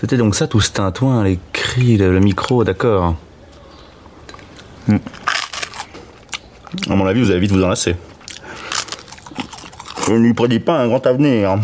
C'était 0.00 0.16
donc 0.16 0.34
ça 0.34 0.46
tout 0.46 0.62
ce 0.62 0.70
tintouin, 0.70 1.24
les 1.24 1.38
cris, 1.52 1.98
le, 1.98 2.20
micro, 2.20 2.64
d'accord. 2.64 3.16
Hmm. 4.88 4.96
À 6.88 6.94
mon 6.96 7.06
avis, 7.06 7.20
vous 7.20 7.30
allez 7.30 7.40
vite 7.40 7.52
vous 7.52 7.62
enlacer. 7.62 7.96
Je 10.06 10.14
ne 10.14 10.20
lui 10.20 10.32
prédis 10.32 10.58
pas 10.58 10.78
un 10.78 10.88
grand 10.88 11.06
avenir. 11.06 11.58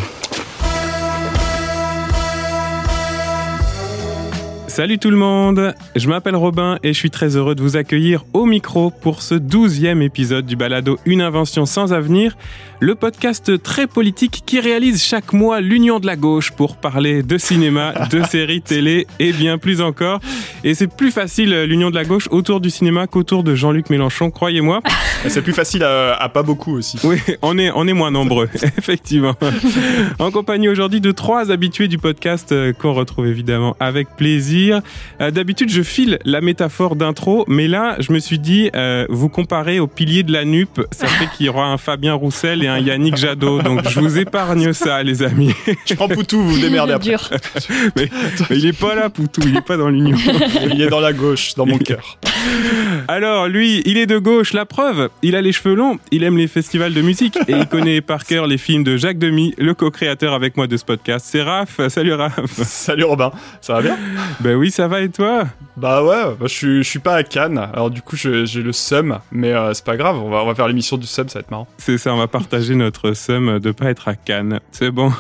Salut 4.77 4.99
tout 4.99 5.09
le 5.09 5.17
monde, 5.17 5.75
je 5.95 6.07
m'appelle 6.07 6.37
Robin 6.37 6.79
et 6.83 6.93
je 6.93 6.99
suis 6.99 7.09
très 7.09 7.35
heureux 7.35 7.55
de 7.55 7.63
vous 7.63 7.79
accueillir 7.79 8.27
au 8.35 8.45
micro 8.45 8.91
pour 8.91 9.23
ce 9.23 9.35
douzième 9.35 10.03
épisode 10.03 10.45
du 10.45 10.55
balado 10.55 10.99
Une 11.07 11.23
invention 11.23 11.65
sans 11.65 11.95
avenir, 11.95 12.37
le 12.81 12.95
podcast 12.95 13.63
très 13.63 13.87
politique 13.87 14.43
qui 14.45 14.61
réalise 14.61 15.03
chaque 15.03 15.33
mois 15.33 15.63
l'union 15.63 15.99
de 15.99 16.05
la 16.05 16.17
gauche 16.17 16.51
pour 16.51 16.77
parler 16.77 17.23
de 17.23 17.39
cinéma, 17.39 17.95
de 18.11 18.23
séries 18.31 18.61
télé 18.61 19.07
et 19.19 19.33
bien 19.33 19.57
plus 19.57 19.81
encore. 19.81 20.21
Et 20.63 20.75
c'est 20.75 20.95
plus 20.95 21.11
facile 21.11 21.63
l'union 21.63 21.89
de 21.89 21.95
la 21.95 22.05
gauche 22.05 22.29
autour 22.31 22.61
du 22.61 22.69
cinéma 22.69 23.07
qu'autour 23.07 23.45
de 23.45 23.55
Jean-Luc 23.55 23.89
Mélenchon, 23.89 24.31
croyez-moi. 24.31 24.83
C'est 25.29 25.43
plus 25.43 25.55
facile 25.55 25.83
à, 25.83 26.15
à, 26.15 26.29
pas 26.29 26.45
beaucoup 26.45 26.77
aussi. 26.77 27.01
Oui, 27.03 27.17
on 27.43 27.59
est, 27.59 27.73
on 27.75 27.89
est 27.89 27.93
moins 27.95 28.13
nombreux, 28.13 28.49
effectivement. 28.79 29.35
En 30.21 30.31
compagnie 30.31 30.69
aujourd'hui 30.69 31.01
de 31.01 31.11
trois 31.11 31.51
habitués 31.51 31.89
du 31.89 31.99
podcast 31.99 32.53
euh, 32.53 32.73
qu'on 32.73 32.93
retrouve 32.93 33.27
évidemment 33.27 33.77
avec 33.81 34.09
plaisir. 34.17 34.66
Euh, 34.73 35.31
D'habitude, 35.31 35.71
je 35.71 35.83
file 35.83 36.19
la 36.25 36.41
métaphore 36.41 36.97
d'intro, 36.97 37.45
mais 37.49 37.69
là, 37.69 37.97
je 37.99 38.13
me 38.13 38.19
suis 38.19 38.39
dit, 38.39 38.71
euh, 38.75 39.07
vous 39.09 39.29
comparez 39.29 39.81
au 39.81 39.87
pilier 39.87 40.23
de 40.23 40.33
la 40.33 40.45
NUP, 40.45 40.81
ça 40.93 41.07
fait 41.07 41.29
qu'il 41.37 41.47
y 41.47 41.49
aura 41.49 41.67
un 41.67 41.77
Fabien 41.79 42.15
Roussel 42.15 42.63
et 42.63 42.69
un 42.69 42.79
Yannick 42.79 43.17
Jadot. 43.17 43.63
Donc, 43.63 43.89
je 43.89 44.01
vous 44.01 44.19
épargne 44.19 44.73
ça, 44.73 45.03
les 45.03 45.23
amis. 45.23 45.53
Je 45.85 45.95
prends 45.95 46.09
Poutou, 46.09 46.41
vous 46.41 46.55
vous 46.55 46.61
démerdez 46.61 46.93
après. 46.93 47.11
Dur. 47.11 47.31
mais, 47.97 48.09
mais 48.51 48.59
il 48.59 48.67
est 48.67 48.79
pas 48.79 48.95
là, 48.95 49.11
Poutou, 49.11 49.43
il 49.47 49.57
est 49.57 49.61
pas 49.67 49.77
dans 49.77 49.89
l'union. 49.89 50.17
Il 50.71 50.81
est 50.83 50.89
dans 50.89 51.01
la 51.01 51.13
gauche, 51.13 51.55
dans 51.55 51.67
mon 51.67 51.79
cœur. 51.79 52.19
Alors, 53.09 53.49
lui, 53.49 53.83
il 53.87 53.97
est 53.99 54.07
de 54.07 54.19
gauche, 54.19 54.53
la 54.53 54.67
preuve. 54.67 55.09
Il 55.23 55.37
a 55.37 55.41
les 55.41 55.53
cheveux 55.53 55.75
longs, 55.75 55.99
il 56.11 56.23
aime 56.25 56.37
les 56.37 56.49
festivals 56.49 56.93
de 56.93 57.01
musique 57.03 57.37
et 57.49 57.53
il 57.53 57.67
connaît 57.67 58.01
par 58.01 58.25
cœur 58.25 58.47
les 58.47 58.59
films 58.59 58.85
de 58.85 58.97
Jacques 58.97 59.19
Demy, 59.19 59.55
le 59.59 59.75
co-créateur 59.75 60.33
avec 60.35 60.57
moi 60.57 60.67
de 60.67 60.77
ce 60.77 60.85
podcast. 60.85 61.27
C'est 61.29 61.43
Raph. 61.43 61.81
Salut 61.89 62.15
Raph. 62.15 62.41
Salut 62.63 63.05
Robin, 63.05 63.31
ça 63.61 63.75
va 63.75 63.83
bien? 63.83 63.97
Ben 64.41 64.56
oui, 64.57 64.71
ça 64.71 64.89
va 64.89 65.01
et 65.01 65.11
toi? 65.11 65.47
Bah 65.77 66.03
ouais, 66.03 66.35
bah 66.41 66.47
je, 66.47 66.55
suis, 66.55 66.83
je 66.83 66.89
suis 66.89 66.99
pas 67.01 67.17
à 67.17 67.23
Cannes, 67.23 67.59
alors 67.59 67.91
du 67.91 68.01
coup 68.01 68.17
j'ai 68.17 68.47
le 68.63 68.73
seum, 68.73 69.19
mais 69.31 69.53
euh, 69.53 69.75
c'est 69.75 69.85
pas 69.85 69.99
grave, 69.99 70.17
on 70.23 70.31
va, 70.31 70.43
on 70.43 70.47
va 70.47 70.55
faire 70.55 70.69
l'émission 70.69 70.97
du 70.97 71.07
seum, 71.07 71.29
ça 71.29 71.39
va 71.39 71.41
être 71.41 71.51
marrant. 71.51 71.69
C'est 71.77 71.99
ça, 71.99 72.15
on 72.15 72.17
va 72.17 72.29
partager 72.29 72.75
notre 72.75 73.13
somme 73.13 73.59
de 73.59 73.73
pas 73.73 73.91
être 73.91 74.09
à 74.09 74.15
Cannes. 74.15 74.61
C'est 74.71 74.91
bon. 74.91 75.13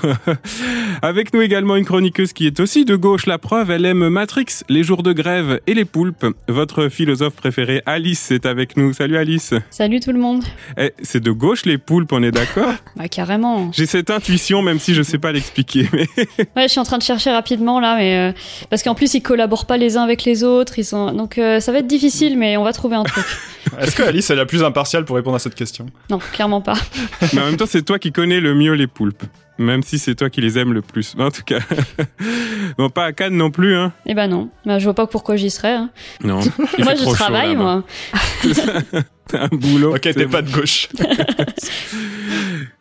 Avec 1.03 1.35
nous 1.35 1.43
également 1.43 1.77
une 1.77 1.85
chroniqueuse 1.85 2.33
qui 2.33 2.47
est 2.47 2.59
aussi 2.59 2.87
de 2.87 2.97
gauche, 2.97 3.27
la 3.27 3.37
preuve, 3.37 3.71
elle 3.71 3.85
aime 3.85 4.09
Matrix, 4.09 4.47
les 4.71 4.83
jours 4.83 5.03
de 5.03 5.13
grève 5.13 5.61
et 5.67 5.75
les 5.75 5.85
poulpes. 5.85 6.25
Votre 6.49 6.89
philosophe 6.89 7.35
préféré, 7.35 7.83
Alice, 7.85 8.31
est 8.31 8.47
avec 8.47 8.79
nous. 8.79 8.95
Salut 8.95 9.19
Alice. 9.19 9.53
Salut 9.69 10.01
tout 10.01 10.13
le 10.13 10.19
monde. 10.19 10.43
Eh, 10.79 10.93
c'est 11.03 11.21
de 11.23 11.33
gauche 11.33 11.67
les 11.67 11.77
poulpes, 11.77 12.13
on 12.13 12.23
est 12.23 12.33
d'accord? 12.33 12.73
Bah 12.97 13.09
carrément. 13.09 13.71
J'ai 13.73 13.85
cette 13.85 14.09
intuition, 14.09 14.63
même 14.63 14.79
si 14.79 14.95
je 14.95 15.03
sais 15.03 15.19
pas 15.19 15.31
l'expliquer. 15.33 15.87
Mais 15.93 16.07
Ouais, 16.57 16.63
je 16.63 16.69
suis 16.69 16.81
en 16.81 16.85
train 16.85 16.97
de 16.97 17.03
chercher 17.03 17.31
rapidement 17.31 17.79
là, 17.79 17.97
mais 17.99 18.31
euh, 18.31 18.33
parce 18.71 18.83
qu'en 18.83 18.95
plus 18.95 19.13
ils 19.13 19.21
collaborent 19.21 19.67
pas 19.67 19.77
les 19.77 19.99
uns 19.99 20.03
avec 20.03 20.25
les 20.25 20.45
autres, 20.45 20.46
ils 20.77 20.85
sont 20.85 21.13
donc 21.13 21.39
euh, 21.39 21.61
ça 21.61 21.73
va 21.73 21.79
être 21.79 21.87
difficile, 21.87 22.39
mais 22.39 22.57
on 22.57 22.65
va 22.65 22.73
trouver 22.73 22.97
un 22.97 23.05
truc. 23.05 23.25
Est-ce 23.79 23.97
que 23.97 24.03
Alice 24.03 24.31
est 24.31 24.35
la 24.37 24.47
plus 24.47 24.63
impartiale 24.63 25.05
pour 25.05 25.17
répondre 25.17 25.37
à 25.37 25.39
cette 25.39 25.55
question? 25.55 25.87
Non, 26.11 26.19
clairement 26.19 26.61
pas. 26.61 26.77
Mais 27.33 27.41
en 27.43 27.47
même 27.47 27.57
temps, 27.57 27.67
c'est 27.67 27.83
toi 27.83 27.99
qui 27.99 28.13
connais 28.13 28.41
le 28.41 28.55
mieux 28.55 28.73
les 28.75 28.87
poulpes. 28.87 29.25
Même 29.59 29.83
si 29.83 29.99
c'est 29.99 30.15
toi 30.15 30.31
qui 30.31 30.41
les 30.41 30.59
aimes 30.59 30.73
le 30.73 30.83
plus. 30.83 31.15
En 31.19 31.31
tout 31.31 31.43
cas. 31.43 31.59
bon, 32.79 32.91
pas 32.91 33.07
à 33.07 33.13
Cannes 33.13 33.37
non 33.37 33.51
plus, 33.51 33.75
hein. 33.75 33.93
Eh 34.07 34.15
ben 34.15 34.29
non, 34.29 34.51
bah, 34.65 34.79
je 34.79 34.85
vois 34.85 34.95
pas 34.95 35.07
pourquoi 35.07 35.37
j'y 35.37 35.51
serais. 35.51 35.73
hein. 35.75 35.91
Non. 36.23 36.41
Moi 36.79 36.95
je 36.95 37.11
travaille 37.13 37.57
moi. 37.57 37.83
T'as 39.29 39.45
un 39.45 39.49
boulot. 39.49 39.95
Ok, 39.95 40.01
t'es 40.03 40.25
bon. 40.25 40.31
pas 40.31 40.43
de 40.43 40.51
gauche. 40.51 40.89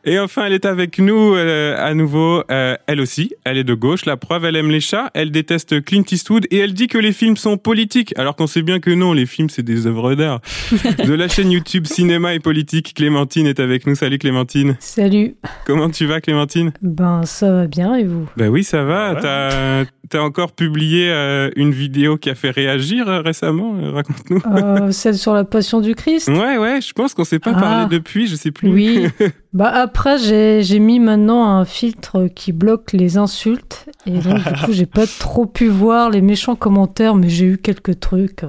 Et 0.08 0.20
enfin, 0.20 0.46
elle 0.46 0.54
est 0.54 0.66
avec 0.66 1.00
nous 1.00 1.34
euh, 1.34 1.76
à 1.84 1.96
nouveau. 1.96 2.44
Euh, 2.52 2.76
elle 2.86 3.02
aussi, 3.02 3.34
elle 3.44 3.58
est 3.58 3.64
de 3.64 3.74
gauche. 3.74 4.06
La 4.06 4.18
preuve, 4.18 4.46
elle 4.46 4.56
aime 4.56 4.70
les 4.70 4.80
chats. 4.80 5.10
Elle 5.16 5.32
déteste 5.32 5.84
Clint 5.84 6.04
Eastwood 6.12 6.46
et 6.52 6.60
elle 6.60 6.76
dit 6.76 6.86
que 6.86 7.00
les 7.00 7.12
films 7.12 7.38
sont 7.38 7.58
politiques, 7.58 8.14
alors 8.16 8.36
qu'on 8.36 8.46
sait 8.46 8.62
bien 8.62 8.80
que 8.80 8.92
non, 8.92 9.14
les 9.14 9.26
films 9.26 9.50
c'est 9.50 9.64
des 9.64 9.88
œuvres 9.88 10.14
d'art. 10.14 10.42
de 11.06 11.14
la 11.14 11.28
chaîne 11.28 11.50
YouTube 11.50 11.88
Cinéma 11.88 12.36
et 12.36 12.40
Politique, 12.40 12.94
Clémentine 12.94 13.48
est 13.48 13.60
avec 13.60 13.88
nous. 13.88 13.96
Salut 13.96 14.20
Clémentine. 14.20 14.78
Salut. 14.80 15.36
Comment 15.66 15.90
tu 15.90 16.06
vas 16.06 16.22
Clémentine? 16.22 16.72
Ben 16.84 17.24
ça 17.24 17.52
va 17.52 17.66
bien 17.66 17.96
et 17.96 18.04
vous? 18.04 18.30
Ben 18.38 18.50
oui, 18.50 18.64
ça 18.64 18.84
va. 18.84 19.14
Ouais. 19.14 19.22
T'as 19.22 19.86
T'as 20.10 20.22
encore 20.22 20.52
publié 20.52 21.10
euh, 21.10 21.50
une 21.56 21.72
vidéo 21.72 22.18
qui 22.18 22.30
a 22.30 22.36
fait 22.36 22.52
réagir 22.52 23.10
euh, 23.10 23.22
récemment. 23.22 23.76
Raconte-nous. 23.92 24.42
euh, 24.46 24.92
Celle 24.92 25.16
sur 25.16 25.34
la 25.34 25.44
passion 25.44 25.82
du 25.82 25.96
Christ 25.96 26.30
Ouais, 26.40 26.58
ouais. 26.58 26.82
Je 26.82 26.94
pense 26.94 27.14
qu'on 27.14 27.24
s'est 27.24 27.40
pas 27.40 27.52
Ah. 27.56 27.60
parlé 27.60 27.86
depuis. 27.90 28.28
Je 28.28 28.36
sais 28.36 28.52
plus. 28.52 28.70
Oui. 28.70 29.08
Bah 29.54 29.70
après 29.74 30.18
j'ai 30.18 30.64
j'ai 30.64 30.80
mis 30.80 31.00
maintenant 31.00 31.46
un 31.46 31.64
filtre 31.64 32.28
qui 32.28 32.52
bloque 32.52 32.92
les 32.92 33.16
insultes 33.18 33.86
et 34.06 34.12
donc 34.12 34.44
du 34.44 34.66
coup 34.66 34.72
j'ai 34.74 34.86
pas 34.86 35.06
trop 35.08 35.46
pu 35.46 35.68
voir 35.68 36.10
les 36.10 36.20
méchants 36.20 36.58
commentaires 36.58 37.16
mais 37.16 37.30
j'ai 37.30 37.46
eu 37.46 37.58
quelques 37.58 38.02
trucs. 38.02 38.42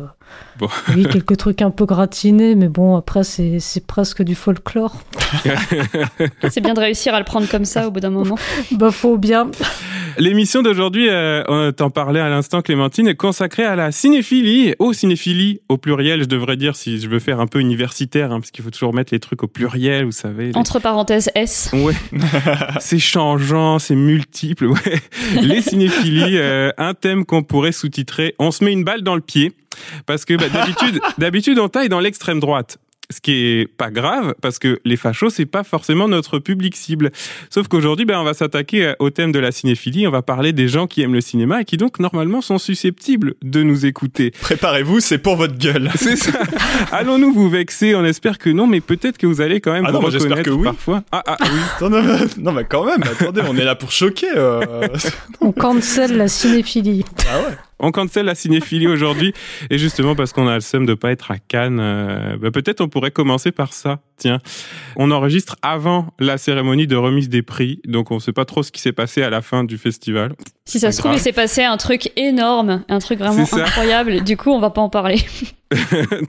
Bon. 0.58 0.68
Oui, 0.96 1.06
quelques 1.10 1.36
trucs 1.36 1.62
un 1.62 1.70
peu 1.70 1.84
gratinés 1.86 2.54
mais 2.54 2.68
bon 2.68 2.96
après 2.96 3.24
c'est 3.24 3.58
c'est 3.60 3.86
presque 3.86 4.22
du 4.22 4.34
folklore. 4.34 4.96
C'est 6.50 6.60
bien 6.60 6.74
de 6.74 6.80
réussir 6.80 7.14
à 7.14 7.18
le 7.18 7.24
prendre 7.24 7.48
comme 7.48 7.64
ça 7.64 7.88
au 7.88 7.90
bout 7.90 8.00
d'un 8.00 8.10
moment. 8.10 8.36
Bah 8.72 8.90
faut 8.90 9.18
bien. 9.18 9.50
L'émission 10.18 10.62
d'aujourd'hui, 10.62 11.08
euh, 11.10 11.42
on 11.48 11.72
t'en 11.72 11.90
parlait 11.90 12.20
à 12.20 12.28
l'instant, 12.30 12.62
Clémentine, 12.62 13.06
est 13.06 13.16
consacrée 13.16 13.64
à 13.64 13.76
la 13.76 13.92
cinéphilie, 13.92 14.74
aux 14.78 14.92
cinéphilie, 14.94 15.60
au 15.68 15.76
pluriel, 15.76 16.20
je 16.22 16.26
devrais 16.26 16.56
dire, 16.56 16.74
si 16.74 16.98
je 17.00 17.08
veux 17.08 17.18
faire 17.18 17.38
un 17.38 17.46
peu 17.46 17.60
universitaire, 17.60 18.32
hein, 18.32 18.40
parce 18.40 18.50
qu'il 18.50 18.64
faut 18.64 18.70
toujours 18.70 18.94
mettre 18.94 19.12
les 19.12 19.20
trucs 19.20 19.42
au 19.42 19.46
pluriel, 19.46 20.06
vous 20.06 20.12
savez. 20.12 20.46
les- 20.48 20.56
Entre 20.56 20.78
parenthèses 20.78 21.30
S. 21.34 21.70
Ouais, 21.74 21.92
c'est 22.80 22.98
changeant, 22.98 23.78
c'est 23.78 23.94
multiple. 23.96 24.66
Ouais. 24.66 25.00
Les 25.42 25.60
cinéphilies, 25.60 26.38
euh, 26.38 26.70
un 26.78 26.94
thème 26.94 27.26
qu'on 27.26 27.42
pourrait 27.42 27.72
sous-titrer. 27.72 28.34
On 28.38 28.50
se 28.50 28.64
met 28.64 28.72
une 28.72 28.84
balle 28.84 29.02
dans 29.02 29.14
le 29.16 29.20
pied 29.20 29.52
parce 30.06 30.24
que 30.24 30.32
bah, 30.34 30.45
d'habitude, 30.48 31.00
d'habitude 31.18 31.58
on 31.58 31.68
taille 31.68 31.88
dans 31.88 32.00
l'extrême 32.00 32.40
droite. 32.40 32.78
Ce 33.08 33.20
qui 33.20 33.34
est 33.60 33.68
pas 33.68 33.92
grave 33.92 34.34
parce 34.42 34.58
que 34.58 34.80
les 34.84 34.96
fachos 34.96 35.30
c'est 35.30 35.46
pas 35.46 35.62
forcément 35.62 36.08
notre 36.08 36.40
public 36.40 36.74
cible. 36.74 37.12
Sauf 37.50 37.68
qu'aujourd'hui, 37.68 38.04
ben 38.04 38.18
on 38.18 38.24
va 38.24 38.34
s'attaquer 38.34 38.84
euh, 38.84 38.92
au 38.98 39.10
thème 39.10 39.30
de 39.30 39.38
la 39.38 39.52
cinéphilie. 39.52 40.08
On 40.08 40.10
va 40.10 40.22
parler 40.22 40.52
des 40.52 40.66
gens 40.66 40.88
qui 40.88 41.02
aiment 41.02 41.14
le 41.14 41.20
cinéma 41.20 41.60
et 41.60 41.64
qui 41.64 41.76
donc 41.76 42.00
normalement 42.00 42.40
sont 42.40 42.58
susceptibles 42.58 43.34
de 43.44 43.62
nous 43.62 43.86
écouter. 43.86 44.32
Préparez-vous, 44.40 44.98
c'est 44.98 45.18
pour 45.18 45.36
votre 45.36 45.56
gueule. 45.56 45.88
C'est 45.94 46.16
ça. 46.16 46.32
Allons-nous 46.90 47.32
vous 47.32 47.48
vexer? 47.48 47.94
On 47.94 48.04
espère 48.04 48.38
que 48.38 48.50
non, 48.50 48.66
mais 48.66 48.80
peut-être 48.80 49.18
que 49.18 49.28
vous 49.28 49.40
allez 49.40 49.60
quand 49.60 49.72
même 49.72 49.84
Ah 49.86 49.92
vous 49.92 50.00
non, 50.00 50.06
reconnaître 50.08 50.42
que 50.42 50.50
oui. 50.50 50.64
parfois. 50.64 51.04
Ah, 51.12 51.22
ah 51.28 51.36
oui. 51.42 51.48
Non, 51.82 51.90
non, 51.90 52.02
non, 52.02 52.18
non, 52.38 52.52
mais 52.52 52.64
quand 52.64 52.84
même, 52.84 53.04
attendez, 53.04 53.42
on 53.48 53.56
est 53.56 53.64
là 53.64 53.76
pour 53.76 53.92
choquer. 53.92 54.26
euh. 54.34 54.60
On 55.40 55.52
cancel 55.52 56.16
la 56.16 56.26
cinéphilie. 56.26 57.04
Ah 57.30 57.38
ouais. 57.38 57.56
On 57.78 57.92
cancelle 57.92 58.26
la 58.26 58.34
cinéphilie 58.34 58.86
aujourd'hui 58.86 59.34
et 59.70 59.78
justement 59.78 60.14
parce 60.14 60.32
qu'on 60.32 60.48
a 60.48 60.54
le 60.54 60.60
seum 60.60 60.86
de 60.86 60.94
pas 60.94 61.10
être 61.10 61.30
à 61.30 61.38
Cannes, 61.38 61.78
euh, 61.80 62.36
bah, 62.38 62.50
peut-être 62.50 62.80
on 62.80 62.88
pourrait 62.88 63.10
commencer 63.10 63.52
par 63.52 63.72
ça. 63.72 64.00
Tiens, 64.16 64.40
on 64.96 65.10
enregistre 65.10 65.56
avant 65.60 66.14
la 66.18 66.38
cérémonie 66.38 66.86
de 66.86 66.96
remise 66.96 67.28
des 67.28 67.42
prix, 67.42 67.80
donc 67.86 68.10
on 68.10 68.18
sait 68.18 68.32
pas 68.32 68.46
trop 68.46 68.62
ce 68.62 68.72
qui 68.72 68.80
s'est 68.80 68.92
passé 68.92 69.22
à 69.22 69.30
la 69.30 69.42
fin 69.42 69.62
du 69.62 69.76
festival. 69.76 70.32
Si 70.68 70.80
ça 70.80 70.90
se 70.90 70.98
trouve, 70.98 71.12
il 71.14 71.20
s'est 71.20 71.32
passé 71.32 71.62
un 71.62 71.76
truc 71.76 72.10
énorme, 72.16 72.82
un 72.88 72.98
truc 72.98 73.20
vraiment 73.20 73.44
incroyable. 73.52 74.24
Du 74.24 74.36
coup, 74.36 74.50
on 74.50 74.58
va 74.58 74.70
pas 74.70 74.80
en 74.80 74.88
parler. 74.88 75.20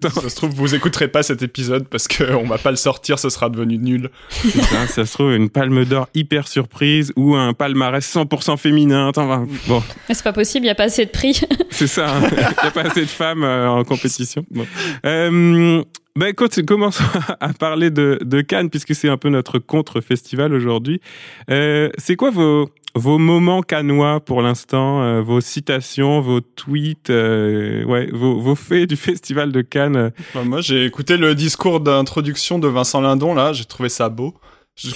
Ça 0.01 0.29
se 0.29 0.35
trouve, 0.35 0.49
vous 0.51 0.73
écouterez 0.73 1.07
pas 1.07 1.21
cet 1.21 1.43
épisode 1.43 1.87
parce 1.87 2.07
qu'on 2.07 2.43
va 2.47 2.57
pas 2.57 2.71
le 2.71 2.75
sortir, 2.77 3.19
ce 3.19 3.29
sera 3.29 3.49
devenu 3.49 3.77
nul. 3.77 4.09
ça, 4.31 4.87
ça 4.87 5.05
se 5.05 5.13
trouve 5.13 5.31
une 5.33 5.49
palme 5.51 5.85
d'or 5.85 6.07
hyper 6.15 6.47
surprise 6.47 7.13
ou 7.15 7.35
un 7.35 7.53
palmarès 7.53 8.03
100% 8.15 8.57
féminin. 8.57 9.09
Attends, 9.09 9.45
bon, 9.67 9.83
Mais 10.09 10.15
c'est 10.15 10.23
pas 10.23 10.33
possible, 10.33 10.65
il 10.65 10.69
y 10.69 10.71
a 10.71 10.75
pas 10.75 10.85
assez 10.85 11.05
de 11.05 11.11
prix. 11.11 11.39
c'est 11.69 11.85
ça. 11.85 12.15
hein. 12.15 12.21
Il 12.31 12.37
n'y 12.37 12.67
a 12.67 12.71
pas 12.71 12.81
assez 12.81 13.01
de 13.01 13.05
femmes 13.05 13.43
euh, 13.43 13.69
en 13.69 13.83
compétition. 13.83 14.43
Bon. 14.49 14.65
Euh, 15.05 15.83
bah 16.17 16.29
écoute, 16.29 16.65
commençons 16.65 17.03
à 17.39 17.53
parler 17.53 17.91
de, 17.91 18.17
de 18.25 18.41
Cannes 18.41 18.71
puisque 18.71 18.95
c'est 18.95 19.07
un 19.07 19.17
peu 19.17 19.29
notre 19.29 19.59
contre-festival 19.59 20.51
aujourd'hui. 20.51 20.99
Euh, 21.51 21.89
c'est 21.99 22.15
quoi 22.15 22.31
vos, 22.31 22.71
vos 22.95 23.19
moments 23.19 23.61
cannois 23.61 24.19
pour 24.19 24.41
l'instant, 24.41 25.03
euh, 25.03 25.21
vos 25.21 25.41
citations, 25.41 26.19
vos 26.19 26.41
tweets, 26.41 27.11
euh, 27.11 27.83
ouais, 27.83 28.09
vos, 28.11 28.39
vos 28.39 28.55
faits 28.55 28.89
du 28.89 28.95
festival 28.97 29.51
de 29.51 29.61
Cannes? 29.61 30.11
Bah, 30.33 30.41
moi, 30.43 30.61
j'ai 30.61 30.85
écouté 30.85 31.17
le 31.17 31.35
discours 31.35 31.81
d'introduction 31.81 32.57
de 32.57 32.67
Vincent 32.67 32.99
Lindon, 32.99 33.35
là, 33.35 33.53
j'ai 33.53 33.65
trouvé 33.65 33.89
ça 33.89 34.09
beau. 34.09 34.33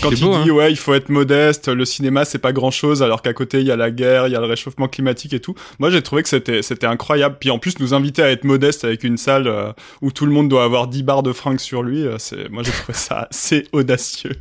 Quand 0.01 0.11
il 0.11 0.21
beau, 0.21 0.43
dit, 0.43 0.49
hein. 0.49 0.53
ouais, 0.53 0.71
il 0.71 0.77
faut 0.77 0.93
être 0.93 1.09
modeste, 1.09 1.67
le 1.67 1.85
cinéma, 1.85 2.23
c'est 2.23 2.37
pas 2.37 2.53
grand 2.53 2.69
chose, 2.69 3.01
alors 3.01 3.23
qu'à 3.23 3.33
côté, 3.33 3.61
il 3.61 3.65
y 3.65 3.71
a 3.71 3.75
la 3.75 3.89
guerre, 3.89 4.27
il 4.27 4.33
y 4.33 4.35
a 4.35 4.39
le 4.39 4.45
réchauffement 4.45 4.87
climatique 4.87 5.33
et 5.33 5.39
tout. 5.39 5.55
Moi, 5.79 5.89
j'ai 5.89 6.03
trouvé 6.03 6.21
que 6.21 6.29
c'était, 6.29 6.61
c'était 6.61 6.85
incroyable. 6.85 7.37
Puis 7.39 7.49
en 7.49 7.57
plus, 7.57 7.79
nous 7.79 7.95
inviter 7.95 8.21
à 8.21 8.29
être 8.29 8.43
modeste 8.43 8.83
avec 8.83 9.03
une 9.03 9.17
salle 9.17 9.47
euh, 9.47 9.73
où 10.01 10.11
tout 10.11 10.27
le 10.27 10.31
monde 10.31 10.49
doit 10.49 10.63
avoir 10.63 10.87
10 10.87 11.01
barres 11.03 11.23
de 11.23 11.33
fringues 11.33 11.59
sur 11.59 11.81
lui, 11.81 12.05
euh, 12.05 12.17
c'est, 12.19 12.47
moi, 12.49 12.61
j'ai 12.61 12.71
trouvé 12.71 12.93
ça 12.93 13.27
assez 13.31 13.67
audacieux. 13.71 14.35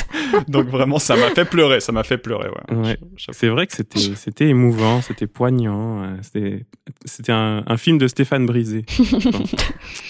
Donc 0.48 0.68
vraiment, 0.68 0.98
ça 0.98 1.16
m'a 1.16 1.30
fait 1.30 1.44
pleurer, 1.44 1.80
ça 1.80 1.92
m'a 1.92 2.04
fait 2.04 2.18
pleurer. 2.18 2.48
Ouais. 2.48 2.76
Ouais. 2.76 2.98
C'est 3.32 3.48
vrai 3.48 3.66
que 3.66 3.74
c'était 3.74 3.98
c'était 4.14 4.46
émouvant, 4.46 5.02
c'était 5.02 5.26
poignant, 5.26 6.02
euh, 6.02 6.16
c'était 6.22 6.64
c'était 7.04 7.32
un, 7.32 7.64
un 7.66 7.76
film 7.76 7.98
de 7.98 8.08
Stéphane 8.08 8.46
Brisé. 8.46 8.84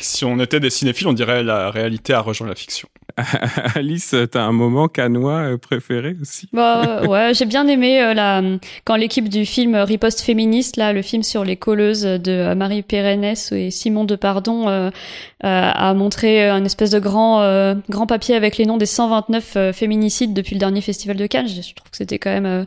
Si 0.00 0.24
on 0.24 0.38
était 0.40 0.60
des 0.60 0.70
cinéphiles, 0.70 1.08
on 1.08 1.12
dirait 1.12 1.42
la 1.42 1.70
réalité 1.70 2.12
a 2.12 2.20
rejoint 2.20 2.46
la 2.46 2.54
fiction. 2.54 2.88
Alice, 3.74 4.14
t'as 4.30 4.42
un 4.42 4.52
moment 4.52 4.88
canois 4.88 5.52
euh, 5.52 5.58
préféré 5.58 6.16
aussi 6.20 6.48
Bah, 6.52 7.02
euh, 7.02 7.06
ouais, 7.08 7.34
j'ai 7.34 7.44
bien 7.44 7.66
aimé 7.66 8.02
euh, 8.02 8.14
la, 8.14 8.42
quand 8.84 8.96
l'équipe 8.96 9.28
du 9.28 9.46
film 9.46 9.74
Riposte 9.76 10.20
féministe, 10.20 10.76
là, 10.76 10.92
le 10.92 11.02
film 11.02 11.22
sur 11.22 11.44
les 11.44 11.56
colleuses 11.56 12.02
de 12.02 12.32
euh, 12.32 12.54
Marie 12.54 12.82
Pérennes 12.82 13.24
et 13.24 13.70
Simon 13.70 14.04
Depardon, 14.04 14.68
euh, 14.68 14.90
euh, 15.44 15.70
a 15.74 15.92
montré 15.94 16.48
un 16.48 16.64
espèce 16.64 16.90
de 16.90 17.00
grand, 17.00 17.42
euh, 17.42 17.74
grand 17.90 18.06
papier 18.06 18.36
avec 18.36 18.56
les 18.56 18.64
noms 18.64 18.76
des 18.76 18.86
129 18.86 19.56
euh, 19.56 19.72
féminicides 19.72 20.34
depuis 20.34 20.54
le 20.54 20.60
dernier 20.60 20.80
festival 20.80 21.16
de 21.16 21.26
Cannes. 21.26 21.48
Je, 21.48 21.74
trouve 21.74 21.90
que 21.90 21.96
c'était 21.96 22.18
quand 22.18 22.30
même, 22.30 22.46
euh, 22.46 22.64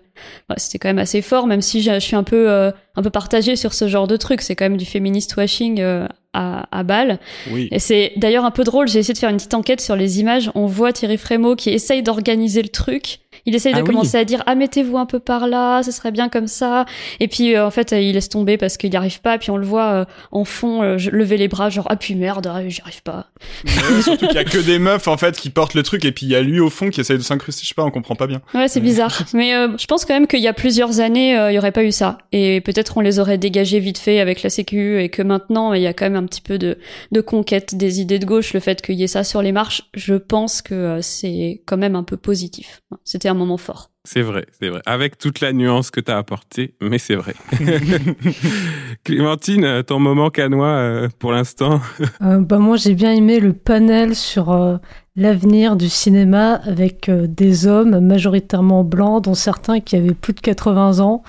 ouais, 0.50 0.56
c'était 0.58 0.80
quand 0.80 0.90
même 0.90 1.00
assez 1.00 1.22
fort, 1.22 1.48
même 1.48 1.62
si 1.62 1.82
je, 1.82 1.94
je 1.94 2.00
suis 2.00 2.16
un 2.16 2.24
peu, 2.24 2.50
euh, 2.50 2.72
un 2.96 3.02
peu 3.02 3.10
partagée 3.10 3.56
sur 3.56 3.74
ce 3.74 3.88
genre 3.88 4.08
de 4.08 4.18
truc. 4.18 4.42
C'est 4.42 4.56
quand 4.56 4.66
même 4.66 4.78
du 4.78 4.86
féministe 4.86 5.36
washing 5.38 5.80
euh, 5.80 6.08
à, 6.36 6.68
à 6.72 6.84
balle. 6.84 7.20
Oui. 7.52 7.68
Et 7.72 7.80
c'est 7.80 8.14
d'ailleurs 8.18 8.46
un 8.46 8.52
peu 8.52 8.64
drôle, 8.64 8.88
j'ai 8.88 9.00
essayé 9.00 9.14
de 9.14 9.20
faire 9.20 9.30
une 9.30 9.38
petite 9.38 9.54
enquête 9.54 9.82
sur 9.82 9.96
les 9.96 10.20
images. 10.20 10.52
On 10.56 10.66
voit 10.66 10.94
Thierry 10.94 11.18
Frémaux 11.18 11.56
qui 11.56 11.70
essaye 11.70 12.04
d'organiser 12.04 12.62
le 12.62 12.70
truc. 12.70 13.20
Il 13.46 13.56
essaye 13.56 13.74
de 13.74 13.80
Ah 13.80 13.82
oui. 13.82 13.88
commencer 13.88 14.18
à 14.18 14.26
dire 14.26 14.44
ah 14.46 14.56
mettez-vous 14.56 14.98
un 14.98 15.06
peu 15.06 15.20
par 15.20 15.48
là, 15.48 15.84
ce 15.84 15.92
serait 15.92 16.12
bien 16.12 16.30
comme 16.30 16.48
ça. 16.48 16.86
Et 17.20 17.28
puis 17.28 17.56
euh, 17.56 17.66
en 17.66 17.72
fait 17.72 17.94
euh, 17.94 18.00
il 18.00 18.14
laisse 18.14 18.30
tomber 18.30 18.58
parce 18.58 18.78
qu'il 18.78 18.90
n'y 18.90 18.96
arrive 18.98 19.22
pas. 19.22 19.38
Puis 19.38 19.52
on 19.52 19.58
le 19.58 19.66
voit 19.66 19.92
euh, 19.92 20.06
en 20.32 20.46
fond 20.46 20.82
euh, 20.84 20.98
lever 21.12 21.38
les 21.38 21.48
bras 21.48 21.70
genre 21.70 21.86
ah 21.90 21.96
puis 21.96 22.16
merde 22.16 22.48
ah, 22.52 22.68
j'y 22.68 22.82
arrive 22.82 23.04
pas. 23.04 23.28
Ouais, 23.66 24.02
surtout 24.02 24.28
qu'il 24.28 24.36
y 24.36 24.40
a 24.40 24.44
que 24.44 24.58
des 24.58 24.80
meufs 24.80 25.08
en 25.08 25.18
fait 25.18 25.36
qui 25.38 25.50
portent 25.50 25.74
le 25.76 25.84
truc 25.84 26.06
et 26.06 26.12
puis 26.12 26.26
il 26.26 26.30
y 26.32 26.36
a 26.36 26.42
lui 26.42 26.60
au 26.60 26.70
fond 26.70 26.90
qui 26.90 27.02
essaye 27.02 27.18
de 27.18 27.24
s'incruster. 27.24 27.62
Je 27.64 27.68
sais 27.70 27.74
pas, 27.76 27.84
on 27.84 27.92
comprend 27.92 28.16
pas 28.16 28.28
bien. 28.28 28.42
Ouais 28.54 28.68
c'est 28.68 28.80
bizarre. 28.82 29.16
Mais 29.34 29.54
euh, 29.56 29.78
je 29.78 29.86
pense 29.86 30.06
quand 30.06 30.14
même 30.14 30.28
qu'il 30.28 30.42
y 30.42 30.48
a 30.48 30.54
plusieurs 30.54 31.00
années 31.00 31.38
euh, 31.38 31.52
il 31.52 31.56
y 31.56 31.58
aurait 31.58 31.72
pas 31.72 31.84
eu 31.84 31.92
ça. 31.92 32.18
Et 32.32 32.62
peut-être 32.62 32.98
on 32.98 33.02
les 33.02 33.20
aurait 33.20 33.38
dégagés 33.38 33.80
vite 33.80 33.98
fait 33.98 34.20
avec 34.20 34.42
la 34.44 34.50
Sécu 34.50 35.00
et 35.02 35.10
que 35.10 35.22
maintenant 35.22 35.74
il 35.74 35.82
y 35.82 35.88
a 35.88 35.94
quand 35.94 36.06
même 36.06 36.16
un 36.16 36.26
petit 36.26 36.42
peu 36.42 36.58
de 36.58 36.78
de 37.12 37.22
conquête 37.22 37.76
des 37.76 38.02
idées 38.02 38.20
de 38.20 38.26
gauche. 38.26 38.54
Le 38.54 38.60
fait 38.60 38.82
qu'il 38.82 38.96
y 38.96 39.04
ait 39.04 39.08
ça 39.08 39.24
sur 39.24 39.42
les 39.42 39.52
marches, 39.52 39.84
je 39.94 40.16
pense 40.16 40.62
que 40.62 40.74
euh, 40.74 41.02
c'est 41.02 41.62
quand 41.66 41.78
même 41.78 41.96
un 41.96 42.04
peu 42.04 42.18
positif. 42.18 42.82
C'était 43.04 43.28
un 43.30 43.35
moment 43.36 43.58
fort. 43.58 43.92
C'est 44.04 44.22
vrai, 44.22 44.46
c'est 44.60 44.70
vrai. 44.70 44.82
Avec 44.86 45.18
toute 45.18 45.42
la 45.42 45.52
nuance 45.52 45.90
que 45.90 46.00
t'as 46.00 46.18
apportée, 46.18 46.76
mais 46.80 47.00
c'est 47.00 47.16
vrai. 47.16 47.34
Clémentine, 49.04 49.84
ton 49.84 50.00
moment 50.00 50.30
canois 50.30 50.68
euh, 50.68 51.10
pour 51.20 51.32
l'instant 51.32 51.82
Euh, 52.22 52.40
bah, 52.40 52.60
moi, 52.60 52.78
j'ai 52.78 52.94
bien 52.94 53.12
aimé 53.12 53.40
le 53.40 53.54
panel 53.54 54.16
sur 54.16 54.52
euh, 54.52 54.78
l'avenir 55.16 55.76
du 55.76 55.90
cinéma 55.90 56.54
avec 56.66 57.10
euh, 57.10 57.28
des 57.28 57.68
hommes 57.68 58.00
majoritairement 58.00 58.84
blancs, 58.84 59.24
dont 59.24 59.34
certains 59.34 59.80
qui 59.80 59.96
avaient 59.96 60.14
plus 60.14 60.34
de 60.34 60.42
80 60.42 61.00
ans. 61.00 61.24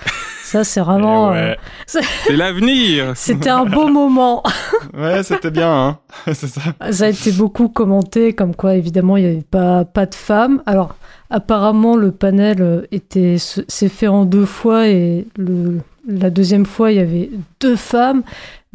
Ça, 0.47 0.63
c'est 0.63 0.79
vraiment. 0.79 1.33
Eh 1.33 1.39
euh, 1.39 1.55
C'est 1.85 2.37
l'avenir 2.37 3.11
C'était 3.15 3.49
un 3.49 3.65
beau 3.65 3.89
moment. 3.89 4.43
ouais 4.97 5.21
c'était 5.21 5.51
bien, 5.51 5.69
hein. 5.69 5.99
c'est 6.33 6.47
ça. 6.47 6.61
Ça 6.89 7.03
a 7.03 7.09
été 7.09 7.33
beaucoup 7.33 7.67
commenté, 7.67 8.31
comme 8.31 8.55
quoi, 8.55 8.75
évidemment, 8.75 9.17
il 9.17 9.25
n'y 9.25 9.29
avait 9.29 9.41
pas, 9.41 9.83
pas 9.83 10.05
de 10.05 10.15
femmes. 10.15 10.63
Alors, 10.65 10.95
apparemment, 11.29 11.97
le 11.97 12.13
panel 12.13 12.61
euh, 12.61 12.87
était 12.93 13.35
s'est 13.37 13.89
fait 13.89 14.07
en 14.07 14.23
deux 14.23 14.45
fois 14.45 14.87
et 14.87 15.27
le, 15.35 15.81
la 16.07 16.29
deuxième 16.29 16.65
fois, 16.65 16.93
il 16.93 16.97
y 16.97 17.01
avait 17.01 17.29
deux 17.59 17.75
femmes. 17.75 18.23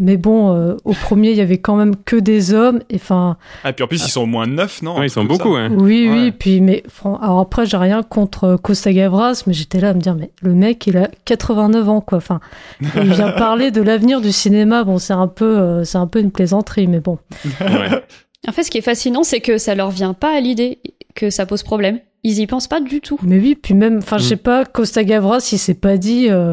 Mais 0.04 0.16
bon, 0.16 0.52
euh, 0.52 0.74
au 0.84 0.94
premier, 0.94 1.30
il 1.30 1.36
y 1.36 1.40
avait 1.40 1.58
quand 1.58 1.76
même 1.76 1.94
que 1.94 2.16
des 2.16 2.52
hommes. 2.52 2.80
Et 2.90 2.96
enfin, 2.96 3.36
Ah, 3.62 3.72
puis 3.72 3.84
en 3.84 3.86
plus, 3.86 4.04
ils 4.04 4.10
sont 4.10 4.22
au 4.22 4.26
moins 4.26 4.46
neuf, 4.48 4.82
non 4.82 4.98
Ouais, 4.98 5.06
Ils 5.06 5.10
sont 5.10 5.22
beaucoup, 5.24 5.54
hein. 5.54 5.68
oui, 5.70 6.08
Ouais. 6.08 6.14
oui. 6.14 6.32
Puis, 6.32 6.60
mais 6.60 6.82
alors 7.22 7.38
après, 7.38 7.66
j'ai 7.66 7.76
rien 7.76 8.02
contre 8.02 8.44
euh, 8.44 8.56
Costa 8.56 8.92
Gavras, 8.92 9.44
mais 9.46 9.52
j'étais 9.52 9.78
là 9.80 9.90
à 9.90 9.94
me 9.94 10.00
dire, 10.00 10.16
mais 10.16 10.32
le 10.42 10.54
mec, 10.54 10.84
il 10.88 10.96
a 10.96 11.08
89 11.24 11.88
ans, 11.88 12.00
quoi. 12.00 12.18
Enfin, 12.18 12.40
il 12.80 13.12
vient 13.12 13.30
parler 13.38 13.70
de 13.70 13.80
l'avenir 13.80 14.20
du 14.20 14.32
cinéma. 14.32 14.82
Bon, 14.82 14.98
c'est 14.98 15.12
un 15.12 15.28
peu, 15.28 15.58
euh, 15.58 15.84
c'est 15.84 15.98
un 15.98 16.06
peu 16.08 16.18
une 16.18 16.32
plaisanterie, 16.32 16.88
mais 16.88 17.00
bon. 17.00 17.18
Ouais. 17.60 18.02
En 18.48 18.50
fait, 18.50 18.64
ce 18.64 18.72
qui 18.72 18.78
est 18.78 18.82
fascinant, 18.82 19.22
c'est 19.22 19.38
que 19.38 19.56
ça 19.56 19.76
leur 19.76 19.90
vient 19.90 20.14
pas 20.14 20.36
à 20.36 20.40
l'idée 20.40 20.80
que 21.14 21.30
ça 21.30 21.46
pose 21.46 21.62
problème. 21.62 22.00
Ils 22.24 22.40
y 22.40 22.46
pensent 22.48 22.66
pas 22.66 22.80
du 22.80 23.00
tout. 23.00 23.16
Mais 23.22 23.38
oui, 23.38 23.54
puis 23.54 23.72
même, 23.72 23.98
enfin, 23.98 24.18
je 24.18 24.24
Mm. 24.24 24.28
sais 24.30 24.36
pas, 24.36 24.64
Costa 24.64 25.04
Gavras, 25.04 25.48
il 25.52 25.58
s'est 25.60 25.74
pas 25.74 25.96
dit, 25.96 26.26
euh, 26.28 26.52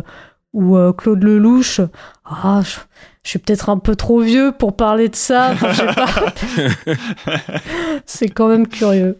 ou 0.53 0.77
euh, 0.77 0.93
Claude 0.93 1.23
Lelouch, 1.23 1.81
ah, 2.25 2.61
je, 3.23 3.29
suis 3.29 3.39
peut-être 3.39 3.69
un 3.69 3.77
peu 3.77 3.95
trop 3.95 4.21
vieux 4.21 4.53
pour 4.57 4.75
parler 4.75 5.09
de 5.09 5.15
ça. 5.15 5.51
Enfin, 5.51 5.71
je 5.71 5.77
sais 5.77 5.85
pas. 7.25 7.45
c'est 8.05 8.29
quand 8.29 8.47
même 8.47 8.67
curieux. 8.67 9.17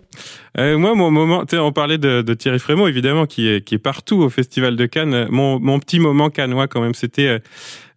Euh, 0.57 0.78
moi, 0.78 0.96
mon 0.96 1.12
moment, 1.12 1.46
tu 1.46 1.56
sais, 1.56 1.62
on 1.62 1.72
parlait 1.72 1.98
de, 1.98 2.22
de 2.22 2.34
Thierry 2.34 2.60
Frémaux, 2.60 2.88
évidemment, 2.88 3.25
qui 3.25 3.48
est, 3.48 3.62
qui 3.62 3.75
est 3.75 3.80
partout 3.80 4.18
au 4.18 4.30
Festival 4.30 4.75
de 4.75 4.86
Cannes. 4.86 5.28
Mon, 5.30 5.60
mon 5.60 5.80
petit 5.80 6.00
moment 6.00 6.30
cannois, 6.30 6.68
quand 6.68 6.81
même, 6.81 6.96
c'était, 6.96 7.42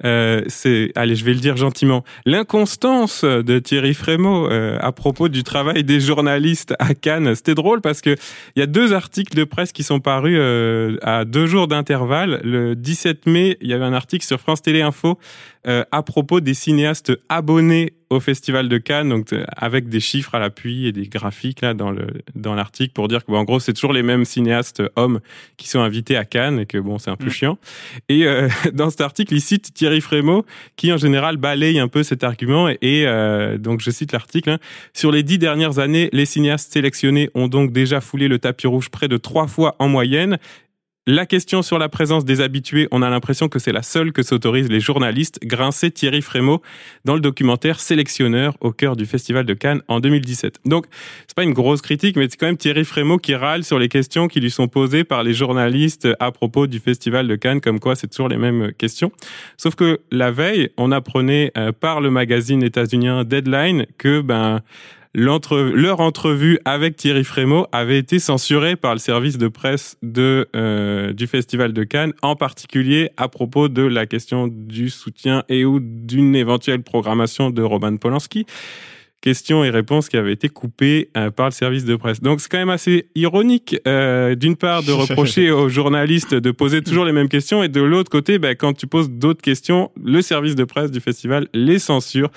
euh, 0.05 0.43
c'est, 0.47 0.93
allez, 0.95 1.15
je 1.15 1.25
vais 1.25 1.35
le 1.35 1.41
dire 1.41 1.57
gentiment, 1.57 2.05
l'inconstance 2.27 3.25
de 3.25 3.59
Thierry 3.59 3.95
Frémaux 3.95 4.49
euh, 4.51 4.79
à 4.81 4.93
propos 4.93 5.29
du 5.29 5.43
travail 5.43 5.85
des 5.85 6.01
journalistes 6.01 6.75
à 6.79 6.95
Cannes. 6.95 7.35
C'était 7.35 7.55
drôle 7.55 7.81
parce 7.81 8.01
que 8.01 8.17
il 8.57 8.61
y 8.61 8.63
a 8.63 8.67
deux 8.67 8.93
articles 8.93 9.37
de 9.37 9.45
presse 9.45 9.73
qui 9.73 9.83
sont 9.83 10.01
parus 10.01 10.37
euh, 10.39 10.97
à 11.03 11.25
deux 11.25 11.47
jours 11.47 11.69
d'intervalle. 11.69 12.41
Le 12.45 12.75
17 12.75 13.27
mai, 13.27 13.59
il 13.61 13.69
y 13.69 13.75
avait 13.75 13.85
un 13.85 13.93
article 13.93 14.25
sur 14.25 14.41
France 14.41 14.63
Télé 14.63 14.83
Info 14.83 15.19
euh, 15.67 15.85
à 15.93 16.03
propos 16.03 16.41
des 16.41 16.55
cinéastes 16.55 17.13
abonnés 17.29 17.93
au 18.13 18.21
Festival 18.21 18.69
de 18.69 18.79
Cannes, 18.79 19.09
donc 19.09 19.33
euh, 19.33 19.45
avec 19.57 19.89
des 19.89 20.01
chiffres 20.01 20.35
à 20.35 20.39
l'appui 20.39 20.87
et 20.87 20.93
des 20.93 21.07
graphiques 21.07 21.63
là 21.63 21.75
dans 21.75 21.91
le 21.91 22.07
dans 22.35 22.55
l'article 22.55 22.93
pour 22.93 23.09
dire 23.09 23.25
que 23.25 23.33
bon, 23.33 23.39
en 23.39 23.45
gros 23.45 23.59
c'est 23.59 23.73
toujours 23.73 23.93
les 23.93 24.03
mêmes 24.03 24.25
cinéastes 24.25 24.81
euh, 24.81 24.89
hommes 24.97 25.21
qui 25.57 25.69
sont 25.69 25.81
invités 25.81 26.17
à 26.17 26.25
Cannes 26.25 26.61
et 26.61 26.67
que 26.67 26.79
bon 26.79 26.99
c'est 26.99 27.11
un 27.11 27.17
peu 27.17 27.27
Mm. 27.27 27.31
chiant. 27.31 27.59
Et 28.09 28.27
euh, 28.27 28.49
dans 28.73 28.91
cet 28.91 29.01
article 29.01 29.35
il 29.35 29.41
cite 29.41 29.73
Thierry 29.75 30.01
Frémaux 30.01 30.45
qui 30.77 30.93
en 30.93 30.97
général 30.97 31.37
balaye 31.37 31.79
un 31.79 31.89
peu 31.89 32.03
cet 32.03 32.25
argument 32.25 32.69
et, 32.69 32.79
et, 32.83 33.07
euh, 33.07 33.59
donc 33.59 33.81
je 33.81 33.91
cite 33.91 34.13
l'article 34.13 34.51
hein. 34.51 34.59
sur 34.93 35.11
les 35.11 35.23
dix 35.23 35.39
dernières 35.39 35.79
années 35.79 36.09
les 36.13 36.27
cinéastes 36.27 36.73
sélectionnés 36.73 37.31
ont 37.35 37.49
donc 37.49 37.73
déjà 37.73 38.01
foulé 38.01 38.29
le 38.29 38.39
tapis 38.39 38.67
rouge 38.67 38.91
près 38.91 39.09
de 39.09 39.17
trois 39.17 39.47
fois 39.47 39.77
en 39.79 39.89
moyenne 39.89 40.39
la 41.07 41.27
question 41.27 41.63
sur 41.63 41.81
la 41.81 41.89
présence 41.89 42.25
des 42.25 42.41
habitués, 42.41 42.87
on 42.93 43.03
a 43.03 43.11
l'impression 43.11 43.49
que 43.49 43.59
c'est 43.59 43.73
la 43.73 43.83
seule 43.83 44.13
que 44.13 44.23
s'autorisent 44.23 44.71
les 44.71 44.79
journalistes, 44.79 45.41
grinçait 45.43 45.91
Thierry 45.91 46.23
Frémaux 46.23 46.63
dans 47.05 47.15
le 47.15 47.21
documentaire 47.21 47.81
Sélectionneur 47.81 48.55
au 48.61 48.71
cœur 48.71 48.95
du 48.95 49.05
Festival 49.05 49.45
de 49.45 49.53
Cannes 49.53 49.83
en 49.89 49.99
2017. 49.99 50.61
Donc, 50.65 50.87
c'est 51.27 51.35
pas 51.35 51.43
une 51.43 51.55
grosse 51.55 51.83
critique, 51.83 52.15
mais 52.15 52.29
c'est 52.31 52.37
quand 52.37 52.47
même 52.47 52.57
Thierry 52.57 52.85
Frémaux 52.85 53.19
qui 53.19 53.35
râle 53.35 53.65
sur 53.65 53.81
les 53.81 53.89
questions 53.89 54.29
qui 54.29 54.39
lui 54.39 54.51
sont 54.51 54.69
posées 54.69 55.03
par 55.03 55.25
les 55.25 55.35
journalistes 55.35 56.07
à 56.21 56.31
propos 56.31 56.69
du 56.69 56.79
Festival 56.79 57.27
de 57.27 57.35
Cannes, 57.35 57.61
comme 57.61 57.81
quoi 57.81 57.97
c'est 57.97 58.07
toujours 58.07 58.29
les 58.29 58.39
mêmes 58.39 58.73
questions. 58.73 59.11
Sauf 59.57 59.75
que 59.75 60.03
la 60.13 60.31
veille, 60.31 60.71
on 60.77 60.93
apprenait 60.93 61.51
euh, 61.57 61.73
par 61.73 62.01
le 62.01 62.11
magazine 62.11 62.63
états-unien 62.63 63.25
Deadline 63.25 63.87
que, 63.99 64.21
ben, 64.21 64.61
L'entre 65.15 65.59
leur 65.59 66.01
entrevue 66.01 66.59
avec 66.65 66.97
Thierry 66.97 67.25
Frémaux 67.25 67.67
avait 67.71 67.99
été 67.99 68.19
censurée 68.19 68.77
par 68.77 68.95
le 68.95 68.99
service 68.99 69.37
de 69.37 69.49
presse 69.49 69.99
de 70.03 70.49
euh, 70.57 71.13
du 71.13 71.27
Festival 71.27 71.75
de 71.75 71.85
Cannes, 71.85 72.15
en 72.23 72.35
particulier 72.35 73.11
à 73.19 73.29
propos 73.29 73.69
de 73.69 73.83
la 73.83 74.07
question 74.07 74.49
du 74.49 74.89
soutien 74.89 75.45
et 75.51 75.67
ou 75.67 75.81
d'une 75.83 76.35
éventuelle 76.35 76.83
programmation 76.83 77.51
de 77.51 77.61
Roman 77.61 77.95
Polanski. 77.99 78.47
Questions 79.21 79.63
et 79.65 79.71
réponses 79.71 80.09
qui 80.09 80.17
avaient 80.17 80.33
été 80.33 80.49
coupées 80.49 81.11
euh, 81.15 81.31
par 81.31 81.45
le 81.45 81.53
service 81.53 81.85
de 81.85 81.95
presse. 81.95 82.23
Donc 82.23 82.41
c'est 82.41 82.51
quand 82.51 82.59
même 82.59 82.71
assez 82.71 83.11
ironique, 83.15 83.77
euh, 83.87 84.35
d'une 84.35 84.57
part, 84.57 84.83
de 84.83 84.93
reprocher 84.93 85.51
aux 85.51 85.69
journalistes 85.69 86.35
de 86.35 86.51
poser 86.53 86.81
toujours 86.81 87.05
les 87.05 87.13
mêmes 87.13 87.29
questions, 87.29 87.63
et 87.63 87.69
de 87.69 87.83
l'autre 87.83 88.11
côté, 88.11 88.39
ben, 88.39 88.57
quand 88.57 88.73
tu 88.73 88.87
poses 88.87 89.11
d'autres 89.11 89.43
questions, 89.43 89.93
le 90.03 90.23
service 90.23 90.55
de 90.55 90.65
presse 90.65 90.91
du 90.91 91.01
festival 91.01 91.49
les 91.53 91.79
censure. 91.79 92.31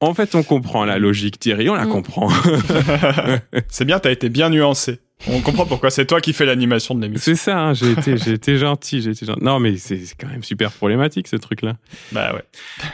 En 0.00 0.12
fait, 0.14 0.34
on 0.34 0.42
comprend 0.42 0.84
la 0.84 0.98
logique, 0.98 1.38
Thierry, 1.38 1.68
on 1.70 1.74
la 1.74 1.86
Mm. 1.86 1.90
comprend. 1.90 2.28
C'est 3.68 3.84
bien, 3.84 3.98
t'as 3.98 4.10
été 4.10 4.28
bien 4.28 4.50
nuancé. 4.50 5.00
On 5.28 5.40
comprend 5.40 5.64
pourquoi 5.64 5.90
c'est 5.90 6.04
toi 6.04 6.20
qui 6.20 6.32
fais 6.34 6.44
l'animation 6.44 6.94
de 6.94 7.00
l'émission. 7.00 7.22
C'est 7.32 7.36
ça, 7.40 7.58
hein, 7.58 7.72
j'ai 7.72 7.92
été, 7.92 8.18
j'ai 8.18 8.32
été 8.32 8.58
gentil, 8.58 9.00
j'ai 9.00 9.10
été 9.12 9.24
gentil. 9.24 9.42
Non, 9.42 9.58
mais 9.60 9.76
c'est 9.76 10.00
quand 10.20 10.26
même 10.26 10.42
super 10.42 10.70
problématique 10.72 11.28
ce 11.28 11.36
truc-là. 11.36 11.76
Bah 12.12 12.34
ouais. 12.34 12.42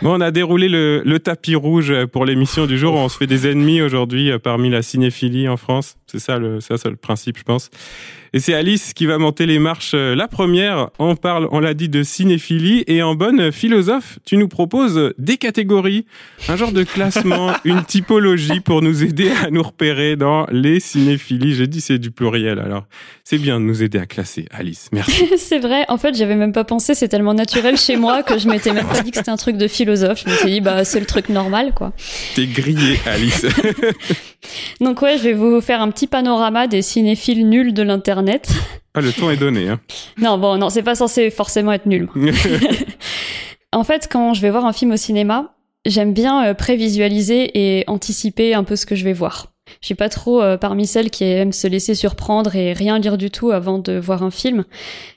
Bon, 0.02 0.16
on 0.16 0.20
a 0.20 0.30
déroulé 0.30 0.68
le, 0.68 1.02
le 1.04 1.18
tapis 1.18 1.56
rouge 1.56 1.92
pour 2.12 2.26
l'émission 2.26 2.66
du 2.66 2.78
jour. 2.78 2.94
On 2.94 3.08
se 3.08 3.16
fait 3.16 3.26
des 3.26 3.48
ennemis 3.50 3.80
aujourd'hui 3.82 4.30
euh, 4.30 4.38
parmi 4.38 4.70
la 4.70 4.82
cinéphilie 4.82 5.48
en 5.48 5.56
France. 5.56 5.96
C'est 6.10 6.18
ça 6.18 6.38
le, 6.38 6.60
ça, 6.60 6.76
c'est 6.76 6.90
le 6.90 6.96
principe, 6.96 7.38
je 7.38 7.42
pense. 7.44 7.70
Et 8.32 8.38
c'est 8.38 8.54
Alice 8.54 8.92
qui 8.94 9.06
va 9.06 9.18
monter 9.18 9.44
les 9.44 9.58
marches. 9.58 9.92
euh, 9.94 10.14
La 10.14 10.28
première, 10.28 10.90
on 11.00 11.16
parle, 11.16 11.48
on 11.50 11.58
l'a 11.58 11.74
dit, 11.74 11.88
de 11.88 12.02
cinéphilie. 12.04 12.84
Et 12.86 13.02
en 13.02 13.14
bonne 13.16 13.50
philosophe, 13.50 14.18
tu 14.24 14.36
nous 14.36 14.46
proposes 14.48 15.12
des 15.18 15.36
catégories, 15.36 16.06
un 16.48 16.56
genre 16.56 16.70
de 16.72 16.84
classement, 16.84 17.52
une 17.64 17.82
typologie 17.84 18.60
pour 18.60 18.82
nous 18.82 19.02
aider 19.02 19.30
à 19.44 19.50
nous 19.50 19.62
repérer 19.62 20.14
dans 20.16 20.46
les 20.52 20.78
cinéphilies. 20.80 21.54
J'ai 21.54 21.66
dit 21.66 21.80
c'est 21.80 21.98
du 21.98 22.10
pluriel, 22.12 22.60
alors 22.60 22.84
c'est 23.24 23.38
bien 23.38 23.58
de 23.58 23.64
nous 23.64 23.82
aider 23.82 23.98
à 23.98 24.06
classer. 24.06 24.46
Alice, 24.52 24.88
merci. 24.92 25.28
c'est 25.36 25.58
vrai. 25.58 25.84
En 25.88 25.98
fait, 25.98 26.14
j'avais 26.16 26.36
même 26.36 26.52
pas 26.52 26.64
pensé. 26.64 26.94
C'est 26.94 27.08
tellement 27.08 27.34
naturel 27.34 27.76
chez 27.76 27.96
moi 27.96 28.22
que 28.22 28.38
je 28.38 28.48
m'étais 28.48 28.72
même 28.72 28.86
pas 28.86 29.00
dit 29.00 29.10
que 29.10 29.16
c'était 29.18 29.30
un 29.30 29.36
truc 29.36 29.56
de 29.56 29.66
philosophe. 29.68 30.22
Je 30.24 30.30
me 30.30 30.36
suis 30.36 30.50
dit, 30.50 30.60
bah, 30.60 30.84
c'est 30.84 31.00
le 31.00 31.06
truc 31.06 31.28
normal, 31.30 31.72
quoi. 31.74 31.92
T'es 32.36 32.46
grillé, 32.46 32.98
Alice. 33.06 33.44
Donc 34.80 35.02
ouais, 35.02 35.18
je 35.18 35.24
vais 35.24 35.32
vous 35.32 35.60
faire 35.60 35.80
un 35.82 35.90
petit 35.90 35.99
petit 36.00 36.06
panorama 36.06 36.66
des 36.66 36.80
cinéphiles 36.80 37.46
nuls 37.46 37.74
de 37.74 37.82
l'internet. 37.82 38.48
Ah, 38.94 39.02
le 39.02 39.12
ton 39.12 39.28
est 39.28 39.36
donné. 39.36 39.68
Hein. 39.68 39.80
non, 40.18 40.38
bon, 40.38 40.56
non, 40.56 40.70
c'est 40.70 40.82
pas 40.82 40.94
censé 40.94 41.28
forcément 41.28 41.72
être 41.72 41.84
nul. 41.84 42.08
en 43.72 43.84
fait, 43.84 44.08
quand 44.10 44.32
je 44.32 44.40
vais 44.40 44.48
voir 44.48 44.64
un 44.64 44.72
film 44.72 44.92
au 44.92 44.96
cinéma, 44.96 45.52
j'aime 45.84 46.14
bien 46.14 46.42
euh, 46.46 46.54
prévisualiser 46.54 47.50
et 47.52 47.84
anticiper 47.86 48.54
un 48.54 48.64
peu 48.64 48.76
ce 48.76 48.86
que 48.86 48.94
je 48.94 49.04
vais 49.04 49.12
voir. 49.12 49.52
Je 49.80 49.86
suis 49.86 49.94
pas 49.94 50.08
trop 50.08 50.42
euh, 50.42 50.56
parmi 50.56 50.86
celles 50.86 51.10
qui 51.10 51.24
aiment 51.24 51.52
se 51.52 51.66
laisser 51.66 51.94
surprendre 51.94 52.54
et 52.56 52.72
rien 52.72 52.98
lire 52.98 53.16
du 53.16 53.30
tout 53.30 53.50
avant 53.50 53.78
de 53.78 53.98
voir 53.98 54.22
un 54.22 54.30
film. 54.30 54.64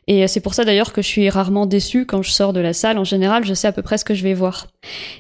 Et 0.08 0.24
euh, 0.24 0.28
c'est 0.28 0.40
pour 0.40 0.54
ça 0.54 0.66
d'ailleurs 0.66 0.94
que 0.94 1.02
je 1.02 1.08
suis 1.08 1.30
rarement 1.30 1.66
déçue 1.66 2.06
quand 2.06 2.22
je 2.22 2.32
sors 2.32 2.54
de 2.54 2.60
la 2.60 2.74
salle. 2.74 2.98
En 2.98 3.04
général, 3.04 3.46
je 3.46 3.54
sais 3.54 3.68
à 3.68 3.72
peu 3.72 3.82
près 3.82 3.98
ce 3.98 4.06
que 4.06 4.14
je 4.14 4.24
vais 4.24 4.34
voir. 4.34 4.68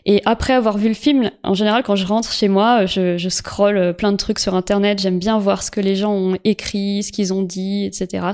Et 0.06 0.22
après 0.26 0.54
avoir 0.54 0.78
vu 0.78 0.88
le 0.88 0.94
film, 0.94 1.32
en 1.44 1.54
général, 1.54 1.84
quand 1.84 1.96
je 1.96 2.06
rentre 2.06 2.32
chez 2.32 2.48
moi, 2.48 2.86
je, 2.86 3.18
je 3.18 3.30
scrolle 3.30 3.78
euh, 3.78 3.94
plein 3.94 4.12
de 4.12 4.18
trucs 4.18 4.40
sur 4.40 4.56
Internet. 4.56 5.00
J'aime 5.00 5.20
bien 5.20 5.38
voir 5.40 5.64
ce 5.64 5.72
que 5.72 5.82
les 5.82 5.96
gens 5.96 6.14
ont 6.14 6.38
écrit, 6.44 7.04
ce 7.04 7.12
qu'ils 7.12 7.34
ont 7.34 7.44
dit, 7.44 7.86
etc. 7.86 8.28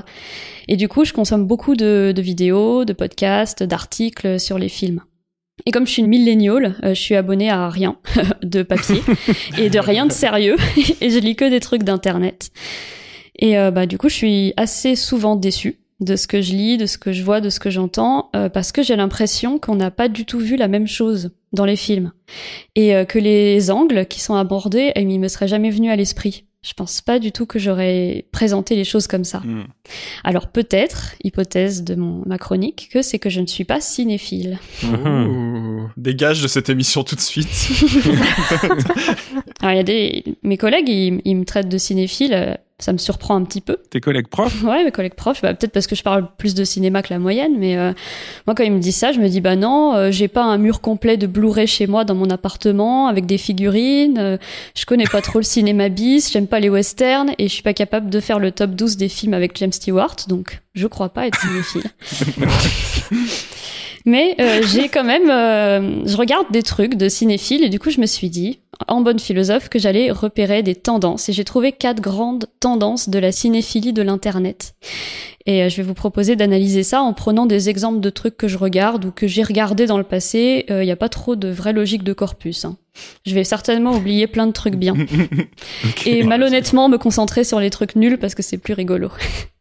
Et 0.68 0.76
du 0.76 0.88
coup, 0.88 1.04
je 1.04 1.12
consomme 1.12 1.46
beaucoup 1.46 1.74
de 1.74 2.14
vidéos, 2.16 2.84
de 2.84 2.92
podcasts, 2.92 3.62
d'articles 3.62 4.38
sur 4.38 4.58
les 4.58 4.68
films. 4.68 5.00
Et 5.66 5.70
comme 5.70 5.86
je 5.86 5.92
suis 5.92 6.02
une 6.02 6.08
milléniale, 6.08 6.76
euh, 6.82 6.94
je 6.94 7.00
suis 7.00 7.14
abonnée 7.14 7.50
à 7.50 7.68
rien 7.68 7.96
de 8.42 8.62
papier 8.62 9.02
et 9.58 9.70
de 9.70 9.78
rien 9.78 10.06
de 10.06 10.12
sérieux 10.12 10.56
et 11.00 11.10
je 11.10 11.18
lis 11.18 11.36
que 11.36 11.48
des 11.48 11.60
trucs 11.60 11.82
d'internet. 11.82 12.50
Et 13.38 13.58
euh, 13.58 13.70
bah 13.70 13.86
du 13.86 13.98
coup, 13.98 14.08
je 14.08 14.14
suis 14.14 14.52
assez 14.56 14.96
souvent 14.96 15.36
déçue 15.36 15.78
de 16.00 16.16
ce 16.16 16.26
que 16.26 16.40
je 16.40 16.52
lis, 16.52 16.78
de 16.78 16.86
ce 16.86 16.96
que 16.96 17.12
je 17.12 17.22
vois, 17.22 17.40
de 17.40 17.50
ce 17.50 17.60
que 17.60 17.68
j'entends, 17.68 18.30
euh, 18.34 18.48
parce 18.48 18.72
que 18.72 18.82
j'ai 18.82 18.96
l'impression 18.96 19.58
qu'on 19.58 19.74
n'a 19.74 19.90
pas 19.90 20.08
du 20.08 20.24
tout 20.24 20.38
vu 20.38 20.56
la 20.56 20.68
même 20.68 20.86
chose 20.86 21.30
dans 21.52 21.64
les 21.64 21.76
films 21.76 22.12
et 22.76 22.92
que 23.06 23.18
les 23.18 23.72
angles 23.72 24.06
qui 24.06 24.20
sont 24.20 24.36
abordés, 24.36 24.92
ils 24.94 25.18
me 25.18 25.26
seraient 25.26 25.48
jamais 25.48 25.70
venus 25.70 25.90
à 25.90 25.96
l'esprit. 25.96 26.44
Je 26.62 26.74
pense 26.74 27.00
pas 27.00 27.18
du 27.18 27.32
tout 27.32 27.46
que 27.46 27.58
j'aurais 27.58 28.26
présenté 28.32 28.76
les 28.76 28.84
choses 28.84 29.06
comme 29.06 29.24
ça. 29.24 29.38
Hmm. 29.38 29.64
Alors 30.24 30.48
peut-être, 30.48 31.14
hypothèse 31.24 31.84
de 31.84 31.94
mon, 31.94 32.22
ma 32.26 32.36
chronique, 32.36 32.90
que 32.92 33.00
c'est 33.00 33.18
que 33.18 33.30
je 33.30 33.40
ne 33.40 33.46
suis 33.46 33.64
pas 33.64 33.80
cinéphile. 33.80 34.58
Ouh. 34.84 35.88
Dégage 35.96 36.42
de 36.42 36.48
cette 36.48 36.68
émission 36.68 37.02
tout 37.02 37.16
de 37.16 37.20
suite. 37.20 37.48
Alors 39.60 39.72
il 39.72 39.76
y 39.76 39.80
a 39.80 39.82
des 39.82 40.24
mes 40.42 40.58
collègues, 40.58 40.90
ils, 40.90 41.22
ils 41.24 41.34
me 41.34 41.46
traitent 41.46 41.70
de 41.70 41.78
cinéphile, 41.78 42.34
euh, 42.34 42.54
ça 42.80 42.92
me 42.92 42.98
surprend 42.98 43.36
un 43.36 43.44
petit 43.44 43.60
peu. 43.60 43.76
Tes 43.90 44.00
collègues 44.00 44.28
profs? 44.28 44.62
Ouais, 44.62 44.84
mes 44.84 44.90
collègues 44.90 45.14
profs, 45.14 45.42
bah, 45.42 45.54
peut-être 45.54 45.72
parce 45.72 45.86
que 45.86 45.94
je 45.94 46.02
parle 46.02 46.28
plus 46.38 46.54
de 46.54 46.64
cinéma 46.64 47.02
que 47.02 47.12
la 47.12 47.18
moyenne, 47.18 47.56
mais 47.58 47.76
euh, 47.76 47.92
moi 48.46 48.54
quand 48.54 48.64
ils 48.64 48.72
me 48.72 48.80
disent 48.80 48.96
ça, 48.96 49.12
je 49.12 49.20
me 49.20 49.28
dis 49.28 49.40
bah 49.40 49.56
non, 49.56 49.94
euh, 49.94 50.10
j'ai 50.10 50.28
pas 50.28 50.44
un 50.44 50.58
mur 50.58 50.80
complet 50.80 51.16
de 51.16 51.26
Blu-ray 51.26 51.66
chez 51.66 51.86
moi 51.86 52.04
dans 52.04 52.14
mon 52.14 52.30
appartement 52.30 53.06
avec 53.06 53.26
des 53.26 53.38
figurines, 53.38 54.18
euh, 54.18 54.36
je 54.74 54.84
connais 54.86 55.04
pas 55.04 55.22
trop 55.22 55.38
le 55.38 55.44
cinéma 55.44 55.88
bis, 55.88 56.30
j'aime 56.32 56.46
pas 56.46 56.60
les 56.60 56.68
westerns 56.68 57.32
et 57.38 57.48
je 57.48 57.52
suis 57.52 57.62
pas 57.62 57.74
capable 57.74 58.10
de 58.10 58.20
faire 58.20 58.38
le 58.38 58.50
top 58.50 58.70
12 58.72 58.96
des 58.96 59.08
films 59.08 59.34
avec 59.34 59.56
James 59.58 59.72
Stewart, 59.72 60.16
donc 60.28 60.60
je 60.74 60.86
crois 60.86 61.08
pas 61.08 61.26
être 61.26 61.40
cinéphile. 61.40 61.82
Mais 64.06 64.34
euh, 64.40 64.62
j'ai 64.66 64.88
quand 64.88 65.04
même, 65.04 65.28
euh, 65.30 66.06
je 66.06 66.16
regarde 66.16 66.46
des 66.50 66.62
trucs 66.62 66.94
de 66.94 67.08
cinéphiles 67.08 67.64
et 67.64 67.68
du 67.68 67.78
coup 67.78 67.90
je 67.90 68.00
me 68.00 68.06
suis 68.06 68.30
dit, 68.30 68.60
en 68.88 69.02
bonne 69.02 69.18
philosophe, 69.18 69.68
que 69.68 69.78
j'allais 69.78 70.10
repérer 70.10 70.62
des 70.62 70.74
tendances 70.74 71.28
et 71.28 71.32
j'ai 71.32 71.44
trouvé 71.44 71.72
quatre 71.72 72.00
grandes 72.00 72.46
tendances 72.60 73.08
de 73.08 73.18
la 73.18 73.32
cinéphilie 73.32 73.92
de 73.92 74.02
l'internet. 74.02 74.74
Et 75.46 75.62
euh, 75.62 75.68
je 75.68 75.76
vais 75.76 75.82
vous 75.82 75.94
proposer 75.94 76.36
d'analyser 76.36 76.82
ça 76.82 77.02
en 77.02 77.12
prenant 77.12 77.46
des 77.46 77.68
exemples 77.68 78.00
de 78.00 78.10
trucs 78.10 78.36
que 78.36 78.48
je 78.48 78.58
regarde 78.58 79.04
ou 79.04 79.10
que 79.10 79.26
j'ai 79.26 79.42
regardé 79.42 79.86
dans 79.86 79.98
le 79.98 80.04
passé. 80.04 80.64
Il 80.68 80.80
n'y 80.80 80.90
a 80.90 80.96
pas 80.96 81.08
trop 81.08 81.36
de 81.36 81.48
vraie 81.48 81.72
logique 81.72 82.02
de 82.04 82.12
corpus. 82.12 82.64
hein. 82.64 82.76
Je 83.24 83.34
vais 83.34 83.44
certainement 83.44 83.94
oublier 83.94 84.26
plein 84.26 84.46
de 84.46 84.52
trucs 84.52 84.76
bien 84.76 84.94
et 86.06 86.22
malhonnêtement 86.22 86.88
me 86.88 86.98
concentrer 86.98 87.44
sur 87.44 87.60
les 87.60 87.70
trucs 87.70 87.96
nuls 87.96 88.18
parce 88.18 88.34
que 88.34 88.42
c'est 88.42 88.58
plus 88.58 88.74
rigolo. 88.74 89.10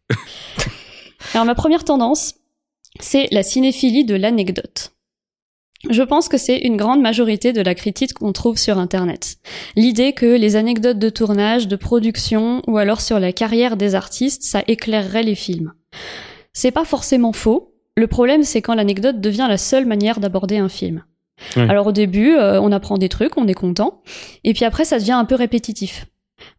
Alors 1.34 1.46
ma 1.46 1.56
première 1.56 1.84
tendance, 1.84 2.36
c'est 3.00 3.28
la 3.32 3.44
cinéphilie 3.44 4.06
de 4.06 4.16
l'anecdote. 4.16 4.94
Je 5.90 6.04
pense 6.04 6.28
que 6.28 6.38
c'est 6.38 6.58
une 6.58 6.76
grande 6.76 7.02
majorité 7.02 7.54
de 7.54 7.62
la 7.62 7.74
critique 7.74 8.14
qu'on 8.14 8.34
trouve 8.34 8.58
sur 8.58 8.78
Internet. 8.78 9.38
L'idée 9.78 10.12
que 10.12 10.26
les 10.26 10.58
anecdotes 10.58 11.00
de 11.00 11.10
tournage, 11.10 11.70
de 11.70 11.78
production 11.78 12.62
ou 12.68 12.78
alors 12.78 13.00
sur 13.00 13.18
la 13.20 13.32
carrière 13.32 13.78
des 13.78 13.96
artistes, 13.96 14.44
ça 14.44 14.62
éclairerait 14.68 15.24
les 15.24 15.36
films. 15.36 15.72
C'est 16.52 16.72
pas 16.72 16.84
forcément 16.84 17.32
faux. 17.32 17.74
Le 17.96 18.08
problème, 18.08 18.44
c'est 18.44 18.62
quand 18.62 18.76
l'anecdote 18.76 19.22
devient 19.22 19.48
la 19.50 19.58
seule 19.58 19.86
manière 19.86 20.20
d'aborder 20.20 20.58
un 20.58 20.70
film. 20.70 21.04
Alors 21.56 21.88
au 21.88 21.92
début, 21.94 22.36
euh, 22.36 22.60
on 22.62 22.74
apprend 22.74 22.98
des 22.98 23.08
trucs, 23.08 23.38
on 23.38 23.48
est 23.48 23.54
content, 23.54 24.02
et 24.44 24.54
puis 24.54 24.66
après, 24.66 24.84
ça 24.84 25.00
devient 25.00 25.14
un 25.14 25.24
peu 25.24 25.36
répétitif. 25.36 26.06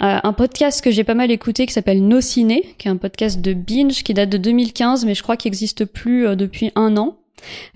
Euh, 0.02 0.18
un 0.22 0.32
podcast 0.32 0.82
que 0.82 0.90
j'ai 0.90 1.04
pas 1.04 1.14
mal 1.14 1.30
écouté 1.30 1.66
qui 1.66 1.72
s'appelle 1.72 2.06
No 2.06 2.20
Ciné, 2.20 2.74
qui 2.78 2.88
est 2.88 2.90
un 2.90 2.96
podcast 2.96 3.40
de 3.40 3.52
binge 3.52 4.02
qui 4.02 4.14
date 4.14 4.30
de 4.30 4.38
2015, 4.38 5.04
mais 5.04 5.14
je 5.14 5.22
crois 5.22 5.36
qu'il 5.36 5.50
n'existe 5.50 5.84
plus 5.84 6.26
euh, 6.26 6.36
depuis 6.36 6.72
un 6.76 6.96
an. 6.96 7.16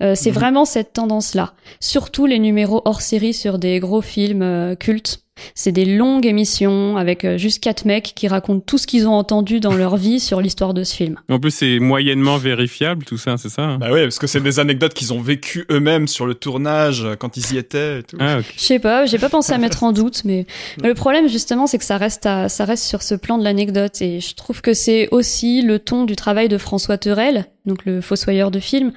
Euh, 0.01 0.13
c'est 0.15 0.29
Mhm. 0.29 0.35
vraiment 0.35 0.65
cette 0.65 0.93
tendance-là. 0.93 1.53
Surtout 1.79 2.25
les 2.27 2.37
numéros 2.39 2.81
hors 2.85 3.01
série 3.01 3.33
sur 3.33 3.57
des 3.57 3.79
gros 3.79 4.01
films 4.01 4.75
cultes. 4.79 5.24
C'est 5.53 5.71
des 5.71 5.85
longues 5.85 6.25
émissions 6.25 6.97
avec 6.97 7.25
euh, 7.25 7.37
juste 7.37 7.61
quatre 7.61 7.85
mecs 7.85 8.13
qui 8.15 8.27
racontent 8.27 8.63
tout 8.65 8.77
ce 8.77 8.87
qu'ils 8.87 9.07
ont 9.07 9.13
entendu 9.13 9.59
dans 9.59 9.73
leur 9.73 9.97
vie 9.97 10.19
sur 10.19 10.41
l'histoire 10.41 10.73
de 10.73 10.83
ce 10.83 10.95
film. 10.95 11.19
En 11.29 11.39
plus, 11.39 11.51
c'est 11.51 11.79
moyennement 11.79 12.37
vérifiable, 12.37 13.05
tout 13.05 13.17
ça, 13.17 13.37
c'est 13.37 13.49
ça 13.49 13.63
hein? 13.63 13.77
Bah 13.77 13.91
ouais, 13.91 14.03
parce 14.03 14.19
que 14.19 14.27
c'est 14.27 14.41
des 14.41 14.59
anecdotes 14.59 14.93
qu'ils 14.93 15.13
ont 15.13 15.21
vécues 15.21 15.65
eux-mêmes 15.71 16.07
sur 16.07 16.25
le 16.25 16.35
tournage 16.35 17.03
euh, 17.03 17.15
quand 17.15 17.37
ils 17.37 17.53
y 17.53 17.57
étaient 17.57 17.99
et 17.99 18.03
tout. 18.03 18.17
Ah, 18.19 18.39
ok. 18.39 18.45
Je 18.55 18.61
sais 18.61 18.79
pas, 18.79 19.05
j'ai 19.05 19.17
pas 19.17 19.29
pensé 19.29 19.53
à 19.53 19.57
mettre 19.57 19.83
en 19.83 19.91
doute, 19.91 20.23
mais, 20.25 20.45
mais 20.81 20.87
le 20.89 20.93
problème 20.93 21.27
justement, 21.27 21.67
c'est 21.67 21.77
que 21.77 21.85
ça 21.85 21.97
reste 21.97 22.25
à, 22.25 22.49
ça 22.49 22.65
reste 22.65 22.83
sur 22.83 23.01
ce 23.01 23.15
plan 23.15 23.37
de 23.37 23.43
l'anecdote, 23.43 24.01
et 24.01 24.21
je 24.21 24.35
trouve 24.35 24.61
que 24.61 24.73
c'est 24.73 25.09
aussi 25.11 25.61
le 25.61 25.79
ton 25.79 26.05
du 26.05 26.15
travail 26.15 26.47
de 26.47 26.57
François 26.57 26.97
Terrel, 26.97 27.45
donc 27.65 27.85
le 27.85 28.01
fossoyeur 28.01 28.51
de 28.51 28.59
film. 28.59 28.91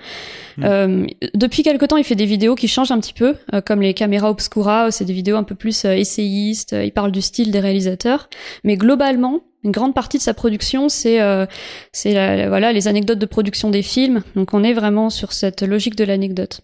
Mm. 0.56 0.64
Euh, 0.64 1.06
depuis 1.34 1.62
quelque 1.62 1.86
temps, 1.86 1.96
il 1.96 2.04
fait 2.04 2.14
des 2.14 2.26
vidéos 2.26 2.54
qui 2.54 2.68
changent 2.68 2.90
un 2.92 3.00
petit 3.00 3.12
peu, 3.14 3.36
euh, 3.54 3.60
comme 3.60 3.80
les 3.80 3.94
caméras 3.94 4.30
obscura, 4.30 4.90
c'est 4.90 5.04
des 5.04 5.12
vidéos 5.12 5.36
un 5.36 5.44
peu 5.44 5.54
plus 5.54 5.84
euh, 5.84 5.92
essayistes. 5.92 6.72
euh, 6.72 6.84
il 6.84 6.92
parle 6.92 7.12
du 7.12 7.22
style 7.22 7.50
des 7.50 7.60
réalisateurs, 7.60 8.28
mais 8.64 8.76
globalement. 8.76 9.40
Une 9.64 9.72
grande 9.72 9.92
partie 9.92 10.18
de 10.18 10.22
sa 10.22 10.34
production, 10.34 10.88
c'est 10.88 11.20
euh, 11.20 11.44
c'est 11.92 12.12
voilà 12.46 12.72
les 12.72 12.86
anecdotes 12.86 13.18
de 13.18 13.26
production 13.26 13.70
des 13.70 13.82
films. 13.82 14.22
Donc 14.36 14.54
on 14.54 14.62
est 14.62 14.72
vraiment 14.72 15.10
sur 15.10 15.32
cette 15.32 15.62
logique 15.62 15.96
de 15.96 16.04
l'anecdote. 16.04 16.60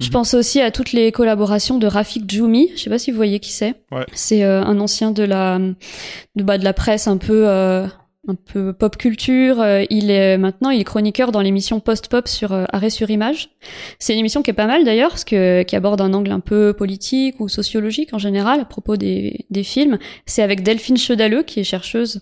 Je 0.00 0.06
Mhm. 0.06 0.12
pense 0.12 0.34
aussi 0.34 0.60
à 0.60 0.70
toutes 0.70 0.92
les 0.92 1.10
collaborations 1.10 1.78
de 1.78 1.86
Rafik 1.88 2.30
Djoumi. 2.30 2.70
Je 2.76 2.82
sais 2.82 2.90
pas 2.90 2.98
si 3.00 3.10
vous 3.10 3.16
voyez 3.16 3.40
qui 3.40 3.50
c'est. 3.50 3.74
Ouais. 3.90 4.06
C'est 4.12 4.44
euh, 4.44 4.62
un 4.62 4.78
ancien 4.78 5.10
de 5.10 5.24
la 5.24 5.58
de, 5.58 6.42
bah, 6.44 6.58
de 6.58 6.64
la 6.64 6.72
presse 6.72 7.08
un 7.08 7.16
peu 7.18 7.44
euh, 7.48 7.86
un 8.28 8.34
peu 8.34 8.72
pop 8.72 8.96
culture. 8.96 9.60
Euh, 9.60 9.84
il 9.90 10.10
est 10.10 10.38
maintenant 10.38 10.70
il 10.70 10.80
est 10.80 10.84
chroniqueur 10.84 11.32
dans 11.32 11.40
l'émission 11.40 11.80
Post 11.80 12.08
Pop 12.08 12.28
sur 12.28 12.52
euh, 12.52 12.64
Arrêt 12.72 12.90
sur 12.90 13.10
Image. 13.10 13.50
C'est 13.98 14.12
une 14.12 14.20
émission 14.20 14.42
qui 14.42 14.50
est 14.50 14.54
pas 14.54 14.66
mal 14.66 14.84
d'ailleurs 14.84 15.10
parce 15.10 15.24
que 15.24 15.62
qui 15.62 15.74
aborde 15.74 16.00
un 16.00 16.14
angle 16.14 16.30
un 16.30 16.40
peu 16.40 16.72
politique 16.72 17.40
ou 17.40 17.48
sociologique 17.48 18.14
en 18.14 18.18
général 18.18 18.60
à 18.60 18.64
propos 18.64 18.96
des 18.96 19.44
des 19.50 19.64
films. 19.64 19.98
C'est 20.26 20.42
avec 20.42 20.62
Delphine 20.62 20.96
Chedaleux 20.96 21.42
qui 21.42 21.60
est 21.60 21.64
chercheuse 21.64 22.20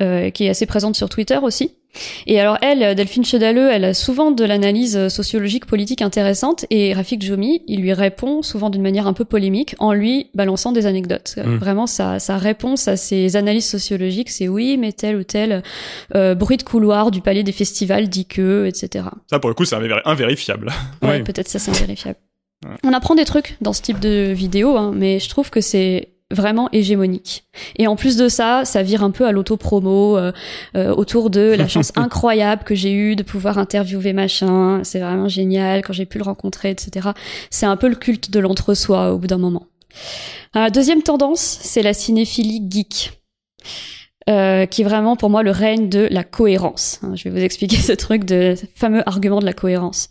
euh, 0.00 0.30
qui 0.30 0.46
est 0.46 0.48
assez 0.48 0.66
présente 0.66 0.96
sur 0.96 1.08
Twitter 1.08 1.38
aussi. 1.40 1.76
Et 2.26 2.40
alors 2.40 2.58
elle, 2.62 2.94
Delphine 2.94 3.24
Chedaleux, 3.24 3.70
elle 3.70 3.84
a 3.84 3.94
souvent 3.94 4.30
de 4.30 4.44
l'analyse 4.44 5.08
sociologique 5.08 5.66
politique 5.66 6.02
intéressante 6.02 6.64
et 6.70 6.92
Rafik 6.94 7.22
Jomi, 7.22 7.62
il 7.66 7.80
lui 7.80 7.92
répond 7.92 8.42
souvent 8.42 8.70
d'une 8.70 8.82
manière 8.82 9.06
un 9.06 9.12
peu 9.12 9.24
polémique 9.24 9.74
en 9.78 9.92
lui 9.92 10.30
balançant 10.34 10.72
des 10.72 10.86
anecdotes. 10.86 11.34
Mm. 11.44 11.56
Vraiment, 11.56 11.86
sa, 11.86 12.18
sa 12.18 12.36
réponse 12.38 12.88
à 12.88 12.96
ces 12.96 13.36
analyses 13.36 13.68
sociologiques, 13.68 14.30
c'est 14.30 14.48
oui, 14.48 14.76
mais 14.76 14.92
tel 14.92 15.16
ou 15.16 15.24
tel 15.24 15.62
euh, 16.14 16.34
bruit 16.34 16.56
de 16.56 16.62
couloir 16.62 17.10
du 17.10 17.20
palais 17.20 17.42
des 17.42 17.52
festivals 17.52 18.08
dit 18.08 18.26
que, 18.26 18.66
etc. 18.66 19.06
Ça, 19.30 19.38
pour 19.38 19.50
le 19.50 19.54
coup, 19.54 19.64
c'est 19.64 19.76
invéri- 19.76 20.00
invérifiable. 20.04 20.70
Ouais, 21.02 21.08
Ouais. 21.08 21.22
peut-être 21.22 21.48
ça 21.48 21.58
c'est 21.58 21.70
invérifiable. 21.76 22.18
Ouais. 22.64 22.76
On 22.84 22.92
apprend 22.92 23.14
des 23.14 23.24
trucs 23.24 23.56
dans 23.60 23.72
ce 23.72 23.82
type 23.82 24.00
de 24.00 24.32
vidéo, 24.32 24.76
hein, 24.76 24.92
mais 24.94 25.18
je 25.20 25.28
trouve 25.28 25.50
que 25.50 25.60
c'est 25.60 26.08
vraiment 26.32 26.68
hégémonique. 26.72 27.44
Et 27.76 27.86
en 27.86 27.96
plus 27.96 28.16
de 28.16 28.28
ça, 28.28 28.64
ça 28.64 28.82
vire 28.82 29.04
un 29.04 29.10
peu 29.10 29.26
à 29.26 29.32
l'auto-promo 29.32 30.16
euh, 30.16 30.32
euh, 30.76 30.92
autour 30.94 31.30
de 31.30 31.54
la 31.56 31.68
chance 31.68 31.92
incroyable 31.96 32.64
que 32.64 32.74
j'ai 32.74 32.92
eue 32.92 33.16
de 33.16 33.22
pouvoir 33.22 33.58
interviewer 33.58 34.12
machin. 34.12 34.80
C'est 34.82 35.00
vraiment 35.00 35.28
génial 35.28 35.82
quand 35.82 35.92
j'ai 35.92 36.06
pu 36.06 36.18
le 36.18 36.24
rencontrer, 36.24 36.70
etc. 36.70 37.10
C'est 37.50 37.66
un 37.66 37.76
peu 37.76 37.88
le 37.88 37.94
culte 37.94 38.30
de 38.30 38.40
l'entre-soi 38.40 39.12
au 39.12 39.18
bout 39.18 39.28
d'un 39.28 39.38
moment. 39.38 39.66
Euh, 40.56 40.68
deuxième 40.70 41.02
tendance, 41.02 41.40
c'est 41.40 41.82
la 41.82 41.94
cinéphilie 41.94 42.62
geek. 42.68 43.12
Euh, 44.28 44.66
qui 44.66 44.82
est 44.82 44.84
vraiment 44.84 45.14
pour 45.14 45.30
moi 45.30 45.44
le 45.44 45.52
règne 45.52 45.88
de 45.88 46.08
la 46.10 46.24
cohérence. 46.24 46.98
Hein, 47.04 47.12
Je 47.14 47.22
vais 47.24 47.30
vous 47.30 47.44
expliquer 47.44 47.76
ce 47.76 47.92
truc 47.92 48.24
de 48.24 48.56
fameux 48.74 49.08
argument 49.08 49.38
de 49.38 49.44
la 49.44 49.52
cohérence. 49.52 50.08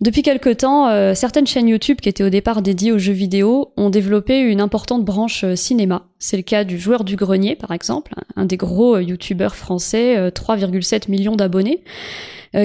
Depuis 0.00 0.22
quelque 0.22 0.50
temps, 0.50 0.88
euh, 0.88 1.14
certaines 1.14 1.46
chaînes 1.46 1.68
YouTube 1.68 2.00
qui 2.00 2.08
étaient 2.08 2.24
au 2.24 2.28
départ 2.28 2.60
dédiées 2.60 2.90
aux 2.90 2.98
jeux 2.98 3.12
vidéo 3.12 3.72
ont 3.76 3.88
développé 3.88 4.40
une 4.40 4.60
importante 4.60 5.04
branche 5.04 5.44
euh, 5.44 5.54
cinéma. 5.54 6.06
C'est 6.18 6.36
le 6.36 6.42
cas 6.42 6.64
du 6.64 6.76
joueur 6.76 7.04
du 7.04 7.14
grenier, 7.14 7.54
par 7.54 7.70
exemple, 7.70 8.14
un 8.34 8.46
des 8.46 8.56
gros 8.56 8.96
euh, 8.96 9.02
YouTubeurs 9.02 9.54
français, 9.54 10.16
euh, 10.16 10.30
3,7 10.30 11.08
millions 11.08 11.36
d'abonnés. 11.36 11.84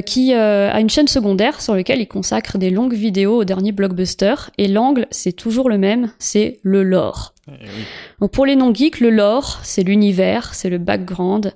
qui 0.06 0.34
a 0.34 0.80
une 0.82 0.90
chaîne 0.90 1.08
secondaire 1.08 1.62
sur 1.62 1.74
laquelle 1.74 2.02
il 2.02 2.08
consacre 2.08 2.58
des 2.58 2.72
longues 2.72 2.96
vidéos 2.96 3.38
aux 3.38 3.46
derniers 3.46 3.72
blockbusters. 3.72 4.50
Et 4.58 4.68
l'angle, 4.68 5.08
c'est 5.12 5.32
toujours 5.32 5.70
le 5.70 5.78
même, 5.78 6.12
c'est 6.20 6.60
le 6.64 6.84
lore. 6.84 7.36
Eh 7.50 7.66
Donc 8.20 8.32
pour 8.32 8.46
les 8.46 8.56
non-geeks, 8.56 9.00
le 9.00 9.10
lore, 9.10 9.60
c'est 9.64 9.84
l'univers, 9.84 10.54
c'est 10.54 10.70
le 10.70 10.78
background. 10.78 11.56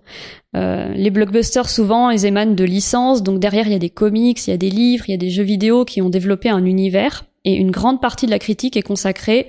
Euh, 0.56 0.94
les 0.94 1.10
blockbusters, 1.10 1.70
souvent, 1.70 2.10
ils 2.10 2.26
émanent 2.26 2.56
de 2.56 2.64
licences, 2.64 3.24
donc 3.24 3.40
derrière, 3.40 3.68
il 3.68 3.74
y 3.74 3.76
a 3.76 3.80
des 3.80 3.90
comics, 3.90 4.46
il 4.48 4.52
y 4.52 4.54
a 4.54 4.58
des 4.58 4.70
livres, 4.70 5.06
il 5.08 5.12
y 5.12 5.16
a 5.16 5.18
des 5.18 5.30
jeux 5.30 5.44
vidéo 5.44 5.86
qui 5.86 6.02
ont 6.02 6.10
développé 6.10 6.50
un 6.50 6.66
univers, 6.66 7.26
et 7.44 7.54
une 7.56 7.72
grande 7.72 8.02
partie 8.02 8.26
de 8.26 8.32
la 8.32 8.40
critique 8.40 8.78
est 8.78 8.82
consacrée 8.82 9.48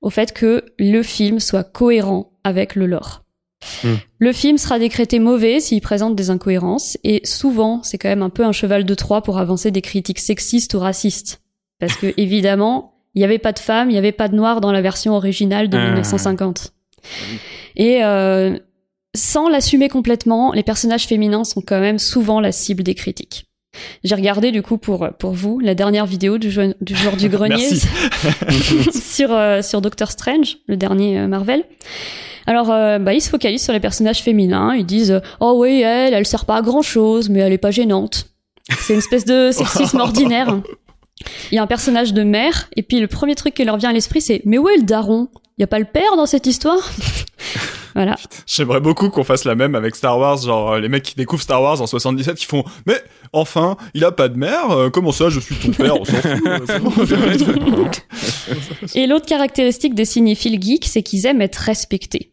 au 0.00 0.10
fait 0.10 0.32
que 0.32 0.64
le 0.78 1.02
film 1.02 1.40
soit 1.40 1.64
cohérent 1.64 2.32
avec 2.44 2.74
le 2.74 2.86
lore. 2.86 3.22
Hmm. 3.82 3.94
Le 4.18 4.32
film 4.32 4.58
sera 4.58 4.78
décrété 4.78 5.18
mauvais 5.18 5.60
s'il 5.60 5.80
présente 5.80 6.14
des 6.14 6.30
incohérences, 6.30 6.98
et 7.04 7.20
souvent, 7.24 7.82
c'est 7.82 7.98
quand 7.98 8.08
même 8.08 8.22
un 8.22 8.30
peu 8.30 8.44
un 8.44 8.52
cheval 8.52 8.84
de 8.84 8.94
Troie 8.94 9.22
pour 9.22 9.38
avancer 9.38 9.70
des 9.70 9.82
critiques 9.82 10.20
sexistes 10.20 10.74
ou 10.74 10.78
racistes. 10.78 11.42
Parce 11.78 11.96
que, 11.96 12.12
évidemment, 12.16 12.95
il 13.16 13.20
n'y 13.20 13.24
avait 13.24 13.38
pas 13.40 13.50
de 13.52 13.58
femmes, 13.58 13.88
il 13.90 13.94
n'y 13.94 13.98
avait 13.98 14.12
pas 14.12 14.28
de 14.28 14.36
noirs 14.36 14.60
dans 14.60 14.70
la 14.70 14.80
version 14.82 15.14
originale 15.16 15.68
de 15.68 15.76
Ah. 15.76 15.84
1950. 15.86 16.72
Et 17.76 18.04
euh, 18.04 18.56
sans 19.16 19.48
l'assumer 19.48 19.88
complètement, 19.88 20.52
les 20.52 20.62
personnages 20.62 21.06
féminins 21.06 21.44
sont 21.44 21.60
quand 21.62 21.80
même 21.80 21.98
souvent 21.98 22.38
la 22.40 22.52
cible 22.52 22.82
des 22.84 22.94
critiques. 22.94 23.46
J'ai 24.04 24.14
regardé 24.14 24.52
du 24.52 24.62
coup 24.62 24.78
pour 24.78 25.08
pour 25.18 25.32
vous 25.32 25.58
la 25.60 25.74
dernière 25.74 26.06
vidéo 26.06 26.38
du, 26.38 26.50
jour- 26.50 26.72
du 26.80 26.94
jour 26.96 27.12
du 27.16 27.28
grenier 27.36 27.68
sur 28.92 29.32
euh, 29.32 29.60
sur 29.62 29.80
Doctor 29.82 30.10
Strange, 30.10 30.58
le 30.66 30.76
dernier 30.76 31.18
euh, 31.18 31.26
Marvel. 31.28 31.64
Alors, 32.48 32.70
euh, 32.70 32.98
bah, 33.00 33.12
ils 33.12 33.20
se 33.20 33.28
focalisent 33.28 33.64
sur 33.64 33.72
les 33.72 33.80
personnages 33.80 34.22
féminins. 34.22 34.74
Ils 34.74 34.86
disent 34.86 35.20
Oh 35.40 35.54
oui, 35.58 35.80
elle, 35.82 36.14
elle 36.14 36.24
sert 36.26 36.44
pas 36.44 36.56
à 36.56 36.62
grand 36.62 36.80
chose, 36.82 37.28
mais 37.28 37.40
elle 37.40 37.52
est 37.52 37.58
pas 37.58 37.72
gênante. 37.72 38.28
C'est 38.80 38.92
une 38.92 39.00
espèce 39.00 39.24
de 39.24 39.50
sexisme 39.52 39.98
ordinaire. 40.00 40.56
Il 41.50 41.54
y 41.54 41.58
a 41.58 41.62
un 41.62 41.66
personnage 41.66 42.12
de 42.12 42.22
mère, 42.22 42.68
et 42.76 42.82
puis 42.82 43.00
le 43.00 43.06
premier 43.06 43.34
truc 43.34 43.54
qui 43.54 43.64
leur 43.64 43.76
vient 43.78 43.90
à 43.90 43.92
l'esprit, 43.92 44.20
c'est 44.20 44.42
Mais 44.44 44.58
où 44.58 44.68
est 44.68 44.76
le 44.76 44.82
daron? 44.84 45.28
Y 45.58 45.64
a 45.64 45.66
pas 45.66 45.78
le 45.78 45.86
père 45.86 46.16
dans 46.16 46.26
cette 46.26 46.46
histoire? 46.46 46.78
Voilà. 47.94 48.14
J'aimerais 48.46 48.80
beaucoup 48.80 49.08
qu'on 49.08 49.24
fasse 49.24 49.44
la 49.44 49.54
même 49.54 49.74
avec 49.74 49.96
Star 49.96 50.18
Wars, 50.18 50.36
genre 50.36 50.72
euh, 50.72 50.80
les 50.80 50.90
mecs 50.90 51.02
qui 51.02 51.14
découvrent 51.14 51.42
Star 51.42 51.62
Wars 51.62 51.80
en 51.80 51.86
77 51.86 52.36
qui 52.36 52.44
font 52.44 52.62
mais 52.84 53.02
enfin 53.32 53.78
il 53.94 54.04
a 54.04 54.12
pas 54.12 54.28
de 54.28 54.36
mère, 54.36 54.70
euh, 54.70 54.90
comment 54.90 55.12
ça 55.12 55.30
je 55.30 55.40
suis 55.40 55.54
ton 55.54 55.70
père, 55.70 55.98
on 55.98 56.04
s'en 56.04 56.12
fout. 56.12 56.46
euh, 56.46 57.58
bon. 57.70 57.90
Et 58.94 59.06
l'autre 59.06 59.24
caractéristique 59.24 59.94
des 59.94 60.04
cinéphiles 60.04 60.62
geeks, 60.62 60.84
c'est 60.84 61.02
qu'ils 61.02 61.24
aiment 61.24 61.40
être 61.40 61.56
respectés. 61.56 62.32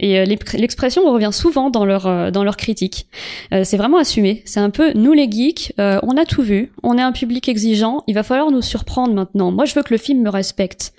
Et 0.00 0.18
euh, 0.18 0.24
l'ex- 0.24 0.54
l'expression 0.54 1.08
revient 1.10 1.30
souvent 1.32 1.70
dans 1.70 1.84
leur 1.84 2.06
euh, 2.06 2.30
dans 2.32 2.42
leurs 2.42 2.56
critiques. 2.56 3.06
Euh, 3.52 3.62
c'est 3.64 3.76
vraiment 3.76 3.98
assumé. 3.98 4.42
C'est 4.44 4.58
un 4.60 4.70
peu 4.70 4.92
nous 4.94 5.12
les 5.12 5.30
geeks, 5.30 5.72
euh, 5.78 6.00
on 6.02 6.16
a 6.16 6.24
tout 6.24 6.42
vu, 6.42 6.72
on 6.82 6.98
est 6.98 7.02
un 7.02 7.12
public 7.12 7.48
exigeant, 7.48 8.02
il 8.08 8.14
va 8.14 8.24
falloir 8.24 8.50
nous 8.50 8.60
surprendre 8.62 9.14
maintenant. 9.14 9.52
Moi, 9.52 9.66
je 9.66 9.74
veux 9.74 9.82
que 9.82 9.94
le 9.94 9.98
film 9.98 10.22
me 10.22 10.30
respecte. 10.30 10.92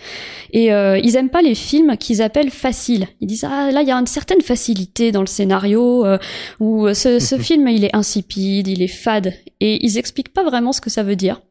Et 0.54 0.72
euh, 0.72 0.98
ils 1.04 1.18
aiment 1.18 1.30
pas 1.30 1.42
les 1.42 1.56
films 1.56 1.98
qu'ils 1.98 2.22
appellent 2.22 2.52
faciles. 2.52 3.08
Ils 3.20 3.28
disent 3.28 3.44
ah 3.44 3.70
là 3.72 3.82
il 3.82 3.88
y 3.88 3.92
a 3.92 3.96
une 3.98 4.08
certaine 4.08 4.42
facilité 4.42 5.12
dans 5.12 5.22
le 5.22 5.28
scénario 5.28 6.06
euh, 6.06 6.18
ou 6.62 6.88
ce, 6.94 7.20
ce 7.20 7.38
film 7.40 7.68
il 7.68 7.84
est 7.84 7.96
insipide, 7.96 8.68
il 8.70 8.82
est 8.82 8.88
fade 8.88 9.34
et 9.60 9.86
ils 9.86 9.98
expliquent 9.98 10.34
pas 10.34 10.44
vraiment 10.44 10.72
ce 10.72 10.80
que 10.80 10.90
ça 10.90 11.04
veut 11.04 11.18
dire. 11.18 11.42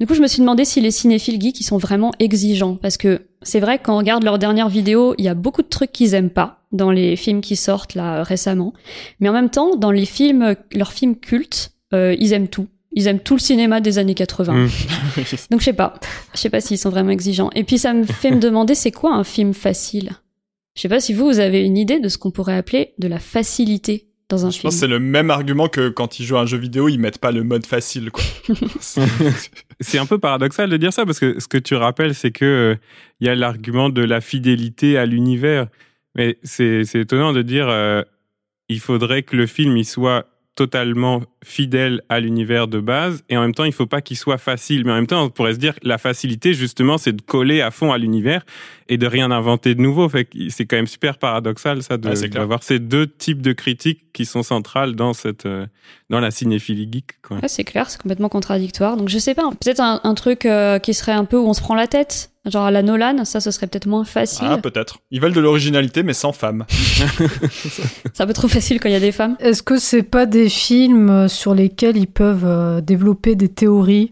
Du 0.00 0.06
coup, 0.06 0.14
je 0.14 0.22
me 0.22 0.26
suis 0.26 0.40
demandé 0.40 0.64
si 0.64 0.80
les 0.80 0.90
cinéphiles 0.90 1.38
geeks 1.40 1.60
ils 1.60 1.64
sont 1.64 1.76
vraiment 1.76 2.12
exigeants 2.18 2.76
parce 2.76 2.96
que 2.96 3.26
c'est 3.42 3.60
vrai 3.60 3.78
quand 3.78 3.94
on 3.94 3.98
regarde 3.98 4.24
leurs 4.24 4.38
dernières 4.38 4.70
vidéos, 4.70 5.14
il 5.18 5.26
y 5.26 5.28
a 5.28 5.34
beaucoup 5.34 5.62
de 5.62 5.68
trucs 5.68 5.92
qu'ils 5.92 6.14
aiment 6.14 6.30
pas 6.30 6.60
dans 6.72 6.90
les 6.90 7.16
films 7.16 7.40
qui 7.40 7.56
sortent 7.56 7.94
là 7.94 8.18
euh, 8.18 8.22
récemment, 8.22 8.72
mais 9.20 9.28
en 9.28 9.32
même 9.32 9.50
temps, 9.50 9.76
dans 9.76 9.90
les 9.90 10.06
films, 10.06 10.56
leurs 10.74 10.92
films 10.92 11.16
cultes, 11.16 11.72
euh, 11.92 12.16
ils 12.18 12.32
aiment 12.32 12.48
tout. 12.48 12.66
Ils 12.94 13.06
aiment 13.06 13.20
tout 13.20 13.34
le 13.34 13.40
cinéma 13.40 13.80
des 13.80 13.98
années 13.98 14.14
80. 14.14 14.52
Mm. 14.52 14.68
Donc 15.50 15.60
je 15.60 15.64
sais 15.64 15.72
pas, 15.72 15.94
je 16.34 16.40
sais 16.40 16.50
pas 16.50 16.60
s'ils 16.60 16.78
sont 16.78 16.90
vraiment 16.90 17.10
exigeants. 17.10 17.50
Et 17.54 17.64
puis 17.64 17.78
ça 17.78 17.94
me 17.94 18.04
fait 18.04 18.30
me 18.30 18.38
demander 18.40 18.74
c'est 18.74 18.90
quoi 18.92 19.14
un 19.14 19.24
film 19.24 19.54
facile? 19.54 20.10
Je 20.74 20.82
sais 20.82 20.88
pas 20.88 21.00
si 21.00 21.12
vous 21.14 21.26
vous 21.26 21.38
avez 21.38 21.62
une 21.64 21.76
idée 21.76 22.00
de 22.00 22.08
ce 22.08 22.18
qu'on 22.18 22.30
pourrait 22.30 22.56
appeler 22.56 22.94
de 22.98 23.08
la 23.08 23.18
facilité 23.18 24.08
dans 24.28 24.46
un 24.46 24.50
Je 24.50 24.58
film. 24.58 24.62
pense 24.64 24.74
que 24.74 24.80
c'est 24.80 24.86
le 24.86 24.98
même 24.98 25.30
argument 25.30 25.68
que 25.68 25.90
quand 25.90 26.18
ils 26.18 26.24
jouent 26.24 26.38
à 26.38 26.42
un 26.42 26.46
jeu 26.46 26.56
vidéo, 26.56 26.88
ils 26.88 26.98
mettent 26.98 27.18
pas 27.18 27.32
le 27.32 27.44
mode 27.44 27.66
facile 27.66 28.10
quoi. 28.10 28.24
C'est 29.80 29.98
un 29.98 30.06
peu 30.06 30.18
paradoxal 30.18 30.70
de 30.70 30.76
dire 30.76 30.92
ça 30.92 31.04
parce 31.04 31.18
que 31.18 31.40
ce 31.40 31.48
que 31.48 31.58
tu 31.58 31.74
rappelles, 31.74 32.14
c'est 32.14 32.30
que 32.30 32.44
euh, 32.44 32.76
il 33.20 33.26
y 33.26 33.30
a 33.30 33.34
l'argument 33.34 33.88
de 33.90 34.02
la 34.02 34.20
fidélité 34.20 34.96
à 34.96 35.06
l'univers. 35.06 35.66
Mais 36.14 36.38
c'est 36.42 36.82
étonnant 36.94 37.32
de 37.32 37.42
dire 37.42 37.68
euh, 37.68 38.02
il 38.68 38.80
faudrait 38.80 39.22
que 39.22 39.36
le 39.36 39.46
film 39.46 39.76
il 39.76 39.84
soit 39.84 40.26
totalement 40.54 41.22
fidèle 41.42 42.02
à 42.10 42.20
l'univers 42.20 42.68
de 42.68 42.78
base 42.78 43.24
et 43.30 43.38
en 43.38 43.40
même 43.40 43.54
temps 43.54 43.64
il 43.64 43.72
faut 43.72 43.86
pas 43.86 44.02
qu'il 44.02 44.18
soit 44.18 44.38
facile. 44.38 44.84
Mais 44.84 44.92
en 44.92 44.96
même 44.96 45.06
temps 45.06 45.24
on 45.24 45.30
pourrait 45.30 45.54
se 45.54 45.58
dire 45.58 45.74
la 45.82 45.98
facilité 45.98 46.52
justement 46.52 46.98
c'est 46.98 47.12
de 47.12 47.22
coller 47.22 47.62
à 47.62 47.70
fond 47.70 47.92
à 47.92 47.98
l'univers 47.98 48.44
et 48.88 48.98
de 48.98 49.06
rien 49.06 49.30
inventer 49.30 49.74
de 49.74 49.80
nouveau 49.80 50.08
fait 50.08 50.28
c'est 50.48 50.66
quand 50.66 50.76
même 50.76 50.86
super 50.86 51.18
paradoxal 51.18 51.82
ça 51.82 51.96
de 51.96 52.10
clair. 52.10 52.30
d'avoir 52.30 52.62
ces 52.62 52.78
deux 52.78 53.06
types 53.06 53.42
de 53.42 53.52
critiques 53.52 54.12
qui 54.12 54.26
sont 54.26 54.42
centrales 54.42 54.94
dans 54.94 55.12
cette 55.12 55.46
euh, 55.46 55.66
dans 56.10 56.20
la 56.20 56.30
cinéphilie 56.30 56.88
geek. 56.90 57.14
Ouais, 57.30 57.48
c'est 57.48 57.64
clair, 57.64 57.88
c'est 57.88 58.00
complètement 58.00 58.28
contradictoire. 58.28 58.96
Donc 58.96 59.08
je 59.08 59.18
sais 59.18 59.34
pas, 59.34 59.48
peut-être 59.50 59.80
un, 59.80 60.00
un 60.04 60.14
truc 60.14 60.44
euh, 60.44 60.78
qui 60.78 60.94
serait 60.94 61.12
un 61.12 61.24
peu 61.24 61.38
où 61.38 61.46
on 61.46 61.54
se 61.54 61.60
prend 61.60 61.74
la 61.74 61.86
tête, 61.86 62.32
genre 62.44 62.66
à 62.66 62.70
la 62.70 62.82
Nolan, 62.82 63.24
ça 63.24 63.40
ce 63.40 63.50
serait 63.50 63.66
peut-être 63.66 63.86
moins 63.86 64.04
facile. 64.04 64.48
Ah 64.50 64.58
peut-être. 64.58 64.98
Ils 65.10 65.20
veulent 65.20 65.32
de 65.32 65.40
l'originalité 65.40 66.02
mais 66.02 66.12
sans 66.12 66.32
femme. 66.32 66.66
c'est 66.68 68.20
un 68.20 68.26
peu 68.26 68.32
trop 68.32 68.48
facile 68.48 68.80
quand 68.80 68.88
il 68.88 68.92
y 68.92 68.96
a 68.96 69.00
des 69.00 69.12
femmes. 69.12 69.36
Est-ce 69.40 69.62
que 69.62 69.78
c'est 69.78 70.02
pas 70.02 70.26
des 70.26 70.48
films 70.48 71.10
euh, 71.10 71.28
sur 71.28 71.54
lesquels 71.54 71.96
ils 71.96 72.06
peuvent 72.06 72.82
développer 72.82 73.34
des 73.34 73.48
théories, 73.48 74.10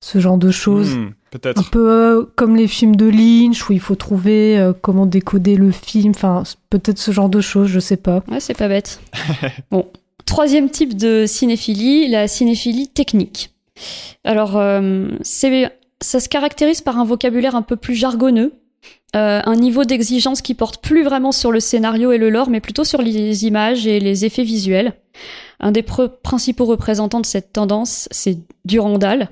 ce 0.00 0.18
genre 0.18 0.38
de 0.38 0.50
choses? 0.50 0.96
Hmm, 0.96 1.10
Un 1.34 1.62
peu 1.62 1.90
euh, 1.90 2.24
comme 2.36 2.56
les 2.56 2.68
films 2.68 2.96
de 2.96 3.06
Lynch 3.06 3.68
où 3.68 3.72
il 3.72 3.80
faut 3.80 3.96
trouver 3.96 4.58
euh, 4.58 4.72
comment 4.72 5.06
décoder 5.06 5.56
le 5.56 5.70
film, 5.70 6.12
enfin 6.14 6.44
peut-être 6.70 6.98
ce 6.98 7.10
genre 7.10 7.28
de 7.28 7.40
choses, 7.40 7.68
je 7.68 7.80
sais 7.80 7.96
pas. 7.96 8.22
Ouais, 8.30 8.40
c'est 8.40 8.56
pas 8.56 8.68
bête. 8.68 9.00
bon, 9.70 9.86
troisième 10.26 10.70
type 10.70 10.96
de 10.96 11.24
cinéphilie, 11.26 12.08
la 12.08 12.28
cinéphilie 12.28 12.88
technique. 12.88 13.50
Alors, 14.24 14.56
euh, 14.56 15.08
c'est, 15.22 15.70
ça 16.00 16.20
se 16.20 16.28
caractérise 16.28 16.80
par 16.80 16.98
un 16.98 17.04
vocabulaire 17.04 17.54
un 17.54 17.62
peu 17.62 17.76
plus 17.76 17.94
jargonneux, 17.94 18.52
euh, 19.16 19.40
un 19.44 19.56
niveau 19.56 19.84
d'exigence 19.84 20.42
qui 20.42 20.54
porte 20.54 20.82
plus 20.82 21.04
vraiment 21.04 21.32
sur 21.32 21.52
le 21.52 21.60
scénario 21.60 22.12
et 22.12 22.18
le 22.18 22.30
lore, 22.30 22.50
mais 22.50 22.60
plutôt 22.60 22.84
sur 22.84 23.00
les 23.00 23.44
images 23.46 23.86
et 23.86 24.00
les 24.00 24.24
effets 24.24 24.42
visuels. 24.42 24.94
Un 25.60 25.70
des 25.70 25.84
principaux 25.84 26.64
représentants 26.64 27.20
de 27.20 27.26
cette 27.26 27.52
tendance, 27.52 28.08
c'est 28.10 28.38
Durandal, 28.64 29.22
euh, 29.22 29.26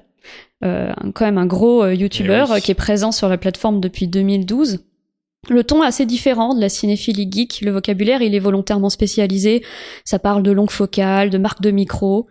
quand 0.62 1.24
même 1.24 1.38
un 1.38 1.46
gros 1.46 1.82
euh, 1.84 1.94
youtubeur 1.94 2.46
Eh 2.48 2.52
oui. 2.52 2.58
euh, 2.58 2.60
qui 2.60 2.70
est 2.70 2.74
présent 2.74 3.12
sur 3.12 3.28
la 3.28 3.38
plateforme 3.38 3.80
depuis 3.80 4.06
2012. 4.08 4.78
Le 5.50 5.64
ton 5.64 5.82
est 5.82 5.86
assez 5.86 6.06
différent 6.06 6.54
de 6.54 6.60
la 6.60 6.68
cinéphilie 6.68 7.28
geek. 7.30 7.62
Le 7.62 7.72
vocabulaire, 7.72 8.22
il 8.22 8.32
est 8.34 8.38
volontairement 8.38 8.90
spécialisé. 8.90 9.64
Ça 10.04 10.20
parle 10.20 10.44
de 10.44 10.52
longue 10.52 10.70
focale, 10.70 11.30
de 11.30 11.38
marque 11.38 11.60
de 11.60 11.72
micro, 11.72 12.28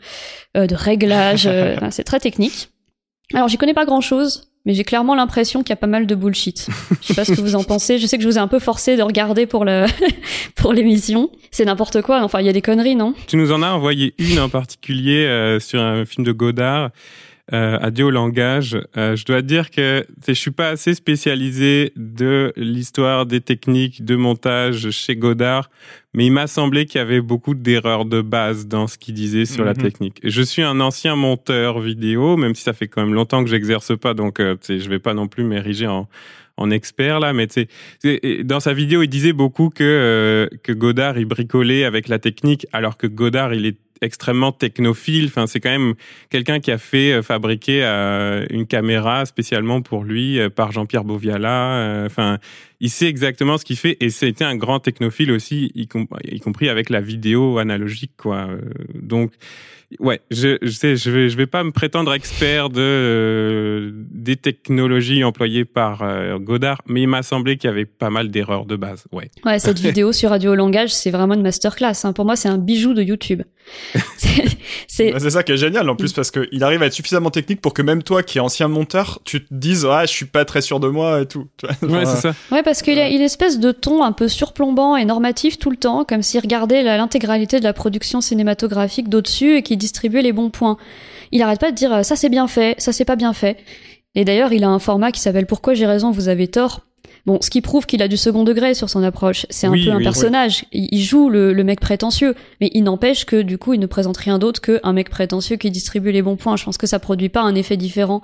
euh, 0.56 0.65
de 0.65 0.76
réglage. 0.76 1.46
euh, 1.46 1.76
c'est 1.91 2.06
très 2.06 2.22
technique. 2.22 2.70
Alors, 3.34 3.50
j'y 3.50 3.58
connais 3.58 3.74
pas 3.74 3.84
grand 3.86 4.00
chose, 4.02 4.50
mais 4.65 4.74
j'ai 4.74 4.86
clairement 4.86 5.13
l'impression 5.15 5.62
qu'il 5.62 5.72
y 5.72 5.74
a 5.74 5.78
pas 5.78 5.88
mal 5.88 6.08
de 6.08 6.15
bullshit. 6.15 6.67
Je 7.02 7.08
sais 7.08 7.13
pas 7.13 7.26
ce 7.26 7.34
que 7.34 7.41
vous 7.41 7.56
en 7.56 7.63
pensez. 7.65 7.98
Je 7.98 8.06
sais 8.08 8.15
que 8.17 8.24
je 8.24 8.30
vous 8.30 8.38
ai 8.38 8.41
un 8.41 8.48
peu 8.48 8.60
forcé 8.60 8.96
de 8.96 9.02
regarder 9.02 9.46
pour 9.46 9.65
le, 9.65 9.86
pour 10.56 10.72
l'émission. 10.72 11.30
C'est 11.52 11.65
n'importe 11.65 12.02
quoi. 12.02 12.22
Enfin, 12.24 12.39
il 12.39 12.46
y 12.46 12.50
a 12.50 12.54
des 12.54 12.62
conneries, 12.62 12.96
non? 12.96 13.13
Tu 13.28 13.36
nous 13.36 13.52
en 13.52 13.62
as 13.62 13.72
envoyé 13.72 14.13
une 14.20 14.39
en 14.39 14.48
particulier 14.50 15.26
euh, 15.26 15.60
sur 15.60 15.82
un 15.82 16.06
film 16.06 16.26
de 16.26 16.32
Godard, 16.32 16.91
euh, 17.53 17.77
Adieu 17.81 18.05
au 18.05 18.09
langage. 18.11 18.77
Euh, 18.97 19.15
je 19.15 19.25
dois 19.25 19.41
dire 19.41 19.71
que 19.71 20.05
je 20.27 20.33
suis 20.33 20.51
pas 20.51 20.69
assez 20.69 20.93
spécialisé 20.93 21.91
de 21.95 22.53
l'histoire 22.55 23.25
des 23.25 23.41
techniques 23.41 24.05
de 24.05 24.15
montage 24.15 24.89
chez 24.91 25.15
Godard, 25.15 25.69
mais 26.13 26.25
il 26.25 26.31
m'a 26.31 26.47
semblé 26.47 26.85
qu'il 26.85 26.99
y 26.99 27.01
avait 27.01 27.21
beaucoup 27.21 27.53
d'erreurs 27.53 28.05
de 28.05 28.21
base 28.21 28.67
dans 28.67 28.87
ce 28.87 28.97
qu'il 28.97 29.13
disait 29.15 29.45
sur 29.45 29.63
la 29.65 29.73
Mhm. 29.73 29.81
technique. 29.81 30.19
Je 30.23 30.41
suis 30.41 30.61
un 30.61 30.79
ancien 30.79 31.15
monteur 31.15 31.79
vidéo, 31.79 32.37
même 32.37 32.55
si 32.55 32.63
ça 32.63 32.73
fait 32.73 32.87
quand 32.87 33.03
même 33.05 33.13
longtemps 33.13 33.43
que 33.43 33.49
j'exerce 33.49 33.97
pas, 33.97 34.13
donc 34.13 34.39
euh, 34.39 34.55
je 34.67 34.89
vais 34.89 34.99
pas 34.99 35.13
non 35.13 35.27
plus 35.27 35.43
m'ériger 35.43 35.87
en 35.87 36.07
en 36.62 36.71
expert 36.71 37.19
là, 37.19 37.34
mais 37.34 37.47
tu 37.47 37.67
sais, 38.00 38.43
dans 38.43 38.60
sa 38.60 38.74
vidéo, 38.74 39.02
il 39.04 39.10
disait 39.10 39.34
beaucoup 39.34 39.69
que 39.69 39.84
euh, 39.84 40.47
que 40.63 40.71
Godard 40.71 41.17
il 41.17 41.26
bricolait 41.26 41.84
avec 41.84 42.08
la 42.08 42.19
technique, 42.19 42.67
alors 42.71 42.97
que 42.97 43.08
Godard 43.08 43.54
il 43.54 43.65
est 43.65 43.78
extrêmement 44.02 44.52
technophile. 44.52 45.28
Enfin, 45.28 45.47
c'est 45.47 45.60
quand 45.60 45.69
même 45.69 45.93
quelqu'un 46.30 46.60
qui 46.60 46.71
a 46.71 46.78
fait 46.78 47.13
euh, 47.13 47.21
fabriquer 47.21 47.84
euh, 47.84 48.45
une 48.50 48.65
caméra 48.65 49.26
spécialement 49.26 49.82
pour 49.82 50.04
lui 50.04 50.39
euh, 50.39 50.50
par 50.50 50.71
Jean-Pierre 50.71 51.04
Boviala. 51.04 52.04
Enfin, 52.06 52.39
il 52.80 52.89
sait 52.89 53.08
exactement 53.08 53.58
ce 53.58 53.65
qu'il 53.65 53.78
fait 53.78 53.97
et 54.00 54.10
c'était 54.10 54.43
un 54.43 54.56
grand 54.56 54.80
technophile 54.80 55.32
aussi, 55.32 55.71
y, 55.76 55.88
compris 55.88 56.69
avec 56.69 56.89
la 56.89 57.00
vidéo 57.00 57.60
analogique, 57.60 58.13
quoi. 58.17 58.50
Donc, 58.95 59.32
ouais, 59.99 60.21
je, 60.32 60.58
je 60.62 60.69
sais, 60.69 60.95
je 60.95 61.12
vais, 61.12 61.30
je 61.30 61.38
vais 61.38 61.47
pas 61.47 61.63
me 61.63 61.71
prétendre 61.71 62.13
expert 62.13 62.69
de 62.69 62.80
euh, 62.80 63.91
des 63.93 64.36
technologies 64.36 65.23
employées 65.23 65.65
par 65.65 66.01
euh, 66.01 66.39
Godard, 66.39 66.82
mais 66.88 67.01
il 67.01 67.08
m'a 67.08 67.23
semblé 67.23 67.58
qu'il 67.58 67.69
y 67.69 67.73
avait 67.73 67.86
pas 67.86 68.10
mal 68.10 68.30
d'erreurs 68.30 68.65
de 68.65 68.75
base, 68.75 69.06
ouais. 69.12 69.30
Ouais, 69.45 69.60
cette 69.60 69.80
vidéo 69.82 70.12
sur 70.12 70.30
Radio 70.30 70.56
Langage, 70.56 70.93
c'est 70.93 71.12
vraiment 71.12 71.34
une 71.34 71.41
masterclass. 71.41 71.93
Hein. 72.04 72.13
Pour 72.13 72.25
moi, 72.25 72.36
c'est 72.36 72.49
un 72.49 72.58
bijou 72.58 72.93
de 72.93 73.01
YouTube. 73.04 73.41
c'est 74.88 75.30
ça 75.30 75.43
qui 75.43 75.51
est 75.51 75.58
génial 75.58 75.89
en 75.89 75.95
plus 75.95 76.13
parce 76.13 76.32
qu'il 76.32 76.63
arrive 76.63 76.82
à 76.82 76.88
être 76.88 76.93
suffisamment 76.93 77.30
technique 77.30 77.62
pour 77.62 77.73
que 77.73 77.82
même 77.82 78.04
toi 78.04 78.23
qui 78.23 78.38
es 78.38 78.41
ancien 78.41 78.67
monteur, 78.67 79.19
tu 79.23 79.45
te 79.45 79.54
dises 79.54 79.86
ah 79.89 80.06
je 80.06 80.12
suis 80.12 80.25
pas 80.25 80.45
très 80.45 80.62
sûr 80.62 80.80
de 80.80 80.88
moi 80.88 81.21
et 81.21 81.25
tout. 81.25 81.47
Ouais, 81.84 82.06
c'est 82.06 82.21
ça. 82.21 82.34
Ouais, 82.51 82.63
parce 82.63 82.82
qu'il 82.82 82.97
a 82.99 83.10
une 83.10 83.21
espèce 83.21 83.60
de 83.60 83.71
ton 83.71 84.04
un 84.04 84.12
peu 84.12 84.27
surplombant 84.27 84.95
et 84.95 85.06
normatif 85.06 85.60
tout 85.60 85.69
le 85.69 85.77
temps, 85.77 86.06
comme 86.06 86.21
s'il 86.21 86.39
regardait 86.39 86.84
l'intégralité 86.84 87.60
de 87.60 87.63
la 87.63 87.73
production 87.73 88.21
cinématographique 88.21 89.10
d'au-dessus 89.10 89.58
et 89.58 89.63
qui 89.63 89.77
distribuait 89.82 90.22
les 90.22 90.32
bons 90.32 90.50
points. 90.50 90.78
Il 91.34 91.41
arrête 91.41 91.60
pas 91.60 91.72
de 91.72 91.76
dire 91.76 92.06
ça 92.06 92.15
c'est 92.15 92.30
bien 92.30 92.48
fait, 92.48 92.80
ça 92.80 92.94
c'est 92.94 93.06
pas 93.06 93.17
bien 93.17 93.34
fait. 93.34 93.58
Et 94.15 94.26
d'ailleurs, 94.26 94.54
il 94.54 94.63
a 94.63 94.70
un 94.70 94.80
format 94.80 95.12
qui 95.12 95.20
s'appelle 95.22 95.46
Pourquoi 95.46 95.74
j'ai 95.74 95.86
raison, 95.86 96.12
vous 96.12 96.28
avez 96.28 96.48
tort, 96.48 96.82
Bon, 97.26 97.38
ce 97.39 97.52
qui 97.52 97.62
prouve 97.62 97.86
qu'il 97.86 98.02
a 98.02 98.08
du 98.08 98.17
second 98.17 98.44
degré 98.44 98.74
sur 98.74 98.89
son 98.89 99.04
approche. 99.04 99.46
C'est 99.50 99.67
un 99.67 99.74
peu 99.74 99.91
un 99.91 100.00
personnage. 100.00 100.65
Il 100.72 101.02
joue 101.02 101.30
le, 101.30 101.63
mec 101.63 101.80
prétentieux, 101.80 102.36
mais 102.60 102.72
il 102.74 102.84
n'empêche 102.84 103.26
que 103.26 103.41
du 103.44 103.60
coup, 103.60 103.74
il 103.74 103.80
ne 103.80 103.86
présente 103.86 104.17
rien 104.17 104.39
d'autre 104.39 104.60
qu'un 104.60 104.94
mec 104.94 105.10
prétentieux 105.10 105.58
qui 105.58 105.70
distribue 105.70 106.12
les 106.12 106.24
bons 106.24 106.36
points. 106.36 106.56
Je 106.56 106.65
pense 106.65 106.78
que 106.78 106.88
ça 106.88 106.98
produit 106.98 107.30
pas 107.30 107.41
un 107.41 107.54
effet 107.54 107.78
différent 107.78 108.22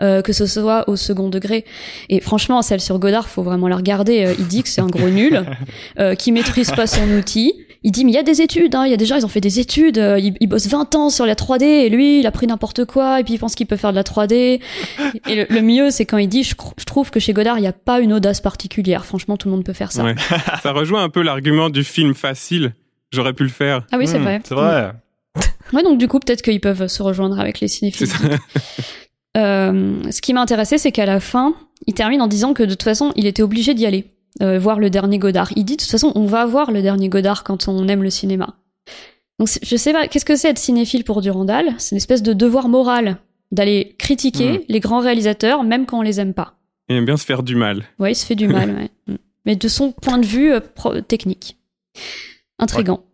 euh, 0.00 0.22
que 0.22 0.32
ce 0.32 0.46
soit 0.46 0.88
au 0.88 0.96
second 0.96 1.28
degré. 1.28 1.66
Et 2.08 2.20
franchement, 2.20 2.62
celle 2.62 2.80
sur 2.80 2.98
Godard, 2.98 3.28
faut 3.28 3.42
vraiment 3.42 3.68
la 3.68 3.76
regarder. 3.76 4.24
Euh, 4.24 4.34
il 4.38 4.46
dit 4.46 4.62
que 4.62 4.70
c'est 4.70 4.80
un 4.80 4.86
gros 4.86 5.10
nul, 5.10 5.44
euh, 5.98 6.14
qui 6.14 6.32
maîtrise 6.32 6.70
pas 6.70 6.86
son 6.86 7.06
outil 7.10 7.52
il 7.84 7.92
dit 7.92 8.04
mais 8.04 8.12
il 8.12 8.14
y 8.14 8.18
a 8.18 8.22
des 8.22 8.42
études, 8.42 8.74
hein, 8.74 8.84
il 8.84 8.90
y 8.90 8.94
a 8.94 8.96
des 8.96 9.06
gens 9.06 9.16
ils 9.16 9.24
ont 9.24 9.28
fait 9.28 9.40
des 9.40 9.60
études, 9.60 9.98
euh, 9.98 10.18
ils, 10.18 10.46
bossent 10.46 10.66
20 10.66 10.94
ans 10.96 11.10
sur 11.10 11.26
la 11.26 11.34
3D 11.34 11.62
et 11.62 11.88
lui 11.88 12.20
il 12.20 12.26
a 12.26 12.32
pris 12.32 12.46
n'importe 12.46 12.84
quoi 12.84 13.20
et 13.20 13.24
puis 13.24 13.34
il 13.34 13.38
pense 13.38 13.54
qu'il 13.54 13.66
peut 13.66 13.76
faire 13.76 13.90
de 13.90 13.96
la 13.96 14.02
3D. 14.02 14.60
et 15.26 15.46
le, 15.48 15.62
mieux 15.62 15.90
c'est 15.90 16.04
quand 16.04 16.18
il 16.18 16.28
dit 16.28 16.42
je, 16.42 16.54
trouve 16.84 17.10
que 17.10 17.20
chez 17.20 17.32
Godard 17.32 17.58
il 17.58 17.62
n'y 17.62 17.68
a 17.68 17.72
pas 17.72 18.00
une 18.00 18.12
audace 18.12 18.40
particulière. 18.40 19.04
Franchement 19.04 19.36
tout 19.36 19.48
le 19.48 19.54
monde 19.54 19.64
peut 19.64 19.72
faire 19.72 19.92
ça. 19.92 20.04
ça 20.62 20.72
rejoint 20.72 21.02
un 21.02 21.08
peu 21.08 21.22
l'argument 21.22 21.70
du 21.70 21.84
film 21.84 22.14
facile. 22.14 22.74
J'aurais 23.12 23.32
pu 23.32 23.44
le 23.44 23.48
faire. 23.48 23.86
Ah 23.92 23.98
oui 23.98 24.06
c'est 24.06 24.18
hmm, 24.18 24.22
vrai. 24.22 24.40
C'est 24.44 24.54
vrai. 24.54 24.92
Ouais 25.72 25.82
donc 25.82 25.98
du 25.98 26.08
coup 26.08 26.18
peut-être 26.18 26.42
qu'ils 26.42 26.60
peuvent 26.60 26.88
se 26.88 27.02
rejoindre 27.02 27.38
avec 27.38 27.60
les 27.60 27.68
cinéphiles. 27.68 28.08
Euh, 29.36 30.10
ce 30.10 30.22
qui 30.22 30.32
m'a 30.32 30.40
intéressé 30.40 30.78
c'est 30.78 30.90
qu'à 30.90 31.04
la 31.04 31.20
fin 31.20 31.54
il 31.86 31.92
termine 31.92 32.22
en 32.22 32.26
disant 32.26 32.54
que 32.54 32.62
de 32.62 32.70
toute 32.70 32.82
façon 32.82 33.12
il 33.14 33.26
était 33.26 33.42
obligé 33.42 33.74
d'y 33.74 33.84
aller 33.84 34.06
euh, 34.42 34.58
voir 34.58 34.78
le 34.78 34.90
dernier 34.90 35.18
Godard. 35.18 35.52
Il 35.56 35.64
dit 35.64 35.76
de 35.76 35.82
toute 35.82 35.90
façon, 35.90 36.12
on 36.14 36.26
va 36.26 36.46
voir 36.46 36.70
le 36.70 36.82
dernier 36.82 37.08
Godard 37.08 37.44
quand 37.44 37.68
on 37.68 37.88
aime 37.88 38.02
le 38.02 38.10
cinéma. 38.10 38.56
Donc 39.38 39.48
je 39.62 39.76
sais 39.76 39.92
pas, 39.92 40.08
qu'est-ce 40.08 40.24
que 40.24 40.36
c'est 40.36 40.50
être 40.50 40.58
cinéphile 40.58 41.04
pour 41.04 41.20
Durandal? 41.20 41.74
C'est 41.78 41.94
une 41.94 41.98
espèce 41.98 42.22
de 42.22 42.32
devoir 42.32 42.68
moral 42.68 43.18
d'aller 43.52 43.94
critiquer 43.98 44.58
mm. 44.58 44.60
les 44.68 44.80
grands 44.80 45.00
réalisateurs, 45.00 45.64
même 45.64 45.86
quand 45.86 45.98
on 45.98 46.02
les 46.02 46.20
aime 46.20 46.34
pas. 46.34 46.54
Il 46.88 46.96
aime 46.96 47.04
bien 47.04 47.16
se 47.16 47.24
faire 47.24 47.42
du 47.42 47.54
mal. 47.54 47.84
Ouais, 47.98 48.12
il 48.12 48.14
se 48.14 48.26
fait 48.26 48.34
du 48.34 48.48
mal, 48.48 48.70
ouais. 49.08 49.14
Mm. 49.14 49.18
Mais 49.46 49.56
de 49.56 49.68
son 49.68 49.92
point 49.92 50.18
de 50.18 50.26
vue 50.26 50.52
euh, 50.52 51.00
technique. 51.00 51.56
Intrigant. 52.58 53.04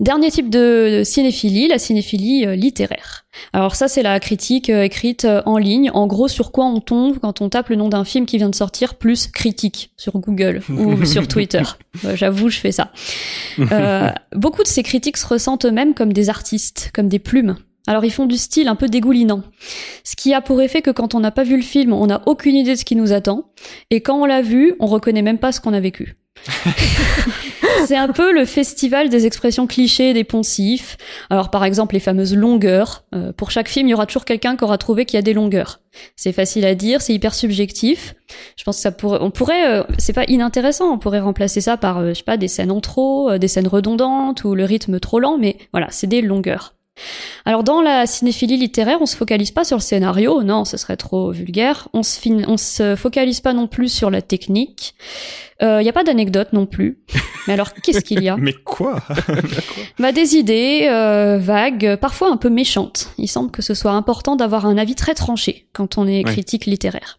Dernier 0.00 0.30
type 0.30 0.50
de 0.50 1.02
cinéphilie, 1.04 1.68
la 1.68 1.78
cinéphilie 1.78 2.46
euh, 2.46 2.54
littéraire. 2.54 3.26
Alors 3.52 3.74
ça, 3.74 3.88
c'est 3.88 4.02
la 4.02 4.18
critique 4.20 4.70
euh, 4.70 4.82
écrite 4.82 5.24
euh, 5.24 5.42
en 5.46 5.58
ligne. 5.58 5.90
En 5.92 6.06
gros, 6.06 6.28
sur 6.28 6.52
quoi 6.52 6.66
on 6.66 6.80
tombe 6.80 7.18
quand 7.18 7.40
on 7.40 7.48
tape 7.48 7.68
le 7.68 7.76
nom 7.76 7.88
d'un 7.88 8.04
film 8.04 8.26
qui 8.26 8.38
vient 8.38 8.48
de 8.48 8.54
sortir 8.54 8.94
plus 8.94 9.26
critique 9.26 9.92
sur 9.96 10.18
Google 10.18 10.62
ou 10.68 11.04
sur 11.04 11.28
Twitter. 11.28 11.62
J'avoue, 12.14 12.48
je 12.48 12.58
fais 12.58 12.72
ça. 12.72 12.92
beaucoup 14.34 14.62
de 14.62 14.68
ces 14.68 14.82
critiques 14.82 15.16
se 15.16 15.26
ressentent 15.26 15.64
eux-mêmes 15.64 15.94
comme 15.94 16.12
des 16.12 16.28
artistes, 16.28 16.90
comme 16.94 17.08
des 17.08 17.18
plumes. 17.18 17.56
Alors 17.86 18.04
ils 18.04 18.10
font 18.10 18.24
du 18.24 18.38
style 18.38 18.68
un 18.68 18.76
peu 18.76 18.88
dégoulinant, 18.88 19.42
ce 20.04 20.16
qui 20.16 20.32
a 20.32 20.40
pour 20.40 20.62
effet 20.62 20.80
que 20.80 20.90
quand 20.90 21.14
on 21.14 21.20
n'a 21.20 21.30
pas 21.30 21.44
vu 21.44 21.56
le 21.56 21.62
film, 21.62 21.92
on 21.92 22.06
n'a 22.06 22.22
aucune 22.24 22.56
idée 22.56 22.72
de 22.72 22.78
ce 22.78 22.84
qui 22.84 22.96
nous 22.96 23.12
attend, 23.12 23.50
et 23.90 24.00
quand 24.00 24.18
on 24.18 24.24
l'a 24.24 24.40
vu, 24.40 24.74
on 24.80 24.86
reconnaît 24.86 25.20
même 25.20 25.38
pas 25.38 25.52
ce 25.52 25.60
qu'on 25.60 25.74
a 25.74 25.80
vécu. 25.80 26.16
c'est 27.86 27.96
un 27.96 28.08
peu 28.08 28.32
le 28.32 28.44
festival 28.44 29.08
des 29.08 29.26
expressions 29.26 29.66
clichés 29.66 30.12
des 30.12 30.24
poncifs. 30.24 30.96
Alors 31.30 31.50
par 31.50 31.64
exemple 31.64 31.94
les 31.94 32.00
fameuses 32.00 32.34
longueurs. 32.34 33.04
Euh, 33.14 33.32
pour 33.32 33.50
chaque 33.50 33.68
film, 33.68 33.88
il 33.88 33.90
y 33.90 33.94
aura 33.94 34.06
toujours 34.06 34.24
quelqu'un 34.24 34.56
qui 34.56 34.64
aura 34.64 34.78
trouvé 34.78 35.04
qu'il 35.04 35.16
y 35.16 35.18
a 35.18 35.22
des 35.22 35.34
longueurs. 35.34 35.80
C'est 36.16 36.32
facile 36.32 36.64
à 36.64 36.74
dire, 36.74 37.00
c'est 37.00 37.14
hyper 37.14 37.34
subjectif. 37.34 38.14
Je 38.56 38.64
pense 38.64 38.76
que 38.76 38.82
ça 38.82 38.92
pourrait, 38.92 39.18
on 39.20 39.30
pourrait, 39.30 39.68
euh, 39.68 39.84
c'est 39.98 40.12
pas 40.12 40.24
inintéressant. 40.26 40.92
On 40.92 40.98
pourrait 40.98 41.20
remplacer 41.20 41.60
ça 41.60 41.76
par, 41.76 41.98
euh, 41.98 42.08
je 42.10 42.14
sais 42.14 42.24
pas, 42.24 42.36
des 42.36 42.48
scènes 42.48 42.70
en 42.70 42.80
trop, 42.80 43.38
des 43.38 43.48
scènes 43.48 43.68
redondantes 43.68 44.44
ou 44.44 44.54
le 44.54 44.64
rythme 44.64 44.98
trop 45.00 45.20
lent. 45.20 45.38
Mais 45.38 45.56
voilà, 45.72 45.88
c'est 45.90 46.06
des 46.06 46.22
longueurs. 46.22 46.73
Alors 47.44 47.64
dans 47.64 47.82
la 47.82 48.06
cinéphilie 48.06 48.56
littéraire, 48.56 48.98
on 49.00 49.06
se 49.06 49.16
focalise 49.16 49.50
pas 49.50 49.64
sur 49.64 49.76
le 49.76 49.82
scénario, 49.82 50.42
non, 50.42 50.64
ce 50.64 50.76
serait 50.76 50.96
trop 50.96 51.30
vulgaire. 51.30 51.88
On 51.92 52.02
se, 52.02 52.18
on 52.48 52.56
se 52.56 52.96
focalise 52.96 53.40
pas 53.40 53.52
non 53.52 53.66
plus 53.66 53.88
sur 53.88 54.10
la 54.10 54.22
technique. 54.22 54.94
Il 55.60 55.66
euh, 55.66 55.82
n'y 55.82 55.88
a 55.88 55.92
pas 55.92 56.04
d'anecdote 56.04 56.52
non 56.52 56.66
plus. 56.66 56.98
Mais 57.46 57.52
alors, 57.52 57.74
qu'est-ce 57.74 58.00
qu'il 58.00 58.22
y 58.22 58.28
a 58.28 58.36
Mais 58.38 58.52
quoi, 58.52 59.02
bah, 59.98 60.12
Des 60.12 60.36
idées 60.36 60.88
euh, 60.90 61.38
vagues, 61.38 61.96
parfois 62.00 62.30
un 62.30 62.36
peu 62.36 62.50
méchantes. 62.50 63.10
Il 63.18 63.28
semble 63.28 63.50
que 63.50 63.62
ce 63.62 63.74
soit 63.74 63.92
important 63.92 64.36
d'avoir 64.36 64.66
un 64.66 64.78
avis 64.78 64.94
très 64.94 65.14
tranché 65.14 65.68
quand 65.72 65.98
on 65.98 66.06
est 66.06 66.24
critique 66.24 66.66
littéraire. 66.66 67.18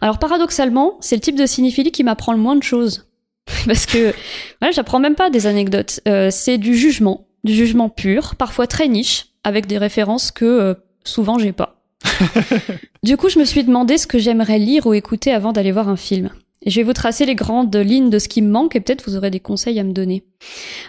Alors 0.00 0.18
paradoxalement, 0.18 0.96
c'est 1.00 1.16
le 1.16 1.20
type 1.20 1.36
de 1.36 1.46
cinéphilie 1.46 1.92
qui 1.92 2.04
m'apprend 2.04 2.32
le 2.32 2.38
moins 2.38 2.56
de 2.56 2.62
choses. 2.62 3.08
Parce 3.66 3.86
que 3.86 4.12
voilà, 4.60 4.72
j'apprends 4.72 4.98
même 4.98 5.14
pas 5.14 5.30
des 5.30 5.46
anecdotes. 5.46 6.00
Euh, 6.08 6.30
c'est 6.30 6.58
du 6.58 6.76
jugement, 6.76 7.28
du 7.46 7.54
jugement 7.54 7.88
pur, 7.88 8.34
parfois 8.36 8.66
très 8.66 8.88
niche, 8.88 9.28
avec 9.44 9.66
des 9.66 9.78
références 9.78 10.30
que 10.30 10.44
euh, 10.44 10.74
souvent 11.04 11.38
j'ai 11.38 11.52
pas. 11.52 11.80
du 13.02 13.16
coup, 13.16 13.28
je 13.30 13.38
me 13.38 13.44
suis 13.44 13.64
demandé 13.64 13.96
ce 13.96 14.06
que 14.06 14.18
j'aimerais 14.18 14.58
lire 14.58 14.86
ou 14.86 14.92
écouter 14.92 15.32
avant 15.32 15.52
d'aller 15.52 15.72
voir 15.72 15.88
un 15.88 15.96
film. 15.96 16.30
Et 16.62 16.70
je 16.70 16.80
vais 16.80 16.84
vous 16.84 16.92
tracer 16.92 17.26
les 17.26 17.34
grandes 17.34 17.74
lignes 17.76 18.10
de 18.10 18.18
ce 18.18 18.28
qui 18.28 18.42
me 18.42 18.50
manque 18.50 18.74
et 18.76 18.80
peut-être 18.80 19.08
vous 19.08 19.16
aurez 19.16 19.30
des 19.30 19.40
conseils 19.40 19.78
à 19.78 19.84
me 19.84 19.92
donner. 19.92 20.24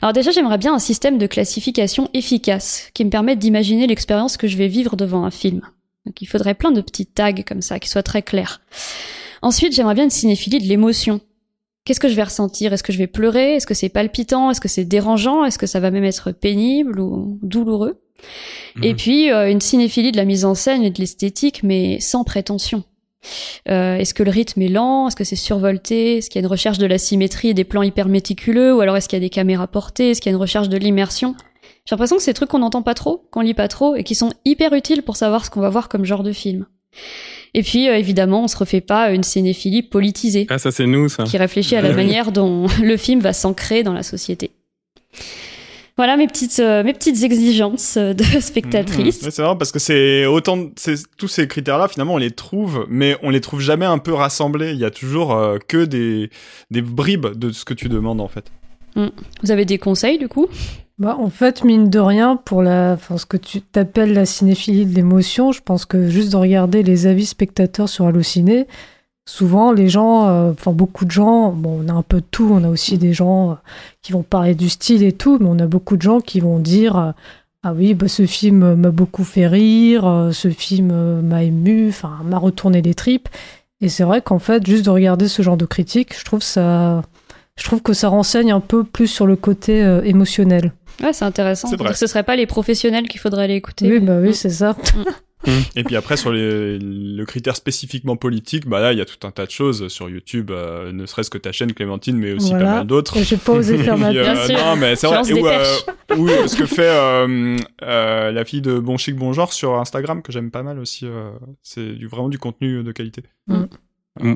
Alors 0.02 0.12
déjà, 0.12 0.32
j'aimerais 0.32 0.58
bien 0.58 0.74
un 0.74 0.80
système 0.80 1.18
de 1.18 1.28
classification 1.28 2.10
efficace 2.14 2.90
qui 2.94 3.06
me 3.06 3.10
permette 3.10 3.40
d'imaginer 3.40 3.86
l'expérience 3.86 4.38
que 4.38 4.48
je 4.48 4.58
vais 4.58 4.68
vivre 4.68 4.96
devant 4.96 5.24
un 5.24 5.32
film. 5.32 5.62
Donc 6.06 6.22
il 6.22 6.26
faudrait 6.26 6.56
plein 6.56 6.72
de 6.72 6.82
petits 6.82 7.06
tags 7.06 7.44
comme 7.46 7.62
ça 7.62 7.80
qui 7.80 7.90
soient 7.90 8.04
très 8.04 8.22
clairs. 8.22 8.62
Ensuite, 9.42 9.74
j'aimerais 9.74 9.94
bien 9.94 10.06
une 10.06 10.10
cinéphilie 10.10 10.60
de 10.60 10.68
l'émotion. 10.68 11.22
Qu'est-ce 11.88 12.02
que 12.02 12.10
je 12.10 12.16
vais 12.16 12.24
ressentir? 12.24 12.74
Est-ce 12.74 12.84
que 12.84 12.92
je 12.92 12.98
vais 12.98 13.08
pleurer? 13.08 13.56
Est-ce 13.56 13.66
que 13.66 13.74
c'est 13.74 13.88
palpitant? 13.88 14.52
Est-ce 14.52 14.60
que 14.60 14.68
c'est 14.68 14.84
dérangeant? 14.84 15.46
Est-ce 15.46 15.58
que 15.58 15.68
ça 15.68 15.80
va 15.80 15.90
même 15.90 16.04
être 16.04 16.34
pénible 16.34 17.00
ou 17.00 17.40
douloureux? 17.42 18.02
Et 18.84 18.90
mhm. 18.90 18.98
puis 18.98 19.32
euh, 19.32 19.50
une 19.50 19.62
cinéphilie 19.62 20.12
de 20.12 20.18
la 20.18 20.26
mise 20.26 20.44
en 20.44 20.54
scène 20.54 20.84
et 20.84 20.90
de 20.90 21.00
l'esthétique, 21.00 21.64
mais 21.64 22.02
sans 22.02 22.26
prétention. 22.26 22.84
Euh, 23.70 23.96
est-ce 23.96 24.14
que 24.14 24.24
le 24.24 24.32
rythme 24.32 24.64
est 24.64 24.68
lent? 24.68 25.08
Est-ce 25.08 25.16
que 25.16 25.24
c'est 25.24 25.38
survolté? 25.38 26.18
Est-ce 26.18 26.30
qu'il 26.30 26.42
y 26.42 26.44
a 26.44 26.46
une 26.46 26.52
recherche 26.52 26.78
de 26.78 26.86
la 26.86 26.98
symétrie 26.98 27.48
et 27.48 27.54
des 27.54 27.64
plans 27.64 27.84
hyper 27.84 28.10
méticuleux 28.10 28.76
Ou 28.76 28.82
alors 28.82 28.98
est-ce 28.98 29.08
qu'il 29.08 29.16
y 29.16 29.22
a 29.22 29.26
des 29.26 29.30
caméras 29.30 29.68
portées? 29.68 30.10
Est-ce 30.10 30.20
qu'il 30.20 30.30
y 30.30 30.34
a 30.34 30.36
une 30.36 30.42
recherche 30.42 30.68
de 30.68 30.76
l'immersion? 30.76 31.36
J'ai 31.86 31.96
l'impression 31.96 32.18
que 32.18 32.22
c'est 32.22 32.32
des 32.32 32.36
trucs 32.36 32.50
qu'on 32.50 32.60
n'entend 32.60 32.82
pas 32.82 32.96
trop, 32.96 33.30
qu'on 33.32 33.40
lit 33.40 33.54
pas 33.54 33.70
trop, 33.70 33.96
et 33.96 34.04
qui 34.04 34.14
sont 34.14 34.34
hyper 34.44 34.74
utiles 34.74 35.04
pour 35.04 35.16
savoir 35.16 35.46
ce 35.46 35.50
qu'on 35.50 35.62
va 35.62 35.70
voir 35.70 35.88
comme 35.88 36.04
genre 36.04 36.24
de 36.24 36.34
film. 36.34 36.66
Et 37.54 37.64
puis, 37.64 37.90
euh, 37.90 37.98
évidemment, 37.98 38.44
on 38.44 38.48
se 38.48 38.58
refait 38.58 38.82
pas 38.82 39.12
une 39.12 39.24
cinéphilie 39.24 39.84
politisée. 39.84 40.48
Ah, 40.50 40.60
ça 40.60 40.72
c'est 40.72 40.86
nous, 40.86 41.10
ça. 41.10 41.24
Qui 41.24 41.38
réfléchit 41.38 41.76
à 41.76 41.82
la 41.82 41.94
manière 41.94 42.32
dont 42.32 42.68
le 42.82 42.98
film 42.98 43.20
va 43.20 43.34
s'ancrer 43.34 43.84
dans 43.84 43.94
la 43.94 44.04
société. 44.04 44.52
Voilà 45.98 46.16
mes 46.16 46.28
petites 46.28 46.60
euh, 46.60 46.84
mes 46.84 46.94
petites 46.94 47.24
exigences 47.24 47.98
euh, 47.98 48.14
de 48.14 48.24
spectatrice. 48.40 49.28
c'est 49.32 49.42
vrai 49.42 49.56
parce 49.58 49.72
que 49.72 49.80
c'est 49.80 50.28
autant 50.28 50.70
tous 51.18 51.28
ces 51.28 51.48
critères 51.48 51.80
là 51.80 51.88
finalement 51.88 52.14
on 52.14 52.18
les 52.18 52.30
trouve 52.30 52.86
mais 52.88 53.18
on 53.24 53.32
les 53.32 53.42
trouve 53.42 53.62
jamais 53.62 53.86
un 53.86 53.98
peu 53.98 54.14
rassemblés. 54.14 54.74
Il 54.74 54.78
y 54.78 54.86
a 54.86 54.92
toujours 54.92 55.34
euh, 55.34 55.58
que 55.58 55.86
des 55.86 56.30
des 56.70 56.84
bribes 56.84 57.36
de 57.36 57.52
ce 57.52 57.66
que 57.66 57.74
tu 57.74 57.90
demandes 57.90 58.22
en 58.22 58.28
fait. 58.28 58.52
Mm. 58.96 59.08
Vous 59.42 59.52
avez 59.52 59.66
des 59.66 59.80
conseils 59.80 60.20
du 60.20 60.28
coup? 60.28 60.48
Bah, 61.00 61.16
en 61.20 61.30
fait, 61.30 61.64
mine 61.64 61.90
de 61.90 62.00
rien, 62.00 62.38
pour 62.38 62.64
la, 62.64 62.94
enfin, 62.94 63.18
ce 63.18 63.26
que 63.26 63.38
tu 63.38 63.62
t'appelles 63.62 64.14
la 64.14 64.26
cinéphilie 64.26 64.86
de 64.86 64.96
l'émotion, 64.96 65.52
je 65.52 65.62
pense 65.62 65.86
que 65.86 66.10
juste 66.10 66.32
de 66.32 66.38
regarder 66.38 66.82
les 66.82 67.06
avis 67.06 67.28
spectateurs 67.28 67.88
sur 67.88 68.08
Allociné, 68.08 68.68
souvent 69.28 69.72
les 69.72 69.90
gens, 69.90 70.28
euh, 70.30 70.52
enfin 70.54 70.72
beaucoup 70.72 71.06
de 71.06 71.12
gens, 71.12 71.52
bon 71.52 71.84
on 71.86 71.90
a 71.90 71.94
un 71.94 72.02
peu 72.02 72.22
de 72.22 72.26
tout, 72.32 72.50
on 72.52 72.64
a 72.64 72.70
aussi 72.70 72.98
des 72.98 73.14
gens 73.14 73.52
euh, 73.52 73.56
qui 74.02 74.14
vont 74.14 74.24
parler 74.24 74.56
du 74.56 74.70
style 74.70 75.04
et 75.04 75.12
tout, 75.12 75.38
mais 75.40 75.48
on 75.50 75.60
a 75.60 75.68
beaucoup 75.68 75.98
de 75.98 76.02
gens 76.02 76.20
qui 76.22 76.40
vont 76.40 76.60
dire 76.60 76.98
euh, 76.98 77.12
ah 77.64 77.74
oui 77.74 77.94
bah, 77.94 78.08
ce 78.08 78.26
film 78.26 78.76
m'a 78.76 78.92
beaucoup 78.92 79.26
fait 79.26 79.48
rire, 79.48 80.30
ce 80.32 80.50
film 80.50 81.22
m'a 81.22 81.44
ému, 81.44 81.90
enfin 81.90 82.20
m'a 82.24 82.38
retourné 82.38 82.82
les 82.82 82.94
tripes. 82.94 83.30
Et 83.82 83.90
c'est 83.90 84.04
vrai 84.04 84.22
qu'en 84.22 84.40
fait 84.40 84.66
juste 84.66 84.86
de 84.86 84.90
regarder 84.90 85.28
ce 85.28 85.42
genre 85.42 85.58
de 85.58 85.66
critique, 85.66 86.18
je 86.18 86.24
trouve 86.26 86.42
ça, 86.42 87.04
je 87.58 87.64
trouve 87.66 87.82
que 87.82 87.94
ça 87.94 88.10
renseigne 88.10 88.52
un 88.52 88.60
peu 88.62 88.84
plus 88.84 89.08
sur 89.08 89.28
le 89.28 89.36
côté 89.36 89.80
émotionnel. 90.06 90.72
Ouais, 91.02 91.14
c'est 91.14 91.26
intéressant. 91.26 91.70
Ce 91.94 92.08
serait 92.08 92.24
pas 92.24 92.36
les 92.36 92.46
professionnels 92.48 93.08
qu'il 93.08 93.20
faudrait 93.20 93.44
aller 93.44 93.56
écouter. 93.56 93.88
Oui, 93.92 94.00
bah 94.00 94.18
oui, 94.22 94.30
mm. 94.30 94.34
c'est 94.34 94.50
ça. 94.50 94.76
Mm. 95.46 95.52
Et 95.76 95.84
puis 95.84 95.96
après 95.96 96.18
sur 96.18 96.32
les, 96.32 96.80
le 96.80 97.24
critère 97.26 97.56
spécifiquement 97.56 98.16
politique, 98.18 98.68
bah 98.68 98.80
là 98.80 98.92
il 98.92 98.98
y 98.98 99.02
a 99.02 99.06
tout 99.06 99.26
un 99.26 99.30
tas 99.32 99.46
de 99.46 99.52
choses 99.52 99.88
sur 99.88 100.10
YouTube, 100.10 100.50
euh, 100.50 100.92
ne 100.92 101.06
serait-ce 101.06 101.30
que 101.30 101.38
ta 101.38 101.52
chaîne 101.52 101.74
Clémentine, 101.74 102.18
mais 102.18 102.34
aussi 102.34 102.50
Voilà. 102.50 102.66
pas 102.66 102.76
mal 102.78 102.88
d'autres. 102.88 103.18
J'ai 103.22 103.38
pas 103.38 103.54
osé 103.54 103.78
faire 103.84 103.98
ma 104.00 104.10
Bien 104.12 104.36
sûr. 104.48 104.58
non 104.58 104.76
mais 104.76 104.96
c'est 104.96 105.06
vrai. 105.08 105.22
Et 105.30 105.34
où, 105.34 105.48
euh, 105.48 105.64
où, 106.18 106.28
euh, 106.28 106.48
ce 106.48 106.56
que 106.56 106.66
fait 106.66 106.90
euh, 106.90 107.56
euh, 107.84 108.32
la 108.32 108.46
fille 108.46 108.62
de 108.62 108.80
Bon 108.80 108.98
Chic 108.98 109.16
Bon 109.16 109.32
Genre 109.32 109.54
sur 109.54 109.76
Instagram 109.80 110.24
que 110.24 110.32
j'aime 110.32 110.50
pas 110.50 110.64
mal 110.64 110.80
aussi. 110.80 111.06
euh, 111.06 111.30
c'est 111.62 111.92
du, 111.94 112.08
vraiment 112.08 112.30
du 112.30 112.40
contenu 112.40 112.84
de 112.84 112.92
qualité. 112.92 113.22
M- 113.48 113.68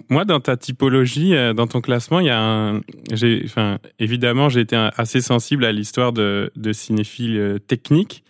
Moi, 0.09 0.25
dans 0.25 0.39
ta 0.39 0.57
typologie, 0.57 1.35
euh, 1.35 1.53
dans 1.53 1.67
ton 1.67 1.81
classement, 1.81 2.19
il 2.19 2.27
y 2.27 2.29
a 2.29 2.39
un. 2.41 2.81
J'ai, 3.13 3.41
enfin, 3.45 3.79
évidemment, 3.99 4.49
j'ai 4.49 4.61
été 4.61 4.75
assez 4.75 5.21
sensible 5.21 5.65
à 5.65 5.71
l'histoire 5.71 6.13
de, 6.13 6.51
de 6.55 6.73
cinéphiles 6.73 7.37
euh, 7.37 7.59
techniques, 7.59 8.23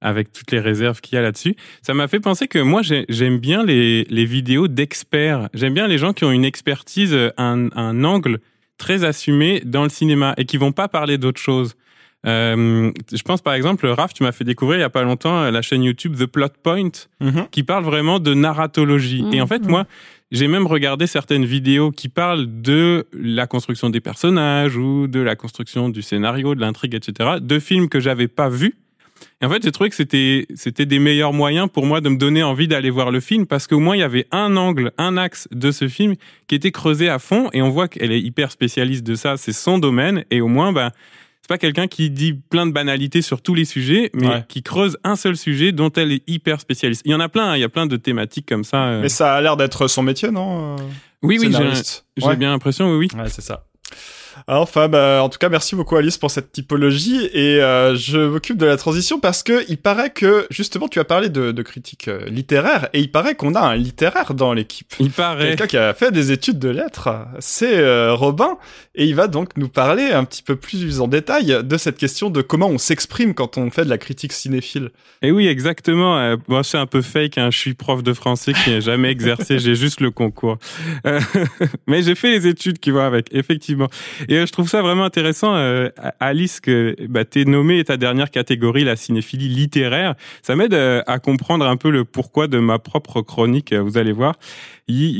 avec 0.00 0.32
toutes 0.32 0.50
les 0.50 0.60
réserves 0.60 1.00
qu'il 1.00 1.14
y 1.16 1.18
a 1.18 1.22
là-dessus. 1.22 1.54
Ça 1.82 1.94
m'a 1.94 2.08
fait 2.08 2.20
penser 2.20 2.48
que 2.48 2.58
moi, 2.58 2.82
j'ai- 2.82 3.04
j'aime 3.08 3.38
bien 3.38 3.64
les, 3.64 4.04
les 4.10 4.24
vidéos 4.24 4.68
d'experts. 4.68 5.48
J'aime 5.54 5.74
bien 5.74 5.86
les 5.86 5.98
gens 5.98 6.12
qui 6.12 6.24
ont 6.24 6.32
une 6.32 6.44
expertise, 6.44 7.14
euh, 7.14 7.30
un, 7.38 7.68
un 7.76 8.04
angle 8.04 8.40
très 8.78 9.04
assumé 9.04 9.60
dans 9.64 9.84
le 9.84 9.90
cinéma 9.90 10.34
et 10.38 10.44
qui 10.44 10.56
vont 10.56 10.72
pas 10.72 10.88
parler 10.88 11.18
d'autre 11.18 11.40
chose. 11.40 11.74
Euh, 12.24 12.92
je 13.12 13.22
pense 13.22 13.42
par 13.42 13.54
exemple, 13.54 13.86
Raph, 13.88 14.14
tu 14.14 14.22
m'as 14.22 14.30
fait 14.32 14.44
découvrir 14.44 14.78
il 14.78 14.80
y 14.82 14.84
a 14.84 14.90
pas 14.90 15.02
longtemps 15.02 15.50
la 15.50 15.62
chaîne 15.62 15.82
YouTube 15.82 16.16
The 16.16 16.26
Plot 16.26 16.48
Point, 16.62 16.90
qui 17.50 17.62
parle 17.64 17.84
vraiment 17.84 18.18
de 18.20 18.32
narratologie. 18.34 19.24
Et 19.32 19.40
en 19.40 19.46
fait, 19.48 19.62
Mhm. 19.64 19.70
moi, 19.70 19.86
j'ai 20.32 20.48
même 20.48 20.66
regardé 20.66 21.06
certaines 21.06 21.44
vidéos 21.44 21.90
qui 21.92 22.08
parlent 22.08 22.46
de 22.62 23.06
la 23.12 23.46
construction 23.46 23.90
des 23.90 24.00
personnages 24.00 24.76
ou 24.76 25.06
de 25.06 25.20
la 25.20 25.36
construction 25.36 25.90
du 25.90 26.00
scénario, 26.00 26.54
de 26.54 26.60
l'intrigue, 26.60 26.94
etc. 26.94 27.32
De 27.40 27.58
films 27.58 27.90
que 27.90 28.00
j'avais 28.00 28.28
pas 28.28 28.48
vus. 28.48 28.74
Et 29.40 29.44
en 29.44 29.50
fait, 29.50 29.62
j'ai 29.62 29.70
trouvé 29.70 29.90
que 29.90 29.96
c'était 29.96 30.46
c'était 30.54 30.86
des 30.86 30.98
meilleurs 30.98 31.34
moyens 31.34 31.68
pour 31.72 31.84
moi 31.84 32.00
de 32.00 32.08
me 32.08 32.16
donner 32.16 32.42
envie 32.42 32.66
d'aller 32.66 32.90
voir 32.90 33.10
le 33.10 33.20
film 33.20 33.46
parce 33.46 33.66
qu'au 33.66 33.78
moins 33.78 33.94
il 33.94 34.00
y 34.00 34.04
avait 34.04 34.26
un 34.32 34.56
angle, 34.56 34.92
un 34.98 35.16
axe 35.16 35.48
de 35.52 35.70
ce 35.70 35.86
film 35.86 36.14
qui 36.48 36.54
était 36.54 36.72
creusé 36.72 37.08
à 37.08 37.18
fond 37.18 37.50
et 37.52 37.60
on 37.60 37.68
voit 37.68 37.88
qu'elle 37.88 38.10
est 38.10 38.20
hyper 38.20 38.50
spécialiste 38.50 39.04
de 39.04 39.14
ça, 39.14 39.36
c'est 39.36 39.52
son 39.52 39.78
domaine 39.78 40.24
et 40.30 40.40
au 40.40 40.48
moins 40.48 40.72
ben 40.72 40.90
c'est 41.42 41.48
pas 41.48 41.58
quelqu'un 41.58 41.88
qui 41.88 42.08
dit 42.08 42.34
plein 42.34 42.66
de 42.66 42.72
banalités 42.72 43.20
sur 43.20 43.42
tous 43.42 43.54
les 43.54 43.64
sujets, 43.64 44.10
mais 44.14 44.28
Ouais. 44.28 44.44
qui 44.48 44.62
creuse 44.62 44.96
un 45.02 45.16
seul 45.16 45.36
sujet 45.36 45.72
dont 45.72 45.90
elle 45.90 46.12
est 46.12 46.22
hyper 46.28 46.60
spécialiste. 46.60 47.02
Il 47.04 47.10
y 47.10 47.14
en 47.14 47.20
a 47.20 47.28
plein, 47.28 47.50
hein, 47.50 47.56
il 47.56 47.60
y 47.60 47.64
a 47.64 47.68
plein 47.68 47.86
de 47.86 47.96
thématiques 47.96 48.46
comme 48.48 48.62
ça. 48.64 48.84
euh. 48.84 49.00
Mais 49.02 49.08
ça 49.08 49.34
a 49.34 49.40
l'air 49.40 49.56
d'être 49.56 49.88
son 49.88 50.02
métier, 50.04 50.30
non 50.30 50.76
euh, 50.76 50.82
oui, 51.22 51.38
oui, 51.40 51.46
j'ai 51.50 51.52
scénariste 51.52 52.06
j'ai 52.16 52.26
Ouais. 52.26 52.36
bien 52.36 52.50
l'impression, 52.50 52.90
oui, 52.92 53.08
oui. 53.12 53.20
Ouais, 53.20 53.28
c'est 53.28 53.42
ça. 53.42 53.64
Enfin, 54.46 54.88
bah, 54.88 55.20
en 55.22 55.28
tout 55.28 55.38
cas, 55.38 55.48
merci 55.48 55.74
beaucoup 55.74 55.96
Alice 55.96 56.18
pour 56.18 56.30
cette 56.30 56.52
typologie 56.52 57.26
et 57.32 57.60
euh, 57.62 57.96
je 57.96 58.18
m'occupe 58.18 58.56
de 58.56 58.66
la 58.66 58.76
transition 58.76 59.20
parce 59.20 59.42
que 59.42 59.64
il 59.68 59.78
paraît 59.78 60.10
que 60.10 60.46
justement 60.50 60.88
tu 60.88 60.98
as 60.98 61.04
parlé 61.04 61.28
de, 61.28 61.52
de 61.52 61.62
critique 61.62 62.08
euh, 62.08 62.24
littéraire 62.26 62.88
et 62.92 63.00
il 63.00 63.10
paraît 63.10 63.34
qu'on 63.34 63.54
a 63.54 63.60
un 63.60 63.76
littéraire 63.76 64.34
dans 64.34 64.52
l'équipe. 64.52 64.92
Il 65.00 65.10
paraît. 65.10 65.48
Quelqu'un 65.48 65.66
qui 65.66 65.76
a 65.76 65.94
fait 65.94 66.10
des 66.10 66.32
études 66.32 66.58
de 66.58 66.68
lettres, 66.68 67.10
c'est 67.38 67.78
euh, 67.78 68.14
Robin, 68.14 68.58
et 68.94 69.06
il 69.06 69.14
va 69.14 69.26
donc 69.26 69.56
nous 69.56 69.68
parler 69.68 70.10
un 70.10 70.24
petit 70.24 70.42
peu 70.42 70.56
plus 70.56 71.00
en 71.00 71.08
détail 71.08 71.58
de 71.62 71.76
cette 71.76 71.96
question 71.96 72.30
de 72.30 72.42
comment 72.42 72.68
on 72.68 72.78
s'exprime 72.78 73.34
quand 73.34 73.58
on 73.58 73.70
fait 73.70 73.84
de 73.84 73.90
la 73.90 73.98
critique 73.98 74.32
cinéphile. 74.32 74.90
Et 75.22 75.30
oui, 75.30 75.46
exactement. 75.46 76.18
Euh, 76.18 76.36
moi, 76.48 76.64
c'est 76.64 76.78
un 76.78 76.86
peu 76.86 77.00
fake. 77.00 77.38
Hein. 77.38 77.50
Je 77.50 77.58
suis 77.58 77.74
prof 77.74 78.02
de 78.02 78.12
français 78.12 78.52
qui 78.52 78.70
n'a 78.70 78.80
jamais 78.80 79.10
exercé. 79.10 79.58
J'ai 79.58 79.76
juste 79.76 80.00
le 80.00 80.10
concours. 80.10 80.58
Euh, 81.06 81.20
mais 81.86 82.02
j'ai 82.02 82.14
fait 82.14 82.30
les 82.30 82.46
études 82.46 82.78
qui 82.78 82.90
vont 82.90 83.04
avec, 83.04 83.26
effectivement. 83.32 83.88
Et 84.28 84.36
euh, 84.36 84.46
je 84.46 84.52
trouve 84.52 84.68
ça 84.68 84.82
vraiment 84.82 85.04
intéressant, 85.04 85.54
euh, 85.54 85.88
Alice, 86.20 86.60
que 86.60 86.96
bah, 87.08 87.24
t'es 87.24 87.44
nommé 87.44 87.82
ta 87.84 87.96
dernière 87.96 88.30
catégorie, 88.30 88.84
la 88.84 88.96
cinéphilie 88.96 89.48
littéraire. 89.48 90.14
Ça 90.42 90.56
m'aide 90.56 90.74
euh, 90.74 91.02
à 91.06 91.18
comprendre 91.18 91.66
un 91.66 91.76
peu 91.76 91.90
le 91.90 92.04
pourquoi 92.04 92.46
de 92.48 92.58
ma 92.58 92.78
propre 92.78 93.22
chronique. 93.22 93.72
euh, 93.72 93.80
Vous 93.82 93.98
allez 93.98 94.12
voir. 94.12 94.34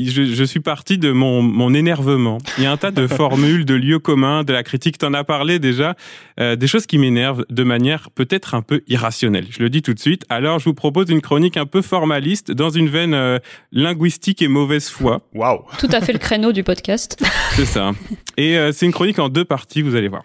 Je, 0.05 0.25
je 0.25 0.43
suis 0.43 0.59
parti 0.59 0.97
de 0.97 1.11
mon, 1.11 1.41
mon 1.41 1.73
énervement. 1.73 2.37
Il 2.57 2.63
y 2.63 2.67
a 2.67 2.71
un 2.71 2.77
tas 2.77 2.91
de 2.91 3.07
formules, 3.19 3.65
de 3.65 3.73
lieux 3.73 3.99
communs, 3.99 4.43
de 4.43 4.53
la 4.53 4.63
critique. 4.63 4.97
T'en 4.97 5.13
as 5.13 5.23
parlé 5.23 5.59
déjà. 5.59 5.95
Euh, 6.39 6.55
des 6.55 6.67
choses 6.67 6.85
qui 6.85 6.97
m'énervent 6.97 7.45
de 7.49 7.63
manière 7.63 8.09
peut-être 8.11 8.55
un 8.55 8.61
peu 8.61 8.81
irrationnelle. 8.87 9.45
Je 9.49 9.61
le 9.61 9.69
dis 9.69 9.81
tout 9.81 9.93
de 9.93 9.99
suite. 9.99 10.25
Alors, 10.29 10.59
je 10.59 10.65
vous 10.65 10.73
propose 10.73 11.09
une 11.09 11.21
chronique 11.21 11.57
un 11.57 11.65
peu 11.65 11.81
formaliste 11.81 12.51
dans 12.51 12.69
une 12.69 12.89
veine 12.89 13.13
euh, 13.13 13.39
linguistique 13.71 14.41
et 14.41 14.47
mauvaise 14.47 14.89
foi. 14.89 15.21
Waouh 15.33 15.63
Tout 15.79 15.89
à 15.91 16.01
fait 16.01 16.13
le 16.13 16.19
créneau 16.19 16.51
du 16.51 16.63
podcast. 16.63 17.23
C'est 17.55 17.65
ça. 17.65 17.91
Et 18.37 18.57
euh, 18.57 18.71
c'est 18.71 18.85
une 18.85 18.91
chronique 18.91 19.19
en 19.19 19.29
deux 19.29 19.45
parties, 19.45 19.81
vous 19.81 19.95
allez 19.95 20.07
voir. 20.07 20.23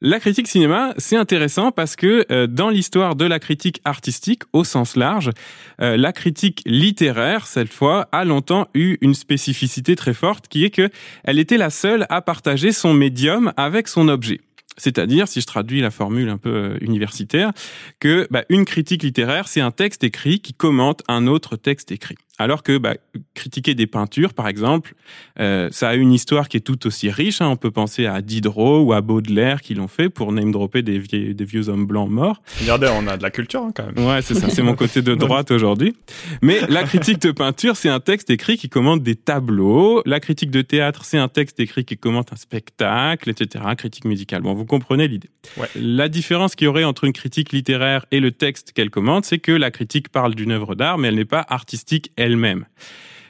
La 0.00 0.20
critique 0.20 0.46
cinéma, 0.46 0.94
c'est 0.96 1.16
intéressant 1.16 1.72
parce 1.72 1.96
que 1.96 2.24
euh, 2.30 2.46
dans 2.46 2.70
l'histoire 2.70 3.16
de 3.16 3.24
la 3.24 3.40
critique 3.40 3.80
artistique 3.84 4.44
au 4.52 4.62
sens 4.62 4.94
large, 4.94 5.32
euh, 5.80 5.96
la 5.96 6.12
critique 6.12 6.62
littéraire, 6.66 7.48
cette 7.48 7.72
fois, 7.72 8.08
a 8.12 8.24
longtemps 8.24 8.68
eu 8.74 8.96
une 9.00 9.14
spécificité 9.14 9.96
très 9.96 10.14
forte 10.14 10.46
qui 10.46 10.64
est 10.64 10.70
que 10.70 10.88
elle 11.24 11.40
était 11.40 11.56
la 11.56 11.70
seule 11.70 12.06
à 12.10 12.22
partager 12.22 12.70
son 12.70 12.94
médium 12.94 13.52
avec 13.56 13.88
son 13.88 14.06
objet. 14.06 14.40
C'est-à-dire, 14.76 15.26
si 15.26 15.40
je 15.40 15.46
traduis 15.46 15.80
la 15.80 15.90
formule 15.90 16.28
un 16.28 16.38
peu 16.38 16.54
euh, 16.54 16.78
universitaire, 16.80 17.50
que 17.98 18.28
bah, 18.30 18.44
une 18.50 18.64
critique 18.64 19.02
littéraire, 19.02 19.48
c'est 19.48 19.60
un 19.60 19.72
texte 19.72 20.04
écrit 20.04 20.38
qui 20.38 20.54
commente 20.54 21.02
un 21.08 21.26
autre 21.26 21.56
texte 21.56 21.90
écrit. 21.90 22.14
Alors 22.38 22.62
que 22.62 22.78
bah, 22.78 22.94
critiquer 23.34 23.74
des 23.74 23.86
peintures, 23.86 24.32
par 24.32 24.46
exemple, 24.48 24.94
euh, 25.40 25.68
ça 25.72 25.88
a 25.88 25.94
une 25.94 26.12
histoire 26.12 26.48
qui 26.48 26.56
est 26.56 26.60
tout 26.60 26.86
aussi 26.86 27.10
riche. 27.10 27.40
hein. 27.40 27.48
On 27.48 27.56
peut 27.56 27.70
penser 27.70 28.06
à 28.06 28.20
Diderot 28.22 28.80
ou 28.82 28.92
à 28.92 29.00
Baudelaire 29.00 29.60
qui 29.60 29.74
l'ont 29.74 29.88
fait 29.88 30.08
pour 30.08 30.32
name 30.32 30.52
dropper 30.52 30.82
des 30.82 30.98
vieux, 30.98 31.34
des 31.34 31.44
vieux 31.44 31.68
hommes 31.68 31.86
blancs 31.86 32.10
morts. 32.10 32.42
Regardez, 32.60 32.88
on 32.94 33.06
a 33.08 33.16
de 33.16 33.22
la 33.22 33.30
culture 33.30 33.62
hein, 33.62 33.72
quand 33.74 33.86
même. 33.92 34.06
Ouais, 34.06 34.22
c'est 34.22 34.34
ça, 34.34 34.48
c'est 34.50 34.62
mon 34.62 34.74
côté 34.74 35.02
de 35.02 35.14
droite 35.16 35.50
aujourd'hui. 35.50 35.96
Mais 36.42 36.60
la 36.68 36.84
critique 36.84 37.20
de 37.20 37.32
peinture, 37.32 37.76
c'est 37.76 37.88
un 37.88 38.00
texte 38.00 38.30
écrit 38.30 38.56
qui 38.56 38.68
commente 38.68 39.02
des 39.02 39.16
tableaux. 39.16 40.02
La 40.06 40.20
critique 40.20 40.50
de 40.50 40.62
théâtre, 40.62 41.04
c'est 41.04 41.18
un 41.18 41.28
texte 41.28 41.58
écrit 41.60 41.84
qui 41.84 41.96
commente 41.96 42.32
un 42.32 42.36
spectacle, 42.36 43.30
etc. 43.30 43.64
Critique 43.76 44.04
musicale. 44.04 44.42
Bon, 44.42 44.54
vous 44.54 44.64
comprenez 44.64 45.08
l'idée. 45.08 45.30
Ouais. 45.56 45.68
La 45.74 46.08
différence 46.08 46.54
qu'il 46.54 46.66
y 46.66 46.68
aurait 46.68 46.84
entre 46.84 47.04
une 47.04 47.12
critique 47.12 47.52
littéraire 47.52 48.06
et 48.10 48.20
le 48.20 48.30
texte 48.30 48.72
qu'elle 48.72 48.90
commente, 48.90 49.24
c'est 49.24 49.38
que 49.38 49.52
la 49.52 49.70
critique 49.70 50.08
parle 50.10 50.34
d'une 50.34 50.52
œuvre 50.52 50.74
d'art, 50.74 50.98
mais 50.98 51.08
elle 51.08 51.14
n'est 51.16 51.24
pas 51.24 51.44
artistique 51.48 52.12
elle-même. 52.28 52.66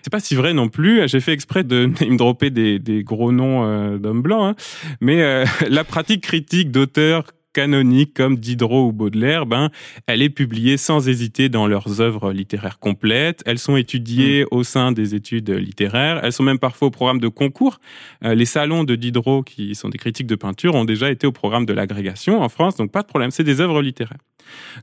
C'est 0.02 0.10
pas 0.10 0.20
si 0.20 0.34
vrai 0.34 0.54
non 0.54 0.68
plus. 0.68 1.06
J'ai 1.08 1.20
fait 1.20 1.32
exprès 1.32 1.64
de 1.64 1.86
name 2.00 2.16
dropper 2.16 2.50
des, 2.50 2.78
des 2.78 3.02
gros 3.02 3.32
noms 3.32 3.64
euh, 3.64 3.98
d'hommes 3.98 4.22
blancs, 4.22 4.56
hein. 4.56 4.94
mais 5.00 5.22
euh, 5.22 5.44
la 5.68 5.84
pratique 5.84 6.22
critique 6.22 6.70
d'auteurs 6.70 7.24
canoniques 7.58 8.14
comme 8.14 8.36
Diderot 8.36 8.86
ou 8.86 8.92
Baudelaire, 8.92 9.44
ben, 9.44 9.70
elle 10.06 10.22
est 10.22 10.30
publiée 10.30 10.76
sans 10.76 11.08
hésiter 11.08 11.48
dans 11.48 11.66
leurs 11.66 12.00
œuvres 12.00 12.32
littéraires 12.32 12.78
complètes. 12.78 13.42
Elles 13.46 13.58
sont 13.58 13.76
étudiées 13.76 14.44
au 14.52 14.62
sein 14.62 14.92
des 14.92 15.16
études 15.16 15.50
littéraires. 15.50 16.20
Elles 16.22 16.32
sont 16.32 16.44
même 16.44 16.60
parfois 16.60 16.86
au 16.86 16.90
programme 16.92 17.18
de 17.18 17.26
concours. 17.26 17.80
Euh, 18.24 18.36
les 18.36 18.44
salons 18.44 18.84
de 18.84 18.94
Diderot, 18.94 19.42
qui 19.42 19.74
sont 19.74 19.88
des 19.88 19.98
critiques 19.98 20.28
de 20.28 20.36
peinture, 20.36 20.76
ont 20.76 20.84
déjà 20.84 21.10
été 21.10 21.26
au 21.26 21.32
programme 21.32 21.66
de 21.66 21.72
l'agrégation 21.72 22.40
en 22.40 22.48
France, 22.48 22.76
donc 22.76 22.92
pas 22.92 23.02
de 23.02 23.08
problème. 23.08 23.32
C'est 23.32 23.42
des 23.42 23.60
œuvres 23.60 23.82
littéraires. 23.82 24.22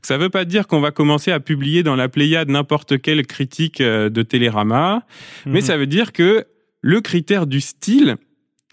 Ça 0.02 0.18
veut 0.18 0.28
pas 0.28 0.44
dire 0.44 0.66
qu'on 0.66 0.80
va 0.80 0.90
commencer 0.90 1.32
à 1.32 1.40
publier 1.40 1.82
dans 1.82 1.96
la 1.96 2.10
Pléiade 2.10 2.50
n'importe 2.50 3.00
quelle 3.00 3.26
critique 3.26 3.80
euh, 3.80 4.10
de 4.10 4.22
Télérama, 4.22 5.02
mais 5.46 5.60
Mhm. 5.60 5.66
ça 5.66 5.76
veut 5.78 5.86
dire 5.86 6.12
que 6.12 6.44
le 6.82 7.00
critère 7.00 7.46
du 7.46 7.60
style, 7.62 8.16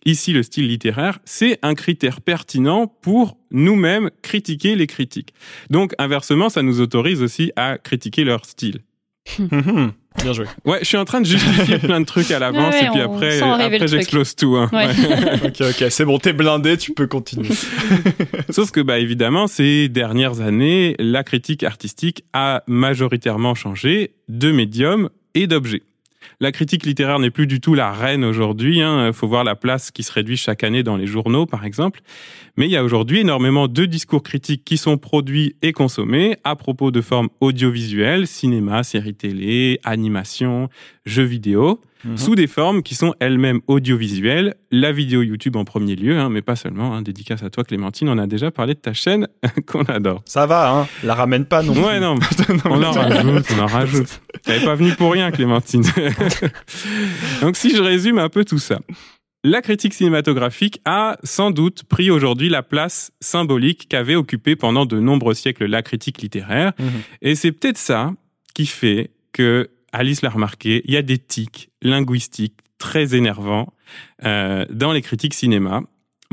ici 0.05 0.33
le 0.33 0.43
style 0.43 0.67
littéraire, 0.67 1.19
c'est 1.25 1.59
un 1.61 1.75
critère 1.75 2.21
pertinent 2.21 2.87
pour 2.87 3.37
nous-mêmes 3.51 4.09
critiquer 4.21 4.75
les 4.75 4.87
critiques. 4.87 5.33
Donc 5.69 5.93
inversement, 5.97 6.49
ça 6.49 6.61
nous 6.61 6.81
autorise 6.81 7.21
aussi 7.21 7.51
à 7.55 7.77
critiquer 7.77 8.23
leur 8.23 8.45
style. 8.45 8.81
Mhm. 9.39 9.93
Bien 10.21 10.33
joué. 10.33 10.45
Ouais, 10.65 10.79
je 10.81 10.85
suis 10.85 10.97
en 10.97 11.05
train 11.05 11.21
de 11.21 11.25
justifier 11.25 11.79
plein 11.79 11.99
de 11.99 12.05
trucs 12.05 12.29
à 12.29 12.37
l'avance 12.37 12.73
Ouais, 12.73 12.85
et 12.85 12.89
puis 12.89 13.01
on 13.01 13.13
après, 13.15 13.41
après 13.41 13.87
j'explose 13.87 14.35
tout. 14.35 14.55
hein. 14.57 14.69
Ouais. 14.71 14.87
ok, 15.45 15.61
ok, 15.61 15.85
c'est 15.89 16.05
bon, 16.05 16.19
t'es 16.19 16.33
blindé, 16.33 16.77
tu 16.77 16.93
peux 16.93 17.07
continuer. 17.07 17.49
Sauf 18.49 18.69
que, 18.71 18.79
bah, 18.81 18.99
évidemment, 18.99 19.47
ces 19.47 19.89
dernières 19.89 20.41
années, 20.41 20.95
la 20.99 21.23
critique 21.23 21.63
artistique 21.63 22.25
a 22.33 22.63
majoritairement 22.67 23.55
changé 23.55 24.13
de 24.29 24.51
médium 24.51 25.09
et 25.33 25.47
d'objet. 25.47 25.81
La 26.39 26.51
critique 26.51 26.85
littéraire 26.85 27.19
n'est 27.19 27.31
plus 27.31 27.47
du 27.47 27.59
tout 27.59 27.73
la 27.73 27.91
reine 27.91 28.23
aujourd'hui. 28.23 28.79
Il 28.79 29.11
faut 29.13 29.27
voir 29.27 29.43
la 29.43 29.55
place 29.55 29.91
qui 29.91 30.03
se 30.03 30.11
réduit 30.11 30.37
chaque 30.37 30.63
année 30.63 30.83
dans 30.83 30.97
les 30.97 31.07
journaux, 31.07 31.45
par 31.45 31.65
exemple. 31.65 32.01
Mais 32.57 32.65
il 32.65 32.71
y 32.71 32.77
a 32.77 32.83
aujourd'hui 32.83 33.19
énormément 33.19 33.67
de 33.67 33.85
discours 33.85 34.23
critiques 34.23 34.63
qui 34.63 34.77
sont 34.77 34.97
produits 34.97 35.55
et 35.61 35.71
consommés 35.71 36.37
à 36.43 36.55
propos 36.55 36.91
de 36.91 37.01
formes 37.01 37.29
audiovisuelles, 37.39 38.27
cinéma, 38.27 38.83
séries 38.83 39.15
télé, 39.15 39.79
animation, 39.83 40.69
jeux 41.05 41.23
vidéo, 41.23 41.81
Mhm. 42.05 42.17
sous 42.17 42.35
des 42.35 42.47
formes 42.47 42.83
qui 42.83 42.95
sont 42.95 43.13
elles-mêmes 43.19 43.61
audiovisuelles, 43.67 44.55
la 44.71 44.91
vidéo 44.91 45.21
YouTube 45.21 45.55
en 45.55 45.65
premier 45.65 45.95
lieu, 45.95 46.17
hein, 46.17 46.29
mais 46.29 46.41
pas 46.41 46.55
seulement. 46.55 46.93
Hein, 46.95 47.01
dédicace 47.01 47.43
à 47.43 47.49
toi, 47.49 47.63
Clémentine, 47.63 48.09
on 48.09 48.17
a 48.17 48.27
déjà 48.27 48.51
parlé 48.51 48.73
de 48.73 48.79
ta 48.79 48.93
chaîne 48.93 49.27
qu'on 49.67 49.83
adore. 49.83 50.21
Ça 50.25 50.45
va, 50.45 50.71
hein 50.71 50.87
La 51.03 51.15
ramène 51.15 51.45
pas 51.45 51.63
non. 51.63 51.73
Ouais, 51.73 51.99
non, 51.99 52.15
on 52.65 52.83
en 52.83 52.91
rajoute, 52.91 53.45
on 53.55 53.59
en 53.61 53.67
rajoute. 53.67 54.21
T'avais 54.43 54.65
pas 54.65 54.75
venu 54.75 54.91
pour 54.95 55.13
rien, 55.13 55.31
Clémentine. 55.31 55.83
Donc, 57.41 57.55
si 57.55 57.75
je 57.75 57.81
résume 57.81 58.19
un 58.19 58.29
peu 58.29 58.43
tout 58.45 58.59
ça. 58.59 58.79
La 59.45 59.61
critique 59.61 59.93
cinématographique 59.93 60.79
a 60.85 61.17
sans 61.23 61.51
doute 61.51 61.83
pris 61.83 62.09
aujourd'hui 62.09 62.47
la 62.47 62.63
place 62.63 63.11
symbolique 63.19 63.87
qu'avait 63.89 64.15
occupée 64.15 64.55
pendant 64.55 64.85
de 64.85 64.99
nombreux 64.99 65.33
siècles 65.33 65.65
la 65.65 65.81
critique 65.81 66.21
littéraire. 66.21 66.71
Mhm. 66.79 66.87
Et 67.21 67.35
c'est 67.35 67.51
peut-être 67.51 67.77
ça 67.77 68.13
qui 68.53 68.65
fait 68.65 69.11
que, 69.33 69.69
Alice 69.93 70.23
l'a 70.23 70.29
remarqué, 70.29 70.81
il 70.85 70.93
y 70.93 70.97
a 70.97 71.03
des 71.03 71.19
tics 71.19 71.69
linguistiques 71.81 72.59
très 72.79 73.15
énervants 73.15 73.71
euh, 74.25 74.65
dans 74.69 74.91
les 74.91 75.01
critiques 75.01 75.35
cinéma. 75.35 75.83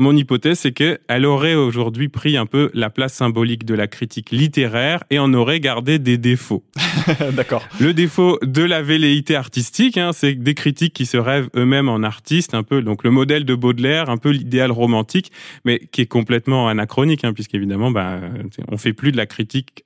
Mon 0.01 0.17
hypothèse, 0.17 0.57
c'est 0.57 0.71
qu'elle 0.71 1.25
aurait 1.27 1.53
aujourd'hui 1.53 2.09
pris 2.09 2.35
un 2.35 2.47
peu 2.47 2.71
la 2.73 2.89
place 2.89 3.13
symbolique 3.13 3.65
de 3.65 3.75
la 3.75 3.85
critique 3.85 4.31
littéraire 4.31 5.03
et 5.11 5.19
en 5.19 5.31
aurait 5.31 5.59
gardé 5.59 5.99
des 5.99 6.17
défauts. 6.17 6.63
D'accord. 7.33 7.63
Le 7.79 7.93
défaut 7.93 8.39
de 8.41 8.63
la 8.63 8.81
velléité 8.81 9.35
artistique, 9.35 9.99
hein, 9.99 10.09
c'est 10.11 10.33
des 10.33 10.55
critiques 10.55 10.93
qui 10.93 11.05
se 11.05 11.17
rêvent 11.17 11.49
eux-mêmes 11.55 11.87
en 11.87 12.01
artistes, 12.01 12.55
un 12.55 12.63
peu 12.63 12.81
donc 12.81 13.03
le 13.03 13.11
modèle 13.11 13.45
de 13.45 13.53
Baudelaire, 13.53 14.09
un 14.09 14.17
peu 14.17 14.31
l'idéal 14.31 14.71
romantique, 14.71 15.31
mais 15.65 15.77
qui 15.91 16.01
est 16.01 16.07
complètement 16.07 16.67
anachronique, 16.67 17.23
hein, 17.23 17.33
puisqu'évidemment, 17.33 17.91
bah, 17.91 18.21
on 18.69 18.77
fait 18.77 18.93
plus 18.93 19.11
de 19.11 19.17
la 19.17 19.27
critique 19.27 19.83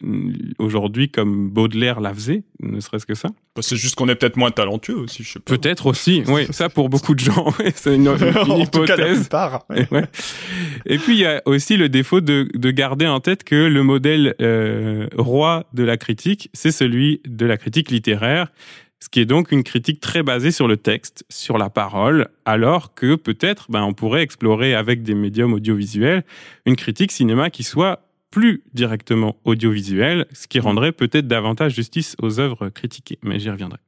aujourd'hui 0.59 1.09
comme 1.09 1.49
Baudelaire 1.49 1.99
la 1.99 2.13
faisait, 2.13 2.43
ne 2.61 2.79
serait-ce 2.79 3.05
que 3.05 3.15
ça. 3.15 3.27
Bah, 3.53 3.61
c'est 3.61 3.75
juste 3.75 3.95
qu'on 3.95 4.07
est 4.07 4.15
peut-être 4.15 4.37
moins 4.37 4.51
talentueux 4.51 4.95
aussi, 4.95 5.23
je 5.23 5.33
sais 5.33 5.39
pas. 5.39 5.57
Peut-être 5.57 5.87
aussi, 5.87 6.23
oui, 6.27 6.47
ça 6.51 6.69
pour 6.69 6.87
beaucoup 6.87 7.15
de 7.15 7.19
gens, 7.19 7.53
c'est 7.75 7.95
une, 7.95 8.07
une 8.07 8.07
en 8.51 8.65
tout 8.65 8.83
cas, 8.83 8.95
la 8.95 9.09
hypothèse. 9.09 9.19
plupart. 9.19 9.65
Et, 9.75 9.85
ouais. 9.93 10.04
Et 10.85 10.97
puis 10.97 11.13
il 11.13 11.19
y 11.19 11.25
a 11.25 11.41
aussi 11.45 11.77
le 11.77 11.89
défaut 11.89 12.21
de, 12.21 12.47
de 12.53 12.71
garder 12.71 13.07
en 13.07 13.19
tête 13.19 13.43
que 13.43 13.55
le 13.55 13.83
modèle 13.83 14.35
euh, 14.41 15.07
roi 15.17 15.65
de 15.73 15.83
la 15.83 15.97
critique, 15.97 16.49
c'est 16.53 16.71
celui 16.71 17.21
de 17.25 17.45
la 17.45 17.57
critique 17.57 17.91
littéraire, 17.91 18.51
ce 18.99 19.09
qui 19.09 19.19
est 19.19 19.25
donc 19.25 19.51
une 19.51 19.63
critique 19.63 19.99
très 19.99 20.23
basée 20.23 20.51
sur 20.51 20.67
le 20.67 20.77
texte, 20.77 21.25
sur 21.29 21.57
la 21.57 21.69
parole, 21.69 22.27
alors 22.45 22.93
que 22.95 23.15
peut-être 23.15 23.67
ben, 23.69 23.83
on 23.83 23.93
pourrait 23.93 24.21
explorer 24.21 24.73
avec 24.73 25.03
des 25.03 25.15
médiums 25.15 25.53
audiovisuels 25.53 26.23
une 26.65 26.75
critique 26.75 27.11
cinéma 27.11 27.49
qui 27.49 27.63
soit 27.63 28.01
plus 28.31 28.63
directement 28.73 29.37
audiovisuelle, 29.45 30.25
ce 30.33 30.47
qui 30.47 30.59
rendrait 30.59 30.91
peut-être 30.91 31.27
davantage 31.27 31.73
justice 31.75 32.15
aux 32.21 32.39
œuvres 32.39 32.69
critiquées. 32.69 33.17
Mais 33.23 33.39
j'y 33.39 33.49
reviendrai. 33.49 33.79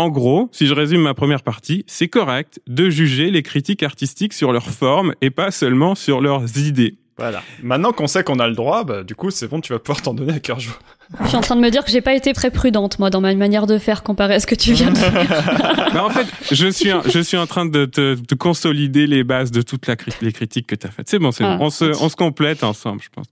En 0.00 0.08
gros, 0.08 0.48
si 0.50 0.66
je 0.66 0.72
résume 0.72 1.02
ma 1.02 1.12
première 1.12 1.42
partie, 1.42 1.84
c'est 1.86 2.08
correct 2.08 2.58
de 2.66 2.88
juger 2.88 3.30
les 3.30 3.42
critiques 3.42 3.82
artistiques 3.82 4.32
sur 4.32 4.50
leur 4.50 4.64
forme 4.64 5.12
et 5.20 5.28
pas 5.28 5.50
seulement 5.50 5.94
sur 5.94 6.22
leurs 6.22 6.56
idées. 6.56 6.96
Voilà. 7.18 7.42
Maintenant 7.62 7.92
qu'on 7.92 8.06
sait 8.06 8.24
qu'on 8.24 8.38
a 8.38 8.48
le 8.48 8.54
droit, 8.54 8.84
bah, 8.84 9.02
du 9.02 9.14
coup, 9.14 9.30
c'est 9.30 9.46
bon, 9.46 9.60
tu 9.60 9.74
vas 9.74 9.78
pouvoir 9.78 10.00
t'en 10.00 10.14
donner 10.14 10.32
à 10.32 10.40
cœur 10.40 10.58
joie. 10.58 10.78
Je 11.22 11.26
suis 11.28 11.36
en 11.36 11.40
train 11.40 11.56
de 11.56 11.60
me 11.60 11.70
dire 11.70 11.84
que 11.84 11.90
j'ai 11.90 12.00
pas 12.00 12.14
été 12.14 12.32
très 12.32 12.50
prudente, 12.52 12.98
moi, 13.00 13.10
dans 13.10 13.20
ma 13.20 13.34
manière 13.34 13.66
de 13.66 13.78
faire 13.78 14.02
comparé 14.04 14.34
à 14.34 14.40
ce 14.40 14.46
que 14.46 14.54
tu 14.54 14.72
viens 14.74 14.90
de 14.92 14.98
faire. 14.98 15.90
Bah, 15.92 16.04
en 16.04 16.10
fait, 16.10 16.26
je 16.52 16.68
suis, 16.68 16.90
je 17.12 17.18
suis 17.20 17.36
en 17.36 17.46
train 17.46 17.66
de 17.66 17.84
te 17.84 18.14
de 18.14 18.34
consolider 18.36 19.08
les 19.08 19.24
bases 19.24 19.50
de 19.50 19.60
toutes 19.62 19.88
la, 19.88 19.96
cri- 19.96 20.12
les 20.22 20.32
critiques 20.32 20.68
que 20.68 20.76
tu 20.76 20.86
as 20.86 20.90
faites. 20.90 21.08
C'est 21.08 21.18
bon, 21.18 21.32
c'est 21.32 21.42
Ah. 21.44 21.56
bon. 21.56 21.66
On 21.66 21.70
se, 21.70 21.84
on 22.00 22.08
se 22.08 22.14
complète 22.14 22.62
ensemble, 22.62 23.00
je 23.02 23.08
pense. 23.12 23.26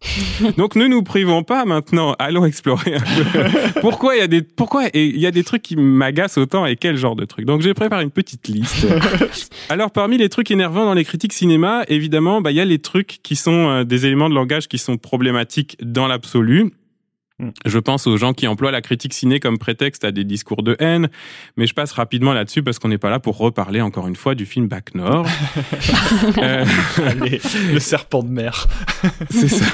Donc, 0.57 0.75
ne 0.75 0.87
nous 0.89 1.03
privons 1.05 1.45
pas 1.45 1.65
maintenant. 1.65 2.17
Allons 2.19 2.45
explorer 2.45 2.97
un 2.97 3.01
peu. 3.01 3.81
pourquoi 3.81 4.17
il 4.17 4.19
y 4.19 4.23
a 4.23 4.27
des, 4.29 4.43
pourquoi 4.43 4.87
et 4.93 5.05
il 5.07 5.19
y 5.21 5.27
a 5.27 5.31
des 5.31 5.45
trucs 5.45 5.63
qui 5.63 5.77
m'agacent 5.77 6.39
autant 6.39 6.67
et 6.67 6.75
quel 6.75 6.97
genre 6.97 7.15
de 7.15 7.25
trucs? 7.27 7.45
Donc, 7.47 7.63
j'ai 7.63 7.75
préparé 7.75 8.03
une 8.03 8.11
petite 8.11 8.49
liste. 8.49 8.87
Alors, 9.69 9.93
parmi 9.93 10.19
les 10.19 10.29
trucs 10.29 10.51
énervants 10.51 10.85
dans 10.85 10.95
les 10.95 11.05
critiques 11.05 11.33
cinéma, 11.33 11.85
évidemment, 11.89 12.41
bah, 12.41 12.51
il 12.51 12.57
y 12.57 12.61
a 12.61 12.65
les 12.65 12.81
trucs 12.81 13.19
qui 13.23 13.37
sont 13.37 13.69
euh, 13.69 13.85
des 13.85 14.05
éléments 14.07 14.29
de 14.29 14.35
langage 14.35 14.67
qui 14.67 14.79
sont 14.79 14.97
problématiques 14.97 15.77
dans 15.83 16.09
l'absolu. 16.09 16.73
Hmm. 17.41 17.51
Je 17.65 17.79
pense 17.79 18.09
aux 18.09 18.17
gens 18.17 18.33
qui 18.33 18.49
emploient 18.49 18.73
la 18.73 18.81
critique 18.81 19.15
ciné 19.15 19.39
comme 19.39 19.59
prétexte 19.59 20.03
à 20.05 20.11
des 20.11 20.25
discours 20.25 20.65
de 20.65 20.77
haine, 20.81 21.09
mais 21.57 21.69
je 21.69 21.75
passe 21.75 21.93
rapidement 21.93 22.33
là-dessus 22.33 22.65
parce 22.65 22.81
qu'on 22.81 22.89
n'est 22.89 22.99
pas 22.99 23.11
là 23.11 23.21
pour 23.21 23.39
reparler 23.39 23.81
encore 23.81 24.09
une 24.09 24.17
fois 24.17 24.35
du 24.35 24.45
film 24.45 24.67
Bac 24.67 24.95
Nord. 24.95 25.27
Euh, 26.39 26.65
Allez, 27.05 27.41
le 27.73 27.79
serpent 27.81 28.23
de 28.23 28.29
mer. 28.29 28.67
c'est 29.31 29.49
ça. 29.49 29.65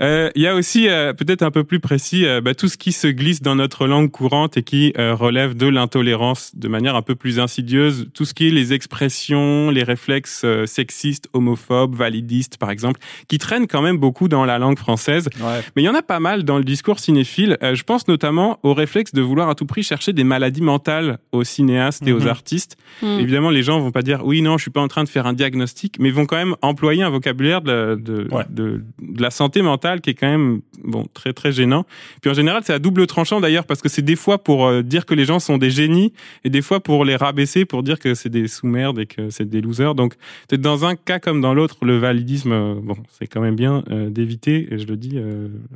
Euh, 0.00 0.30
Il 0.34 0.42
y 0.42 0.46
a 0.46 0.54
aussi, 0.54 0.88
euh, 0.88 1.12
peut-être 1.12 1.42
un 1.42 1.50
peu 1.50 1.64
plus 1.64 1.80
précis, 1.80 2.26
euh, 2.26 2.40
bah, 2.40 2.54
tout 2.54 2.68
ce 2.68 2.76
qui 2.76 2.92
se 2.92 3.06
glisse 3.06 3.42
dans 3.42 3.54
notre 3.54 3.86
langue 3.86 4.10
courante 4.10 4.56
et 4.56 4.62
qui 4.62 4.92
euh, 4.98 5.14
relève 5.14 5.56
de 5.56 5.66
l'intolérance 5.66 6.52
de 6.54 6.68
manière 6.68 6.96
un 6.96 7.02
peu 7.02 7.14
plus 7.14 7.38
insidieuse. 7.38 8.08
Tout 8.14 8.24
ce 8.24 8.34
qui 8.34 8.48
est 8.48 8.50
les 8.50 8.72
expressions, 8.72 9.70
les 9.70 9.82
réflexes 9.82 10.42
euh, 10.44 10.66
sexistes, 10.66 11.28
homophobes, 11.32 11.94
validistes, 11.94 12.56
par 12.56 12.70
exemple, 12.70 13.00
qui 13.28 13.38
traînent 13.38 13.66
quand 13.66 13.82
même 13.82 13.98
beaucoup 13.98 14.28
dans 14.28 14.44
la 14.44 14.58
langue 14.58 14.78
française. 14.78 15.28
Ouais. 15.40 15.60
Mais 15.76 15.82
il 15.82 15.84
y 15.84 15.88
en 15.88 15.94
a 15.94 16.02
pas 16.02 16.20
mal 16.20 16.41
dans 16.42 16.58
le 16.58 16.64
discours 16.64 16.98
cinéphile. 16.98 17.56
Euh, 17.62 17.74
je 17.74 17.82
pense 17.84 18.08
notamment 18.08 18.58
au 18.62 18.74
réflexe 18.74 19.12
de 19.12 19.20
vouloir 19.22 19.48
à 19.48 19.54
tout 19.54 19.66
prix 19.66 19.82
chercher 19.82 20.12
des 20.12 20.24
maladies 20.24 20.62
mentales 20.62 21.18
aux 21.32 21.44
cinéastes 21.44 22.06
et 22.06 22.12
aux 22.12 22.20
Mhm. 22.20 22.28
artistes. 22.28 22.76
Hmm. 23.02 23.18
Évidemment, 23.20 23.50
les 23.50 23.62
gens 23.62 23.80
vont 23.80 23.90
pas 23.92 24.02
dire 24.02 24.22
oui, 24.24 24.42
non, 24.42 24.58
je 24.58 24.62
suis 24.62 24.70
pas 24.70 24.80
en 24.80 24.88
train 24.88 25.04
de 25.04 25.08
faire 25.08 25.26
un 25.26 25.32
diagnostic, 25.32 25.98
mais 25.98 26.10
vont 26.10 26.26
quand 26.26 26.36
même 26.36 26.54
employer 26.62 27.02
un 27.02 27.10
vocabulaire 27.10 27.60
de, 27.62 27.70
la- 27.72 27.96
de, 27.96 28.28
Ouais. 28.30 28.44
de, 28.50 28.82
de 29.02 29.22
la 29.22 29.30
santé 29.30 29.62
mentale 29.62 30.00
qui 30.00 30.10
est 30.10 30.14
quand 30.14 30.28
même 30.30 30.60
bon 30.84 31.06
très 31.14 31.32
très 31.32 31.52
gênant. 31.52 31.84
Puis 32.20 32.30
en 32.30 32.34
général, 32.34 32.62
c'est 32.64 32.72
à 32.72 32.78
double 32.78 33.06
tranchant 33.06 33.40
d'ailleurs 33.40 33.64
parce 33.66 33.80
que 33.82 33.88
c'est 33.88 34.02
des 34.02 34.16
fois 34.16 34.38
pour 34.42 34.66
euh, 34.66 34.82
dire 34.82 35.06
que 35.06 35.14
les 35.14 35.24
gens 35.24 35.38
sont 35.40 35.58
des 35.58 35.70
génies 35.70 36.12
et 36.44 36.50
des 36.50 36.62
fois 36.62 36.80
pour 36.80 37.04
les 37.04 37.16
rabaisser 37.16 37.64
pour 37.64 37.82
dire 37.82 37.98
que 37.98 38.14
c'est 38.14 38.28
des 38.30 38.48
sous-merdes 38.48 38.98
et 38.98 39.06
que 39.06 39.30
c'est 39.30 39.48
des 39.48 39.60
losers. 39.60 39.94
Donc 39.94 40.14
peut-être 40.48 40.60
dans 40.62 40.84
un 40.84 40.96
cas 40.96 41.18
comme 41.18 41.40
dans 41.40 41.54
l'autre, 41.54 41.76
le 41.82 41.98
validisme, 41.98 42.52
euh, 42.52 42.74
bon, 42.82 42.96
c'est 43.18 43.26
quand 43.26 43.40
même 43.40 43.56
bien 43.56 43.82
euh, 43.90 44.08
d'éviter, 44.10 44.68
et 44.72 44.78
je 44.78 44.86
le 44.86 44.96
dis 44.96 45.18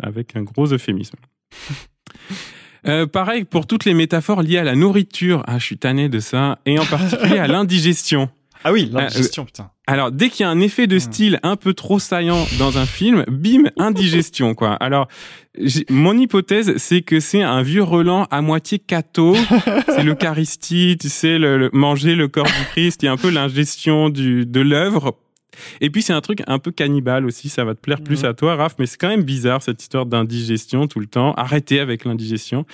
avec 0.03 0.37
un 0.37 0.43
gros 0.43 0.56
euphémisme. 0.65 1.17
Euh, 2.89 3.05
pareil 3.05 3.43
pour 3.43 3.67
toutes 3.67 3.85
les 3.85 3.95
métaphores 3.95 4.43
liées 4.43 4.59
à 4.59 4.63
la 4.63 4.77
nourriture. 4.77 5.43
Ah, 5.49 5.59
je 5.59 5.65
suis 5.65 5.77
tanné 5.77 6.09
de 6.09 6.21
ça. 6.21 6.61
Et 6.67 6.79
en 6.79 6.85
particulier 6.85 7.39
à 7.41 7.47
l'indigestion. 7.49 8.29
Ah 8.63 8.73
oui, 8.73 8.89
l'indigestion, 8.93 9.45
putain. 9.45 9.71
Alors, 9.89 10.13
dès 10.13 10.29
qu'il 10.31 10.45
y 10.45 10.47
a 10.47 10.51
un 10.51 10.61
effet 10.61 10.87
de 10.87 11.01
style 11.01 11.41
un 11.43 11.57
peu 11.57 11.75
trop 11.75 11.99
saillant 11.99 12.47
dans 12.61 12.79
un 12.79 12.87
film, 12.87 13.25
bim, 13.29 13.71
indigestion, 13.77 14.55
quoi. 14.55 14.75
Alors, 14.75 15.09
mon 15.91 16.17
hypothèse, 16.17 16.77
c'est 16.77 17.03
que 17.03 17.19
c'est 17.19 17.43
un 17.43 17.63
vieux 17.63 17.83
Roland 17.83 18.29
à 18.31 18.41
moitié 18.41 18.79
catho. 18.79 19.35
c'est 19.89 20.05
l'Eucharistie, 20.05 20.97
tu 21.01 21.09
sais, 21.09 21.39
le, 21.39 21.59
le- 21.59 21.71
manger 21.73 22.15
le 22.15 22.29
corps 22.29 22.47
du 22.47 22.67
Christ. 22.71 23.03
Il 23.03 23.07
y 23.07 23.09
a 23.09 23.13
un 23.13 23.17
peu 23.17 23.31
l'ingestion 23.31 24.11
du, 24.11 24.47
de 24.47 24.61
l'œuvre. 24.61 25.19
Et 25.81 25.91
puis, 25.91 26.03
c'est 26.03 26.13
un 26.13 26.21
truc 26.21 26.43
un 26.47 26.59
peu 26.59 26.71
cannibale 26.71 27.25
aussi. 27.27 27.49
Ça 27.49 27.65
va 27.65 27.75
te 27.75 27.81
plaire 27.81 28.01
plus 28.01 28.23
Mhm. 28.23 28.29
à 28.31 28.35
toi, 28.35 28.57
Raph. 28.57 28.75
Mais 28.79 28.87
c'est 28.87 28.97
quand 28.99 29.09
même 29.09 29.23
bizarre, 29.25 29.63
cette 29.63 29.83
histoire 29.83 30.07
d'indigestion 30.07 30.87
tout 30.87 31.01
le 31.01 31.07
temps. 31.07 31.33
Arrêtez 31.35 31.81
avec 31.81 32.05
l'indigestion. 32.05 32.67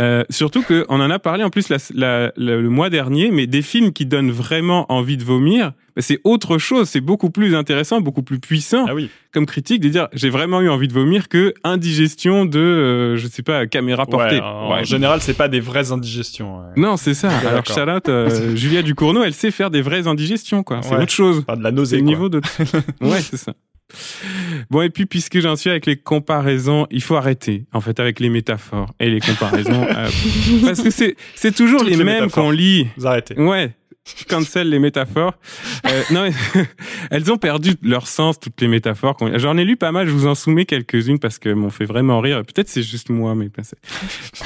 Euh, 0.00 0.24
surtout 0.30 0.62
qu'on 0.62 1.00
en 1.00 1.10
a 1.10 1.18
parlé 1.18 1.44
en 1.44 1.50
plus 1.50 1.68
la- 1.68 1.76
la- 1.94 2.32
la- 2.36 2.56
le 2.56 2.68
mois 2.70 2.88
dernier, 2.90 3.30
mais 3.30 3.46
des 3.46 3.62
films 3.62 3.92
qui 3.92 4.06
donnent 4.06 4.30
vraiment 4.30 4.90
envie 4.90 5.16
de 5.18 5.24
vomir, 5.24 5.72
bah, 5.94 6.00
c'est 6.02 6.20
autre 6.24 6.56
chose, 6.58 6.88
c'est 6.88 7.00
beaucoup 7.02 7.28
plus 7.30 7.54
intéressant, 7.54 8.00
beaucoup 8.00 8.22
plus 8.22 8.38
puissant 8.40 8.86
Ah 8.88 8.94
oui. 8.94 9.10
comme 9.32 9.44
critique 9.44 9.80
de 9.82 9.88
dire 9.90 10.08
j'ai 10.14 10.30
vraiment 10.30 10.60
eu 10.62 10.68
envie 10.70 10.88
de 10.88 10.92
vomir 10.94 11.28
que 11.28 11.52
indigestion 11.64 12.46
de, 12.46 12.58
euh, 12.58 13.16
je 13.16 13.26
sais 13.28 13.42
pas, 13.42 13.66
caméra 13.66 14.06
portée. 14.06 14.36
Ouais, 14.36 14.40
en 14.42 14.72
Ouais. 14.76 14.84
général, 14.84 15.20
c'est 15.20 15.34
pas 15.36 15.48
des 15.48 15.60
vraies 15.60 15.92
indigestions. 15.92 16.58
ouais. 16.60 16.66
Non, 16.76 16.96
c'est 16.96 17.14
ça. 17.14 17.28
Alors. 17.46 17.66
Charlotte, 17.66 18.08
euh, 18.08 18.28
Julia 18.56 18.82
Ducournau, 18.82 19.22
elle 19.22 19.34
sait 19.34 19.50
faire 19.50 19.70
des 19.70 19.82
vraies 19.82 20.06
indigestions, 20.06 20.62
quoi. 20.62 20.80
C'est 20.82 20.94
autre 20.96 21.10
chose. 21.12 21.44
Pas 21.44 21.56
de 21.56 21.62
la 21.62 21.70
C'est 21.70 21.74
nausée, 21.76 21.98
quoi. 21.98 22.06
niveau 22.06 22.28
de. 22.28 22.40
ouais, 23.02 23.20
c'est 23.20 23.36
ça. 23.36 23.52
Bon, 24.70 24.82
et 24.82 24.90
puis, 24.90 25.06
puisque 25.06 25.40
j'en 25.40 25.56
suis 25.56 25.70
avec 25.70 25.86
les 25.86 25.96
comparaisons, 25.96 26.86
il 26.90 27.02
faut 27.02 27.16
arrêter, 27.16 27.64
en 27.72 27.80
fait, 27.80 28.00
avec 28.00 28.20
les 28.20 28.30
métaphores 28.30 28.92
et 29.00 29.10
les 29.10 29.20
comparaisons. 29.20 29.86
euh, 29.96 30.08
parce 30.64 30.80
que 30.80 30.90
c'est, 30.90 31.16
c'est 31.34 31.54
toujours 31.54 31.82
les, 31.82 31.96
les 31.96 32.04
mêmes 32.04 32.30
qu'on 32.30 32.50
lit. 32.50 32.88
Vous 32.96 33.06
arrêtez. 33.06 33.38
Ouais. 33.38 33.74
Cancel 34.28 34.70
les 34.70 34.78
métaphores. 34.78 35.34
Euh, 35.86 36.02
non, 36.10 36.30
elles 37.10 37.30
ont 37.30 37.36
perdu 37.36 37.74
leur 37.82 38.06
sens, 38.06 38.40
toutes 38.40 38.60
les 38.60 38.68
métaphores. 38.68 39.16
J'en 39.36 39.56
ai 39.56 39.64
lu 39.64 39.76
pas 39.76 39.92
mal, 39.92 40.06
je 40.06 40.12
vous 40.12 40.26
en 40.26 40.34
soumets 40.34 40.64
quelques-unes 40.64 41.18
parce 41.18 41.38
que 41.38 41.50
m'ont 41.50 41.70
fait 41.70 41.84
vraiment 41.84 42.20
rire. 42.20 42.42
Peut-être 42.44 42.68
c'est 42.68 42.82
juste 42.82 43.10
moi, 43.10 43.34
mais 43.34 43.50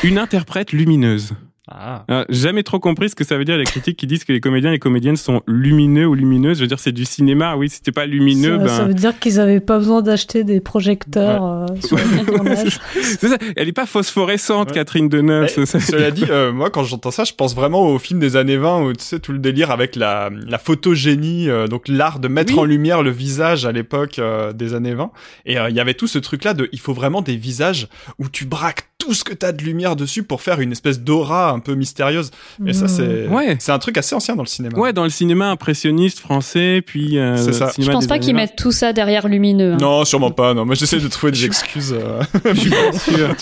Une 0.03 0.19
interprète 0.19 0.73
lumineuse. 0.73 1.35
Ah. 1.71 2.05
Euh, 2.11 2.25
jamais 2.29 2.63
trop 2.63 2.79
compris 2.79 3.09
ce 3.09 3.15
que 3.15 3.25
ça 3.25 3.39
veut 3.39 3.45
dire 3.47 3.57
les 3.57 3.65
critiques 3.65 3.97
qui 3.97 4.07
disent 4.07 4.25
que 4.25 4.33
les 4.35 4.41
comédiens 4.41 4.69
et 4.71 4.75
les 4.75 4.79
comédiennes 4.79 5.17
sont 5.17 5.41
lumineux 5.47 6.07
ou 6.07 6.15
lumineuses. 6.15 6.59
Je 6.59 6.63
veux 6.63 6.69
dire, 6.69 6.79
c'est 6.79 6.93
du 6.93 7.07
cinéma. 7.07 7.57
Oui, 7.57 7.71
si 7.71 7.81
t'es 7.81 7.91
pas 7.93 8.05
lumineux, 8.05 8.59
ça, 8.59 8.65
ben. 8.65 8.69
ça 8.69 8.85
veut 8.85 8.93
dire 8.95 9.19
qu'ils 9.19 9.41
avaient 9.41 9.61
pas 9.61 9.79
besoin 9.79 10.03
d'acheter 10.03 10.45
des 10.45 10.61
projecteurs 10.61 11.43
euh, 11.45 11.67
sur 11.83 11.97
tournage. 12.27 12.79
c'est 13.01 13.29
ça. 13.29 13.39
Elle 13.57 13.69
est 13.69 13.73
pas 13.73 13.87
phosphorescente, 13.87 14.69
Ouais. 14.69 14.75
Catherine 14.75 15.09
Deneuve. 15.09 15.47
Eh, 15.47 15.49
ça- 15.49 15.67
ça- 15.67 15.81
Cela 15.81 16.11
dit, 16.11 16.25
euh, 16.29 16.53
moi, 16.53 16.69
quand 16.69 16.85
j'entends 16.85 17.11
ça, 17.11 17.25
je 17.25 17.33
pense 17.33 17.55
vraiment 17.55 17.83
au 17.89 17.99
film 17.99 18.21
des 18.21 18.37
années 18.37 18.59
20 18.59 18.83
où 18.83 18.93
tu 18.93 19.03
sais 19.03 19.19
tout 19.19 19.33
le 19.33 19.39
délire 19.39 19.71
avec 19.71 19.97
la, 19.97 20.31
la 20.47 20.59
photogénie, 20.59 21.49
euh, 21.49 21.67
donc 21.67 21.89
l'art 21.89 22.19
de 22.19 22.29
mettre 22.29 22.53
Oui. 22.55 22.59
en 22.61 22.65
lumière 22.65 23.03
le 23.03 23.11
visage 23.11 23.65
à 23.65 23.73
l'époque 23.73 24.19
euh, 24.19 24.53
des 24.53 24.75
années 24.75 24.95
20. 24.95 25.11
Et 25.47 25.59
euh, 25.59 25.71
il 25.71 25.77
y 25.77 25.81
avait 25.81 25.95
tout 25.95 26.07
ce 26.09 26.19
truc-là 26.19 26.53
de, 26.53 26.69
il 26.73 26.81
faut 26.81 26.93
vraiment 26.93 27.23
des 27.23 27.37
visages 27.37 27.89
où 28.19 28.29
tu 28.29 28.45
braques 28.45 28.89
tout 29.05 29.13
ce 29.15 29.23
que 29.25 29.35
t'as 29.35 29.53
de 29.53 29.63
lumière 29.63 29.97
dessus 29.97 30.23
pour 30.23 30.41
faire 30.41 30.61
une 30.61 30.73
espèce 30.73 31.01
d'aura 31.01 31.51
un 31.51 31.59
peu 31.59 31.75
mystérieuse. 31.75 32.31
Et 32.67 32.73
ça, 32.73 32.89
c'est, 32.89 33.27
Ouais. 33.29 33.57
c'est 33.59 33.73
un 33.73 33.79
truc 33.79 33.99
assez 33.99 34.15
ancien 34.15 34.35
dans 34.35 34.43
le 34.43 34.49
cinéma. 34.49 34.79
Ouais, 34.79 34.93
dans 34.95 35.05
le 35.05 35.11
cinéma 35.11 35.51
impressionniste 35.51 36.21
français, 36.21 36.83
puis. 36.85 37.19
euh, 37.19 37.37
C'est 37.37 37.53
ça. 37.53 37.71
Je 37.79 37.91
pense 37.91 38.07
pas 38.07 38.19
qu'ils 38.19 38.33
20. 38.35 38.41
mettent 38.41 38.57
tout 38.57 38.73
ça 38.73 38.93
derrière 38.93 39.29
lumineux. 39.29 39.73
hein. 39.75 39.79
Non, 39.81 40.05
sûrement 40.05 40.31
pas. 40.31 40.55
Non, 40.55 40.65
moi 40.65 40.75
j'essaie 40.75 41.01
de 41.01 41.09
trouver 41.09 41.33
des 41.33 41.45
excuses. 41.51 41.93
euh. 41.93 42.23
Je 42.55 42.61
suis 42.61 42.71
pas 42.71 42.93
sûr. 42.99 43.35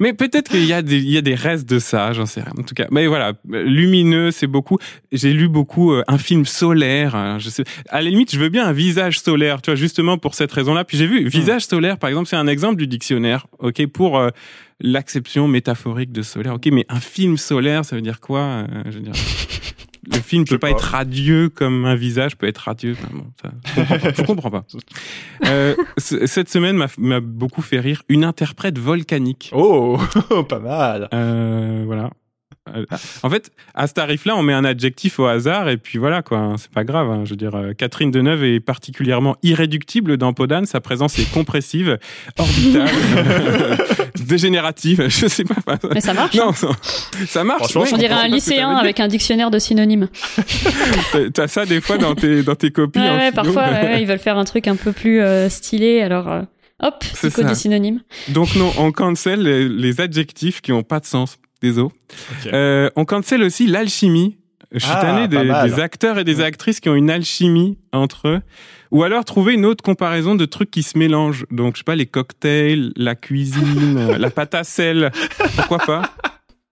Mais 0.00 0.12
peut-être 0.12 0.50
qu'il 0.50 0.64
y 0.66 0.72
a 0.72 0.82
des, 0.82 0.98
il 0.98 1.10
y 1.10 1.16
a 1.16 1.22
des 1.22 1.34
restes 1.34 1.68
de 1.68 1.78
ça, 1.78 2.12
j'en 2.12 2.26
sais 2.26 2.40
rien. 2.42 2.52
En 2.58 2.62
tout 2.62 2.74
cas, 2.74 2.86
mais 2.90 3.06
voilà, 3.06 3.32
lumineux, 3.48 4.30
c'est 4.30 4.46
beaucoup. 4.46 4.78
J'ai 5.12 5.32
lu 5.32 5.48
beaucoup 5.48 5.92
euh, 5.92 6.02
un 6.08 6.18
film 6.18 6.44
solaire. 6.44 7.14
hein, 7.14 7.38
je 7.38 7.48
sais. 7.50 7.64
À 7.88 8.02
la 8.02 8.10
limite, 8.10 8.32
je 8.34 8.38
veux 8.38 8.48
bien 8.48 8.66
un 8.66 8.72
visage 8.72 9.20
solaire, 9.20 9.62
tu 9.62 9.70
vois, 9.70 9.76
justement 9.76 10.18
pour 10.18 10.34
cette 10.34 10.52
raison-là. 10.52 10.84
Puis 10.84 10.96
j'ai 10.98 11.06
vu 11.06 11.26
visage 11.28 11.66
solaire, 11.66 11.98
par 11.98 12.08
exemple, 12.10 12.28
c'est 12.28 12.36
un 12.36 12.46
exemple 12.46 12.76
du 12.76 12.86
dictionnaire. 12.86 13.46
Ok, 13.58 13.86
pour 13.86 14.18
euh, 14.18 14.28
l'acception 14.80 15.48
métaphorique 15.48 16.12
de 16.12 16.22
solaire. 16.22 16.54
Ok, 16.54 16.66
mais 16.72 16.86
un 16.88 17.00
film 17.00 17.36
solaire, 17.36 17.84
ça 17.84 17.96
veut 17.96 18.02
dire 18.02 18.20
quoi 18.20 18.40
euh, 18.40 18.66
Je 18.86 18.90
veux 18.98 19.00
dire, 19.04 19.12
le 20.12 20.18
film 20.20 20.44
peut 20.48 20.58
pas, 20.58 20.68
pas. 20.68 20.72
être 20.72 20.80
radieux 20.84 21.48
comme 21.48 21.84
un 21.84 21.94
visage 21.94 22.36
peut 22.36 22.46
être 22.46 22.58
radieux. 22.58 22.96
Enfin, 22.98 23.08
bon, 23.12 23.26
ça, 23.42 23.50
je 23.74 23.82
comprends 23.82 23.98
pas. 23.98 24.12
Je 24.16 24.22
comprends 24.22 24.50
pas. 24.50 24.64
Euh, 25.46 25.74
cette 25.96 26.50
semaine 26.50 26.76
m'a- 26.76 26.86
m'a 26.98 27.20
beaucoup 27.20 27.62
fait 27.62 27.80
rire 27.80 28.02
une 28.10 28.24
interprète 28.24 28.78
volcanique. 28.78 29.50
Oh, 29.54 29.98
pas 30.48 30.58
mal. 30.58 31.08
Euh, 31.14 31.82
voilà. 31.86 32.10
En 33.22 33.30
fait, 33.30 33.50
à 33.74 33.86
ce 33.86 33.94
tarif-là, 33.94 34.36
on 34.36 34.42
met 34.42 34.52
un 34.52 34.64
adjectif 34.64 35.18
au 35.18 35.24
hasard 35.26 35.68
et 35.68 35.76
puis 35.76 35.98
voilà 35.98 36.22
quoi. 36.22 36.38
hein, 36.38 36.54
C'est 36.58 36.70
pas 36.70 36.84
grave. 36.84 37.10
hein. 37.10 37.22
Je 37.24 37.30
veux 37.30 37.36
dire, 37.36 37.54
euh, 37.56 37.72
Catherine 37.72 38.10
Deneuve 38.10 38.44
est 38.44 38.60
particulièrement 38.60 39.36
irréductible 39.42 40.16
dans 40.18 40.32
Podane. 40.34 40.66
Sa 40.66 40.80
présence 40.80 41.18
est 41.18 41.28
compressive, 41.32 41.98
orbitale, 42.38 42.88
dégénérative. 44.26 45.04
Je 45.08 45.26
sais 45.26 45.44
pas. 45.44 45.78
Mais 45.94 46.00
ça 46.00 46.14
marche. 46.14 46.36
non, 46.36 46.52
ça, 46.52 46.68
ça 47.26 47.44
marche. 47.44 47.60
Franchement, 47.62 47.80
ouais, 47.82 47.88
je 47.88 47.94
On 47.94 47.98
dirait 47.98 48.14
un 48.14 48.28
lycéen 48.28 48.70
avec 48.76 49.00
un 49.00 49.08
dictionnaire 49.08 49.50
de 49.50 49.58
synonymes. 49.58 50.08
T'as- 51.34 51.48
ça 51.48 51.66
des 51.66 51.80
fois 51.80 51.98
dans 51.98 52.14
tes 52.14 52.42
dans 52.42 52.54
tes 52.54 52.70
copies. 52.70 53.00
Ouais, 53.00 53.30
philo. 53.30 53.42
parfois, 53.42 53.62
ouais, 53.64 53.82
ouais, 53.94 54.02
ils 54.02 54.06
veulent 54.06 54.18
faire 54.18 54.38
un 54.38 54.44
truc 54.44 54.68
un 54.68 54.76
peu 54.76 54.92
plus 54.92 55.20
euh, 55.20 55.48
stylé, 55.48 56.02
alors 56.02 56.28
euh, 56.30 56.42
hop, 56.82 57.02
C'est 57.14 57.30
ça. 57.30 57.42
des 57.42 57.54
synonymes. 57.54 58.00
Donc 58.28 58.54
non, 58.54 58.70
on 58.78 58.92
cancel 58.92 59.42
les, 59.42 59.68
les 59.68 60.00
adjectifs 60.00 60.60
qui 60.60 60.72
ont 60.72 60.82
pas 60.84 61.00
de 61.00 61.06
sens. 61.06 61.38
Désolé. 61.62 61.88
Euh, 62.52 62.90
on 62.96 63.04
cancel 63.04 63.42
aussi 63.42 63.66
l'alchimie. 63.66 64.36
Je 64.72 64.78
suis 64.78 64.88
Ah, 64.94 65.00
tanné 65.00 65.26
des, 65.28 65.80
acteurs 65.80 66.18
et 66.18 66.24
des 66.24 66.40
actrices 66.40 66.78
qui 66.78 66.88
ont 66.88 66.94
une 66.94 67.10
alchimie 67.10 67.76
entre 67.92 68.28
eux. 68.28 68.40
Ou 68.92 69.02
alors 69.02 69.24
trouver 69.24 69.54
une 69.54 69.64
autre 69.66 69.82
comparaison 69.82 70.36
de 70.36 70.44
trucs 70.44 70.70
qui 70.70 70.82
se 70.84 70.96
mélangent. 70.96 71.44
Donc, 71.50 71.74
je 71.74 71.80
sais 71.80 71.84
pas, 71.84 71.96
les 71.96 72.06
cocktails, 72.06 72.92
la 72.96 73.14
cuisine, 73.16 74.12
la 74.18 74.30
pâte 74.30 74.54
à 74.54 74.62
sel. 74.64 75.10
Pourquoi 75.56 75.78
pas? 75.78 76.02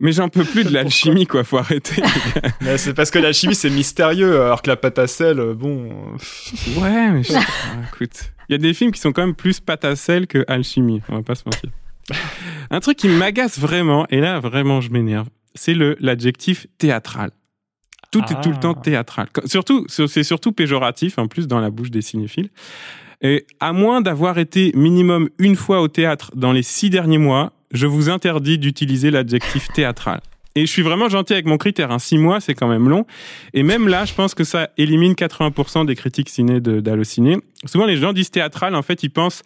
Mais 0.00 0.12
j'en 0.12 0.28
peux 0.28 0.44
plus 0.44 0.62
de 0.62 0.72
l'alchimie, 0.72 1.26
quoi. 1.26 1.42
Faut 1.42 1.58
arrêter. 1.58 2.00
Mais 2.60 2.78
c'est 2.78 2.94
parce 2.94 3.10
que 3.10 3.18
la 3.18 3.32
chimie 3.32 3.56
c'est 3.56 3.70
mystérieux, 3.70 4.40
alors 4.42 4.62
que 4.62 4.70
la 4.70 4.76
pâte 4.76 5.00
à 5.00 5.08
sel, 5.08 5.40
euh, 5.40 5.54
bon. 5.54 5.90
euh, 5.90 6.80
Ouais, 6.80 7.10
mais 7.10 7.24
je... 7.24 7.32
ah, 7.34 7.40
écoute. 7.92 8.30
Il 8.48 8.52
y 8.52 8.54
a 8.54 8.58
des 8.58 8.74
films 8.74 8.92
qui 8.92 9.00
sont 9.00 9.10
quand 9.12 9.22
même 9.26 9.34
plus 9.34 9.58
pâte 9.58 9.84
à 9.84 9.96
sel 9.96 10.28
que 10.28 10.44
alchimie. 10.46 11.02
On 11.08 11.16
va 11.16 11.22
pas 11.22 11.34
se 11.34 11.42
mentir. 11.46 11.70
Un 12.70 12.80
truc 12.80 12.96
qui 12.98 13.08
m'agace 13.08 13.58
vraiment, 13.58 14.06
et 14.10 14.20
là 14.20 14.40
vraiment 14.40 14.80
je 14.80 14.90
m'énerve, 14.90 15.28
c'est 15.54 15.74
le 15.74 15.96
l'adjectif 16.00 16.66
théâtral. 16.78 17.30
Tout 18.10 18.22
est 18.30 18.40
tout 18.42 18.48
le 18.50 18.56
Ah. 18.56 18.60
temps 18.60 18.74
théâtral. 18.74 19.28
Quand- 19.32 19.46
Surtout, 19.46 19.84
c'est 19.88 20.22
surtout 20.24 20.52
péjoratif 20.52 21.18
en 21.18 21.28
plus 21.28 21.46
dans 21.46 21.60
la 21.60 21.68
bouche 21.70 21.90
des 21.90 22.00
cinéphiles. 22.02 22.48
Et 23.20 23.46
à 23.60 23.72
moins 23.72 24.00
d'avoir 24.00 24.38
été 24.38 24.72
minimum 24.74 25.28
une 25.38 25.56
fois 25.56 25.80
au 25.82 25.88
théâtre 25.88 26.30
dans 26.34 26.52
les 26.52 26.62
six 26.62 26.88
derniers 26.88 27.18
mois, 27.18 27.52
je 27.72 27.86
vous 27.86 28.08
interdis 28.08 28.58
d'utiliser 28.58 29.10
l'adjectif 29.10 29.68
théâtral. 29.74 30.20
Et 30.54 30.62
je 30.66 30.70
suis 30.72 30.82
vraiment 30.82 31.08
gentil 31.08 31.34
avec 31.34 31.46
mon 31.46 31.58
critère. 31.58 31.90
Hein. 31.92 31.98
Six 31.98 32.16
mois, 32.18 32.40
c'est 32.40 32.54
quand 32.54 32.68
même 32.68 32.88
long. 32.88 33.04
Et 33.54 33.62
même 33.62 33.88
là, 33.88 34.04
je 34.06 34.14
pense 34.14 34.34
que 34.34 34.42
ça 34.44 34.70
élimine 34.78 35.12
80% 35.14 35.84
des 35.84 35.94
critiques 35.94 36.30
ciné 36.30 36.60
d'Allociné. 36.60 37.36
Souvent, 37.66 37.84
les 37.86 37.96
gens 37.96 38.12
disent 38.12 38.30
théâtral. 38.30 38.74
En 38.74 38.82
fait, 38.82 39.02
ils 39.02 39.10
pensent 39.10 39.42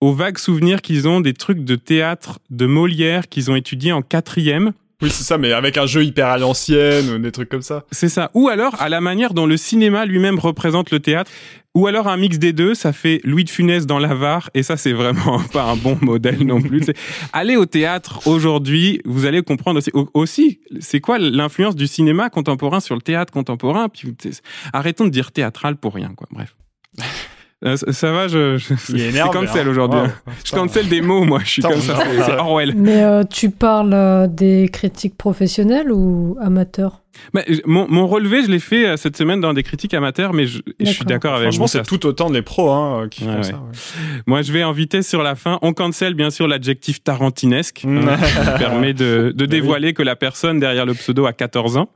aux 0.00 0.12
vagues 0.12 0.38
souvenirs 0.38 0.80
qu'ils 0.82 1.08
ont 1.08 1.20
des 1.20 1.34
trucs 1.34 1.64
de 1.64 1.74
théâtre 1.76 2.38
de 2.50 2.66
Molière 2.66 3.28
qu'ils 3.28 3.50
ont 3.50 3.56
étudiés 3.56 3.92
en 3.92 4.02
quatrième. 4.02 4.72
Oui, 5.00 5.10
c'est 5.10 5.22
ça, 5.22 5.38
mais 5.38 5.52
avec 5.52 5.76
un 5.76 5.86
jeu 5.86 6.02
hyper 6.04 6.26
à 6.26 6.38
l'ancienne, 6.38 7.08
ou 7.10 7.18
des 7.18 7.30
trucs 7.30 7.48
comme 7.48 7.62
ça. 7.62 7.84
C'est 7.92 8.08
ça. 8.08 8.32
Ou 8.34 8.48
alors 8.48 8.80
à 8.82 8.88
la 8.88 9.00
manière 9.00 9.32
dont 9.32 9.46
le 9.46 9.56
cinéma 9.56 10.04
lui-même 10.06 10.40
représente 10.40 10.90
le 10.90 10.98
théâtre. 10.98 11.30
Ou 11.76 11.86
alors 11.86 12.08
un 12.08 12.16
mix 12.16 12.40
des 12.40 12.52
deux, 12.52 12.74
ça 12.74 12.92
fait 12.92 13.20
Louis 13.22 13.44
de 13.44 13.50
Funès 13.50 13.86
dans 13.86 14.00
l'avare, 14.00 14.50
et 14.54 14.64
ça 14.64 14.76
c'est 14.76 14.92
vraiment 14.92 15.38
pas 15.52 15.62
un 15.64 15.76
bon 15.76 15.96
modèle 16.00 16.44
non 16.44 16.60
plus. 16.60 16.82
Allez 17.32 17.54
au 17.54 17.66
théâtre 17.66 18.26
aujourd'hui, 18.26 19.00
vous 19.04 19.24
allez 19.26 19.42
comprendre 19.42 19.78
aussi. 19.78 19.90
au- 19.94 20.10
aussi 20.14 20.58
c'est 20.80 20.98
quoi 21.00 21.18
l'influence 21.20 21.76
du 21.76 21.86
cinéma 21.86 22.28
contemporain 22.30 22.80
sur 22.80 22.96
le 22.96 23.00
théâtre 23.02 23.32
contemporain? 23.32 23.88
Puis 23.88 24.12
arrêtons 24.72 25.04
de 25.04 25.10
dire 25.10 25.30
théâtral 25.30 25.76
pour 25.76 25.94
rien, 25.94 26.12
quoi. 26.16 26.26
Bref. 26.32 26.56
Euh, 27.64 27.76
ça, 27.76 28.12
va, 28.12 28.28
je, 28.28 28.56
je 28.56 28.74
c'est 28.76 29.12
cancel 29.32 29.66
hein. 29.66 29.70
aujourd'hui. 29.70 29.98
Wow. 29.98 30.06
hein. 30.06 30.32
Je 30.44 30.52
cancel 30.52 30.88
des 30.88 31.00
mots, 31.00 31.24
moi. 31.24 31.40
Je 31.42 31.50
suis 31.50 31.62
comme 31.62 31.80
ça. 31.80 31.98
C'est. 32.24 32.32
Orwell. 32.34 32.72
Mais 32.76 33.02
euh, 33.02 33.24
tu 33.24 33.50
parles 33.50 33.92
euh, 33.94 34.28
des 34.28 34.68
critiques 34.72 35.16
professionnelles 35.16 35.90
ou 35.90 36.36
amateurs? 36.40 37.02
Bah, 37.34 37.42
mon, 37.66 37.88
mon 37.88 38.06
relevé, 38.06 38.44
je 38.44 38.48
l'ai 38.48 38.60
fait 38.60 38.96
cette 38.96 39.16
semaine 39.16 39.40
dans 39.40 39.52
des 39.54 39.64
critiques 39.64 39.92
amateurs, 39.92 40.32
mais 40.32 40.46
je, 40.46 40.60
je 40.78 40.84
suis 40.88 41.04
D'accord. 41.04 41.34
avec 41.34 41.46
Franchement, 41.48 41.64
vous. 41.64 41.68
c'est 41.68 41.82
tout 41.82 42.06
autant 42.06 42.30
les 42.30 42.42
pros 42.42 42.70
hein, 42.70 43.08
qui 43.10 43.24
Ouais, 43.24 43.32
font 43.32 43.36
ouais. 43.38 43.42
ça. 43.42 43.54
ouais. 43.54 44.20
Moi, 44.28 44.42
je 44.42 44.52
vais 44.52 44.62
en 44.62 44.70
vitesse 44.70 45.08
sur 45.08 45.24
la 45.24 45.34
fin. 45.34 45.58
On 45.62 45.72
cancelle 45.72 46.14
bien 46.14 46.30
sûr 46.30 46.46
l'adjectif 46.46 47.02
tarantinesque, 47.02 47.82
Mm. 47.84 48.08
hein, 48.08 48.16
qui 48.18 48.58
permet 48.60 48.92
de, 48.94 49.32
de 49.34 49.44
oui. 49.44 49.48
dévoiler 49.48 49.94
que 49.94 50.02
la 50.04 50.14
personne 50.14 50.60
derrière 50.60 50.86
le 50.86 50.94
pseudo 50.94 51.26
a 51.26 51.32
14 51.32 51.76
ans. 51.76 51.88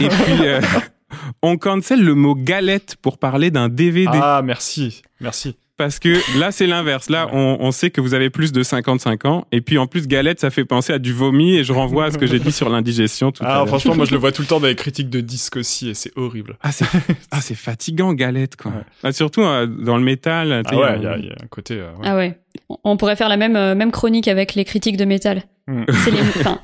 Et 0.00 0.08
puis, 0.08 0.34
euh, 0.42 0.60
on 1.42 1.56
cancelle 1.56 2.02
le 2.04 2.14
mot 2.14 2.34
galette 2.34 2.96
pour 3.00 3.18
parler 3.18 3.50
d'un 3.50 3.68
DVD. 3.68 4.08
Ah, 4.20 4.42
merci, 4.44 5.02
merci. 5.20 5.56
Parce 5.78 5.98
que 5.98 6.38
là, 6.38 6.52
c'est 6.52 6.66
l'inverse. 6.66 7.10
Là, 7.10 7.28
on, 7.34 7.58
on 7.60 7.70
sait 7.70 7.90
que 7.90 8.00
vous 8.00 8.14
avez 8.14 8.30
plus 8.30 8.50
de 8.50 8.62
55 8.62 9.26
ans. 9.26 9.46
Et 9.52 9.60
puis, 9.60 9.76
en 9.76 9.86
plus, 9.86 10.08
galette, 10.08 10.40
ça 10.40 10.48
fait 10.48 10.64
penser 10.64 10.94
à 10.94 10.98
du 10.98 11.12
vomi. 11.12 11.54
Et 11.54 11.64
je 11.64 11.72
renvoie 11.74 12.06
à 12.06 12.10
ce 12.10 12.16
que 12.16 12.26
j'ai 12.26 12.38
dit 12.38 12.50
sur 12.50 12.70
l'indigestion 12.70 13.30
tout 13.30 13.44
à 13.44 13.46
Ah, 13.46 13.54
l'heure. 13.56 13.68
franchement, 13.68 13.94
moi 13.94 14.06
je 14.06 14.12
le 14.12 14.16
vois 14.16 14.32
tout 14.32 14.40
le 14.40 14.48
temps 14.48 14.58
dans 14.58 14.68
les 14.68 14.74
critiques 14.74 15.10
de 15.10 15.20
disques 15.20 15.56
aussi, 15.56 15.90
et 15.90 15.94
c'est 15.94 16.12
horrible. 16.16 16.56
Ah, 16.62 16.72
c'est 16.72 16.86
ah, 17.30 17.42
c'est 17.42 17.54
fatigant, 17.54 18.14
galette, 18.14 18.56
quoi. 18.56 18.70
Ouais. 18.70 18.78
Ah, 19.02 19.12
surtout 19.12 19.42
euh, 19.42 19.66
dans 19.66 19.98
le 19.98 20.02
métal. 20.02 20.62
Ah 20.64 20.74
ouais, 20.74 20.82
on- 20.82 20.96
il 20.96 21.02
y, 21.02 21.06
a- 21.08 21.18
il 21.18 21.24
y 21.26 21.30
a 21.30 21.34
un 21.42 21.46
côté. 21.48 21.74
euh, 21.74 21.90
ouais. 21.92 22.04
Ah 22.04 22.16
ouais. 22.16 22.40
On- 22.82 22.96
pourrait 22.96 23.16
faire 23.16 23.28
la 23.28 23.36
même, 23.36 23.56
euh, 23.56 23.74
même 23.74 23.90
chronique 23.92 24.28
avec 24.28 24.54
les 24.54 24.64
critiques 24.64 24.96
de 24.96 25.04
métal. 25.04 25.42
Mm. 25.68 25.82
C'est 25.92 26.10
les, 26.10 26.20
enfin, 26.40 26.58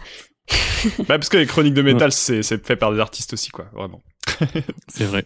Bah, 1.00 1.04
parce 1.18 1.28
que 1.28 1.36
les 1.36 1.44
chroniques 1.46 1.74
de 1.74 1.82
métal, 1.82 2.12
c'est 2.12 2.42
c'est 2.42 2.66
fait 2.66 2.76
par 2.76 2.92
des 2.94 2.98
artistes 2.98 3.34
aussi, 3.34 3.50
quoi, 3.50 3.66
vraiment. 3.74 4.00
C'est 4.88 5.04
vrai. 5.04 5.24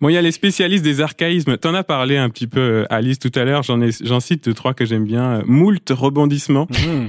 Bon, 0.00 0.08
il 0.08 0.14
y 0.14 0.16
a 0.16 0.22
les 0.22 0.32
spécialistes 0.32 0.84
des 0.84 1.00
archaïsmes. 1.00 1.56
T'en 1.56 1.74
as 1.74 1.84
parlé 1.84 2.16
un 2.16 2.28
petit 2.30 2.46
peu, 2.46 2.60
euh, 2.60 2.84
Alice, 2.90 3.18
tout 3.18 3.32
à 3.34 3.44
l'heure. 3.44 3.62
J'en 3.62 3.80
ai, 3.80 3.90
j'en 4.02 4.20
cite 4.20 4.44
deux, 4.44 4.54
trois 4.54 4.74
que 4.74 4.84
j'aime 4.84 5.04
bien. 5.04 5.42
Moult 5.46 5.88
rebondissements. 5.90 6.66
Mm. 6.70 7.06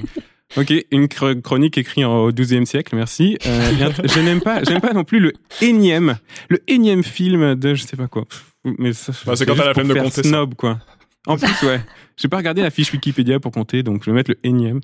Ok, 0.56 0.72
une 0.90 1.04
chr- 1.06 1.42
chronique 1.42 1.76
écrite 1.76 2.04
au 2.06 2.32
XIIe 2.32 2.64
siècle, 2.66 2.96
merci. 2.96 3.36
Euh, 3.46 3.70
je 4.04 4.20
n'aime 4.20 4.40
pas, 4.40 4.62
j'aime 4.64 4.80
pas 4.80 4.94
non 4.94 5.04
plus 5.04 5.20
le 5.20 5.34
énième, 5.60 6.16
le 6.48 6.60
énième 6.68 7.04
film 7.04 7.54
de 7.54 7.74
je 7.74 7.82
sais 7.82 7.98
pas 7.98 8.06
quoi. 8.08 8.24
Mais 8.78 8.94
ça, 8.94 9.12
Bah, 9.26 9.36
c'est 9.36 9.44
quand 9.44 9.54
t'as 9.54 9.66
la 9.66 9.74
flemme 9.74 9.88
de 9.88 9.94
compter 9.94 10.22
ça. 10.22 10.28
snob, 10.28 10.54
quoi. 10.54 10.78
En 11.26 11.36
plus, 11.36 11.66
ouais. 11.66 11.80
J'ai 12.16 12.28
pas 12.28 12.38
regardé 12.38 12.62
la 12.62 12.70
fiche 12.70 12.92
Wikipédia 12.92 13.38
pour 13.38 13.52
compter, 13.52 13.82
donc 13.82 14.02
je 14.04 14.10
vais 14.10 14.14
mettre 14.14 14.30
le 14.30 14.38
énième. 14.44 14.80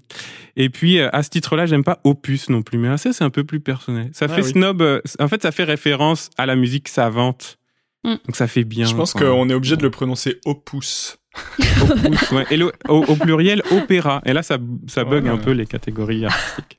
Et 0.56 0.68
puis, 0.68 0.98
euh, 0.98 1.08
à 1.12 1.22
ce 1.22 1.30
titre-là, 1.30 1.66
j'aime 1.66 1.84
pas 1.84 2.00
Opus 2.04 2.50
non 2.50 2.62
plus. 2.62 2.78
Mais 2.78 2.96
ça, 2.98 3.12
c'est 3.12 3.24
un 3.24 3.30
peu 3.30 3.44
plus 3.44 3.60
personnel. 3.60 4.10
Ça 4.12 4.26
Ah 4.28 4.34
fait 4.34 4.42
oui. 4.42 4.50
snob. 4.50 4.82
euh, 4.82 5.00
en 5.18 5.28
fait, 5.28 5.40
ça 5.42 5.52
fait 5.52 5.64
référence 5.64 6.30
à 6.36 6.46
la 6.46 6.54
musique 6.56 6.88
savante. 6.88 7.58
Mm. 8.04 8.10
Donc 8.26 8.36
ça 8.36 8.46
fait 8.46 8.64
bien. 8.64 8.84
Je 8.84 8.94
pense 8.94 9.14
qu'on 9.14 9.48
est 9.48 9.54
obligé 9.54 9.76
de 9.76 9.82
le 9.82 9.90
prononcer 9.90 10.38
opus. 10.44 11.16
Opus, 11.82 12.30
ouais. 12.30 12.46
Et 12.50 12.56
le- 12.56 12.72
au, 12.88 13.04
au 13.04 13.16
pluriel, 13.16 13.62
opéra. 13.72 14.20
Et 14.24 14.32
là, 14.32 14.42
ça, 14.44 14.58
ça 14.86 15.02
bug 15.04 15.24
Ouais. 15.24 15.30
un 15.30 15.36
peu 15.38 15.50
les 15.52 15.66
catégories 15.66 16.24
artistiques. 16.26 16.78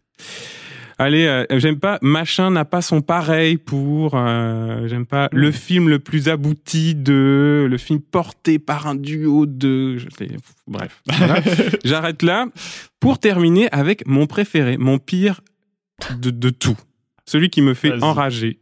Allez, 0.97 1.25
euh, 1.25 1.45
j'aime 1.59 1.77
pas 1.77 1.99
machin 2.01 2.51
n'a 2.51 2.63
pas 2.63 2.81
son 2.81 3.01
pareil 3.01 3.57
pour. 3.57 4.13
euh, 4.15 4.87
j'aime 4.87 5.05
pas 5.05 5.27
le 5.33 5.51
film 5.51 5.89
le 5.89 5.99
plus 5.99 6.29
abouti 6.29 6.95
de. 6.95 7.67
Le 7.69 7.77
film 7.77 7.99
porté 7.99 8.59
par 8.59 8.87
un 8.87 8.95
duo 8.95 9.45
de. 9.45 9.97
je 9.97 10.07
sais- 10.17 10.29
bref. 10.67 11.01
Voilà. 11.17 11.41
J'arrête 11.83 12.21
là 12.23 12.47
pour 13.01 13.19
terminer 13.19 13.67
avec 13.71 14.07
mon 14.07 14.25
préféré, 14.25 14.77
mon 14.77 14.97
pire 14.97 15.41
de, 16.17 16.29
de 16.29 16.49
tout. 16.49 16.77
Celui 17.25 17.49
qui 17.49 17.61
me 17.61 17.73
fait 17.73 18.01
enrager. 18.01 18.59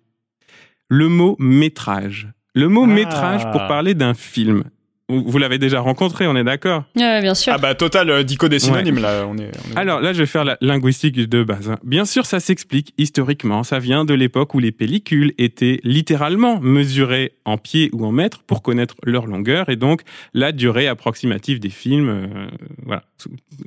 Le 0.89 1.09
mot 1.09 1.35
métrage. 1.39 2.29
Le 2.55 2.67
mot 2.67 2.83
Ah. 2.83 2.87
métrage 2.87 3.43
pour 3.51 3.67
parler 3.67 3.93
d'un 3.93 4.13
film. 4.15 4.63
Vous, 5.09 5.21
vous 5.27 5.37
l'avez 5.37 5.57
déjà 5.57 5.81
rencontré, 5.81 6.27
on 6.27 6.35
est 6.37 6.45
d'accord 6.45 6.85
ouais, 6.95 7.21
bien 7.21 7.35
sûr. 7.35 7.51
Ah 7.53 7.57
bah 7.57 7.75
total, 7.75 8.09
euh, 8.09 8.23
dico 8.23 8.47
des 8.47 8.59
synonymes 8.59 8.99
là, 8.99 9.25
on 9.27 9.37
est. 9.37 9.51
on 9.67 9.73
est- 9.73 9.77
alors 9.77 9.99
là, 9.99 10.13
je 10.13 10.19
vais 10.19 10.25
faire 10.25 10.45
la 10.45 10.57
linguistique 10.61 11.15
de 11.17 11.43
base. 11.43 11.69
hein. 11.69 11.77
Bien 11.83 12.05
sûr, 12.05 12.25
ça 12.25 12.39
s'explique 12.39 12.93
historiquement. 12.97 13.63
Ça 13.63 13.79
vient 13.79 14.05
de 14.05 14.13
l'époque 14.13 14.53
où 14.55 14.59
les 14.59 14.71
pellicules 14.71 15.33
étaient 15.37 15.81
littéralement 15.83 16.59
mesurées 16.61 17.33
en 17.43 17.57
pieds 17.57 17.89
ou 17.91 18.05
en 18.05 18.13
mètres 18.13 18.43
pour 18.43 18.61
connaître 18.61 18.95
leur 19.03 19.27
longueur 19.27 19.67
et 19.69 19.75
donc 19.75 20.03
la 20.33 20.53
durée 20.53 20.87
approximative 20.87 21.59
des 21.59 21.69
films. 21.69 22.09
euh, 22.09 22.47
voilà, 22.85 23.03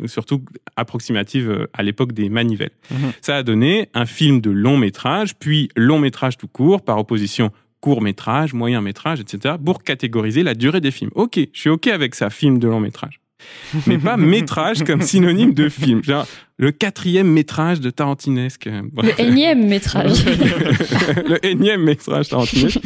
surtout 0.07 0.43
approximative 0.77 1.51
euh, 1.51 1.67
à 1.75 1.83
l'époque 1.83 2.13
des 2.13 2.29
manivelles. 2.31 2.71
Mhm. 2.91 3.13
Ça 3.21 3.37
a 3.37 3.43
donné 3.43 3.89
un 3.95 4.07
film 4.07 4.41
de 4.41 4.51
long 4.51 4.79
métrage, 4.79 5.35
puis 5.37 5.69
long 5.77 5.99
métrage 5.99 6.39
tout 6.39 6.49
court, 6.49 6.83
par 6.83 6.99
opposition 6.99 7.51
court 7.81 8.03
métrage, 8.03 8.55
moyen 8.55 8.81
métrage, 8.81 9.21
etc., 9.21 9.57
pour 9.65 9.83
catégoriser 9.83 10.43
la 10.43 10.55
durée 10.55 10.81
des 10.81 10.91
films. 10.91 11.11
Ok, 11.15 11.39
je 11.53 11.61
suis 11.61 11.71
ok 11.71 11.87
avec 11.89 12.15
ça, 12.15 12.31
film 12.31 12.59
de 12.59 12.69
long 12.69 12.81
métrage 12.81 13.21
mais 13.87 13.99
pas 13.99 14.17
métrage 14.17 14.83
comme 14.85 15.03
synonyme 15.03 15.55
de 15.55 15.69
film. 15.69 16.03
Genre, 16.03 16.27
le 16.59 16.73
quatrième 16.73 17.29
métrage 17.29 17.81
de 17.81 17.91
Tarantinesque. 17.91 18.67
euh. 18.67 18.83
Le 19.03 19.21
énième 19.21 19.67
métrage. 19.67 20.25
le 21.29 21.45
énième 21.45 21.83
métrage 21.83 22.29
tarantinesque. 22.29 22.81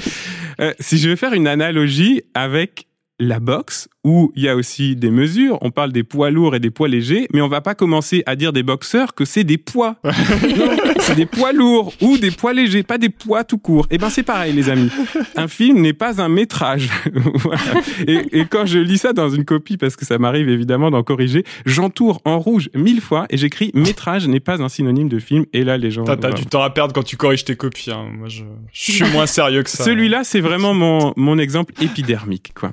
Euh, 0.60 0.72
si 0.80 0.98
je 0.98 1.08
vais 1.08 1.16
faire 1.16 1.32
une 1.32 1.46
analogie 1.46 2.22
avec 2.34 2.86
la 3.20 3.38
boxe 3.38 3.88
où 4.02 4.32
il 4.34 4.44
y 4.44 4.48
a 4.48 4.56
aussi 4.56 4.96
des 4.96 5.10
mesures. 5.10 5.58
On 5.60 5.70
parle 5.70 5.92
des 5.92 6.02
poids 6.02 6.30
lourds 6.30 6.54
et 6.54 6.60
des 6.60 6.70
poids 6.70 6.88
légers, 6.88 7.28
mais 7.32 7.42
on 7.42 7.48
va 7.48 7.60
pas 7.60 7.74
commencer 7.74 8.22
à 8.26 8.34
dire 8.34 8.52
des 8.52 8.62
boxeurs 8.62 9.14
que 9.14 9.24
c'est 9.26 9.44
des 9.44 9.58
poids. 9.58 9.96
C'est 11.00 11.14
des 11.14 11.26
poids 11.26 11.52
lourds 11.52 11.92
ou 12.02 12.18
des 12.18 12.30
poids 12.30 12.52
légers, 12.52 12.82
pas 12.82 12.98
des 12.98 13.08
poids 13.08 13.42
tout 13.42 13.58
court. 13.58 13.86
Et 13.90 13.96
ben 13.96 14.10
c'est 14.10 14.22
pareil, 14.22 14.52
les 14.52 14.68
amis. 14.68 14.90
Un 15.34 15.48
film 15.48 15.80
n'est 15.80 15.94
pas 15.94 16.20
un 16.22 16.28
métrage. 16.28 16.90
Voilà. 17.34 17.60
et, 18.06 18.40
et 18.40 18.44
quand 18.44 18.66
je 18.66 18.78
lis 18.78 18.98
ça 18.98 19.12
dans 19.12 19.30
une 19.30 19.44
copie, 19.44 19.76
parce 19.76 19.96
que 19.96 20.04
ça 20.04 20.18
m'arrive 20.18 20.48
évidemment 20.48 20.90
d'en 20.90 21.02
corriger, 21.02 21.44
j'entoure 21.64 22.20
en 22.24 22.38
rouge 22.38 22.70
mille 22.74 23.00
fois 23.00 23.26
et 23.30 23.36
j'écris 23.36 23.70
métrage 23.74 24.28
n'est 24.28 24.40
pas 24.40 24.62
un 24.62 24.68
synonyme 24.68 25.08
de 25.08 25.18
film. 25.18 25.46
Et 25.52 25.64
là, 25.64 25.78
les 25.78 25.90
gens. 25.90 26.04
T'as 26.04 26.16
t'as 26.16 26.28
voilà. 26.28 26.36
du 26.36 26.46
temps 26.46 26.62
à 26.62 26.70
perdre 26.70 26.92
quand 26.92 27.02
tu 27.02 27.16
corriges 27.16 27.44
tes 27.44 27.56
copies. 27.56 27.90
Hein. 27.90 28.08
Moi, 28.16 28.28
je, 28.28 28.42
je 28.72 28.92
suis 28.92 29.04
moins 29.12 29.26
sérieux 29.26 29.62
que 29.62 29.70
ça. 29.70 29.84
Celui-là, 29.84 30.22
c'est 30.24 30.40
vraiment 30.40 30.74
mon, 30.74 31.12
mon 31.16 31.38
exemple 31.38 31.72
épidermique, 31.82 32.52
quoi. 32.54 32.72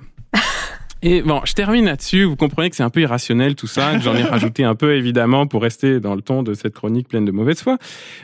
Et 1.03 1.21
bon, 1.21 1.41
je 1.45 1.53
termine 1.53 1.85
là-dessus. 1.85 2.23
Vous 2.23 2.35
comprenez 2.35 2.69
que 2.69 2.75
c'est 2.75 2.83
un 2.83 2.89
peu 2.89 3.01
irrationnel 3.01 3.55
tout 3.55 3.67
ça, 3.67 3.93
que 3.93 4.01
j'en 4.01 4.15
ai 4.15 4.23
rajouté 4.23 4.63
un 4.63 4.75
peu 4.75 4.95
évidemment 4.95 5.45
pour 5.47 5.61
rester 5.61 5.99
dans 5.99 6.15
le 6.15 6.21
ton 6.21 6.43
de 6.43 6.53
cette 6.53 6.73
chronique 6.73 7.07
pleine 7.07 7.25
de 7.25 7.31
mauvaise 7.31 7.61
foi. 7.61 7.77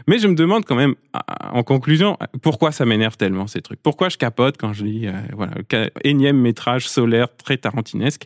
Mais 0.07 0.17
je 0.17 0.27
me 0.27 0.35
demande 0.35 0.65
quand 0.65 0.75
même, 0.75 0.95
en 1.51 1.63
conclusion, 1.63 2.17
pourquoi 2.41 2.71
ça 2.71 2.85
m'énerve 2.85 3.15
tellement 3.17 3.47
ces 3.47 3.61
trucs? 3.61 3.79
Pourquoi 3.81 4.09
je 4.09 4.17
capote 4.17 4.57
quand 4.57 4.73
je 4.73 4.83
lis, 4.85 5.07
euh, 5.07 5.11
voilà, 5.33 5.53
énième 6.03 6.37
métrage 6.37 6.87
solaire 6.87 7.27
très 7.35 7.57
tarantinesque, 7.57 8.23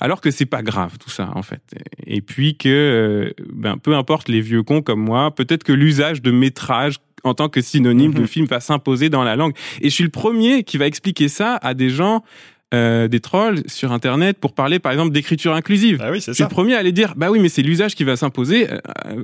alors 0.00 0.20
que 0.20 0.30
c'est 0.30 0.46
pas 0.46 0.62
grave 0.62 0.96
tout 0.98 1.10
ça 1.10 1.30
en 1.34 1.42
fait? 1.42 1.62
Et 2.06 2.22
puis 2.22 2.56
que, 2.56 2.68
euh, 2.68 3.44
ben, 3.52 3.76
peu 3.76 3.94
importe 3.94 4.28
les 4.28 4.40
vieux 4.40 4.62
cons 4.62 4.82
comme 4.82 5.00
moi, 5.00 5.34
peut-être 5.34 5.62
que 5.64 5.72
l'usage 5.72 6.22
de 6.22 6.30
métrage 6.30 6.96
en 7.22 7.34
tant 7.34 7.50
que 7.50 7.60
synonyme 7.60 8.14
de 8.14 8.20
Mhm. 8.20 8.26
film 8.26 8.46
va 8.46 8.60
s'imposer 8.60 9.10
dans 9.10 9.22
la 9.22 9.36
langue. 9.36 9.52
Et 9.82 9.90
je 9.90 9.94
suis 9.94 10.04
le 10.04 10.10
premier 10.10 10.64
qui 10.64 10.78
va 10.78 10.86
expliquer 10.86 11.28
ça 11.28 11.58
à 11.60 11.74
des 11.74 11.90
gens, 11.90 12.24
euh, 12.72 13.08
des 13.08 13.20
trolls 13.20 13.62
sur 13.66 13.90
Internet 13.92 14.38
pour 14.38 14.54
parler 14.54 14.78
par 14.78 14.92
exemple 14.92 15.10
d'écriture 15.12 15.54
inclusive. 15.54 15.98
Ah 16.02 16.10
oui, 16.12 16.20
c'est 16.20 16.34
ça. 16.34 16.44
le 16.44 16.48
premier 16.50 16.74
à 16.74 16.78
aller 16.78 16.92
dire, 16.92 17.14
bah 17.16 17.30
oui, 17.30 17.40
mais 17.40 17.48
c'est 17.48 17.62
l'usage 17.62 17.94
qui 17.94 18.04
va 18.04 18.16
s'imposer. 18.16 18.70
euh, 18.70 18.78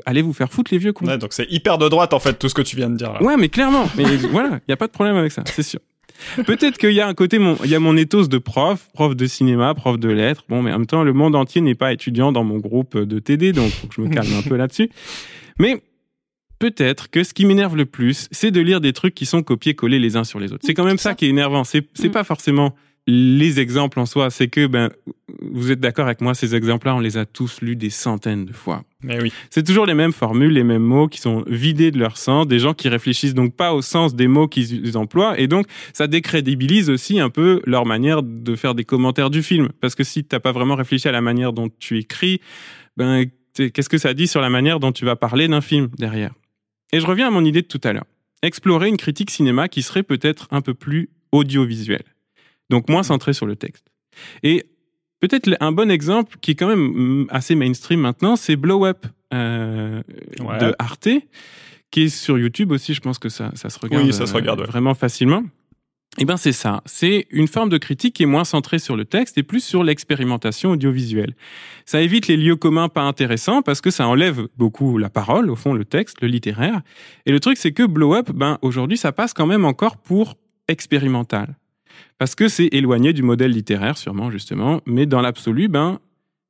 allez 0.05 0.23
vous 0.23 0.33
faire 0.33 0.51
foutre 0.53 0.73
les 0.73 0.79
vieux 0.79 0.93
cons. 0.93 1.07
Ouais, 1.07 1.19
donc 1.19 1.33
c'est 1.33 1.47
hyper 1.51 1.79
de 1.79 1.89
droite 1.89 2.13
en 2.13 2.19
fait 2.19 2.39
tout 2.39 2.49
ce 2.49 2.55
que 2.55 2.63
tu 2.63 2.77
viens 2.77 2.91
de 2.91 2.97
dire 2.97 3.13
là. 3.13 3.23
Ouais, 3.23 3.37
mais 3.37 3.49
clairement. 3.49 3.89
Mais 3.97 4.05
voilà, 4.33 4.61
il 4.67 4.71
y 4.71 4.73
a 4.73 4.77
pas 4.77 4.87
de 4.89 4.93
problème 4.93 5.17
avec 5.17 5.31
ça, 5.33 5.43
c'est 5.47 5.63
sûr. 5.63 5.81
Peut-être 6.47 6.79
qu'il 6.79 6.93
y 6.93 7.01
a 7.03 7.07
un 7.07 7.13
côté, 7.15 7.39
mon, 7.39 7.57
il 7.63 7.71
y 7.71 7.75
a 7.75 7.79
mon 7.79 7.95
ethos 7.97 8.27
de 8.27 8.39
prof, 8.39 8.89
prof 8.95 9.15
de 9.15 9.27
cinéma, 9.27 9.75
prof 9.75 9.99
de 9.99 10.09
lettres. 10.09 10.45
Bon, 10.49 10.63
mais 10.63 10.73
en 10.73 10.79
même 10.79 10.87
temps, 10.87 11.05
le 11.05 11.13
monde 11.13 11.37
entier 11.37 11.61
n'est 11.61 11.75
pas 11.75 11.93
étudiant 11.93 12.33
dans 12.33 12.43
mon 12.43 12.57
groupe 12.57 12.97
de 12.97 13.19
TD, 13.19 13.53
donc 13.53 13.71
faut 13.71 13.87
que 13.87 13.95
je 13.95 14.01
me 14.01 14.09
calme 14.09 14.33
un 14.35 14.43
peu 14.43 14.57
là-dessus. 14.57 14.89
Mais 15.59 15.83
peut-être 16.59 17.11
que 17.11 17.23
ce 17.23 17.35
qui 17.35 17.45
m'énerve 17.45 17.77
le 17.77 17.85
plus, 17.87 18.29
c'est 18.31 18.51
de 18.51 18.61
lire 18.61 18.81
des 18.81 18.93
trucs 18.93 19.15
qui 19.15 19.27
sont 19.27 19.43
copiés-collés 19.43 19.99
les 19.99 20.17
uns 20.17 20.25
sur 20.25 20.41
les 20.41 20.53
autres. 20.53 20.63
C'est 20.65 20.75
quand 20.75 20.85
même 20.85 20.99
ça 20.99 21.15
qui 21.15 21.27
est 21.27 21.29
énervant. 21.29 21.65
C'est, 21.65 21.87
c'est 21.95 22.09
Mm. 22.09 22.13
pas 22.13 22.25
forcément 22.25 22.75
les 23.07 23.61
exemples 23.61 24.01
en 24.01 24.07
soi. 24.07 24.31
C'est 24.31 24.49
que, 24.49 24.67
ben, 24.67 24.91
vous 25.41 25.71
êtes 25.71 25.81
d'accord 25.81 26.07
avec 26.07 26.21
moi, 26.21 26.35
ces 26.35 26.55
exemples-là, 26.55 26.95
on 26.97 27.01
les 27.01 27.17
a 27.17 27.25
tous 27.25 27.61
lus 27.61 27.77
des 27.77 27.91
centaines 27.91 28.45
de 28.45 28.53
fois. 28.53 28.85
Mais 29.03 29.21
oui. 29.23 29.33
C'est 29.51 29.65
toujours 29.65 29.87
les 29.87 29.95
mêmes 29.95 30.13
formules, 30.13 30.53
les 30.53 30.65
mêmes 30.65 30.83
mots 30.83 31.07
qui 31.07 31.21
sont 31.21 31.45
vidés 31.47 31.91
de 31.91 31.99
leur 31.99 32.17
sens, 32.17 32.47
des 32.49 32.59
gens 32.59 32.75
qui 32.75 32.89
réfléchissent 32.89 33.35
donc 33.35 33.55
pas 33.55 33.73
au 33.75 33.83
sens 33.83 34.15
des 34.15 34.27
mots 34.27 34.49
qu'ils 34.49 34.97
emploient, 34.97 35.39
et 35.39 35.47
donc 35.47 35.67
ça 35.93 36.07
décrédibilise 36.07 36.91
aussi 36.91 37.21
un 37.21 37.31
peu 37.31 37.61
leur 37.65 37.87
manière 37.87 38.23
de 38.23 38.57
faire 38.57 38.75
des 38.75 38.85
commentaires 38.85 39.31
du 39.31 39.43
film. 39.43 39.69
Parce 39.81 39.95
que 39.95 40.05
si 40.05 40.25
t'as 40.25 40.41
pas 40.41 40.53
vraiment 40.53 40.75
réfléchi 40.75 41.07
à 41.07 41.13
la 41.13 41.21
manière 41.21 41.53
dont 41.53 41.69
tu 41.79 41.99
écris, 41.99 42.41
ben 42.97 43.25
qu'est-ce 43.55 43.89
que 43.89 43.99
ça 43.99 44.15
dit 44.15 44.27
sur 44.27 44.41
la 44.41 44.51
manière 44.51 44.81
dont 44.81 44.93
tu 44.93 45.05
vas 45.05 45.17
parler 45.17 45.49
d'un 45.49 45.61
film 45.61 45.89
derrière? 45.99 46.33
Et 46.93 47.01
je 47.01 47.07
reviens 47.07 47.29
à 47.29 47.31
mon 47.31 47.45
idée 47.45 47.63
de 47.63 47.67
tout 47.67 47.81
à 47.85 47.93
l'heure. 47.93 48.07
Explorer 48.43 48.89
une 48.89 48.97
critique 48.97 49.31
cinéma 49.31 49.69
qui 49.69 49.83
serait 49.83 50.03
peut-être 50.03 50.49
un 50.51 50.61
peu 50.61 50.75
plus 50.75 51.11
audiovisuelle, 51.33 52.05
donc 52.71 52.89
moins 52.89 53.03
centrée 53.03 53.33
sur 53.33 53.47
le 53.47 53.57
texte. 53.57 53.87
Et 54.43 54.67
Peut-être 55.19 55.49
un 55.61 55.73
bon 55.73 55.91
exemple 55.91 56.37
qui 56.43 56.51
est 56.51 56.55
quand 56.55 56.69
même 56.69 57.23
mm, 57.23 57.27
assez 57.31 57.55
mainstream 57.55 58.01
maintenant, 58.01 58.37
c'est 58.37 58.55
Blow 58.55 58.85
Up 58.85 59.07
euh, 59.33 60.03
Ouais. 60.41 60.59
de 60.59 60.75
Arte, 60.79 61.09
qui 61.91 62.03
est 62.03 62.09
sur 62.11 62.39
YouTube 62.39 62.71
aussi. 62.71 62.93
Je 62.93 63.01
pense 63.01 63.19
que 63.19 63.31
ça, 63.31 63.51
ça 63.55 63.71
se 63.71 63.79
regarde, 63.79 64.05
Oui, 64.05 64.13
ça 64.13 64.27
se 64.27 64.35
regarde, 64.35 64.61
ouais. 64.61 64.67
vraiment 64.67 64.95
facilement. 64.95 65.43
Eh 66.19 66.25
ben 66.27 66.37
c'est 66.37 66.53
ça. 66.53 66.83
C'est 66.85 67.27
une 67.31 67.49
forme 67.49 67.71
de 67.71 67.79
critique 67.79 68.15
qui 68.15 68.23
est 68.25 68.27
moins 68.27 68.45
centrée 68.45 68.79
sur 68.79 68.95
le 68.95 69.07
texte 69.07 69.39
et 69.39 69.43
plus 69.43 69.61
sur 69.65 69.83
l'expérimentation 69.83 70.71
audiovisuelle. 70.73 71.35
Ça 71.87 72.01
évite 72.03 72.27
les 72.27 72.37
lieux 72.37 72.57
communs 72.57 72.89
pas 72.91 73.03
intéressants 73.03 73.63
parce 73.63 73.81
que 73.81 73.91
ça 73.91 74.07
enlève 74.07 74.47
beaucoup 74.59 74.99
la 74.99 75.09
parole, 75.09 75.51
au 75.51 75.57
fond, 75.57 75.73
le 75.73 75.85
texte, 75.87 76.21
le 76.21 76.29
littéraire. 76.29 76.83
Et 77.25 77.33
le 77.33 77.41
truc, 77.41 77.57
c'est 77.57 77.73
que 77.73 77.83
Blow 77.85 78.15
Up, 78.15 78.31
ben 78.33 78.59
aujourd'hui, 78.61 78.99
ça 78.99 79.13
passe 79.13 79.33
quand 79.33 79.47
même 79.47 79.65
encore 79.65 79.97
pour 79.97 80.37
expérimental 80.69 81.57
parce 82.19 82.35
que 82.35 82.49
c'est 82.49 82.69
éloigné 82.73 83.13
du 83.13 83.23
modèle 83.23 83.51
littéraire, 83.51 83.97
sûrement, 83.99 84.31
justement, 84.31 84.81
mais 84.87 85.07
dans 85.07 85.21
l'absolu, 85.21 85.69
ben, 85.69 85.99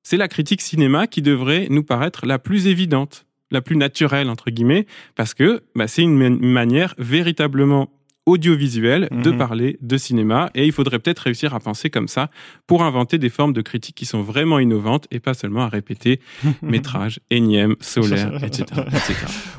c'est 0.03 0.16
la 0.16 0.28
critique 0.28 0.61
cinéma 0.61 1.07
qui 1.07 1.22
devrait 1.22 1.66
nous 1.70 1.82
paraître 1.82 2.26
la 2.26 2.38
plus 2.38 2.66
évidente, 2.68 3.26
la 3.51 3.61
plus 3.61 3.76
naturelle, 3.76 4.28
entre 4.30 4.51
guillemets, 4.51 4.86
parce 5.14 5.34
que 5.34 5.62
ben, 5.74 5.86
c'est 5.86 6.03
une, 6.03 6.16
ma- 6.16 6.26
une 6.26 6.53
manière 6.53 6.94
véritablement 6.99 7.88
audiovisuelle 8.27 9.09
de 9.11 9.31
Mhm. 9.31 9.39
parler 9.39 9.79
de 9.81 9.97
cinéma, 9.97 10.51
et 10.55 10.66
il 10.66 10.72
faudrait 10.72 10.99
peut-être 10.99 11.20
réussir 11.20 11.55
à 11.55 11.61
penser 11.61 11.91
comme 11.91 12.09
ça 12.09 12.29
pour 12.66 12.83
inventer 12.83 13.18
des 13.18 13.29
formes 13.31 13.53
de 13.53 13.62
critique 13.62 13.95
qui 13.95 14.05
sont 14.05 14.20
vraiment 14.22 14.59
innovantes 14.59 15.07
et 15.11 15.20
pas 15.20 15.35
seulement 15.35 15.62
à 15.62 15.68
répéter 15.68 16.20
métrage, 16.62 17.20
énième, 17.31 17.77
solaire, 17.81 18.33
etc. 18.45 18.64
etc. 18.89 19.14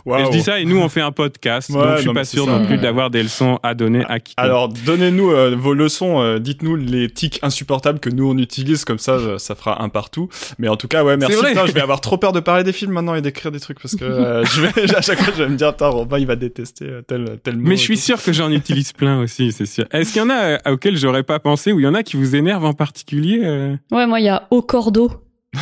Et 0.05 0.09
Waouh. 0.09 0.25
je 0.25 0.31
dis 0.31 0.41
ça, 0.41 0.59
et 0.59 0.65
nous, 0.65 0.77
on 0.77 0.89
fait 0.89 1.01
un 1.01 1.11
podcast, 1.11 1.69
Ouais, 1.69 1.75
donc 1.81 1.91
je 1.93 1.97
suis 1.99 2.07
non, 2.07 2.13
pas 2.13 2.25
sûr 2.25 2.45
non 2.47 2.65
plus 2.65 2.77
d'avoir 2.77 3.09
des 3.09 3.23
leçons 3.23 3.59
à 3.63 3.73
donner 3.73 4.03
à 4.07 4.19
qui. 4.19 4.33
Alors, 4.37 4.67
donnez-nous 4.69 5.31
euh, 5.31 5.55
vos 5.57 5.73
leçons, 5.73 6.21
euh, 6.21 6.39
dites-nous 6.39 6.75
les 6.75 7.09
tics 7.09 7.39
insupportables 7.41 7.99
que 7.99 8.09
nous 8.09 8.29
on 8.29 8.37
utilise, 8.37 8.85
comme 8.85 8.99
ça, 8.99 9.39
ça 9.39 9.55
fera 9.55 9.81
un 9.81 9.89
partout. 9.89 10.29
Mais 10.59 10.67
en 10.67 10.75
tout 10.75 10.87
cas, 10.87 11.03
ouais, 11.03 11.17
merci. 11.17 11.37
Putain, 11.37 11.65
je 11.65 11.71
vais 11.71 11.81
avoir 11.81 12.01
trop 12.01 12.17
peur 12.17 12.31
de 12.33 12.39
parler 12.41 12.63
des 12.63 12.73
films 12.73 12.91
maintenant 12.91 13.15
et 13.15 13.21
d'écrire 13.21 13.51
des 13.51 13.59
trucs 13.59 13.79
parce 13.81 13.95
que 13.95 14.03
euh, 14.05 14.43
je 14.45 14.61
vais, 14.61 14.95
à 14.95 15.01
chaque 15.01 15.19
fois, 15.21 15.33
je 15.37 15.43
vais 15.43 15.49
me 15.49 15.55
dire, 15.55 15.71
putain, 15.71 15.87
Robin, 15.87 16.17
il 16.19 16.27
va 16.27 16.35
détester 16.35 16.85
euh, 16.85 17.01
tel, 17.01 17.39
tel 17.43 17.57
mot. 17.57 17.67
Mais 17.67 17.73
et 17.75 17.77
je 17.77 17.81
suis 17.83 17.97
sûr 17.97 18.21
que 18.21 18.33
j'en 18.33 18.51
utilise 18.57 18.93
plein 18.93 19.19
aussi, 19.19 19.51
c'est 19.51 19.65
sûr. 19.65 19.85
Est-ce 19.91 20.13
qu'il 20.13 20.21
y 20.21 20.25
en 20.25 20.29
a 20.29 20.35
euh, 20.35 20.57
auxquels 20.73 20.97
j'aurais 20.97 21.23
pas 21.23 21.39
pensé 21.39 21.71
ou 21.71 21.79
il 21.79 21.83
y 21.83 21.87
en 21.87 21.93
a 21.93 22.03
qui 22.03 22.17
vous 22.17 22.35
énervent 22.35 22.65
en 22.65 22.73
particulier 22.73 23.41
euh 23.43 23.75
Ouais, 23.91 24.05
moi, 24.05 24.19
il 24.19 24.25
y 24.25 24.29
a 24.29 24.47
au 24.51 24.61
cordeau. 24.61 25.11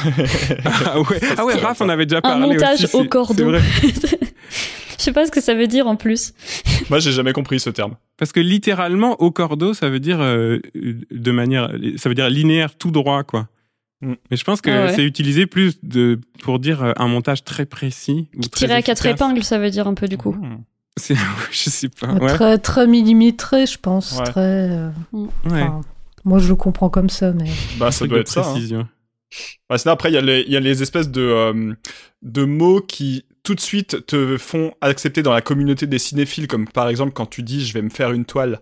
Ah 0.88 1.00
ouais, 1.00 1.20
ah 1.38 1.46
ouais, 1.46 1.56
Raph, 1.56 1.82
on 1.82 1.90
avait 1.90 2.06
déjà 2.06 2.18
Un 2.20 2.22
parlé 2.22 2.48
montage 2.48 2.84
aussi, 2.84 2.96
au 2.96 3.06
cordeau. 3.06 3.54
Je 4.98 5.04
sais 5.04 5.12
pas 5.12 5.26
ce 5.26 5.32
que 5.32 5.42
ça 5.42 5.54
veut 5.54 5.68
dire 5.68 5.88
en 5.88 5.96
plus. 5.96 6.34
Moi, 6.90 7.00
j'ai 7.00 7.12
jamais 7.12 7.34
compris 7.34 7.60
ce 7.60 7.70
terme. 7.70 7.96
Parce 8.18 8.32
que 8.32 8.40
littéralement, 8.40 9.22
au 9.22 9.30
cordeau, 9.30 9.74
ça 9.74 9.90
veut 9.90 10.00
dire 10.00 10.22
euh, 10.22 10.60
de 10.74 11.32
manière, 11.32 11.70
ça 11.98 12.10
veut 12.10 12.16
dire 12.16 12.30
linéaire, 12.30 12.76
tout 12.76 12.92
droit, 12.92 13.24
quoi. 13.24 13.48
Mm. 14.02 14.14
Mais 14.32 14.38
je 14.38 14.44
pense 14.44 14.62
que 14.62 14.70
Ah 14.70 14.86
ouais. 14.86 14.94
c'est 14.94 15.04
utilisé 15.04 15.46
plus 15.46 15.78
de 15.84 16.20
pour 16.42 16.60
dire 16.60 16.94
un 16.98 17.08
montage 17.08 17.44
très 17.44 17.66
précis. 17.66 18.30
Ou 18.38 18.42
très 18.42 18.68
Tirer 18.68 18.74
à 18.74 18.82
quatre 18.82 19.06
épingles, 19.06 19.44
ça 19.44 19.60
veut 19.60 19.70
dire 19.70 19.88
un 19.88 19.94
peu 19.94 20.08
du 20.08 20.18
coup. 20.18 20.34
Hmm. 20.34 20.64
C'est- 20.98 21.16
je 21.52 21.70
sais 21.70 21.90
pas. 21.90 22.08
Ouais. 22.14 22.28
Très, 22.34 22.58
très 22.58 22.88
millimétré, 22.88 23.66
je 23.66 23.78
pense. 23.78 24.18
Ouais. 24.18 24.24
Très, 24.26 24.70
euh, 24.70 24.90
ouais. 25.14 25.28
enfin, 25.46 25.82
moi, 26.24 26.40
je 26.40 26.48
le 26.48 26.56
comprends 26.56 26.90
comme 26.90 27.10
ça, 27.10 27.32
mais 27.34 27.50
Bah, 27.78 27.92
ça 27.92 28.08
doit 28.08 28.18
de 28.18 28.22
être 28.22 28.28
ça. 28.30 28.42
hein. 28.42 28.52
précision. 28.52 28.88
Ouais, 29.70 29.78
sinon, 29.78 29.94
après, 29.94 30.10
il 30.10 30.14
y, 30.14 30.18
a 30.18 30.22
les- 30.22 30.44
il 30.48 30.52
y 30.54 30.58
a 30.58 30.60
les 30.62 30.82
espèces 30.82 31.10
de, 31.10 31.22
euh, 31.22 31.74
de 32.22 32.46
mots 32.46 32.80
qui 32.82 33.26
tout 33.44 33.54
de 33.56 33.60
suite 33.60 34.06
te 34.08 34.38
font 34.38 34.74
accepter 34.82 35.22
dans 35.22 35.34
la 35.34 35.42
communauté 35.42 35.86
des 35.88 36.00
cinéphiles, 36.00 36.48
comme 36.48 36.68
par 36.68 36.88
exemple 36.90 37.12
quand 37.14 37.28
tu 37.28 37.44
dis 37.44 37.64
je 37.66 37.74
vais 37.74 37.82
me 37.84 37.90
faire 37.90 38.12
une 38.12 38.26
toile. 38.26 38.60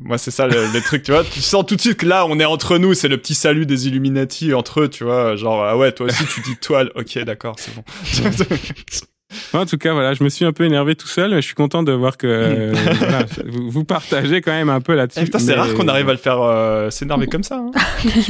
Moi, 0.00 0.16
c'est 0.18 0.30
ça 0.30 0.46
le, 0.46 0.72
le 0.72 0.80
truc, 0.80 1.02
tu 1.02 1.12
vois. 1.12 1.22
Tu 1.24 1.40
sens 1.40 1.64
tout 1.66 1.76
de 1.76 1.80
suite 1.80 1.98
que 1.98 2.06
là, 2.06 2.26
on 2.26 2.40
est 2.40 2.44
entre 2.44 2.78
nous, 2.78 2.94
c'est 2.94 3.08
le 3.08 3.18
petit 3.18 3.34
salut 3.34 3.66
des 3.66 3.86
Illuminati 3.86 4.52
entre 4.54 4.80
eux, 4.82 4.88
tu 4.88 5.04
vois. 5.04 5.36
Genre, 5.36 5.62
ah 5.64 5.76
ouais, 5.76 5.92
toi 5.92 6.06
aussi, 6.06 6.24
tu 6.26 6.40
dis 6.40 6.56
toile. 6.56 6.90
Ok, 6.96 7.18
d'accord, 7.20 7.56
c'est 7.58 7.74
bon. 7.74 7.84
En 9.52 9.66
tout 9.66 9.78
cas, 9.78 9.92
voilà, 9.92 10.14
je 10.14 10.22
me 10.24 10.28
suis 10.28 10.44
un 10.44 10.52
peu 10.52 10.64
énervé 10.64 10.94
tout 10.94 11.06
seul. 11.08 11.34
Je 11.36 11.40
suis 11.40 11.54
content 11.54 11.82
de 11.82 11.92
voir 11.92 12.16
que 12.16 12.26
euh, 12.26 12.72
voilà, 12.98 13.24
vous, 13.46 13.70
vous 13.70 13.84
partagez 13.84 14.40
quand 14.40 14.52
même 14.52 14.68
un 14.70 14.80
peu 14.80 14.94
là-dessus. 14.94 15.20
Eh, 15.22 15.24
putain, 15.24 15.38
c'est 15.38 15.46
Mais- 15.54 15.60
rare 15.60 15.74
qu'on 15.74 15.88
arrive 15.88 16.08
à 16.08 16.12
le 16.12 16.18
faire 16.18 16.40
euh, 16.42 16.90
s'énerver 16.90 17.26
comme 17.26 17.42
ça. 17.44 17.56
Hein. 17.58 17.70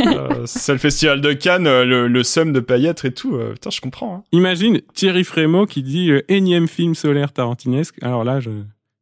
Euh, 0.07 0.43
c'est 0.47 0.73
le 0.73 0.79
festival 0.79 1.21
de 1.21 1.33
Cannes, 1.33 1.67
euh, 1.67 1.85
le, 1.85 2.09
le 2.09 2.23
seum 2.23 2.53
de 2.53 2.61
paillettes 2.61 3.05
et 3.05 3.13
tout. 3.13 3.37
euh, 3.37 3.53
putain, 3.53 3.71
je 3.71 3.81
comprends. 3.81 4.17
Hein. 4.17 4.23
Imagine 4.33 4.81
Thierry 4.95 5.25
Frémaux 5.25 5.67
qui 5.67 5.83
dit 5.83 6.11
énième 6.29 6.69
film 6.69 6.95
solaire 6.95 7.33
tarantinesque. 7.33 7.95
Alors 8.03 8.25
là, 8.25 8.41
je 8.41 8.51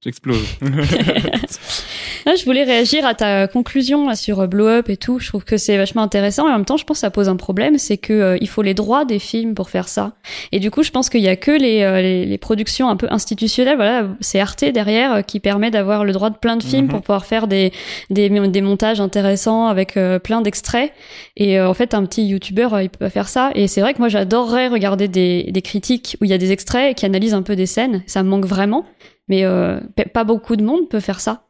j'explose. 0.03 0.45
Là, 2.25 2.35
je 2.37 2.45
voulais 2.45 2.63
réagir 2.63 3.05
à 3.05 3.15
ta 3.15 3.49
conclusion 3.49 4.07
là, 4.07 4.15
sur 4.15 4.41
euh, 4.41 4.47
Blow 4.47 4.67
Up 4.69 4.89
et 4.89 4.97
tout. 4.97 5.19
Je 5.19 5.29
trouve 5.29 5.45
que 5.45 5.57
c'est 5.57 5.77
vachement 5.77 6.03
intéressant. 6.03 6.47
Et 6.49 6.51
en 6.51 6.57
même 6.57 6.65
temps, 6.65 6.77
je 6.77 6.85
pense 6.85 6.99
que 6.99 7.01
ça 7.01 7.11
pose 7.11 7.29
un 7.29 7.37
problème, 7.37 7.79
c'est 7.79 7.97
que 7.97 8.13
euh, 8.13 8.39
il 8.41 8.49
faut 8.49 8.63
les 8.63 8.75
droits 8.75 9.05
des 9.05 9.19
films 9.19 9.55
pour 9.55 9.71
faire 9.71 9.89
ça. 9.89 10.13
Et 10.53 10.61
du 10.61 10.71
coup, 10.71 10.83
je 10.83 10.91
pense 10.91 11.09
qu'il 11.11 11.21
y 11.23 11.29
a 11.29 11.37
que 11.37 11.51
les, 11.51 11.83
euh, 11.83 12.01
les, 12.01 12.25
les 12.25 12.39
productions 12.39 12.89
un 12.89 12.97
peu 12.97 13.07
institutionnelles. 13.11 13.77
Voilà, 13.77 14.07
c'est 14.21 14.39
Arte 14.41 14.65
derrière 14.65 15.15
euh, 15.15 15.23
qui 15.23 15.41
permet 15.41 15.71
d'avoir 15.71 16.05
le 16.05 16.13
droit 16.13 16.31
de 16.31 16.37
plein 16.37 16.57
de 16.57 16.63
films 16.63 16.85
Mhm. 16.85 16.89
pour 16.91 17.01
pouvoir 17.03 17.27
faire 17.27 17.47
des, 17.47 17.73
des 18.11 18.29
des 18.29 18.61
montages 18.63 19.01
intéressants 19.01 19.67
avec 19.67 19.97
euh, 19.97 20.19
plein 20.19 20.41
d'extraits. 20.43 20.93
Et 21.37 21.61
en 21.61 21.75
fait, 21.75 21.95
un 21.95 22.05
petit 22.07 22.25
YouTuber, 22.25 22.69
euh, 22.73 22.83
il 22.83 22.89
peut 22.91 22.99
pas 22.99 23.11
faire 23.11 23.29
ça. 23.29 23.51
Et 23.55 23.67
c'est 23.69 23.81
vrai 23.81 23.95
que 23.95 23.99
moi, 23.99 24.09
j'adorerais 24.09 24.69
regarder 24.69 25.09
des, 25.09 25.51
des 25.51 25.63
critiques 25.63 26.17
où 26.21 26.25
il 26.25 26.31
y 26.31 26.35
a 26.35 26.39
des 26.39 26.53
extraits 26.53 26.97
qui 26.97 27.05
analysent 27.07 27.35
un 27.35 27.43
peu 27.43 27.57
des 27.57 27.67
scènes. 27.67 28.03
Ça 28.07 28.23
me 28.23 28.29
manque 28.29 28.47
vraiment. 28.47 28.85
Mais 29.29 29.45
euh, 29.45 29.81
pas 30.13 30.25
beaucoup 30.25 30.57
de 30.57 30.63
monde 30.65 30.89
peut 30.89 31.01
faire 31.01 31.21
ça. 31.21 31.43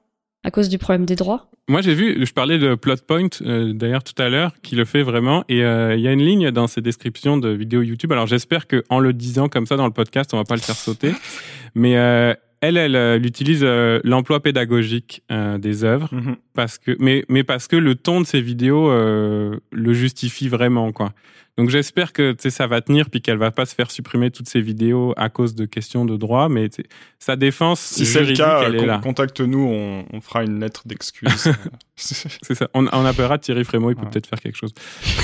À 0.45 0.51
cause 0.51 0.69
du 0.69 0.79
problème 0.79 1.07
des 1.07 1.17
droits. 1.17 1.49
Moi, 1.69 1.81
j'ai 1.81 1.95
vu, 1.95 2.25
je 2.27 2.33
parlais 2.33 2.59
de 2.59 2.75
Plotpoint 2.75 3.29
euh, 3.43 3.73
d'ailleurs 3.73 4.03
tout 4.03 4.21
à 4.21 4.29
l'heure, 4.29 4.53
qui 4.63 4.75
le 4.75 4.85
fait 4.85 5.03
vraiment. 5.03 5.45
Et 5.49 5.63
euh, 5.63 5.95
il 5.95 6.01
y 6.01 6.09
a 6.09 6.13
une 6.13 6.23
ligne 6.25 6.51
dans 6.51 6.67
ses 6.67 6.81
descriptions 6.81 7.37
de 7.37 7.49
vidéos 7.51 7.83
YouTube. 7.83 8.11
Alors 8.13 8.27
j'espère 8.27 8.67
que 8.67 8.83
en 8.91 8.99
le 8.99 9.13
disant 9.13 9.49
comme 9.49 9.67
ça 9.67 9.77
dans 9.77 9.87
le 9.87 9.93
podcast, 9.93 10.35
on 10.35 10.39
va 10.39 10.45
pas 10.45 10.57
le 10.57 10.61
faire 10.61 10.75
sauter. 10.75 11.13
Mais 11.77 11.97
euh, 11.97 12.35
elle, 12.61 12.77
elle, 12.77 12.97
elle 12.97 13.25
utilise 13.27 13.65
l'emploi 14.05 14.41
pédagogique 14.41 15.23
des 15.59 15.83
œuvres 15.85 16.09
Mhm. 16.13 16.37
parce 16.55 16.79
que, 16.79 16.97
mais 17.01 17.25
mais 17.29 17.43
parce 17.43 17.67
que 17.67 17.75
le 17.75 17.97
ton 17.97 18.21
de 18.21 18.27
ses 18.27 18.41
vidéos 18.41 18.89
le 18.93 19.93
justifie 19.93 20.47
vraiment 20.49 20.93
quoi. 20.93 21.13
Donc 21.59 21.69
j'espère 21.69 22.15
que 22.15 22.35
ça 22.49 22.67
va 22.67 22.81
tenir 22.81 23.11
puis 23.11 23.21
qu'elle 23.21 23.37
va 23.37 23.51
pas 23.51 23.67
se 23.67 23.75
faire 23.75 23.91
supprimer 23.91 24.31
toutes 24.31 24.49
ses 24.49 24.63
vidéos 24.63 25.13
à 25.19 25.29
cause 25.29 25.55
de 25.55 25.67
questions 25.67 26.07
de 26.07 26.17
droit, 26.17 26.49
mais 26.49 26.71
sa 27.19 27.37
défense 27.37 27.79
Si 27.79 28.07
c'est 28.07 28.21
le 28.21 28.25
juridique, 28.27 28.45
cas, 28.45 28.63
elle 28.67 28.77
est 28.77 28.79
con- 28.79 28.87
là. 28.87 29.01
contacte-nous, 29.03 29.59
on, 29.61 30.05
on 30.11 30.21
fera 30.23 30.45
une 30.45 30.61
lettre 30.61 30.83
d'excuse. 30.87 31.53
C'est 31.95 32.55
ça. 32.55 32.69
On, 32.75 32.87
on 32.87 33.05
appellera 33.05 33.39
Thierry 33.39 33.65
Frémaux, 33.65 33.91
il 33.91 33.97
peut 33.97 34.03
Ouais. 34.05 34.09
peut-être 34.11 34.27
faire 34.29 34.41
quelque 34.41 34.57
chose. 34.57 34.73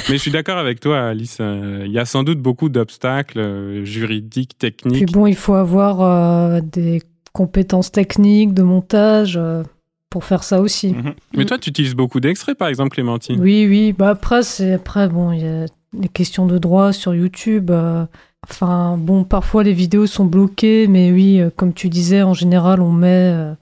Mais 0.08 0.16
je 0.16 0.20
suis 0.22 0.30
d'accord 0.30 0.58
avec 0.58 0.80
toi, 0.80 1.00
Alice. 1.08 1.38
euh, 1.40 1.82
Il 1.86 1.92
y 1.92 1.98
a 1.98 2.04
sans 2.04 2.22
doute 2.24 2.40
beaucoup 2.40 2.68
d'obstacles 2.68 3.38
euh, 3.40 3.84
juridiques, 3.86 4.50
Puis 4.58 4.70
techniques. 4.70 5.12
bon, 5.12 5.26
il 5.26 5.34
faut 5.34 5.54
avoir 5.54 6.02
euh, 6.02 6.60
des 6.60 7.02
compétences 7.32 7.90
techniques, 7.90 8.52
de 8.52 8.62
montage 8.62 9.36
euh, 9.38 9.62
pour 10.10 10.24
faire 10.24 10.44
ça 10.44 10.60
aussi. 10.60 10.92
Mhm. 10.92 11.14
Mais 11.36 11.44
toi, 11.46 11.58
tu 11.58 11.70
utilises 11.70 11.94
beaucoup 11.94 12.20
d'extraits, 12.20 12.56
par 12.58 12.68
exemple, 12.68 12.90
Clémentine. 12.90 13.40
Oui, 13.40 13.66
oui. 13.68 13.92
Bah 13.92 14.10
après, 14.10 14.42
c'est 14.42 14.74
après 14.74 15.08
bon, 15.08 15.32
il 15.32 15.40
y 15.40 15.46
a 15.46 15.66
les 15.98 16.08
questions 16.08 16.46
de 16.46 16.58
droit 16.58 16.92
sur 16.92 17.14
YouTube. 17.14 17.70
euh, 17.70 18.04
Enfin, 18.48 18.96
bon, 18.98 19.24
parfois 19.24 19.62
les 19.64 19.72
vidéos 19.72 20.06
sont 20.06 20.24
bloquées, 20.24 20.86
mais 20.86 21.10
oui, 21.10 21.40
euh, 21.40 21.50
comme 21.54 21.74
tu 21.74 21.88
disais, 21.88 22.22
en 22.22 22.34
général, 22.34 22.80
on 22.80 22.92
met, 22.92 23.32
euh, 23.34 23.52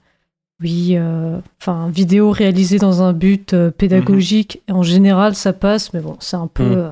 oui, 0.61 0.91
euh, 0.95 1.39
enfin, 1.59 1.89
vidéo 1.89 2.31
réalisée 2.31 2.77
dans 2.77 3.01
un 3.01 3.11
but 3.11 3.53
euh, 3.53 3.71
pédagogique. 3.71 4.61
Et 4.67 4.71
en 4.71 4.83
général, 4.83 5.35
ça 5.35 5.51
passe, 5.51 5.93
mais 5.93 5.99
bon, 5.99 6.15
c'est 6.19 6.37
un 6.37 6.47
peu. 6.47 6.63
Mhm. 6.63 6.77
euh, 6.77 6.89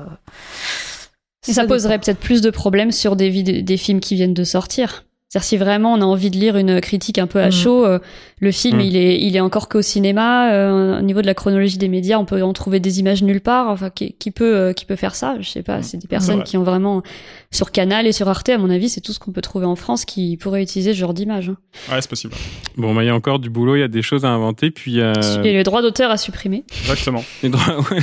ça 1.42 1.64
poserait 1.64 2.00
peut-être 2.00 2.18
plus 2.18 2.42
de 2.42 2.50
problèmes 2.50 2.90
sur 2.90 3.14
des, 3.14 3.62
des 3.62 3.76
films 3.76 4.00
qui 4.00 4.16
viennent 4.16 4.34
de 4.34 4.44
sortir. 4.44 5.05
C'est-à-dire 5.28 5.44
si 5.48 5.56
vraiment 5.56 5.92
on 5.92 6.00
a 6.00 6.04
envie 6.04 6.30
de 6.30 6.36
lire 6.36 6.56
une 6.56 6.80
critique 6.80 7.18
un 7.18 7.26
peu 7.26 7.40
à 7.40 7.48
Mm. 7.48 7.52
chaud, 7.52 7.84
euh, 7.84 7.98
le 8.38 8.52
film 8.52 8.76
Mm. 8.78 8.80
il 8.82 8.96
est 8.96 9.20
il 9.20 9.34
est 9.36 9.40
encore 9.40 9.68
qu'au 9.68 9.82
cinéma. 9.82 10.52
euh, 10.52 10.98
au 11.00 11.02
niveau 11.02 11.20
de 11.20 11.26
la 11.26 11.34
chronologie 11.34 11.78
des 11.78 11.88
médias, 11.88 12.16
on 12.18 12.24
peut 12.24 12.40
en 12.44 12.52
trouver 12.52 12.78
des 12.78 13.00
images 13.00 13.24
nulle 13.24 13.40
part. 13.40 13.68
Enfin, 13.68 13.90
qui, 13.90 14.12
qui 14.12 14.30
peut 14.30 14.54
euh, 14.56 14.72
qui 14.72 14.84
peut 14.84 14.94
faire 14.94 15.16
ça? 15.16 15.36
Je 15.40 15.48
sais 15.50 15.64
pas. 15.64 15.82
C'est 15.82 15.96
des 15.96 16.06
personnes 16.06 16.38
Ouais. 16.38 16.44
qui 16.44 16.56
ont 16.56 16.62
vraiment 16.62 17.02
sur 17.50 17.72
Canal 17.72 18.06
et 18.06 18.12
sur 18.12 18.28
Arte. 18.28 18.48
À 18.50 18.58
mon 18.58 18.70
avis, 18.70 18.88
c'est 18.88 19.00
tout 19.00 19.12
ce 19.12 19.18
qu'on 19.18 19.32
peut 19.32 19.40
trouver 19.42 19.66
en 19.66 19.74
France 19.74 20.04
qui 20.04 20.36
pourrait 20.36 20.62
utiliser 20.62 20.92
ce 20.94 20.98
genre 20.98 21.12
d'image. 21.12 21.48
hein. 21.48 21.56
Ouais, 21.92 22.00
c'est 22.00 22.08
possible. 22.08 22.34
Bon, 22.76 22.94
bah, 22.94 23.02
il 23.02 23.06
y 23.06 23.10
a 23.10 23.14
encore 23.14 23.40
du 23.40 23.50
boulot, 23.50 23.74
il 23.74 23.80
y 23.80 23.82
a 23.82 23.88
des 23.88 24.02
choses 24.02 24.24
à 24.24 24.28
inventer. 24.28 24.70
Puis 24.70 25.00
euh, 25.00 25.12
Et 25.42 25.52
le 25.54 25.64
droit 25.64 25.82
d'auteur 25.82 26.12
à 26.12 26.18
supprimer. 26.18 26.62
Exactement. 26.82 27.24
les 27.42 27.48
droits- 27.48 27.80
ouais, 27.90 27.98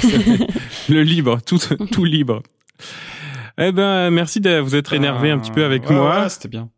le 0.90 1.04
libre, 1.04 1.40
tout, 1.46 1.58
tout 1.90 2.04
libre. 2.04 2.44
Eh 3.58 3.72
ben, 3.72 4.10
merci 4.10 4.42
de 4.42 4.58
vous 4.60 4.76
être 4.76 4.92
énervé 4.94 5.32
un 5.32 5.38
petit 5.40 5.52
peu 5.52 5.64
avec 5.64 5.88
Ouais, 5.90 5.96
moi. 5.96 6.24
ouais, 6.24 6.30
c'était 6.30 6.50
bien. 6.50 6.70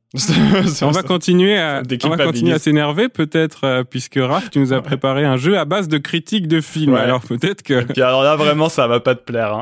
On 0.81 0.91
va 0.91 1.03
continuer 1.03 1.57
à, 1.57 1.59
Ça 1.59 1.73
on 1.75 1.77
va 1.79 1.81
déculpabilise. 1.83 2.25
continuer 2.31 2.53
à 2.53 2.59
s'énerver 2.59 3.09
peut-être 3.09 3.59
euh, 3.65 3.83
puisque 3.83 4.17
Raph, 4.21 4.49
tu 4.49 4.59
nous 4.59 4.73
as 4.73 4.81
préparé 4.81 5.25
un 5.25 5.37
jeu 5.37 5.57
à 5.57 5.65
base 5.65 5.87
de 5.87 5.97
critiques 5.97 6.47
de 6.47 6.61
films. 6.61 6.93
Ouais. 6.93 6.99
Alors 7.01 7.21
peut-être 7.21 7.61
que 7.63 7.83
Puis 7.83 8.01
alors 8.01 8.23
là, 8.23 8.35
vraiment, 8.35 8.69
ça 8.69 8.87
va 8.87 8.99
pas 8.99 9.15
te 9.15 9.23
plaire. 9.23 9.53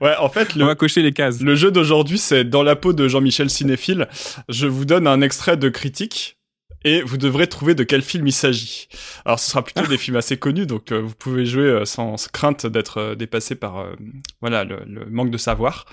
Ouais, 0.00 0.14
en 0.18 0.28
fait, 0.28 0.48
on 0.56 0.60
le, 0.60 0.64
va 0.66 0.74
cocher 0.74 1.02
les 1.02 1.12
cases. 1.12 1.40
Le 1.40 1.54
jeu 1.54 1.70
d'aujourd'hui, 1.70 2.18
c'est 2.18 2.44
dans 2.44 2.62
la 2.62 2.76
peau 2.76 2.92
de 2.92 3.08
Jean-Michel 3.08 3.50
Cinéphile. 3.50 4.08
Je 4.48 4.66
vous 4.66 4.84
donne 4.84 5.06
un 5.06 5.20
extrait 5.20 5.56
de 5.56 5.68
critique 5.68 6.36
et 6.84 7.02
vous 7.02 7.16
devrez 7.16 7.46
trouver 7.46 7.74
de 7.74 7.84
quel 7.84 8.02
film 8.02 8.26
il 8.26 8.32
s'agit. 8.32 8.88
Alors, 9.24 9.38
ce 9.38 9.50
sera 9.50 9.62
plutôt 9.62 9.86
des 9.88 9.98
films 9.98 10.16
assez 10.16 10.36
connus, 10.36 10.66
donc 10.66 10.92
euh, 10.92 11.00
vous 11.00 11.14
pouvez 11.14 11.44
jouer 11.46 11.64
euh, 11.64 11.84
sans 11.84 12.16
crainte 12.32 12.66
d'être 12.66 12.98
euh, 12.98 13.14
dépassé 13.14 13.54
par 13.54 13.78
euh, 13.78 13.92
voilà 14.40 14.64
le, 14.64 14.80
le 14.86 15.06
manque 15.10 15.30
de 15.30 15.38
savoir. 15.38 15.84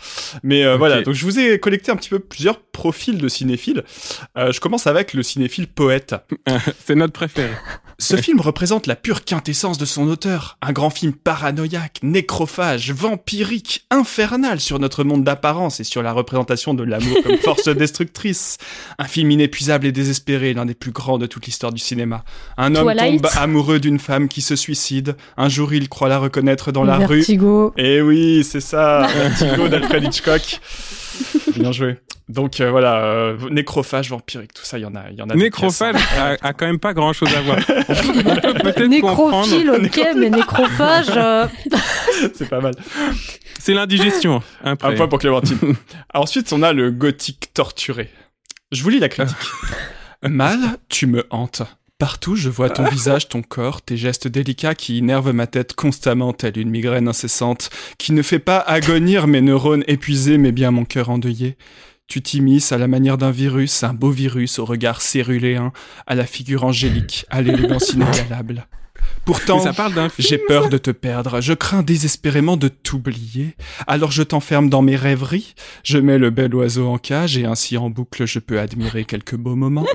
Mais 0.43 0.63
euh, 0.63 0.73
Ok. 0.73 0.79
voilà, 0.79 1.01
donc 1.01 1.13
je 1.13 1.25
vous 1.25 1.39
ai 1.39 1.59
collecté 1.59 1.91
un 1.91 1.95
petit 1.95 2.09
peu 2.09 2.19
plusieurs 2.19 2.59
profils 2.61 3.17
de 3.17 3.27
cinéphiles. 3.27 3.83
Euh, 4.38 4.51
je 4.51 4.59
commence 4.59 4.88
avec 4.88 5.13
le 5.13 5.23
cinéphile 5.23 5.67
poète. 5.67 6.15
C'est 6.85 6.95
notre 6.95 7.13
préféré. 7.13 7.51
Ce 7.99 8.15
film 8.15 8.39
représente 8.39 8.85
la 8.85 8.95
pure 8.95 9.25
quintessence 9.25 9.79
de 9.79 9.85
son 9.85 10.07
auteur. 10.07 10.59
Un 10.61 10.71
grand 10.71 10.91
film 10.91 11.13
paranoïaque, 11.13 11.99
nécrophage, 12.03 12.91
vampirique, 12.91 13.88
infernal 13.89 14.59
sur 14.59 14.77
notre 14.77 15.03
monde 15.03 15.23
d'apparence 15.23 15.79
et 15.79 15.83
sur 15.83 16.03
la 16.03 16.11
représentation 16.13 16.75
de 16.75 16.83
l'amour 16.83 17.17
comme 17.23 17.38
force 17.43 17.67
destructrice. 17.69 18.59
Un 18.99 19.05
film 19.05 19.31
inépuisable 19.31 19.88
et 19.88 19.91
désespéré, 19.91 20.53
l'un 20.53 20.67
des 20.67 20.75
plus 20.78 20.91
grands 20.91 21.17
de 21.17 21.25
toute 21.25 21.45
l'histoire 21.45 21.71
du 21.73 21.80
cinéma. 21.80 22.23
Un 22.57 22.75
homme 22.75 22.86
Twilight. 22.86 23.21
tombe 23.21 23.32
amoureux 23.38 23.80
d'une 23.80 23.99
femme 23.99 24.28
qui 24.28 24.41
se 24.41 24.55
suicide. 24.55 25.15
Un 25.38 25.49
jour, 25.49 25.73
il 25.73 25.89
croit 25.89 26.09
la 26.09 26.19
reconnaître 26.19 26.71
dans 26.71 26.84
la 26.84 26.97
rue. 26.97 27.17
Vertigo. 27.17 27.73
Eh 27.78 28.01
oui, 28.01 28.43
c'est 28.43 28.61
ça, 28.61 29.07
Vertigo 29.15 29.67
d'Alfred 29.67 30.03
Hitchcock. 30.03 30.59
Bien 31.55 31.71
joué. 31.71 31.97
Donc 32.30 32.59
euh, 32.59 32.69
voilà, 32.69 32.97
euh, 33.05 33.38
nécrophage, 33.49 34.09
vampirique, 34.09 34.53
tout 34.53 34.65
ça, 34.65 34.78
il 34.78 34.82
y 34.82 34.86
en 34.86 34.95
a, 34.95 35.03
il 35.09 35.15
y 35.17 35.21
en 35.21 35.30
a. 35.30 35.34
Nécrophage 35.36 35.95
hein. 36.17 36.36
a, 36.41 36.47
a 36.49 36.53
quand 36.53 36.65
même 36.67 36.78
pas 36.78 36.93
grand 36.93 37.13
chose 37.13 37.30
à 37.34 37.39
voir. 37.41 37.57
Peut-être. 37.65 38.84
Nécrophile, 38.84 39.71
ok, 39.71 40.01
mais 40.17 40.30
nécrophage. 40.30 41.05
euh, 41.15 41.47
C'est 42.36 42.49
pas 42.49 42.59
mal. 42.59 42.73
C'est 43.59 43.73
l'indigestion. 43.73 44.43
hein, 44.65 44.75
Un 44.82 44.93
point 44.95 45.07
pour 45.07 45.19
Clémentine. 45.19 45.57
Ensuite, 46.13 46.51
on 46.51 46.63
a 46.63 46.73
le 46.73 46.91
gothique 46.91 47.47
torturé. 47.53 48.09
Je 48.73 48.84
vous 48.84 48.89
lis 48.89 48.99
la 48.99 49.07
critique. 49.07 49.38
Mal, 50.24 50.78
tu 50.89 51.05
me 51.05 51.26
hantes. 51.30 51.61
Partout, 51.99 52.36
je 52.36 52.49
vois 52.49 52.70
ton 52.70 52.86
visage, 52.89 53.30
ton 53.30 53.41
corps, 53.41 53.82
tes 53.82 53.97
gestes 53.97 54.28
délicats 54.28 54.76
qui 54.76 54.97
énervent 54.97 55.32
ma 55.32 55.47
tête 55.47 55.74
constamment, 55.74 56.34
telle 56.34 56.57
une 56.57 56.70
migraine 56.70 57.07
incessante, 57.07 57.70
qui 57.97 58.13
ne 58.13 58.22
fait 58.22 58.39
pas 58.39 58.59
agonir 58.59 59.28
mes 59.28 59.41
neurones 59.41 59.84
épuisés, 59.88 60.38
mais 60.38 60.51
bien 60.51 60.72
mon 60.72 60.86
cœur 60.86 61.09
endeuillé. 61.09 61.57
Tu 62.07 62.22
t'immisces 62.22 62.72
à 62.72 62.78
la 62.78 62.88
manière 62.88 63.18
d'un 63.18 63.32
virus, 63.32 63.84
un 63.84 63.93
beau 63.93 64.11
virus 64.11 64.59
au 64.59 64.65
regard 64.65 65.01
céruléen, 65.01 65.72
à 66.07 66.15
la 66.15 66.26
figure 66.26 66.63
angélique, 66.63 67.26
à 67.30 67.41
l'élégance 67.41 67.89
inégalable. 67.93 68.68
Pourtant, 69.28 69.61
j'ai 70.17 70.38
peur 70.38 70.69
de 70.69 70.78
te 70.78 70.89
perdre, 70.89 71.41
je 71.41 71.53
crains 71.53 71.84
désespérément 71.84 72.55
de 72.57 72.69
t'oublier. 72.69 73.55
Alors 73.86 74.11
je 74.11 74.23
t'enferme 74.23 74.69
dans 74.69 74.82
mes 74.82 74.95
rêveries, 74.95 75.53
je 75.84 75.97
mets 75.97 76.17
le 76.17 76.30
bel 76.30 76.55
oiseau 76.55 76.88
en 76.88 76.97
cage 76.97 77.38
et 77.38 77.45
ainsi 77.45 77.78
en 77.78 77.89
boucle 77.89 78.25
je 78.25 78.39
peux 78.39 78.59
admirer 78.59 79.03
quelques 79.05 79.36
beaux 79.36 79.55
moments. 79.55 79.86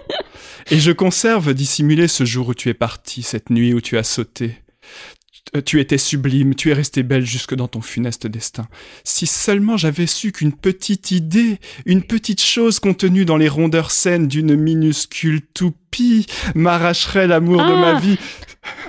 Et 0.70 0.78
je 0.78 0.93
conserve 0.93 1.55
dissimulé 1.55 2.09
ce 2.09 2.24
jour 2.24 2.49
où 2.49 2.55
tu 2.55 2.68
es 2.68 2.74
parti, 2.74 3.22
cette 3.22 3.49
nuit 3.51 3.72
où 3.74 3.80
tu 3.80 3.97
as 3.97 4.05
sauté. 4.05 4.57
Tu 5.66 5.80
étais 5.80 5.99
sublime, 5.99 6.55
tu 6.55 6.70
es 6.70 6.72
restée 6.72 7.03
belle 7.03 7.26
jusque 7.26 7.55
dans 7.55 7.68
ton 7.68 7.80
funeste 7.83 8.26
destin. 8.26 8.68
Si 9.05 9.26
seulement 9.26 9.76
j'avais 9.76 10.07
su 10.07 10.33
qu'une 10.33 10.53
petite 10.53 11.11
idée, 11.11 11.59
une 11.85 12.03
petite 12.03 12.41
chose 12.41 12.78
contenue 12.80 13.24
dans 13.24 13.37
les 13.37 13.49
rondeurs 13.49 13.91
saines 13.91 14.28
d'une 14.28 14.55
minuscule 14.57 15.43
toupie 15.43 16.26
m'arracherait 16.55 17.26
l'amour 17.26 17.59
de 17.59 17.72
Ah. 17.72 17.93
ma 17.95 18.01
vie. 18.01 18.18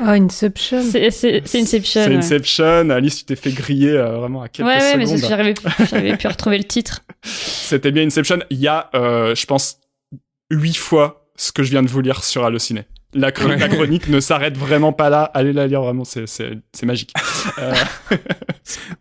Ah, 0.01 0.11
Inception. 0.13 0.81
C'est 0.81 1.11
c'est- 1.11 1.41
c'est 1.45 1.59
Inception. 1.61 2.01
C'est 2.03 2.09
ouais. 2.09 2.15
Inception. 2.15 2.89
Alice, 2.89 3.19
tu 3.19 3.25
t'es 3.25 3.35
fait 3.35 3.51
griller 3.51 3.91
euh, 3.91 4.17
vraiment 4.17 4.41
à 4.41 4.49
quelques 4.49 4.67
Ouais, 4.67 4.77
ouais, 4.77 4.97
mais 4.97 5.05
secondes. 5.05 5.19
c'est- 5.19 5.27
j'arrivais 5.29 5.53
j'arrivais 5.89 6.17
plus 6.17 6.27
à 6.27 6.31
retrouver 6.31 6.57
le 6.57 6.63
titre. 6.63 7.01
C'était 7.23 7.91
bien 7.91 8.03
Inception. 8.05 8.39
Il 8.49 8.59
y 8.59 8.67
a, 8.67 8.89
euh, 8.95 9.35
je 9.35 9.45
pense, 9.45 9.77
huit 10.51 10.77
fois 10.77 11.27
ce 11.35 11.51
que 11.51 11.63
je 11.63 11.71
viens 11.71 11.83
de 11.83 11.87
vous 11.89 12.01
lire 12.01 12.23
sur 12.23 12.43
Allociné. 12.45 12.83
La, 13.15 13.31
chron- 13.31 13.49
Ouais. 13.49 13.57
la 13.57 13.67
chronique 13.69 14.07
ne 14.07 14.19
s'arrête 14.19 14.57
vraiment 14.57 14.91
pas 14.91 15.11
là. 15.11 15.25
Allez 15.35 15.53
la 15.53 15.67
lire, 15.67 15.81
vraiment, 15.83 16.03
c'est, 16.03 16.27
c'est, 16.27 16.51
c'est 16.73 16.85
magique. 16.87 17.13
Euh, 17.59 17.73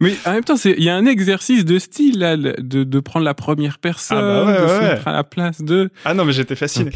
Mais 0.00 0.14
en 0.26 0.32
même 0.32 0.44
temps, 0.44 0.56
c'est- 0.56 0.74
il 0.76 0.82
y 0.84 0.90
a 0.90 0.94
un 0.96 1.06
exercice 1.06 1.64
de 1.64 1.78
style 1.78 2.18
là, 2.18 2.36
de, 2.36 2.84
de 2.84 3.00
prendre 3.00 3.24
la 3.24 3.32
première 3.34 3.78
personne, 3.78 4.18
Ah 4.18 4.44
bah 4.44 4.44
ouais, 4.46 4.62
de 4.62 4.68
se 4.68 4.72
ouais. 4.74 4.88
mettre 4.94 5.08
à 5.08 5.12
la 5.12 5.24
place 5.24 5.62
de. 5.62 5.90
Ah 6.04 6.12
non, 6.12 6.24
mais 6.26 6.32
j'étais 6.32 6.56
fasciné. 6.56 6.90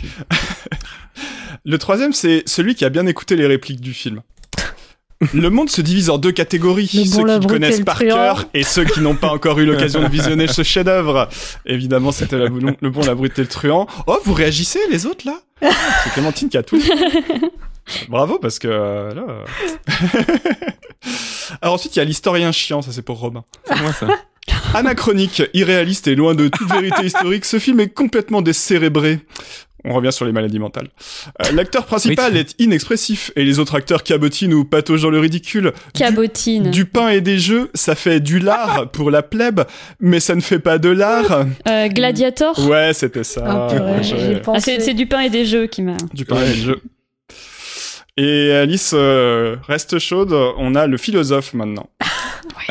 Le 1.69 1.79
troisième, 1.79 2.13
c'est 2.13 2.45
celui 2.47 2.77
qui 2.77 2.85
a 2.85 2.91
bien 2.91 3.07
écouté 3.07 3.35
les 3.35 3.45
répliques 3.45 3.81
du 3.81 3.93
film. 3.93 4.23
Le 5.35 5.51
monde 5.51 5.69
se 5.69 5.81
divise 5.81 6.11
en 6.11 6.19
deux 6.19 6.31
catégories, 6.31 6.89
bon, 7.13 7.27
ceux 7.27 7.41
qui 7.41 7.47
connaissent 7.49 7.81
par 7.81 7.99
cœur 7.99 8.49
et 8.55 8.63
ceux 8.63 8.85
qui 8.85 9.01
n'ont 9.01 9.17
pas 9.17 9.31
encore 9.31 9.59
eu 9.59 9.67
l'occasion 9.67 10.01
de 10.01 10.09
visionner 10.09 10.47
ce 10.47 10.63
chef-d'œuvre. 10.63 11.29
Évidemment, 11.65 12.13
c'était 12.13 12.37
le 12.37 12.49
bon, 12.91 13.01
la 13.01 13.15
brute 13.17 13.37
et 13.41 13.43
le 13.43 13.49
truand. 13.49 13.89
Oh, 14.07 14.19
vous 14.25 14.33
réagissez 14.33 14.79
les 14.91 15.07
autres 15.07 15.27
là? 15.27 15.41
C'est 16.05 16.13
Clémentine 16.13 16.49
qui 16.49 16.57
a 16.57 16.63
tout. 16.63 16.81
Bravo 18.09 18.39
parce 18.39 18.59
que 18.59 18.69
euh, 18.69 19.15
là. 19.15 19.25
euh. 19.29 19.45
Alors 21.63 21.75
ensuite, 21.75 21.95
il 21.97 21.99
y 22.01 22.03
a 22.03 22.05
l'historien 22.05 22.53
chiant, 22.53 22.83
ça 22.83 22.93
c'est 22.93 23.03
pour 23.03 23.19
Robin. 23.21 23.45
C'est 23.65 23.81
moi 23.81 23.93
ça. 23.93 24.09
Anachronique, 24.75 25.43
irréaliste 25.55 26.09
et 26.09 26.15
loin 26.15 26.35
de 26.35 26.49
toute 26.49 26.71
vérité 26.71 27.05
historique, 27.07 27.45
ce 27.45 27.59
film 27.59 27.81
est 27.81 27.89
complètement 27.89 28.43
décérébré. 28.43 29.21
On 29.89 29.95
revient 29.95 30.13
sur 30.13 30.25
les 30.25 30.33
maladies 30.33 30.59
mentales. 30.59 30.89
Euh, 31.45 31.53
L'acteur 31.53 31.87
principal 31.87 32.33
Oui. 32.33 32.39
est 32.41 32.55
inexpressif 32.61 33.31
et 33.37 33.45
les 33.45 33.61
autres 33.61 33.77
acteurs 33.77 34.03
cabotinent 34.03 34.53
ou 34.55 34.65
pataugent 34.65 35.03
dans 35.03 35.11
le 35.11 35.21
ridicule. 35.21 35.73
Cabotine. 35.95 36.73
Du 36.73 36.87
pain 36.87 37.11
et 37.11 37.21
des 37.21 37.39
jeux, 37.39 37.71
ça 37.75 37.95
fait 37.95 38.19
du 38.19 38.41
lard 38.41 38.91
pour 38.93 39.13
la 39.13 39.23
plèbe, 39.23 39.61
mais 40.01 40.19
ça 40.19 40.35
ne 40.35 40.41
fait 40.41 40.59
pas 40.59 40.79
de 40.79 40.89
l'art. 40.89 41.45
Euh, 41.69 41.87
Gladiator? 41.89 42.59
Ouais, 42.69 42.93
c'était 42.95 43.23
ça. 43.23 43.43
Ah, 43.47 43.75
Ouais, 43.75 44.43
Ah, 44.49 44.59
c'est 44.61 44.95
du 44.95 45.07
pain 45.07 45.21
et 45.21 45.31
des 45.31 45.45
jeux 45.47 45.69
qui 45.69 45.83
m'a. 45.83 45.97
du 46.13 46.25
pain 46.25 46.43
et 46.43 46.49
des 46.49 46.57
jeux. 46.63 46.81
Et 48.17 48.53
Alice 48.53 48.93
euh, 48.95 49.57
reste 49.63 49.99
chaude, 49.99 50.33
on 50.33 50.75
a 50.75 50.87
le 50.87 50.97
philosophe 50.97 51.53
maintenant. 51.55 51.91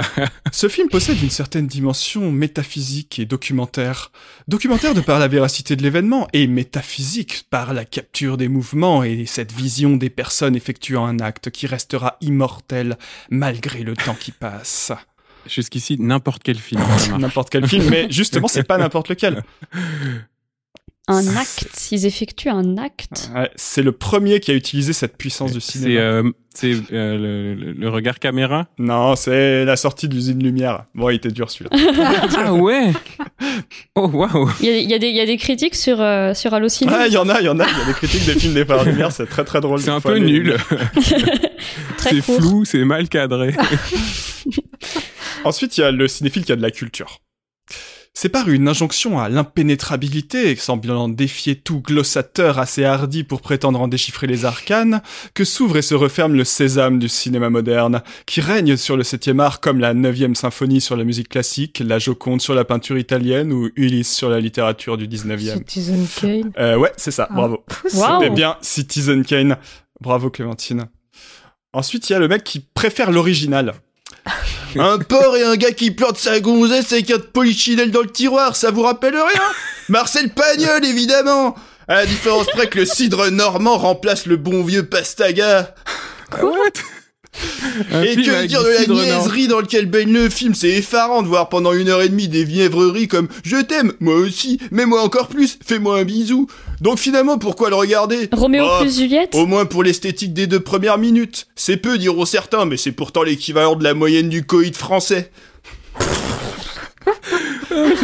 Ce 0.51 0.67
film 0.67 0.89
possède 0.89 1.21
une 1.21 1.29
certaine 1.29 1.67
dimension 1.67 2.31
métaphysique 2.31 3.19
et 3.19 3.25
documentaire. 3.25 4.11
Documentaire 4.47 4.93
de 4.93 5.01
par 5.01 5.19
la 5.19 5.27
véracité 5.27 5.75
de 5.75 5.83
l'événement 5.83 6.27
et 6.33 6.47
métaphysique 6.47 7.45
par 7.49 7.73
la 7.73 7.85
capture 7.85 8.37
des 8.37 8.47
mouvements 8.47 9.03
et 9.03 9.25
cette 9.25 9.51
vision 9.51 9.97
des 9.97 10.09
personnes 10.09 10.55
effectuant 10.55 11.05
un 11.05 11.19
acte 11.19 11.49
qui 11.49 11.67
restera 11.67 12.17
immortel 12.21 12.97
malgré 13.29 13.83
le 13.83 13.95
temps 13.95 14.15
qui 14.15 14.31
passe. 14.31 14.91
Jusqu'ici, 15.47 15.97
n'importe 15.99 16.41
quel 16.43 16.57
film. 16.57 16.81
N'importe 17.19 17.51
quel 17.51 17.67
film, 17.67 17.87
mais 17.89 18.07
justement, 18.09 18.47
c'est 18.47 18.63
pas 18.63 18.79
n'importe 18.79 19.09
lequel. 19.09 19.43
Un 21.07 21.35
acte, 21.37 21.67
ils 21.91 22.05
effectuent 22.07 22.49
un 22.49 22.77
acte. 22.77 23.29
Ouais, 23.35 23.51
c'est 23.55 23.83
le 23.83 23.91
premier 23.91 24.39
qui 24.39 24.49
a 24.49 24.55
utilisé 24.55 24.91
cette 24.91 25.17
puissance 25.17 25.51
du 25.51 25.61
C'est 25.61 25.73
cinéma. 25.77 25.99
euh, 26.01 26.31
c'est, 26.55 26.71
euh, 26.93 27.17
le, 27.17 27.53
le- 27.53 27.71
le 27.73 27.89
regard 27.89 28.17
caméra? 28.17 28.67
Non, 28.79 29.15
c'est 29.15 29.65
la 29.65 29.75
sortie 29.75 30.07
de 30.09 30.15
l'usine 30.15 30.41
Lumière. 30.41 30.85
Bon, 30.95 31.09
il 31.11 31.15
était 31.17 31.29
dur 31.29 31.51
celui-là. 31.51 31.69
ah 32.37 32.53
ouais. 32.53 32.91
Oh 33.95 34.07
waouh. 34.07 34.49
Il 34.61 34.67
y 34.81 34.85
y 34.85 34.93
a 34.95 34.99
des, 34.99 35.09
il 35.09 35.15
y 35.15 35.19
a 35.21 35.25
des 35.27 35.37
critiques 35.37 35.75
sur, 35.75 36.01
euh, 36.01 36.33
sur 36.33 36.53
Allociné. 36.55 36.91
Ah, 36.93 37.05
il 37.07 37.13
y 37.13 37.17
en 37.17 37.29
a, 37.29 37.39
il 37.39 37.45
y 37.45 37.49
en 37.49 37.59
a. 37.59 37.67
Il 37.69 37.77
y 37.77 37.81
a 37.81 37.85
des 37.85 37.93
critiques 37.93 38.25
des 38.25 38.33
films 38.33 38.53
des 38.55 38.65
frères 38.65 38.83
Lumière, 38.83 39.11
c'est 39.11 39.27
très 39.27 39.43
très 39.45 39.61
drôle. 39.61 39.79
C'est 39.79 39.91
un 39.91 40.01
peu 40.01 40.17
nul. 40.17 40.57
C'est 41.97 42.21
flou, 42.21 42.65
c'est 42.65 42.83
mal 42.85 43.09
cadré. 43.09 43.55
Ensuite, 45.43 45.77
il 45.77 45.81
y 45.81 45.83
a 45.83 45.91
le 45.91 46.07
cinéphile 46.07 46.45
qui 46.45 46.51
a 46.51 46.55
de 46.55 46.61
la 46.61 46.69
culture. 46.71 47.19
C'est 48.17 48.29
par 48.29 48.47
une 48.47 48.69
injonction 48.69 49.19
à 49.19 49.27
l'impénétrabilité, 49.27 50.55
semblant 50.55 51.09
défier 51.09 51.57
tout 51.57 51.81
glossateur 51.81 52.59
assez 52.59 52.85
hardi 52.85 53.25
pour 53.25 53.41
prétendre 53.41 53.81
en 53.81 53.89
déchiffrer 53.89 54.25
les 54.25 54.45
arcanes, 54.45 55.01
que 55.33 55.43
s'ouvre 55.43 55.75
et 55.75 55.81
se 55.81 55.95
referme 55.95 56.33
le 56.33 56.45
sésame 56.45 56.97
du 56.97 57.09
cinéma 57.09 57.49
moderne, 57.49 58.01
qui 58.25 58.39
règne 58.39 58.77
sur 58.77 58.95
le 58.95 59.03
septième 59.03 59.41
art 59.41 59.59
comme 59.59 59.79
la 59.81 59.93
neuvième 59.93 60.33
symphonie 60.33 60.79
sur 60.79 60.95
la 60.95 61.03
musique 61.03 61.27
classique, 61.27 61.83
la 61.85 61.99
Joconde 61.99 62.39
sur 62.41 62.55
la 62.55 62.63
peinture 62.63 62.97
italienne 62.97 63.51
ou 63.51 63.69
Ulysse 63.75 64.13
sur 64.15 64.29
la 64.29 64.39
littérature 64.39 64.95
du 64.97 65.09
19e. 65.09 65.57
Citizen 65.57 66.07
Kane. 66.21 66.51
Euh, 66.57 66.77
ouais, 66.77 66.93
c'est 66.95 67.11
ça, 67.11 67.27
Ah. 67.29 67.33
bravo. 67.35 67.65
Waouh. 67.95 68.21
C'était 68.21 68.33
bien 68.33 68.55
Citizen 68.61 69.25
Kane. 69.25 69.57
Bravo 69.99 70.29
Clémentine. 70.29 70.85
Ensuite, 71.73 72.09
il 72.09 72.13
y 72.13 72.15
a 72.15 72.19
le 72.19 72.29
mec 72.29 72.45
qui 72.45 72.61
préfère 72.61 73.11
l'original. 73.11 73.73
un 74.79 74.97
porc 74.99 75.37
et 75.37 75.43
un 75.43 75.55
gars 75.55 75.71
qui 75.71 75.91
plante 75.91 76.17
sa 76.17 76.39
gonzesse 76.39 76.91
avec 76.91 77.11
un 77.11 77.19
polichinelle 77.19 77.91
dans 77.91 78.01
le 78.01 78.09
tiroir, 78.09 78.55
ça 78.55 78.71
vous 78.71 78.81
rappelle 78.81 79.15
rien? 79.15 79.41
Marcel 79.89 80.29
Pagnol, 80.29 80.83
évidemment! 80.85 81.55
À 81.87 81.95
la 81.95 82.05
différence 82.05 82.47
près 82.47 82.67
que 82.67 82.79
le 82.79 82.85
cidre 82.85 83.29
normand 83.29 83.77
remplace 83.77 84.25
le 84.25 84.37
bon 84.37 84.63
vieux 84.63 84.87
pastaga. 84.87 85.75
What? 86.41 86.71
Un 87.91 88.01
et 88.01 88.15
que 88.15 88.45
dire 88.45 88.63
de 88.63 88.69
la 88.69 88.85
niaiserie 88.87 89.47
dans 89.47 89.59
lequel 89.59 89.85
baigne 89.85 90.11
le 90.11 90.29
film? 90.29 90.55
C'est 90.55 90.69
effarant 90.69 91.21
de 91.21 91.27
voir 91.27 91.49
pendant 91.49 91.73
une 91.73 91.89
heure 91.89 92.01
et 92.01 92.09
demie 92.09 92.27
des 92.27 92.43
vièvreries 92.43 93.07
comme 93.07 93.27
«Je 93.43 93.57
t'aime, 93.57 93.93
moi 93.99 94.15
aussi, 94.15 94.59
mais 94.71 94.85
moi 94.85 95.01
encore 95.01 95.27
plus, 95.27 95.59
fais-moi 95.63 95.99
un 95.99 96.03
bisou». 96.03 96.47
Donc 96.81 96.99
finalement, 96.99 97.37
pourquoi 97.37 97.69
le 97.69 97.75
regarder 97.75 98.29
Roméo 98.31 98.65
Oh, 98.67 98.81
plus 98.81 98.97
Juliette 98.99 99.33
Au 99.35 99.45
moins 99.45 99.65
pour 99.65 99.83
l'esthétique 99.83 100.33
des 100.33 100.47
deux 100.47 100.59
premières 100.59 100.97
minutes. 100.97 101.47
C'est 101.55 101.77
peu, 101.77 101.97
diront 101.97 102.25
certains, 102.25 102.65
mais 102.65 102.77
c'est 102.77 102.91
pourtant 102.91 103.23
l'équivalent 103.23 103.75
de 103.75 103.83
la 103.83 103.93
moyenne 103.93 104.29
du 104.29 104.45
coït 104.45 104.75
français. 104.75 105.31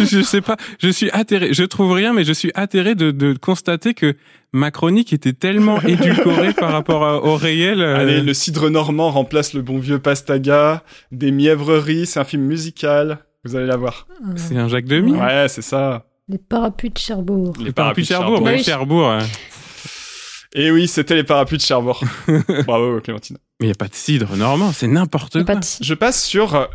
je, 0.05 0.21
sais 0.21 0.41
pas, 0.41 0.57
je 0.79 0.89
suis 0.89 1.09
atterré, 1.11 1.53
je 1.53 1.63
trouve 1.63 1.91
rien, 1.93 2.13
mais 2.13 2.23
je 2.23 2.33
suis 2.33 2.51
atterré 2.55 2.95
de, 2.95 3.11
de 3.11 3.33
constater 3.33 3.93
que 3.93 4.15
ma 4.53 4.71
chronique 4.71 5.13
était 5.13 5.33
tellement 5.33 5.81
édulcorée 5.87 6.53
par 6.53 6.71
rapport 6.71 7.03
à- 7.03 7.23
au 7.23 7.35
réel. 7.35 7.81
euh, 7.81 7.97
Allez, 7.97 8.21
le 8.21 8.33
cidre 8.33 8.69
normand 8.69 9.09
remplace 9.11 9.53
le 9.53 9.61
bon 9.61 9.77
vieux 9.79 9.99
pastaga. 9.99 10.83
Des 11.11 11.31
mièvreries, 11.31 12.05
c'est 12.05 12.19
un 12.19 12.23
film 12.25 12.43
musical. 12.43 13.19
Vous 13.43 13.55
allez 13.55 13.65
la 13.65 13.77
voir. 13.77 14.07
C'est 14.35 14.57
un 14.57 14.67
Jacques 14.67 14.85
Demy. 14.85 15.13
Ouais, 15.13 15.47
c'est 15.49 15.63
ça. 15.63 16.05
Les 16.27 16.37
parapluies 16.37 16.89
de 16.91 16.97
Cherbourg. 16.97 17.53
Les 17.59 17.71
Parapluie 17.71 18.03
de 18.03 18.07
Cherbourg, 18.07 18.41
Oui. 18.41 18.63
Cherbourg. 18.63 19.17
Et 20.53 20.71
oui, 20.71 20.87
c'était 20.87 21.15
les 21.15 21.23
parapluies 21.23 21.57
de 21.57 21.63
Cherbourg. 21.63 22.03
Bravo, 22.67 22.99
Clémentine. 23.01 23.37
Mais 23.59 23.67
y 23.67 23.71
a 23.71 23.75
pas 23.75 23.87
de 23.87 23.95
cidre 23.95 24.35
normand, 24.35 24.71
c'est 24.71 24.87
n'importe 24.87 25.43
quoi. 25.45 25.59
Je 25.81 25.93
passe 25.93 26.23
sur 26.23 26.55
euh, 26.55 26.65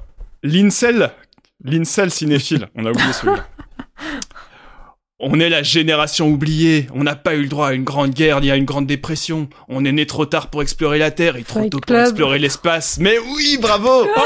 l'Incel. 0.42 1.12
L'Incel 1.62 2.11
cinéphile. 2.11 2.68
On 2.74 2.84
a 2.86 2.90
oublié 2.90 3.12
celui-là. 3.12 3.47
On 5.18 5.40
est 5.40 5.48
la 5.48 5.62
génération 5.62 6.28
oubliée. 6.28 6.88
On 6.94 7.02
n'a 7.02 7.16
pas 7.16 7.36
eu 7.36 7.40
le 7.40 7.48
droit 7.48 7.68
à 7.68 7.72
une 7.72 7.84
grande 7.84 8.10
guerre 8.10 8.42
ni 8.42 8.50
à 8.50 8.56
une 8.56 8.66
grande 8.66 8.86
dépression. 8.86 9.48
On 9.66 9.82
est 9.86 9.92
né 9.92 10.04
trop 10.04 10.26
tard 10.26 10.50
pour 10.50 10.60
explorer 10.60 10.98
la 10.98 11.10
Terre 11.10 11.36
et 11.36 11.42
trop 11.42 11.60
Fight 11.60 11.72
tôt 11.72 11.80
pour 11.80 11.96
explorer 11.96 12.38
l'espace. 12.38 12.98
Mais 13.00 13.16
oui, 13.34 13.56
bravo 13.58 13.88
Oh, 14.14 14.20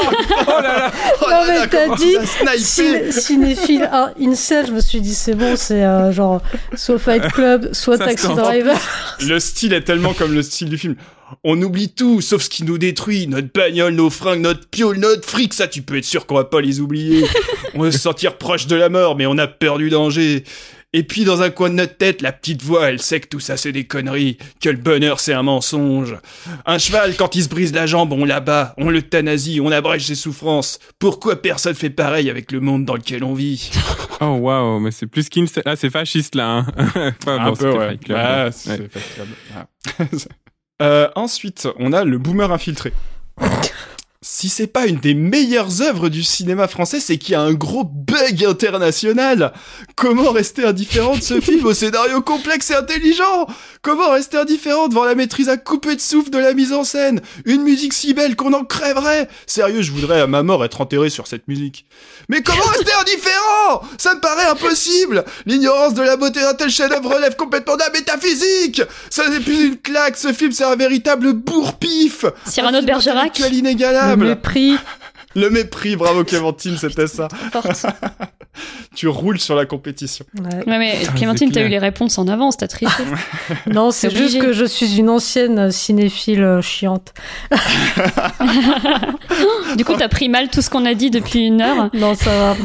oh 0.47 0.61
là 0.61 0.61
là 0.61 0.91
Oh 1.21 1.25
Non, 1.29 1.29
là 1.29 1.61
mais 1.61 1.67
t'as 1.69 1.95
dit 1.95 2.15
Ciné- 2.57 3.09
cinéphile 3.09 3.87
ah, 3.89 4.11
incel, 4.19 4.67
je 4.67 4.71
me 4.73 4.81
suis 4.81 4.99
dit 4.99 5.15
c'est 5.15 5.33
bon, 5.35 5.55
c'est 5.55 5.81
euh, 5.81 6.11
genre 6.11 6.41
soit 6.75 6.99
Fight 6.99 7.25
Club, 7.31 7.69
soit 7.71 7.97
Ça 7.97 8.07
Taxi. 8.07 8.27
Driver. 8.27 8.77
Le 9.25 9.39
style 9.39 9.71
est 9.71 9.83
tellement 9.83 10.13
comme 10.13 10.33
le 10.33 10.41
style 10.41 10.67
du 10.69 10.77
film. 10.77 10.95
On 11.45 11.61
oublie 11.61 11.87
tout, 11.87 12.19
sauf 12.19 12.41
ce 12.41 12.49
qui 12.49 12.65
nous 12.65 12.77
détruit. 12.77 13.27
Notre 13.27 13.47
bagnole, 13.53 13.93
nos 13.93 14.09
fringues, 14.09 14.41
notre 14.41 14.67
piole, 14.67 14.97
notre 14.97 15.25
fric. 15.25 15.53
Ça, 15.53 15.69
tu 15.69 15.81
peux 15.81 15.97
être 15.97 16.03
sûr 16.03 16.25
qu'on 16.25 16.35
va 16.35 16.43
pas 16.43 16.59
les 16.59 16.81
oublier. 16.81 17.23
On 17.75 17.83
veut 17.83 17.91
se 17.91 17.97
sentir 17.99 18.37
proche 18.37 18.67
de 18.67 18.75
la 18.75 18.89
mort, 18.89 19.15
mais 19.15 19.25
on 19.25 19.37
a 19.37 19.47
peur 19.47 19.77
du 19.77 19.89
danger. 19.89 20.43
Et 20.93 21.03
puis, 21.03 21.23
dans 21.23 21.41
un 21.41 21.49
coin 21.49 21.69
de 21.69 21.75
notre 21.75 21.95
tête, 21.95 22.21
la 22.21 22.33
petite 22.33 22.61
voix, 22.63 22.89
elle 22.89 23.01
sait 23.01 23.21
que 23.21 23.27
tout 23.27 23.39
ça, 23.39 23.55
c'est 23.55 23.71
des 23.71 23.85
conneries. 23.85 24.37
Que 24.59 24.69
le 24.69 24.77
bonheur, 24.77 25.21
c'est 25.21 25.31
un 25.33 25.43
mensonge. 25.43 26.17
Un 26.65 26.77
cheval, 26.79 27.15
quand 27.15 27.35
il 27.35 27.43
se 27.43 27.49
brise 27.49 27.73
la 27.73 27.85
jambe, 27.85 28.11
on 28.11 28.25
l'abat, 28.25 28.73
on 28.77 28.89
l'euthanasie, 28.89 29.61
on 29.63 29.71
abrège 29.71 30.05
ses 30.05 30.15
souffrances. 30.15 30.79
Pourquoi 30.99 31.41
personne 31.41 31.75
fait 31.75 31.89
pareil 31.89 32.29
avec 32.29 32.51
le 32.51 32.59
monde 32.59 32.83
dans 32.83 32.95
lequel 32.95 33.23
on 33.23 33.33
vit? 33.33 33.71
Oh 34.23 34.35
waouh, 34.35 34.79
mais 34.79 34.91
c'est 34.91 35.07
plus 35.07 35.29
qu'une. 35.29 35.47
Ah, 35.65 35.75
c'est 35.75 35.89
fasciste 35.89 36.35
là. 36.35 36.47
Hein. 36.57 36.65
Enfin, 37.23 37.43
bon, 37.43 37.55
c'était 37.55 37.71
Fight 37.71 38.03
Club, 38.03 38.17
Ouais, 38.67 38.87
Club. 39.15 39.27
Ouais. 39.99 40.05
Euh, 40.83 41.09
ensuite, 41.15 41.67
on 41.77 41.91
a 41.93 42.03
le 42.03 42.17
boomer 42.19 42.51
infiltré. 42.51 42.93
Si 44.33 44.47
c'est 44.47 44.67
pas 44.67 44.87
une 44.87 44.95
des 44.95 45.13
meilleures 45.13 45.81
œuvres 45.81 46.07
du 46.07 46.23
cinéma 46.23 46.69
français, 46.69 47.01
c'est 47.01 47.17
qu'il 47.17 47.33
y 47.33 47.35
a 47.35 47.41
un 47.41 47.51
gros 47.51 47.83
bug 47.83 48.45
international. 48.45 49.51
Comment 49.97 50.31
rester 50.31 50.63
indifférent 50.63 51.17
de 51.17 51.21
ce 51.21 51.41
film 51.41 51.65
au 51.65 51.73
scénario 51.73 52.21
complexe 52.21 52.71
et 52.71 52.75
intelligent? 52.75 53.45
Comment 53.81 54.09
rester 54.09 54.37
indifférent 54.37 54.87
devant 54.87 55.03
la 55.03 55.15
maîtrise 55.15 55.49
à 55.49 55.57
couper 55.57 55.97
de 55.97 56.01
souffle 56.01 56.29
de 56.29 56.37
la 56.37 56.53
mise 56.53 56.71
en 56.71 56.85
scène? 56.85 57.19
Une 57.43 57.63
musique 57.63 57.91
si 57.91 58.13
belle 58.13 58.37
qu'on 58.37 58.53
en 58.53 58.63
crèverait? 58.63 59.27
Sérieux, 59.47 59.81
je 59.81 59.91
voudrais 59.91 60.21
à 60.21 60.27
ma 60.27 60.43
mort 60.43 60.63
être 60.63 60.79
enterré 60.79 61.09
sur 61.09 61.27
cette 61.27 61.49
musique. 61.49 61.85
Mais 62.29 62.41
comment 62.41 62.63
rester 62.67 62.93
indifférent? 63.01 63.81
Ça 63.97 64.15
me 64.15 64.21
paraît 64.21 64.49
impossible! 64.49 65.25
L'ignorance 65.45 65.93
de 65.93 66.03
la 66.03 66.15
beauté 66.15 66.39
d'un 66.39 66.53
tel 66.53 66.69
chef-d'œuvre 66.69 67.15
relève 67.15 67.35
complètement 67.35 67.75
de 67.75 67.81
la 67.81 67.89
métaphysique! 67.89 68.81
Ça 69.09 69.27
n'est 69.27 69.41
plus 69.41 69.65
une 69.65 69.77
claque, 69.77 70.15
ce 70.15 70.31
film 70.31 70.53
c'est 70.53 70.63
un 70.63 70.77
véritable 70.77 71.33
bourre-pif! 71.33 72.23
Cyrano 72.45 72.77
Un 72.77 72.81
de 72.81 72.87
Bergerac 72.87 73.37
inégalable 73.39 74.20
mépris. 74.25 74.75
Le 75.35 75.49
mépris, 75.49 75.95
bravo 75.95 76.23
Clémentine, 76.23 76.77
c'était 76.77 77.07
ça. 77.07 77.27
Tu 78.95 79.07
roules 79.07 79.39
sur 79.39 79.55
la 79.55 79.65
compétition. 79.65 80.25
Ouais. 80.37 80.55
Ouais, 80.67 80.77
mais 80.77 80.97
Putain, 80.99 81.13
Clémentine, 81.13 81.51
t'as 81.51 81.63
eu 81.63 81.69
les 81.69 81.79
réponses 81.79 82.17
en 82.17 82.27
avance, 82.27 82.57
t'as 82.57 82.67
triché. 82.67 82.91
Non, 83.67 83.91
c'est 83.91 84.13
juste 84.13 84.41
que 84.41 84.51
je 84.51 84.65
suis 84.65 84.97
une 84.97 85.09
ancienne 85.09 85.57
euh, 85.57 85.71
cinéphile 85.71 86.43
euh, 86.43 86.61
chiante. 86.61 87.13
du 89.77 89.85
coup, 89.85 89.93
t'as 89.97 90.09
pris 90.09 90.27
mal 90.27 90.49
tout 90.49 90.61
ce 90.61 90.69
qu'on 90.69 90.85
a 90.85 90.93
dit 90.93 91.09
depuis 91.11 91.47
une 91.47 91.61
heure. 91.61 91.89
Non, 91.93 92.13
ça 92.13 92.55
va. 92.55 92.57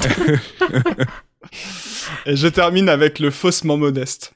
Et 2.27 2.35
je 2.35 2.49
termine 2.49 2.89
avec 2.89 3.21
le 3.21 3.31
faussement 3.31 3.77
modeste. 3.77 4.33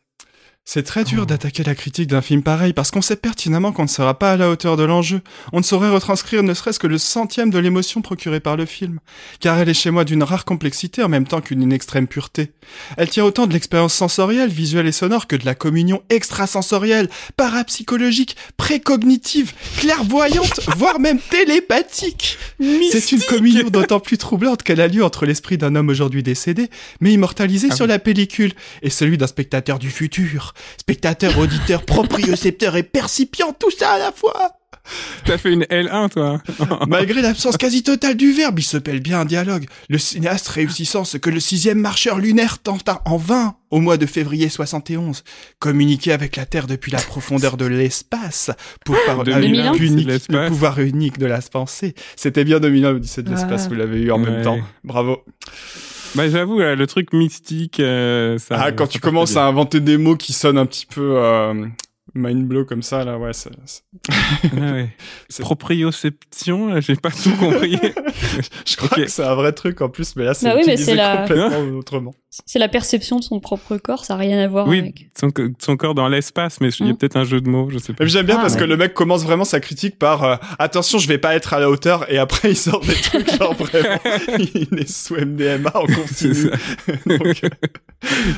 C'est 0.64 0.84
très 0.84 1.02
dur 1.02 1.26
d'attaquer 1.26 1.64
la 1.64 1.74
critique 1.74 2.06
d'un 2.06 2.20
film 2.20 2.44
pareil 2.44 2.72
parce 2.72 2.92
qu'on 2.92 3.02
sait 3.02 3.16
pertinemment 3.16 3.72
qu'on 3.72 3.82
ne 3.82 3.88
sera 3.88 4.16
pas 4.16 4.32
à 4.32 4.36
la 4.36 4.48
hauteur 4.48 4.76
de 4.76 4.84
l'enjeu. 4.84 5.20
On 5.52 5.58
ne 5.58 5.64
saurait 5.64 5.90
retranscrire 5.90 6.44
ne 6.44 6.54
serait-ce 6.54 6.78
que 6.78 6.86
le 6.86 6.98
centième 6.98 7.50
de 7.50 7.58
l'émotion 7.58 8.02
procurée 8.02 8.38
par 8.38 8.56
le 8.56 8.66
film. 8.66 9.00
Car 9.40 9.58
elle 9.58 9.68
est 9.68 9.74
chez 9.74 9.90
moi 9.90 10.04
d'une 10.04 10.22
rare 10.22 10.44
complexité 10.44 11.02
en 11.02 11.08
même 11.08 11.26
temps 11.26 11.40
qu'une 11.40 11.72
extrême 11.72 12.06
pureté. 12.06 12.52
Elle 12.96 13.08
tient 13.08 13.24
autant 13.24 13.48
de 13.48 13.52
l'expérience 13.52 13.94
sensorielle, 13.94 14.50
visuelle 14.50 14.86
et 14.86 14.92
sonore 14.92 15.26
que 15.26 15.34
de 15.34 15.44
la 15.44 15.56
communion 15.56 16.02
extrasensorielle, 16.08 17.10
parapsychologique, 17.36 18.36
précognitive, 18.56 19.52
clairvoyante, 19.78 20.60
voire 20.76 21.00
même 21.00 21.18
télépathique. 21.18 22.38
C'est 22.92 23.10
une 23.10 23.22
communion 23.22 23.70
d'autant 23.70 23.98
plus 23.98 24.18
troublante 24.18 24.62
qu'elle 24.62 24.80
a 24.80 24.86
lieu 24.86 25.02
entre 25.02 25.26
l'esprit 25.26 25.58
d'un 25.58 25.74
homme 25.74 25.88
aujourd'hui 25.88 26.22
décédé, 26.22 26.70
mais 27.00 27.12
immortalisé 27.12 27.68
Ah 27.72 27.74
sur 27.74 27.88
la 27.88 27.98
pellicule, 27.98 28.52
et 28.82 28.90
celui 28.90 29.18
d'un 29.18 29.26
spectateur 29.26 29.80
du 29.80 29.90
futur. 29.90 30.49
Spectateur, 30.78 31.38
auditeur, 31.38 31.84
propriocepteur 31.84 32.76
et 32.76 32.82
percipient, 32.82 33.52
tout 33.58 33.70
ça 33.70 33.92
à 33.92 33.98
la 33.98 34.12
fois. 34.12 34.52
T'as 35.24 35.36
fait 35.38 35.52
une 35.52 35.64
L1, 35.64 36.08
toi. 36.08 36.42
Malgré 36.88 37.20
l'absence 37.22 37.56
quasi 37.56 37.82
totale 37.82 38.16
du 38.16 38.32
verbe, 38.32 38.58
il 38.58 38.64
se 38.64 38.78
pèle 38.78 39.00
bien 39.00 39.20
un 39.20 39.24
dialogue. 39.24 39.66
Le 39.88 39.98
cinéaste 39.98 40.48
réussissant 40.48 41.04
ce 41.04 41.16
que 41.18 41.30
le 41.30 41.38
sixième 41.38 41.78
marcheur 41.78 42.18
lunaire 42.18 42.58
tenta 42.58 43.00
en 43.04 43.16
vain 43.18 43.54
au 43.70 43.78
mois 43.80 43.98
de 43.98 44.06
février 44.06 44.48
71, 44.48 45.22
communiquer 45.60 46.12
avec 46.12 46.34
la 46.34 46.46
Terre 46.46 46.66
depuis 46.66 46.90
la 46.90 46.98
profondeur 46.98 47.56
de 47.56 47.66
l'espace 47.66 48.50
pour 48.84 48.96
par 49.06 49.22
De 49.22 49.32
avec 49.32 49.50
Milan 49.50 49.74
unique- 49.74 50.10
C'est 50.10 50.32
le 50.32 50.48
pouvoir 50.48 50.80
unique 50.80 51.18
de 51.18 51.26
la 51.26 51.40
pensée. 51.40 51.94
C'était 52.16 52.42
bien 52.44 52.58
2001, 52.58 52.92
l'Odyssée 52.92 53.22
de 53.22 53.30
l'espace, 53.30 53.64
Ah. 53.66 53.68
vous 53.68 53.74
l'avez 53.74 54.00
eu 54.00 54.10
en 54.10 54.18
même 54.18 54.42
temps. 54.42 54.58
Bravo. 54.82 55.22
Bah, 56.14 56.28
j'avoue, 56.28 56.58
là, 56.58 56.74
le 56.74 56.86
truc 56.86 57.12
mystique, 57.12 57.80
euh, 57.80 58.38
ça. 58.38 58.56
ah, 58.60 58.72
quand 58.72 58.86
ça 58.86 58.92
tu 58.92 59.00
commences 59.00 59.32
bien. 59.32 59.42
à 59.42 59.44
inventer 59.46 59.80
des 59.80 59.96
mots 59.96 60.16
qui 60.16 60.32
sonnent 60.32 60.58
un 60.58 60.66
petit 60.66 60.86
peu 60.86 61.14
euh, 61.16 61.66
mind 62.14 62.46
blow 62.46 62.64
comme 62.64 62.82
ça, 62.82 63.04
là, 63.04 63.16
ouais, 63.18 63.32
c'est- 63.32 63.50
c'est- 63.64 63.82
Ah 64.56 64.72
ouais. 64.72 64.90
C'est- 65.28 65.42
Proprioception, 65.42 66.66
là, 66.68 66.80
j'ai 66.80 66.96
pas 66.96 67.10
tout 67.10 67.30
compris. 67.38 67.78
je 68.66 68.76
crois 68.76 68.88
Ok. 68.92 69.04
que 69.04 69.06
c'est 69.10 69.24
un 69.24 69.34
vrai 69.34 69.52
truc 69.52 69.80
en 69.80 69.88
plus, 69.88 70.16
mais 70.16 70.24
là, 70.24 70.34
c'est 70.34 70.46
Bah 70.46 70.54
oui, 70.56 70.62
mais 70.66 70.94
la- 70.94 71.18
complètement 71.18 71.78
autrement. 71.78 72.14
C'est 72.46 72.60
la 72.60 72.68
perception 72.68 73.18
de 73.18 73.24
son 73.24 73.40
propre 73.40 73.76
corps, 73.76 74.04
ça 74.04 74.14
n'a 74.14 74.20
rien 74.20 74.38
à 74.38 74.46
voir 74.46 74.68
oui, 74.68 74.78
avec. 74.78 75.10
son, 75.18 75.30
co- 75.30 75.48
son 75.58 75.76
corps 75.76 75.96
dans 75.96 76.06
l'espace, 76.08 76.60
mais 76.60 76.68
il 76.68 76.86
y 76.86 76.88
a 76.90 76.92
Mm. 76.92 76.96
peut-être 76.96 77.16
un 77.16 77.24
jeu 77.24 77.40
de 77.40 77.48
mots, 77.48 77.68
je 77.70 77.78
sais 77.78 77.92
pas. 77.92 78.06
j'aime 78.06 78.26
bien 78.26 78.36
Ah, 78.38 78.42
parce 78.42 78.54
ouais. 78.54 78.60
que 78.60 78.64
le 78.66 78.76
mec 78.76 78.94
commence 78.94 79.24
vraiment 79.24 79.44
sa 79.44 79.58
critique 79.58 79.98
par 79.98 80.22
euh, 80.22 80.36
attention, 80.60 80.98
je 80.98 81.08
vais 81.08 81.18
pas 81.18 81.34
être 81.34 81.54
à 81.54 81.58
la 81.58 81.68
hauteur 81.68 82.10
et 82.10 82.18
après 82.18 82.50
il 82.52 82.56
sort 82.56 82.80
des 82.82 82.94
trucs 82.94 83.28
genre 83.38 83.54
vraiment 83.54 83.98
il 84.38 84.68
est 84.78 84.88
sous 84.88 85.16
MDMA 85.16 85.72
en 85.74 85.86
continu. 85.86 86.34
ça. 86.34 86.92
Donc, 87.06 87.40
euh, 87.42 87.48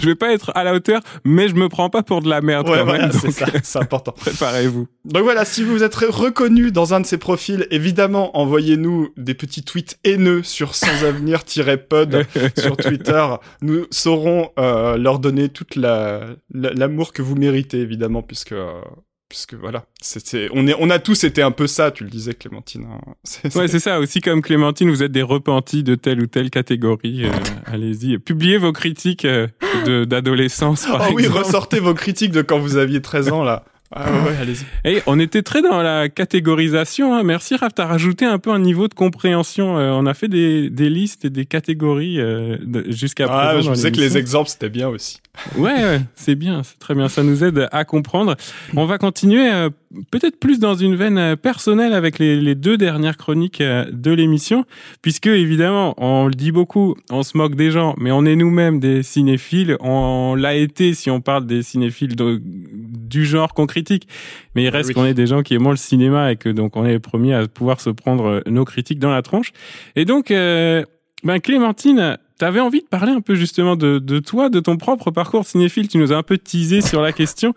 Je 0.01 0.07
vais 0.07 0.15
pas 0.15 0.33
être 0.33 0.53
à 0.55 0.65
la 0.65 0.73
hauteur, 0.75 1.03
mais 1.25 1.49
je 1.49 1.55
me 1.55 1.69
prends 1.69 1.91
pas 1.91 2.03
pour 2.03 2.23
de 2.23 2.31
la 2.31 2.41
merde 2.41 2.69
ouais, 2.71 2.79
quand 2.79 2.85
voilà, 2.87 3.09
même. 3.09 3.13
c'est 3.13 3.31
ça, 3.31 3.47
c'est 3.63 3.79
important. 3.79 4.13
Préparez-vous. 4.13 4.89
Donc 5.05 5.23
voilà, 5.23 5.45
si 5.45 5.63
vous 5.63 5.83
êtes 5.83 5.95
reconnu 5.97 6.73
dans 6.73 6.95
un 6.95 7.01
de 7.01 7.07
ces 7.07 7.19
profils, 7.19 7.67
évidemment, 7.71 8.37
envoyez-nous 8.39 9.11
des 9.19 9.35
petits 9.35 9.63
tweets 9.63 9.99
haineux 10.05 10.43
sur 10.43 10.75
sansavenir-pod 10.75 12.27
sur 12.59 12.77
Twitter. 12.77 13.27
Nous 13.61 13.82
saurons 13.91 14.51
euh, 14.59 14.97
leur 14.97 15.19
donner 15.19 15.49
toute 15.49 15.77
la 15.77 16.21
la- 16.53 16.73
l'amour 16.73 17.13
que 17.13 17.23
vous 17.23 17.35
méritez, 17.37 17.79
évidemment, 17.81 18.23
puisque 18.23 18.53
euh, 18.53 18.81
puisque 19.29 19.55
voilà, 19.55 19.87
c'était 20.03 20.49
on 20.53 20.67
est 20.67 20.75
on 20.79 20.91
a 20.91 20.99
tous 20.99 21.25
été 21.25 21.41
un 21.43 21.51
peu 21.53 21.67
ça. 21.67 21.91
Tu 21.91 22.05
le 22.05 22.11
disais, 22.11 22.35
Clémentine. 22.35 22.87
hein. 22.91 23.01
C'est- 23.25 23.57
Ouais, 23.57 23.67
c'est 23.69 23.79
ça. 23.81 23.99
Aussi 23.99 24.21
comme 24.21 24.43
Clémentine, 24.43 24.91
vous 24.91 25.03
êtes 25.03 25.13
des 25.13 25.23
repentis 25.23 25.83
de 25.83 25.95
telle 25.95 26.21
ou 26.21 26.27
telle 26.27 26.51
catégorie. 26.51 27.25
euh, 27.25 27.31
allez-y, 27.67 28.19
publiez 28.19 28.59
vos 28.59 28.73
critiques 28.73 29.25
euh, 29.25 29.47
de- 29.87 30.05
d'adolescence. 30.05 30.85
par 30.87 31.09
Oh 31.11 31.15
oui, 31.15 31.27
ressortez 31.27 31.81
vos 31.81 31.95
critiques 31.95 32.33
de 32.33 32.43
quand 32.43 32.59
vous 32.59 32.77
aviez 32.77 33.01
13 33.01 33.31
ans, 33.31 33.43
là. 33.43 33.65
Ah 33.95 34.11
ouais, 34.11 34.31
ouais, 34.31 34.37
allez-y. 34.41 34.65
Et 34.91 35.03
on 35.07 35.19
était 35.19 35.43
très 35.43 35.61
dans 35.63 35.83
la 35.83 36.09
catégorisation. 36.09 37.15
Hein. 37.15 37.23
Merci 37.23 37.57
Raph, 37.57 37.75
t'as 37.75 37.87
rajouté 37.87 38.25
un 38.25 38.39
peu 38.39 38.51
un 38.51 38.59
niveau 38.59 38.89
de 38.89 38.95
compréhension. 38.95 39.79
Euh, 39.79 39.91
on 39.93 40.07
a 40.07 40.15
fait 40.15 40.29
des, 40.29 40.71
des 40.71 40.89
listes 40.91 41.25
et 41.25 41.31
des 41.31 41.45
catégories 41.47 42.19
euh, 42.21 42.57
de- 42.63 42.91
jusqu'à 42.91 43.27
Ah, 43.29 43.49
présent. 43.53 43.63
je 43.63 43.71
me 43.71 43.75
disais 43.75 43.93
que 43.93 44.01
les 44.01 44.17
exemples, 44.19 44.49
c'était 44.51 44.69
bien 44.71 44.89
aussi. 44.89 45.19
Ouais, 45.57 45.73
ouais, 45.73 46.01
c'est 46.15 46.35
bien, 46.35 46.63
c'est 46.63 46.79
très 46.79 46.95
bien. 46.95 47.09
Ça 47.09 47.23
nous 47.23 47.43
aide 47.43 47.67
à 47.73 47.85
comprendre. 47.87 48.37
On 48.77 48.85
va 48.85 48.99
continuer 48.99 49.51
euh, 49.51 49.71
peut-être 50.11 50.39
plus 50.39 50.59
dans 50.59 50.75
une 50.75 50.95
veine 50.95 51.17
euh, 51.17 51.37
personnelle 51.37 51.95
avec 51.95 52.19
les, 52.19 52.39
les 52.39 52.55
deux 52.55 52.77
dernières 52.77 53.17
chroniques 53.17 53.63
euh, 53.63 53.87
de 53.91 54.11
l'émission, 54.13 54.67
puisque 55.01 55.29
évidemment, 55.29 55.95
on 55.97 56.27
le 56.27 56.35
dit 56.35 56.53
beaucoup, 56.53 56.97
on 57.11 57.23
se 57.23 57.39
moque 57.39 57.55
des 57.55 57.71
gens, 57.71 57.95
mais 57.97 58.13
on 58.13 58.27
est 58.27 58.37
nous-mêmes 58.37 58.79
des 58.79 59.03
cinéphiles. 59.03 59.79
On 59.81 60.35
l'a 60.35 60.55
été 60.55 60.93
si 60.93 61.09
on 61.11 61.23
parle 61.23 61.47
des 61.47 61.63
cinéphiles 61.63 62.15
de- 62.15 62.41
du 62.45 63.25
genre 63.25 63.55
qu'on 63.55 63.67
critique, 63.67 64.07
mais 64.55 64.65
il 64.65 64.69
reste 64.69 64.91
Oui. 64.91 64.95
qu'on 64.95 65.07
est 65.07 65.15
des 65.15 65.27
gens 65.27 65.43
qui 65.43 65.55
aiment 65.55 65.71
le 65.71 65.77
cinéma 65.77 66.31
et 66.33 66.37
que 66.37 66.51
donc 66.51 66.77
on 66.77 66.85
est 66.85 66.93
les 66.93 66.99
premiers 66.99 67.35
à 67.35 67.49
pouvoir 67.49 67.81
se 67.81 67.89
prendre 67.89 68.43
nos 68.47 68.67
critiques 68.67 68.99
dans 68.99 69.11
la 69.11 69.23
tronche. 69.23 69.53
Et 69.97 70.05
donc, 70.05 70.31
euh, 70.31 70.85
ben 71.25 71.39
Clémentine, 71.41 72.19
t'avais 72.43 72.59
envie 72.59 72.81
de 72.81 72.89
parler 72.89 73.13
un 73.13 73.21
peu 73.21 73.37
justement 73.37 73.77
de, 73.77 74.01
de 74.01 74.19
toi, 74.19 74.49
de 74.49 74.59
ton 74.59 74.77
propre 74.77 75.13
parcours 75.13 75.47
cinéphile. 75.47 75.87
Tu 75.87 75.99
nous 75.99 76.13
as 76.13 76.17
un 76.17 76.25
peu 76.25 76.39
teasé 76.39 76.81
sur 76.81 77.01
la 77.01 77.13
question. 77.13 77.55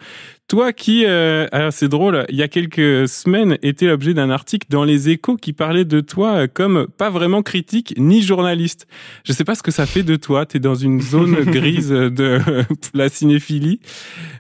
Toi 0.48 0.74
qui, 0.74 1.06
euh, 1.08 1.48
alors 1.52 1.74
c'est 1.74 1.88
drôle, 1.88 2.24
il 2.30 2.36
y 2.36 2.44
a 2.44 2.48
quelques 2.48 3.10
semaines, 3.10 3.58
était 3.64 3.88
l'objet 3.88 4.14
d'un 4.14 4.30
article 4.30 4.68
dans 4.70 4.84
Les 4.84 5.10
Échos 5.10 5.38
qui 5.38 5.54
parlait 5.54 5.86
de 5.86 6.02
toi 6.02 6.34
euh, 6.36 6.48
comme 6.48 6.86
pas 7.00 7.10
vraiment 7.10 7.42
critique 7.42 7.96
ni 7.98 8.22
journaliste. 8.22 8.86
Je 9.24 9.34
sais 9.34 9.44
pas 9.44 9.56
ce 9.56 9.64
que 9.64 9.72
ça 9.72 9.88
fait 9.88 10.04
de 10.04 10.18
toi. 10.18 10.46
T'es 10.46 10.60
dans 10.60 10.76
une 10.76 11.02
zone 11.02 11.34
grise 11.46 11.90
de 11.90 12.40
la 12.94 13.10
cinéphilie. 13.10 13.80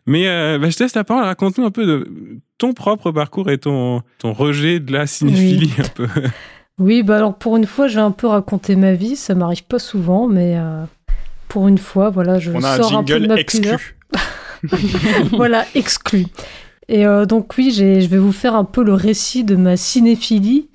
Mais 0.05 0.27
euh, 0.27 0.59
bah, 0.59 0.69
je 0.69 0.77
te 0.77 0.83
laisse 0.83 0.93
la 0.93 1.03
parole. 1.03 1.23
Raconte-nous 1.23 1.65
un 1.65 1.71
peu 1.71 1.87
de 1.87 2.07
ton 2.59 2.73
propre 2.73 3.11
parcours 3.11 3.49
et 3.49 3.57
ton 3.57 4.03
ton 4.19 4.31
rejet 4.31 4.79
de 4.79 4.91
la 4.91 5.07
cinéphilie 5.07 5.73
un 5.79 5.89
peu. 5.95 6.07
Oui, 6.79 7.03
bah 7.03 7.17
alors 7.17 7.35
pour 7.35 7.55
une 7.57 7.65
fois, 7.65 7.87
je 7.87 7.95
vais 7.95 8.01
un 8.01 8.11
peu 8.11 8.27
raconter 8.27 8.75
ma 8.75 8.93
vie. 8.93 9.15
Ça 9.15 9.33
m'arrive 9.35 9.63
pas 9.63 9.79
souvent, 9.79 10.27
mais 10.27 10.55
euh, 10.57 10.83
pour 11.47 11.67
une 11.67 11.77
fois, 11.77 12.09
voilà, 12.09 12.39
je 12.39 12.51
On 12.51 12.63
a 12.63 12.73
un 12.73 12.77
sors 12.77 12.97
un, 12.97 13.03
peu 13.03 13.19
de 13.19 13.27
ma 13.27 13.35
exclu. 13.35 13.97
voilà, 15.31 15.65
exclu. 15.73 16.25
Et 16.87 17.05
euh, 17.05 17.25
donc 17.25 17.53
oui, 17.57 17.71
je 17.71 18.07
vais 18.07 18.17
vous 18.17 18.31
faire 18.33 18.55
un 18.55 18.65
peu 18.65 18.83
le 18.83 18.93
récit 18.93 19.43
de 19.43 19.55
ma 19.55 19.77
cinéphilie, 19.77 20.67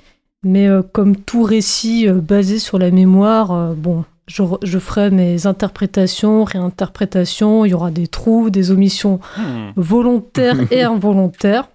mais 0.42 0.68
euh, 0.68 0.82
comme 0.82 1.16
tout 1.16 1.42
récit 1.42 2.08
basé 2.08 2.58
sur 2.58 2.78
la 2.78 2.90
mémoire, 2.90 3.74
bon, 3.74 4.04
je 4.26 4.78
ferai 4.78 5.10
mes 5.10 5.46
interprétations, 5.46 6.44
réinterprétations, 6.44 7.64
il 7.64 7.70
y 7.70 7.74
aura 7.74 7.90
des 7.90 8.06
trous, 8.06 8.50
des 8.50 8.70
omissions 8.70 9.20
Hmm. 9.36 9.72
volontaires 9.76 10.56
et 10.72 10.82
involontaires. 10.82 11.68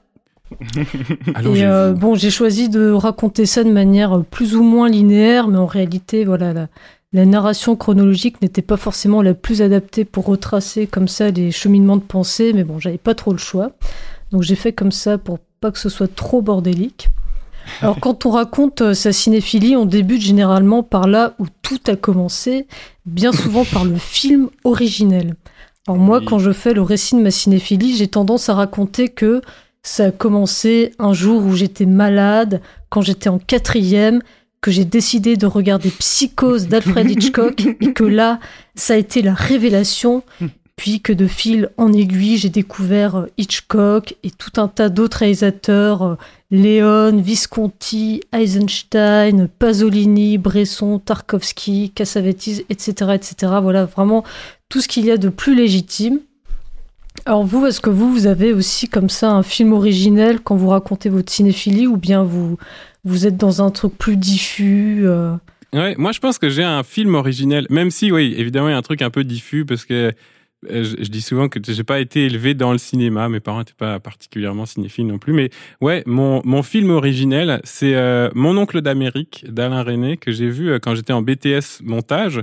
Et 1.55 1.65
euh, 1.65 1.93
bon, 1.93 2.15
j'ai 2.15 2.29
choisi 2.29 2.69
de 2.69 2.91
raconter 2.91 3.45
ça 3.45 3.63
de 3.63 3.71
manière 3.71 4.23
plus 4.29 4.55
ou 4.55 4.63
moins 4.63 4.89
linéaire, 4.89 5.47
mais 5.47 5.57
en 5.57 5.65
réalité, 5.65 6.25
voilà, 6.25 6.53
la, 6.53 6.67
la 7.13 7.25
narration 7.25 7.75
chronologique 7.75 8.41
n'était 8.41 8.61
pas 8.61 8.77
forcément 8.77 9.21
la 9.21 9.33
plus 9.33 9.61
adaptée 9.61 10.05
pour 10.05 10.25
retracer 10.25 10.87
comme 10.87 11.07
ça 11.07 11.29
les 11.31 11.51
cheminements 11.51 11.97
de 11.97 12.01
pensée, 12.01 12.51
mais 12.53 12.63
bon, 12.63 12.79
j'avais 12.79 12.97
pas 12.97 13.15
trop 13.15 13.31
le 13.31 13.37
choix. 13.37 13.71
Donc 14.31 14.41
j'ai 14.41 14.55
fait 14.55 14.73
comme 14.73 14.91
ça 14.91 15.17
pour 15.17 15.39
pas 15.61 15.71
que 15.71 15.79
ce 15.79 15.89
soit 15.89 16.13
trop 16.13 16.41
bordélique. 16.41 17.09
Alors 17.81 17.99
quand 17.99 18.25
on 18.27 18.31
raconte 18.31 18.81
euh, 18.81 18.93
sa 18.93 19.11
cinéphilie, 19.11 19.75
on 19.75 19.85
débute 19.85 20.21
généralement 20.21 20.83
par 20.83 21.07
là 21.07 21.33
où 21.39 21.45
tout 21.63 21.79
a 21.87 21.95
commencé, 21.95 22.67
bien 23.05 23.31
souvent 23.31 23.65
par 23.65 23.85
le 23.85 23.95
film 23.95 24.49
originel. 24.63 25.35
Alors 25.87 25.99
moi, 25.99 26.19
Oui. 26.19 26.25
quand 26.25 26.39
je 26.39 26.51
fais 26.51 26.73
le 26.73 26.81
récit 26.81 27.15
de 27.15 27.21
ma 27.21 27.31
cinéphilie, 27.31 27.95
j'ai 27.95 28.07
tendance 28.07 28.49
à 28.49 28.55
raconter 28.55 29.09
que 29.09 29.41
ça 29.85 30.05
a 30.05 30.11
commencé 30.11 30.93
un 30.97 31.13
jour 31.13 31.45
où 31.45 31.55
j'étais 31.55 31.85
malade, 31.85 32.59
quand 32.89 33.01
j'étais 33.01 33.29
en 33.29 33.37
quatrième, 33.37 34.21
que 34.59 34.71
j'ai 34.71 34.83
décidé 34.83 35.37
de 35.37 35.45
regarder 35.45 35.89
Psychose 35.91 36.67
d'Alfred 36.67 37.09
Hitchcock, 37.09 37.65
et 37.81 37.93
que 37.93 38.03
là, 38.03 38.39
ça 38.73 38.95
a 38.95 38.97
été 38.97 39.21
la 39.21 39.35
révélation, 39.35 40.23
puis 40.75 41.01
que 41.01 41.13
de 41.13 41.27
fil 41.27 41.69
en 41.77 41.93
aiguille, 41.93 42.37
j'ai 42.37 42.49
découvert 42.49 43.15
euh, 43.15 43.25
Hitchcock 43.37 44.15
et 44.23 44.31
tout 44.31 44.59
un 44.59 44.67
tas 44.67 44.89
d'autres 44.89 45.17
réalisateurs, 45.17 46.01
euh, 46.01 46.15
Léon, 46.49 47.21
Visconti, 47.21 48.21
Eisenstein, 48.33 49.47
Pasolini, 49.59 50.39
Bresson, 50.39 50.97
Tarkovsky, 50.97 51.91
Cassavetes, 51.91 52.65
etc., 52.69 53.11
etc. 53.13 53.53
Voilà, 53.61 53.85
vraiment 53.85 54.23
tout 54.67 54.81
ce 54.81 54.87
qu'il 54.87 55.05
y 55.05 55.11
a 55.11 55.17
de 55.17 55.29
plus 55.29 55.55
légitime. 55.55 56.19
Alors 57.25 57.43
vous, 57.43 57.65
est-ce 57.65 57.81
que 57.81 57.89
vous, 57.89 58.11
vous 58.11 58.27
avez 58.27 58.53
aussi 58.53 58.87
comme 58.87 59.09
ça 59.09 59.31
un 59.31 59.43
film 59.43 59.73
originel 59.73 60.39
quand 60.41 60.55
vous 60.55 60.69
racontez 60.69 61.09
votre 61.09 61.31
cinéphilie 61.31 61.87
ou 61.87 61.97
bien 61.97 62.23
vous, 62.23 62.57
vous 63.03 63.25
êtes 63.25 63.37
dans 63.37 63.61
un 63.61 63.71
truc 63.71 63.97
plus 63.97 64.17
diffus 64.17 65.03
euh, 65.05 65.35
Ouais, 65.73 65.95
moi 65.97 66.11
je 66.11 66.19
pense 66.19 66.37
que 66.37 66.49
j'ai 66.49 66.63
un 66.63 66.83
film 66.83 67.15
originel, 67.15 67.67
même 67.69 67.91
si, 67.91 68.11
oui, 68.11 68.33
évidemment, 68.37 68.69
il 68.69 68.71
y 68.71 68.75
a 68.75 68.77
un 68.77 68.81
truc 68.81 69.01
un 69.01 69.09
peu 69.09 69.23
diffus 69.23 69.65
parce 69.65 69.85
que 69.85 70.13
euh, 70.71 70.83
je, 70.83 71.03
je 71.03 71.09
dis 71.09 71.21
souvent 71.21 71.49
que 71.49 71.59
j'ai 71.61 71.83
pas 71.83 71.99
été 71.99 72.25
élevé 72.25 72.53
dans 72.53 72.71
le 72.71 72.77
cinéma, 72.77 73.29
mes 73.29 73.39
parents 73.39 73.59
n'étaient 73.59 73.73
pas 73.77 73.99
particulièrement 73.99 74.65
cinéphiles 74.65 75.07
non 75.07 75.17
plus, 75.17 75.33
mais 75.33 75.49
ouais, 75.81 76.03
mon, 76.05 76.41
mon 76.45 76.63
film 76.63 76.91
originel, 76.91 77.59
c'est 77.63 77.95
euh, 77.95 78.29
Mon 78.35 78.57
oncle 78.57 78.81
d'Amérique 78.81 79.45
d'Alain 79.47 79.83
René 79.83 80.17
que 80.17 80.31
j'ai 80.31 80.49
vu 80.49 80.69
euh, 80.69 80.79
quand 80.79 80.95
j'étais 80.95 81.13
en 81.13 81.21
BTS 81.21 81.81
montage 81.83 82.41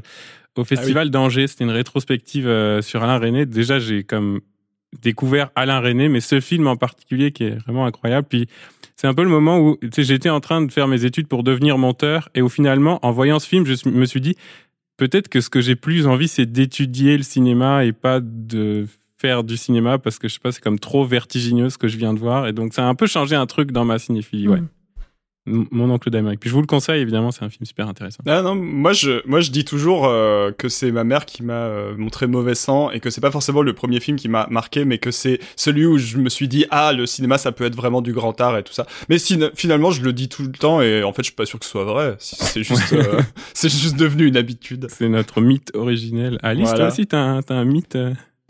au 0.57 0.65
Festival 0.65 1.11
d'Angers. 1.11 1.47
C'était 1.47 1.65
une 1.65 1.71
rétrospective 1.71 2.47
euh, 2.47 2.83
sur 2.83 3.03
Alain 3.03 3.19
René. 3.19 3.47
Déjà, 3.47 3.79
j'ai 3.79 4.05
comme 4.05 4.41
découvert 5.01 5.51
Alain 5.55 5.81
René, 5.81 6.09
mais 6.09 6.21
ce 6.21 6.41
film 6.41 6.67
en 6.67 6.77
particulier 6.77 7.33
qui 7.33 7.45
est 7.45 7.57
vraiment 7.57 7.87
incroyable. 7.87 8.27
Puis 8.29 8.47
c'est 8.97 9.07
un 9.07 9.15
peu 9.15 9.23
le 9.23 9.29
moment 9.29 9.59
où 9.59 9.79
j'étais 9.97 10.29
en 10.29 10.41
train 10.41 10.63
de 10.63 10.71
faire 10.71 10.89
mes 10.89 11.05
études 11.05 11.29
pour 11.29 11.43
devenir 11.43 11.79
monteur 11.79 12.29
et 12.35 12.43
où 12.43 12.49
finalement, 12.49 13.05
en 13.05 13.11
voyant 13.11 13.39
ce 13.39 13.49
film, 13.49 13.65
je 13.65 13.89
me 13.89 14.05
suis 14.05 14.21
dit 14.21 14.37
peut-être 14.97 15.29
que 15.29 15.41
ce 15.41 15.51
que 15.51 15.61
j'ai 15.61 15.77
plus 15.77 16.07
envie, 16.07 16.29
c'est 16.29 16.47
d'étudier 16.47 17.17
le 17.17 17.23
cinéma 17.23 17.85
et 17.85 17.93
pas 17.93 18.21
de 18.21 18.87
faire 19.19 19.45
du 19.45 19.57
cinéma 19.57 19.99
parce 19.99 20.19
que 20.19 20.29
je 20.29 20.35
sais 20.35 20.41
pas, 20.41 20.53
c'est 20.53 20.63
comme 20.63 20.79
trop 20.79 21.05
vertigineux 21.05 21.71
ce 21.71 21.79
que 21.79 21.89
je 21.89 21.97
viens 21.97 22.13
de 22.13 22.19
voir 22.19 22.47
et 22.47 22.53
donc 22.53 22.75
ça 22.75 22.85
a 22.85 22.89
un 22.89 22.95
peu 22.95 23.07
changé 23.07 23.35
un 23.37 23.47
truc 23.47 23.73
dans 23.73 23.85
ma 23.85 23.99
cinéphilie. 23.99 24.49
Ouais. 24.49 24.63
Mon 25.45 25.91
oncle 25.91 26.09
d'Amérique. 26.11 26.39
Puis 26.39 26.51
je 26.51 26.55
vous 26.55 26.61
le 26.61 26.69
conseille, 26.69 27.03
évidemment, 27.03 27.33
c'est 27.33 27.45
un 27.45 27.51
film 27.51 27.65
super 27.67 27.89
intéressant. 27.89 28.23
Ah 28.27 28.43
non, 28.43 28.55
moi 28.55 28.93
je, 28.93 29.27
moi 29.27 29.41
je 29.41 29.51
dis 29.51 29.65
toujours 29.65 30.07
euh, 30.07 30.53
que 30.53 30.69
c'est 30.69 30.93
ma 30.93 31.03
mère 31.03 31.27
qui 31.27 31.43
m'a 31.43 31.55
euh, 31.55 31.97
montré 31.97 32.29
Mauvais 32.29 32.55
Sang 32.55 32.93
et 32.93 33.01
que 33.01 33.11
c'est 33.11 33.21
pas 33.21 33.33
forcément 33.33 33.63
le 33.63 33.73
premier 33.73 33.99
film 33.99 34.17
qui 34.17 34.29
m'a 34.29 34.47
marqué, 34.51 34.85
mais 34.85 34.99
que 34.99 35.11
c'est 35.11 35.41
celui 35.57 35.85
où 35.85 35.99
je 35.99 36.19
me 36.19 36.29
suis 36.29 36.47
dit 36.47 36.65
ah 36.71 36.93
le 36.93 37.07
cinéma 37.07 37.39
ça 37.39 37.51
peut 37.51 37.65
être 37.65 37.75
vraiment 37.75 38.03
du 38.03 38.13
grand 38.13 38.41
art 38.41 38.57
et 38.57 38.63
tout 38.63 38.73
ça. 38.73 38.87
Mais 39.09 39.19
si, 39.19 39.37
finalement 39.57 39.91
je 39.91 40.03
le 40.03 40.13
dis 40.13 40.29
tout 40.29 40.45
le 40.45 40.53
temps 40.53 40.81
et 40.81 41.03
en 41.03 41.13
fait 41.13 41.23
je 41.23 41.29
suis 41.29 41.35
pas 41.35 41.47
sûr 41.47 41.59
que 41.59 41.65
ce 41.65 41.73
soit 41.73 41.85
vrai. 41.85 42.15
C'est 42.21 42.63
juste, 42.63 42.93
euh, 42.93 43.21
c'est 43.53 43.69
juste 43.69 43.97
devenu 43.97 44.27
une 44.27 44.37
habitude. 44.37 44.87
C'est 44.91 45.09
notre 45.09 45.41
mythe 45.41 45.73
originel. 45.75 46.39
Alice, 46.45 46.73
toi 46.73 46.87
aussi 46.87 47.09
t'as 47.09 47.19
un, 47.19 47.39
as 47.41 47.53
un 47.53 47.65
mythe. 47.65 47.99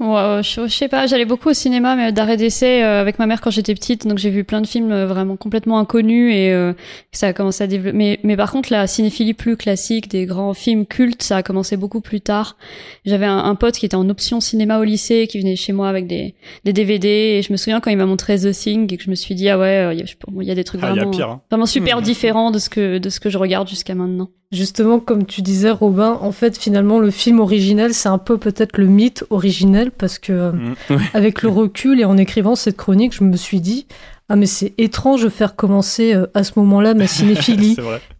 Ouais, 0.02 0.40
je, 0.42 0.66
sais 0.66 0.88
pas, 0.88 1.06
j'allais 1.06 1.24
beaucoup 1.24 1.50
au 1.50 1.52
cinéma, 1.52 1.94
mais 1.94 2.10
d'arrêt 2.10 2.36
d'essai 2.36 2.82
euh, 2.82 3.00
avec 3.00 3.20
ma 3.20 3.26
mère 3.26 3.40
quand 3.40 3.52
j'étais 3.52 3.72
petite, 3.72 4.04
donc 4.04 4.18
j'ai 4.18 4.30
vu 4.30 4.42
plein 4.42 4.60
de 4.60 4.66
films 4.66 4.90
euh, 4.90 5.06
vraiment 5.06 5.36
complètement 5.36 5.78
inconnus 5.78 6.34
et 6.34 6.52
euh, 6.52 6.72
ça 7.12 7.28
a 7.28 7.32
commencé 7.32 7.62
à 7.62 7.68
développer. 7.68 7.96
Mais, 7.96 8.18
mais 8.24 8.36
par 8.36 8.50
contre, 8.50 8.72
la 8.72 8.88
cinéphilie 8.88 9.32
plus 9.32 9.56
classique, 9.56 10.08
des 10.08 10.26
grands 10.26 10.54
films 10.54 10.86
cultes, 10.86 11.22
ça 11.22 11.36
a 11.36 11.42
commencé 11.44 11.76
beaucoup 11.76 12.00
plus 12.00 12.20
tard. 12.20 12.56
J'avais 13.04 13.26
un, 13.26 13.38
un, 13.38 13.54
pote 13.54 13.76
qui 13.76 13.86
était 13.86 13.94
en 13.94 14.08
option 14.08 14.40
cinéma 14.40 14.80
au 14.80 14.84
lycée, 14.84 15.28
qui 15.28 15.38
venait 15.38 15.54
chez 15.54 15.72
moi 15.72 15.88
avec 15.88 16.08
des, 16.08 16.34
des 16.64 16.72
DVD, 16.72 17.08
et 17.38 17.42
je 17.42 17.52
me 17.52 17.56
souviens 17.56 17.78
quand 17.78 17.92
il 17.92 17.96
m'a 17.96 18.06
montré 18.06 18.36
The 18.40 18.50
Thing 18.50 18.92
et 18.92 18.96
que 18.96 19.04
je 19.04 19.10
me 19.10 19.14
suis 19.14 19.36
dit 19.36 19.48
ah 19.50 19.58
ouais, 19.58 19.96
il 19.96 20.42
y, 20.42 20.50
a 20.50 20.54
des 20.56 20.64
trucs 20.64 20.80
ah, 20.82 20.90
vraiment, 20.90 21.12
hein. 21.20 21.40
vraiment 21.48 21.66
super 21.66 22.00
mmh. 22.00 22.02
différents 22.02 22.50
de 22.50 22.58
ce 22.58 22.68
que 22.68 22.98
de 22.98 23.08
ce 23.08 23.20
que 23.20 23.30
je 23.30 23.38
regarde 23.38 23.68
jusqu'à 23.68 23.94
maintenant. 23.94 24.30
Justement, 24.52 25.00
comme 25.00 25.24
tu 25.24 25.40
disais, 25.40 25.70
Robin, 25.70 26.18
en 26.20 26.30
fait, 26.30 26.58
finalement, 26.58 26.98
le 26.98 27.10
film 27.10 27.40
originel, 27.40 27.94
c'est 27.94 28.10
un 28.10 28.18
peu 28.18 28.36
peut-être 28.36 28.76
le 28.76 28.86
mythe 28.86 29.24
originel, 29.30 29.90
parce 29.98 30.18
que 30.18 30.32
euh, 30.32 30.52
mm. 30.52 30.74
avec 31.14 31.42
le 31.42 31.48
recul 31.48 32.00
et 32.00 32.04
en 32.04 32.16
écrivant 32.16 32.54
cette 32.54 32.76
chronique, 32.76 33.14
je 33.14 33.24
me 33.24 33.36
suis 33.36 33.60
dit, 33.60 33.86
ah 34.28 34.36
mais 34.36 34.46
c'est 34.46 34.72
étrange 34.78 35.24
de 35.24 35.28
faire 35.28 35.56
commencer 35.56 36.14
euh, 36.14 36.26
à 36.34 36.44
ce 36.44 36.52
moment-là 36.56 36.94
ma 36.94 37.06
cinéphilie, 37.08 37.76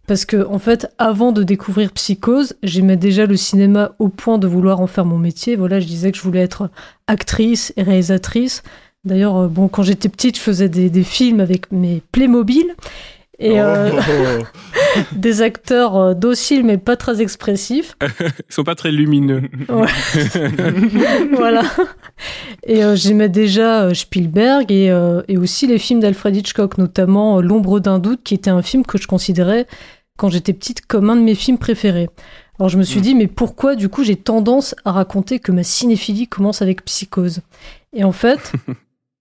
parce 0.07 0.25
que 0.25 0.45
en 0.47 0.59
fait, 0.59 0.87
avant 0.97 1.31
de 1.31 1.43
découvrir 1.43 1.91
Psychose, 1.91 2.55
j'aimais 2.63 2.97
déjà 2.97 3.25
le 3.25 3.35
cinéma 3.35 3.93
au 3.99 4.09
point 4.09 4.37
de 4.37 4.47
vouloir 4.47 4.79
en 4.79 4.87
faire 4.87 5.05
mon 5.05 5.17
métier. 5.17 5.55
Voilà, 5.55 5.79
je 5.79 5.87
disais 5.87 6.11
que 6.11 6.17
je 6.17 6.23
voulais 6.23 6.41
être 6.41 6.69
actrice 7.07 7.73
et 7.77 7.83
réalisatrice. 7.83 8.63
D'ailleurs, 9.05 9.35
euh, 9.37 9.47
bon, 9.47 9.67
quand 9.67 9.83
j'étais 9.83 10.09
petite, 10.09 10.37
je 10.37 10.41
faisais 10.41 10.69
des, 10.69 10.89
des 10.89 11.03
films 11.03 11.39
avec 11.39 11.71
mes 11.71 12.01
Playmobil. 12.11 12.75
Et 13.39 13.59
euh, 13.59 13.89
oh. 13.91 14.99
des 15.15 15.41
acteurs 15.41 15.97
euh, 15.97 16.13
dociles 16.13 16.63
mais 16.63 16.77
pas 16.77 16.95
très 16.95 17.21
expressifs. 17.21 17.97
Ils 18.19 18.53
sont 18.53 18.63
pas 18.63 18.75
très 18.75 18.91
lumineux. 18.91 19.43
voilà. 21.31 21.63
Et 22.65 22.83
euh, 22.83 22.95
j'aimais 22.95 23.29
déjà 23.29 23.93
Spielberg 23.93 24.71
et, 24.71 24.91
et, 25.27 25.37
aussi 25.37 25.67
les 25.67 25.79
films 25.79 25.99
d'Alfred 25.99 26.35
Hitchcock, 26.35 26.77
notamment 26.77 27.41
L'ombre 27.41 27.79
d'un 27.79 27.99
doute, 27.99 28.21
qui 28.23 28.35
était 28.35 28.51
un 28.51 28.61
film 28.61 28.85
que 28.85 28.97
je 28.97 29.07
considérais 29.07 29.65
quand 30.15 30.29
j'étais 30.29 30.53
petite 30.53 30.85
comme 30.85 31.09
un 31.09 31.15
de 31.15 31.21
mes 31.21 31.35
films 31.35 31.57
préférés. 31.57 32.09
Alors 32.59 32.69
je 32.69 32.77
me 32.77 32.83
suis 32.83 32.99
mm. 32.99 33.03
dit, 33.03 33.15
mais 33.15 33.27
pourquoi 33.27 33.75
du 33.75 33.89
coup 33.89 34.03
j'ai 34.03 34.15
tendance 34.15 34.75
à 34.85 34.91
raconter 34.91 35.39
que 35.39 35.51
ma 35.51 35.63
cinéphilie 35.63 36.27
commence 36.27 36.61
avec 36.61 36.85
Psychose? 36.85 37.41
Et 37.93 38.03
en 38.03 38.11
fait, 38.11 38.53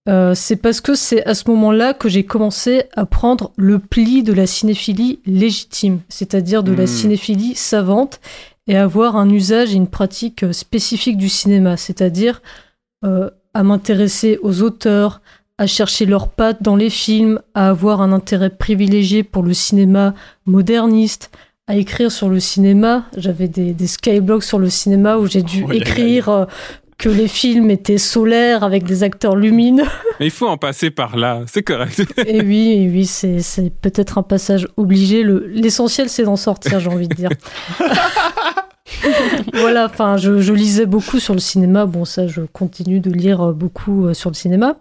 Euh, 0.08 0.34
c'est 0.34 0.56
parce 0.56 0.80
que 0.80 0.94
c'est 0.94 1.24
à 1.26 1.34
ce 1.34 1.48
moment-là 1.50 1.94
que 1.94 2.08
j'ai 2.08 2.24
commencé 2.24 2.84
à 2.96 3.06
prendre 3.06 3.52
le 3.56 3.78
pli 3.78 4.24
de 4.24 4.32
la 4.32 4.48
cinéphilie 4.48 5.20
légitime, 5.26 6.00
c'est-à-dire 6.08 6.64
de 6.64 6.72
la 6.72 6.84
hmm. 6.84 6.88
cinéphilie 6.88 7.54
savante, 7.54 8.20
et 8.66 8.76
avoir 8.76 9.16
un 9.16 9.30
usage 9.30 9.72
et 9.72 9.76
une 9.76 9.88
pratique 9.88 10.42
euh, 10.42 10.52
spécifique 10.52 11.18
du 11.18 11.28
cinéma, 11.28 11.76
c'est-à-dire 11.76 12.42
euh, 13.04 13.30
à 13.54 13.62
m'intéresser 13.62 14.40
aux 14.42 14.62
auteurs, 14.62 15.20
à 15.58 15.68
chercher 15.68 16.06
leurs 16.06 16.28
pattes 16.28 16.62
dans 16.62 16.76
les 16.76 16.90
films, 16.90 17.40
à 17.54 17.68
avoir 17.68 18.00
un 18.00 18.12
intérêt 18.12 18.50
privilégié 18.50 19.22
pour 19.22 19.44
le 19.44 19.54
cinéma 19.54 20.14
moderniste, 20.46 21.30
à 21.68 21.76
écrire 21.76 22.10
sur 22.10 22.28
le 22.28 22.40
cinéma. 22.40 23.04
J'avais 23.16 23.46
des, 23.46 23.72
des 23.72 23.86
skyblogs 23.86 24.42
sur 24.42 24.58
le 24.58 24.68
cinéma 24.68 25.18
où 25.18 25.26
j'ai 25.26 25.42
dû 25.42 25.64
écrire 25.72 26.48
que 27.02 27.08
les 27.08 27.26
films 27.26 27.68
étaient 27.72 27.98
solaires 27.98 28.62
avec 28.62 28.84
des 28.84 29.02
acteurs 29.02 29.34
lumineux. 29.34 29.82
Mais 30.20 30.26
il 30.26 30.30
faut 30.30 30.46
en 30.46 30.56
passer 30.56 30.92
par 30.92 31.16
là, 31.16 31.42
c'est 31.48 31.64
correct. 31.64 32.00
et 32.26 32.40
oui, 32.42 32.70
et 32.70 32.88
oui, 32.88 33.06
c'est, 33.06 33.72
peut-être 33.80 34.18
un 34.18 34.22
passage 34.22 34.68
obligé. 34.76 35.24
l'essentiel, 35.24 36.08
c'est 36.08 36.22
d'en 36.22 36.36
sortir, 36.36 36.78
j'ai 36.78 36.88
envie 36.88 37.08
de 37.08 37.14
dire. 37.14 37.30
voilà, 39.52 39.86
enfin, 39.86 40.16
je, 40.16 40.40
je, 40.40 40.52
lisais 40.52 40.86
beaucoup 40.86 41.18
sur 41.18 41.34
le 41.34 41.40
cinéma. 41.40 41.86
Bon, 41.86 42.04
ça, 42.04 42.28
je 42.28 42.42
continue 42.42 43.00
de 43.00 43.10
lire 43.10 43.52
beaucoup 43.52 44.06
euh, 44.06 44.14
sur 44.14 44.30
le 44.30 44.34
cinéma. 44.34 44.76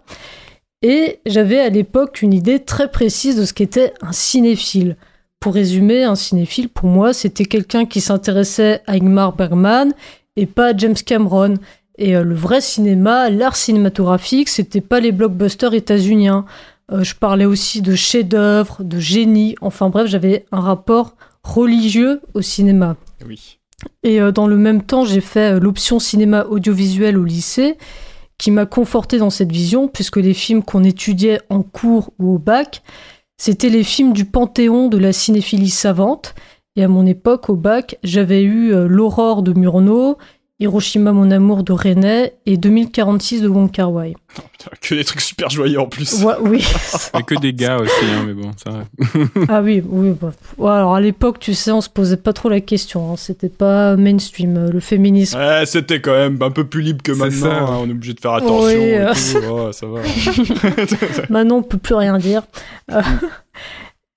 Et 0.80 1.18
j'avais 1.26 1.58
à 1.58 1.70
l'époque 1.70 2.22
une 2.22 2.32
idée 2.32 2.60
très 2.60 2.88
précise 2.88 3.36
de 3.36 3.44
ce 3.44 3.52
qu'était 3.52 3.94
un 4.00 4.12
cinéphile. 4.12 4.96
Pour 5.40 5.54
résumer, 5.54 6.04
un 6.04 6.14
cinéphile, 6.14 6.68
pour 6.68 6.88
moi, 6.88 7.12
c'était 7.12 7.46
quelqu'un 7.46 7.84
qui 7.84 8.00
s'intéressait 8.00 8.80
à 8.86 8.92
Ingmar 8.92 9.34
Bergman 9.34 9.92
et 10.36 10.46
pas 10.46 10.68
à 10.68 10.76
James 10.76 10.94
Cameron. 10.94 11.54
Et 12.02 12.16
euh, 12.16 12.24
le 12.24 12.34
vrai 12.34 12.60
cinéma, 12.60 13.30
l'art 13.30 13.54
cinématographique, 13.54 14.48
c'était 14.48 14.80
pas 14.80 14.98
les 14.98 15.12
blockbusters 15.12 15.72
états-uniens. 15.72 16.44
Euh, 16.90 17.04
je 17.04 17.14
parlais 17.14 17.44
aussi 17.44 17.80
de 17.80 17.94
chefs-d'œuvre, 17.94 18.82
de 18.82 18.98
génie. 18.98 19.54
Enfin 19.60 19.88
bref, 19.88 20.08
j'avais 20.08 20.44
un 20.50 20.58
rapport 20.58 21.14
religieux 21.44 22.20
au 22.34 22.42
cinéma. 22.42 22.96
Oui. 23.24 23.60
Et 24.02 24.20
euh, 24.20 24.32
dans 24.32 24.48
le 24.48 24.56
même 24.56 24.82
temps, 24.82 25.04
j'ai 25.04 25.20
fait 25.20 25.60
l'option 25.60 26.00
cinéma 26.00 26.44
audiovisuel 26.50 27.16
au 27.16 27.22
lycée, 27.22 27.78
qui 28.36 28.50
m'a 28.50 28.66
conforté 28.66 29.18
dans 29.18 29.30
cette 29.30 29.52
vision, 29.52 29.86
puisque 29.86 30.16
les 30.16 30.34
films 30.34 30.64
qu'on 30.64 30.82
étudiait 30.82 31.40
en 31.50 31.62
cours 31.62 32.12
ou 32.18 32.34
au 32.34 32.38
bac, 32.38 32.82
c'était 33.36 33.68
les 33.68 33.84
films 33.84 34.12
du 34.12 34.24
panthéon 34.24 34.88
de 34.88 34.98
la 34.98 35.12
cinéphilie 35.12 35.70
savante. 35.70 36.34
Et 36.74 36.82
à 36.82 36.88
mon 36.88 37.06
époque, 37.06 37.48
au 37.48 37.54
bac, 37.54 37.96
j'avais 38.02 38.42
eu 38.42 38.72
L'Aurore 38.88 39.44
de 39.44 39.52
Murnau, 39.52 40.18
Hiroshima 40.62 41.12
mon 41.12 41.32
amour 41.32 41.64
de 41.64 41.72
René 41.72 42.34
et 42.46 42.56
2046 42.56 43.42
de 43.42 43.48
Wong 43.48 43.68
Kar 43.68 43.92
Wai. 43.92 44.14
Oh, 44.38 44.42
que 44.80 44.94
des 44.94 45.02
trucs 45.02 45.20
super 45.20 45.50
joyeux 45.50 45.80
en 45.80 45.86
plus. 45.86 46.24
oui. 46.40 46.64
et 47.18 47.22
que 47.24 47.34
des 47.34 47.52
gars 47.52 47.78
aussi, 47.78 48.04
hein, 48.04 48.24
mais 48.24 48.32
bon, 48.32 48.52
ça. 48.64 48.84
ah 49.48 49.60
oui, 49.60 49.82
oui. 49.84 50.14
Bah. 50.20 50.32
alors 50.76 50.94
à 50.94 51.00
l'époque, 51.00 51.40
tu 51.40 51.54
sais, 51.54 51.72
on 51.72 51.80
se 51.80 51.88
posait 51.88 52.16
pas 52.16 52.32
trop 52.32 52.48
la 52.48 52.60
question. 52.60 53.12
Hein. 53.12 53.16
C'était 53.16 53.48
pas 53.48 53.96
mainstream, 53.96 54.56
euh, 54.56 54.70
le 54.70 54.78
féminisme. 54.78 55.36
Ouais, 55.36 55.66
c'était 55.66 56.00
quand 56.00 56.12
même 56.12 56.40
un 56.40 56.50
peu 56.52 56.64
plus 56.64 56.82
libre 56.82 57.02
que 57.02 57.12
maintenant. 57.12 57.50
Hein. 57.50 57.78
On 57.82 57.88
est 57.88 57.92
obligé 57.92 58.14
de 58.14 58.20
faire 58.20 58.34
attention. 58.34 58.64
Oui, 58.64 58.94
euh. 58.94 59.12
oh, 59.50 59.72
ça 59.72 59.86
va. 59.86 60.00
maintenant, 61.28 61.56
on 61.56 61.62
peut 61.62 61.78
plus 61.78 61.94
rien 61.96 62.18
dire. 62.18 62.42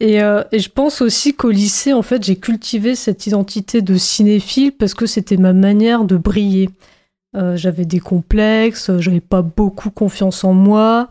Euh, 0.03 0.05
euh, 0.21 0.43
et, 0.51 0.59
je 0.59 0.69
pense 0.69 1.01
aussi 1.01 1.33
qu'au 1.33 1.51
lycée, 1.51 1.93
en 1.93 2.01
fait, 2.01 2.23
j'ai 2.23 2.35
cultivé 2.35 2.95
cette 2.95 3.27
identité 3.27 3.81
de 3.81 3.95
cinéphile 3.95 4.71
parce 4.71 4.93
que 4.93 5.05
c'était 5.05 5.37
ma 5.37 5.53
manière 5.53 6.03
de 6.03 6.17
briller. 6.17 6.69
Euh, 7.35 7.57
j'avais 7.57 7.85
des 7.85 7.99
complexes, 7.99 8.91
j'avais 8.99 9.21
pas 9.21 9.41
beaucoup 9.41 9.89
confiance 9.89 10.43
en 10.43 10.53
moi. 10.53 11.09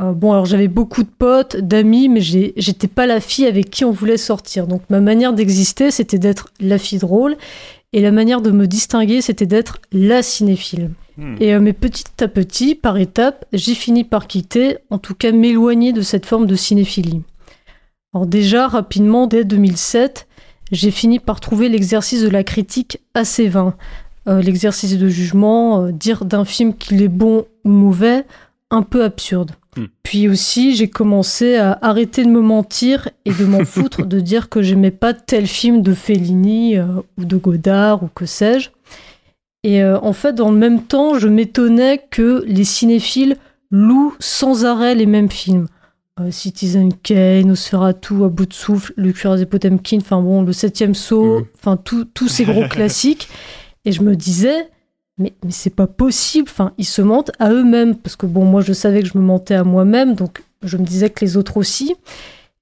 Euh, 0.00 0.12
bon, 0.12 0.32
alors 0.32 0.46
j'avais 0.46 0.68
beaucoup 0.68 1.02
de 1.02 1.08
potes, 1.08 1.56
d'amis, 1.56 2.08
mais 2.08 2.20
j'étais 2.20 2.88
pas 2.88 3.06
la 3.06 3.20
fille 3.20 3.46
avec 3.46 3.70
qui 3.70 3.84
on 3.84 3.90
voulait 3.90 4.16
sortir. 4.16 4.66
Donc 4.66 4.82
ma 4.90 5.00
manière 5.00 5.32
d'exister, 5.32 5.90
c'était 5.90 6.18
d'être 6.18 6.52
la 6.60 6.78
fille 6.78 6.98
drôle. 6.98 7.36
Et 7.94 8.02
la 8.02 8.12
manière 8.12 8.42
de 8.42 8.50
me 8.50 8.66
distinguer, 8.66 9.22
c'était 9.22 9.46
d'être 9.46 9.78
la 9.92 10.22
cinéphile. 10.22 10.90
Hmm. 11.16 11.36
Et 11.40 11.58
mais 11.58 11.72
petit 11.72 12.04
à 12.20 12.28
petit, 12.28 12.74
par 12.74 12.98
étapes, 12.98 13.46
j'ai 13.54 13.74
fini 13.74 14.04
par 14.04 14.26
quitter, 14.26 14.76
en 14.90 14.98
tout 14.98 15.14
cas 15.14 15.32
m'éloigner 15.32 15.94
de 15.94 16.02
cette 16.02 16.26
forme 16.26 16.46
de 16.46 16.54
cinéphilie. 16.54 17.22
Alors 18.14 18.26
déjà, 18.26 18.68
rapidement, 18.68 19.26
dès 19.26 19.44
2007, 19.44 20.26
j'ai 20.72 20.90
fini 20.90 21.18
par 21.18 21.40
trouver 21.40 21.68
l'exercice 21.68 22.22
de 22.22 22.28
la 22.28 22.44
critique 22.44 23.00
assez 23.14 23.48
vain. 23.48 23.74
Euh, 24.28 24.42
l'exercice 24.42 24.98
de 24.98 25.08
jugement, 25.08 25.84
euh, 25.84 25.92
dire 25.92 26.24
d'un 26.24 26.44
film 26.44 26.74
qu'il 26.74 27.02
est 27.02 27.08
bon 27.08 27.46
ou 27.64 27.70
mauvais, 27.70 28.24
un 28.70 28.82
peu 28.82 29.04
absurde. 29.04 29.52
Hmm. 29.76 29.86
Puis 30.02 30.28
aussi, 30.28 30.74
j'ai 30.74 30.88
commencé 30.88 31.56
à 31.56 31.78
arrêter 31.80 32.24
de 32.24 32.28
me 32.28 32.40
mentir 32.40 33.08
et 33.24 33.32
de 33.32 33.44
m'en 33.44 33.64
foutre 33.64 34.04
de 34.04 34.20
dire 34.20 34.48
que 34.48 34.60
j'aimais 34.60 34.90
pas 34.90 35.14
tel 35.14 35.46
film 35.46 35.82
de 35.82 35.94
Fellini 35.94 36.76
euh, 36.76 36.86
ou 37.16 37.24
de 37.24 37.36
Godard 37.36 38.02
ou 38.02 38.08
que 38.14 38.26
sais-je. 38.26 38.70
Et 39.64 39.84
en 39.84 40.12
fait, 40.12 40.34
dans 40.34 40.52
le 40.52 40.56
même 40.56 40.82
temps, 40.82 41.18
je 41.18 41.26
m'étonnais 41.26 42.00
que 42.10 42.44
les 42.46 42.62
cinéphiles 42.62 43.36
louent 43.72 44.14
sans 44.20 44.64
arrêt 44.64 44.94
les 44.94 45.04
mêmes 45.04 45.30
films. 45.30 45.66
Euh, 46.20 46.30
Citizen 46.30 46.92
Kane, 46.92 47.46
Nosferatu, 47.46 48.24
à 48.24 48.28
bout 48.28 48.46
de 48.46 48.52
souffle, 48.52 48.92
Le 48.96 49.12
Cuirassé 49.12 49.46
Potemkin, 49.46 49.98
enfin 50.00 50.20
bon, 50.20 50.42
Le 50.42 50.52
Septième 50.52 50.94
Saut, 50.94 51.40
mm. 51.40 51.46
enfin 51.56 51.76
tous 51.76 52.28
ces 52.28 52.44
gros 52.44 52.66
classiques. 52.70 53.28
Et 53.84 53.92
je 53.92 54.02
me 54.02 54.16
disais, 54.16 54.68
mais, 55.18 55.34
mais 55.44 55.50
c'est 55.50 55.74
pas 55.74 55.86
possible, 55.86 56.48
enfin 56.50 56.72
ils 56.78 56.84
se 56.84 57.02
mentent 57.02 57.32
à 57.38 57.52
eux-mêmes, 57.52 57.96
parce 57.96 58.16
que 58.16 58.26
bon, 58.26 58.44
moi 58.44 58.60
je 58.60 58.72
savais 58.72 59.02
que 59.02 59.08
je 59.08 59.18
me 59.18 59.22
mentais 59.22 59.54
à 59.54 59.64
moi-même, 59.64 60.14
donc 60.14 60.42
je 60.62 60.76
me 60.76 60.84
disais 60.84 61.10
que 61.10 61.24
les 61.24 61.36
autres 61.36 61.56
aussi. 61.56 61.94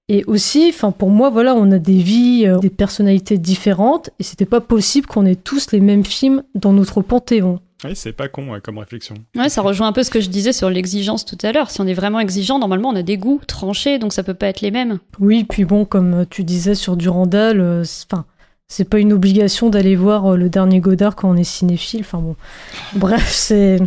Et 0.08 0.24
aussi, 0.26 0.66
enfin 0.68 0.92
pour 0.92 1.10
moi, 1.10 1.30
voilà, 1.30 1.54
on 1.54 1.70
a 1.72 1.78
des 1.78 1.98
vies, 1.98 2.46
euh, 2.46 2.58
des 2.58 2.70
personnalités 2.70 3.38
différentes, 3.38 4.10
et 4.18 4.22
c'était 4.22 4.46
pas 4.46 4.60
possible 4.60 5.06
qu'on 5.06 5.26
ait 5.26 5.34
tous 5.34 5.72
les 5.72 5.80
mêmes 5.80 6.04
films 6.04 6.42
dans 6.54 6.72
notre 6.72 7.02
panthéon. 7.02 7.60
Oui, 7.84 7.90
c'est 7.94 8.12
pas 8.12 8.28
con 8.28 8.50
ouais, 8.52 8.60
comme 8.60 8.78
réflexion. 8.78 9.16
Ouais, 9.36 9.48
ça 9.50 9.60
rejoint 9.62 9.86
un 9.88 9.92
peu 9.92 10.02
ce 10.02 10.10
que 10.10 10.20
je 10.20 10.28
disais 10.30 10.52
sur 10.52 10.70
l'exigence 10.70 11.24
tout 11.24 11.36
à 11.42 11.52
l'heure. 11.52 11.70
Si 11.70 11.80
on 11.80 11.86
est 11.86 11.94
vraiment 11.94 12.20
exigeant, 12.20 12.58
normalement, 12.58 12.88
on 12.88 12.96
a 12.96 13.02
des 13.02 13.18
goûts 13.18 13.40
tranchés, 13.46 13.98
donc 13.98 14.12
ça 14.12 14.22
peut 14.22 14.34
pas 14.34 14.46
être 14.48 14.62
les 14.62 14.70
mêmes. 14.70 14.98
Oui, 15.20 15.44
puis 15.44 15.64
bon, 15.64 15.84
comme 15.84 16.24
tu 16.30 16.42
disais 16.42 16.74
sur 16.74 16.96
Durandal, 16.96 17.60
euh, 17.60 17.84
c'est- 17.84 18.06
enfin, 18.10 18.24
c'est 18.68 18.88
pas 18.88 18.98
une 18.98 19.12
obligation 19.12 19.68
d'aller 19.68 19.94
voir 19.94 20.32
euh, 20.32 20.36
le 20.36 20.48
dernier 20.48 20.80
Godard 20.80 21.14
quand 21.16 21.28
on 21.30 21.36
est 21.36 21.44
cinéphile. 21.44 22.00
Enfin 22.00 22.18
bon, 22.18 22.34
bref, 22.94 23.28
c'est. 23.30 23.78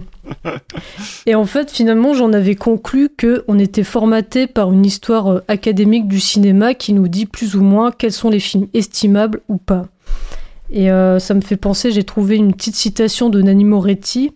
Et 1.25 1.33
en 1.35 1.45
fait, 1.45 1.71
finalement, 1.71 2.13
j'en 2.13 2.31
avais 2.31 2.55
conclu 2.55 3.09
que 3.09 3.43
on 3.47 3.57
était 3.57 3.83
formaté 3.83 4.45
par 4.45 4.71
une 4.71 4.85
histoire 4.85 5.27
euh, 5.31 5.39
académique 5.47 6.07
du 6.07 6.19
cinéma 6.19 6.75
qui 6.75 6.93
nous 6.93 7.07
dit 7.07 7.25
plus 7.25 7.55
ou 7.55 7.63
moins 7.63 7.91
quels 7.91 8.13
sont 8.13 8.29
les 8.29 8.39
films 8.39 8.67
estimables 8.75 9.41
ou 9.49 9.57
pas. 9.57 9.87
Et 10.71 10.91
euh, 10.91 11.19
ça 11.19 11.33
me 11.33 11.41
fait 11.41 11.57
penser, 11.57 11.91
j'ai 11.91 12.03
trouvé 12.03 12.35
une 12.35 12.53
petite 12.53 12.75
citation 12.75 13.29
de 13.29 13.41
Nanni 13.41 13.65
Moretti 13.65 14.31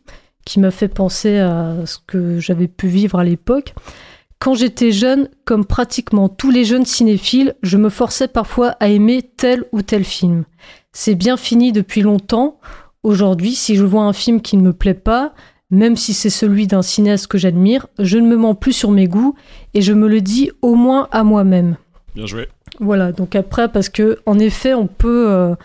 qui 0.46 0.60
m'a 0.60 0.72
fait 0.72 0.88
penser 0.88 1.38
à 1.38 1.76
ce 1.86 1.98
que 2.06 2.40
j'avais 2.40 2.68
pu 2.68 2.88
vivre 2.88 3.20
à 3.20 3.24
l'époque. 3.24 3.74
Quand 4.40 4.56
j'étais 4.56 4.92
jeune, 4.92 5.30
comme 5.46 5.64
pratiquement 5.64 6.28
tous 6.28 6.52
les 6.52 6.66
jeunes 6.66 6.86
cinéphiles, 6.86 7.56
je 7.64 7.78
me 7.78 7.90
forçais 7.90 8.28
parfois 8.28 8.72
à 8.82 8.90
aimer 8.90 9.22
tel 9.22 9.64
ou 9.72 9.82
tel 9.82 10.04
film. 10.04 10.44
C'est 10.92 11.16
bien 11.16 11.38
fini 11.38 11.72
depuis 11.72 12.02
longtemps. 12.02 12.60
Aujourd'hui, 13.04 13.54
si 13.54 13.76
je 13.76 13.86
vois 13.86 14.04
un 14.04 14.12
film 14.12 14.42
qui 14.42 14.58
ne 14.58 14.62
me 14.62 14.74
plaît 14.74 14.94
pas, 14.94 15.34
même 15.70 15.96
si 15.96 16.14
c'est 16.14 16.30
celui 16.30 16.68
d'un 16.68 16.82
cinéaste 16.82 17.28
que 17.28 17.38
j'admire, 17.38 17.88
je 18.00 18.18
ne 18.18 18.28
me 18.28 18.36
mens 18.36 18.54
plus 18.54 18.74
sur 18.74 18.92
mes 18.92 19.08
goûts 19.08 19.34
et 19.74 19.82
je 19.82 19.94
me 19.94 20.10
le 20.10 20.20
dis 20.20 20.52
au 20.62 20.76
moins 20.76 21.08
à 21.12 21.24
moi-même. 21.24 21.78
Bien 22.14 22.26
joué. 22.26 22.50
Voilà, 22.80 23.12
donc 23.12 23.36
après, 23.36 23.70
parce 23.70 23.90
que 23.90 24.20
en 24.26 24.40
effet, 24.40 24.74
on 24.74 24.88
peut 24.88 25.28
euh, 25.30 25.56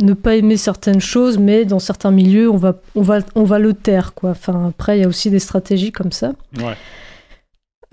ne 0.00 0.14
pas 0.14 0.36
aimer 0.36 0.56
certaines 0.56 1.00
choses, 1.00 1.38
mais 1.38 1.64
dans 1.64 1.78
certains 1.78 2.10
milieux, 2.10 2.50
on 2.50 2.56
va, 2.56 2.76
on 2.94 3.02
va, 3.02 3.18
on 3.34 3.44
va 3.44 3.58
le 3.58 3.74
taire, 3.74 4.14
quoi. 4.14 4.30
Enfin, 4.30 4.68
après, 4.68 4.98
il 4.98 5.02
y 5.02 5.04
a 5.04 5.08
aussi 5.08 5.30
des 5.30 5.38
stratégies 5.38 5.92
comme 5.92 6.12
ça. 6.12 6.32
Ouais. 6.58 6.76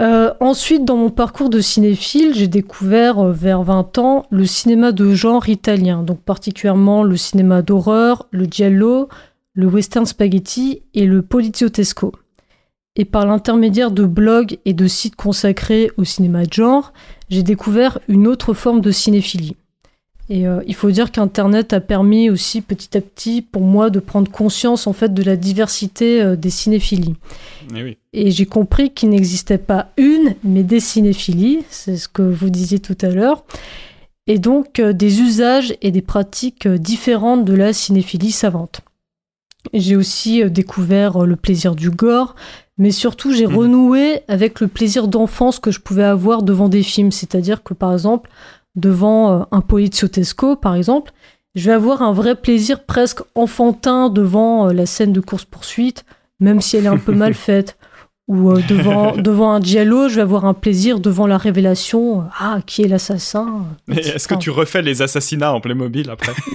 Euh, 0.02 0.34
ensuite, 0.40 0.86
dans 0.86 0.96
mon 0.96 1.10
parcours 1.10 1.50
de 1.50 1.60
cinéphile, 1.60 2.34
j'ai 2.34 2.48
découvert 2.48 3.20
euh, 3.20 3.32
vers 3.34 3.64
20 3.64 3.98
ans 3.98 4.26
le 4.30 4.46
cinéma 4.46 4.94
de 4.94 5.14
genre 5.14 5.50
italien, 5.50 6.04
donc 6.04 6.22
particulièrement 6.22 7.04
le 7.04 7.18
cinéma 7.18 7.62
d'horreur, 7.62 8.28
le 8.32 8.46
giallo, 8.46 9.10
le 9.54 9.68
western 9.68 10.06
spaghetti 10.06 10.84
et 10.94 11.06
le 11.06 11.22
poliziotesco. 11.22 12.14
Et 12.96 13.04
par 13.04 13.26
l'intermédiaire 13.26 13.92
de 13.92 14.06
blogs 14.06 14.58
et 14.64 14.74
de 14.74 14.88
sites 14.88 15.18
consacrés 15.18 15.92
au 15.98 16.06
cinéma 16.06 16.46
de 16.46 16.54
genre, 16.54 16.94
j'ai 17.30 17.44
découvert 17.44 18.00
une 18.08 18.26
autre 18.26 18.54
forme 18.54 18.80
de 18.80 18.92
cinéphilie. 18.92 19.58
Et 20.32 20.48
euh, 20.48 20.62
il 20.68 20.76
faut 20.76 20.92
dire 20.92 21.12
qu'Internet 21.12 21.74
a 21.74 21.80
permis 21.80 22.30
aussi 22.30 22.62
petit 22.62 22.96
à 22.96 23.02
petit 23.02 23.42
pour 23.42 23.64
moi 23.64 23.90
de 23.90 24.00
prendre 24.00 24.30
conscience 24.32 24.86
en 24.86 24.94
fait 24.94 25.12
de 25.14 25.24
la 25.24 25.36
diversité 25.36 26.22
euh, 26.22 26.36
des 26.36 26.52
cinéphilies. 26.52 27.16
Eh 27.76 27.84
oui. 27.84 27.98
Et 28.14 28.30
j'ai 28.30 28.46
compris 28.46 28.92
qu'il 28.92 29.10
n'existait 29.10 29.58
pas 29.58 29.90
une, 29.98 30.36
mais 30.44 30.62
des 30.64 30.80
cinéphilies, 30.80 31.64
c'est 31.70 31.98
ce 31.98 32.08
que 32.08 32.22
vous 32.22 32.52
disiez 32.52 32.78
tout 32.80 32.98
à 33.02 33.08
l'heure, 33.10 33.44
et 34.28 34.38
donc 34.38 34.80
euh, 34.80 34.94
des 34.94 35.20
usages 35.22 35.74
et 35.82 35.90
des 35.90 36.04
pratiques 36.04 36.68
différentes 36.68 37.44
de 37.44 37.54
la 37.56 37.74
cinéphilie 37.74 38.32
savante. 38.32 38.82
J'ai 39.74 39.96
aussi 39.96 40.46
découvert 40.50 41.26
le 41.26 41.36
plaisir 41.36 41.76
du 41.76 41.90
gore, 41.90 42.36
mais 42.78 42.92
surtout 42.92 43.34
j'ai 43.34 43.48
Mhm. 43.48 43.56
renoué 43.58 44.22
avec 44.28 44.62
le 44.62 44.68
plaisir 44.68 45.08
d'enfance 45.08 45.60
que 45.60 45.72
je 45.72 45.80
pouvais 45.80 46.04
avoir 46.04 46.44
devant 46.44 46.70
des 46.70 46.84
films, 46.84 47.12
c'est-à-dire 47.12 47.62
que 47.64 47.74
par 47.74 47.92
exemple, 47.92 48.30
devant 48.76 49.32
euh, 49.32 49.44
un 49.52 49.62
poliziotesco, 49.62 50.56
par 50.56 50.76
exemple, 50.76 51.12
je 51.56 51.66
vais 51.66 51.74
avoir 51.74 52.02
un 52.02 52.14
vrai 52.14 52.36
plaisir 52.36 52.86
presque 52.86 53.22
enfantin 53.36 54.10
devant 54.10 54.68
euh, 54.68 54.74
la 54.74 54.86
scène 54.86 55.14
de 55.14 55.20
course-poursuite, 55.20 56.06
même 56.40 56.62
si 56.62 56.78
elle 56.78 56.86
est 56.86 56.90
un 56.90 56.98
peu 56.98 57.14
mal 57.14 57.34
faite. 57.36 57.78
Ou 58.28 58.52
euh, 58.52 58.62
devant, 58.70 59.18
devant 59.18 59.52
un 59.52 59.62
giallo, 59.62 60.08
je 60.08 60.16
vais 60.16 60.22
avoir 60.22 60.46
un 60.46 60.54
plaisir 60.54 61.00
devant 61.00 61.26
la 61.26 61.38
révélation. 61.38 62.26
Ah, 62.40 62.60
qui 62.66 62.84
est 62.84 62.88
l'assassin 62.88 63.66
Mais 63.88 63.98
est-ce 63.98 64.28
que 64.28 64.36
tu 64.36 64.52
refais 64.52 64.82
les 64.82 65.02
assassinats 65.02 65.54
en 65.54 65.62
Playmobil 65.62 66.10
après 66.10 66.34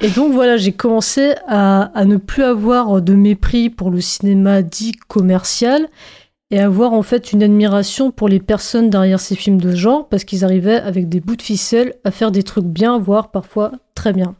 Et 0.00 0.08
donc 0.08 0.32
voilà, 0.32 0.56
j'ai 0.56 0.72
commencé 0.72 1.34
à, 1.46 1.92
à 1.96 2.04
ne 2.04 2.16
plus 2.16 2.42
avoir 2.42 3.00
de 3.00 3.14
mépris 3.14 3.70
pour 3.70 3.92
le 3.92 4.00
cinéma 4.00 4.62
dit 4.62 4.90
commercial 5.06 5.86
et 6.52 6.60
avoir 6.60 6.92
en 6.92 7.02
fait 7.02 7.32
une 7.32 7.42
admiration 7.42 8.10
pour 8.10 8.28
les 8.28 8.38
personnes 8.38 8.90
derrière 8.90 9.18
ces 9.18 9.34
films 9.34 9.60
de 9.60 9.74
genre 9.74 10.06
parce 10.08 10.24
qu'ils 10.24 10.44
arrivaient 10.44 10.76
avec 10.76 11.08
des 11.08 11.18
bouts 11.18 11.34
de 11.34 11.42
ficelle 11.42 11.94
à 12.04 12.10
faire 12.10 12.30
des 12.30 12.42
trucs 12.42 12.66
bien, 12.66 12.98
voire 12.98 13.30
parfois 13.30 13.72
très 13.94 14.12
bien. 14.12 14.36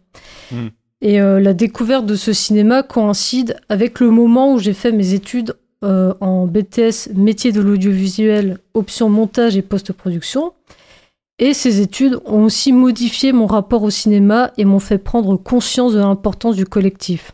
Mm. 0.52 0.68
Et 1.00 1.20
euh, 1.20 1.40
la 1.40 1.54
découverte 1.54 2.04
de 2.04 2.14
ce 2.14 2.34
cinéma 2.34 2.82
coïncide 2.82 3.56
avec 3.70 3.98
le 3.98 4.10
moment 4.10 4.52
où 4.52 4.58
j'ai 4.58 4.74
fait 4.74 4.92
mes 4.92 5.14
études 5.14 5.56
euh, 5.84 6.12
en 6.20 6.46
BTS 6.46 7.14
métier 7.14 7.50
de 7.50 7.62
l'audiovisuel, 7.62 8.58
option 8.74 9.08
montage 9.08 9.56
et 9.56 9.62
post-production. 9.62 10.52
Et 11.38 11.54
ces 11.54 11.80
études 11.80 12.20
ont 12.26 12.44
aussi 12.44 12.72
modifié 12.72 13.32
mon 13.32 13.46
rapport 13.46 13.82
au 13.82 13.90
cinéma 13.90 14.52
et 14.58 14.66
m'ont 14.66 14.78
fait 14.78 14.98
prendre 14.98 15.36
conscience 15.36 15.94
de 15.94 15.98
l'importance 15.98 16.56
du 16.56 16.66
collectif. 16.66 17.32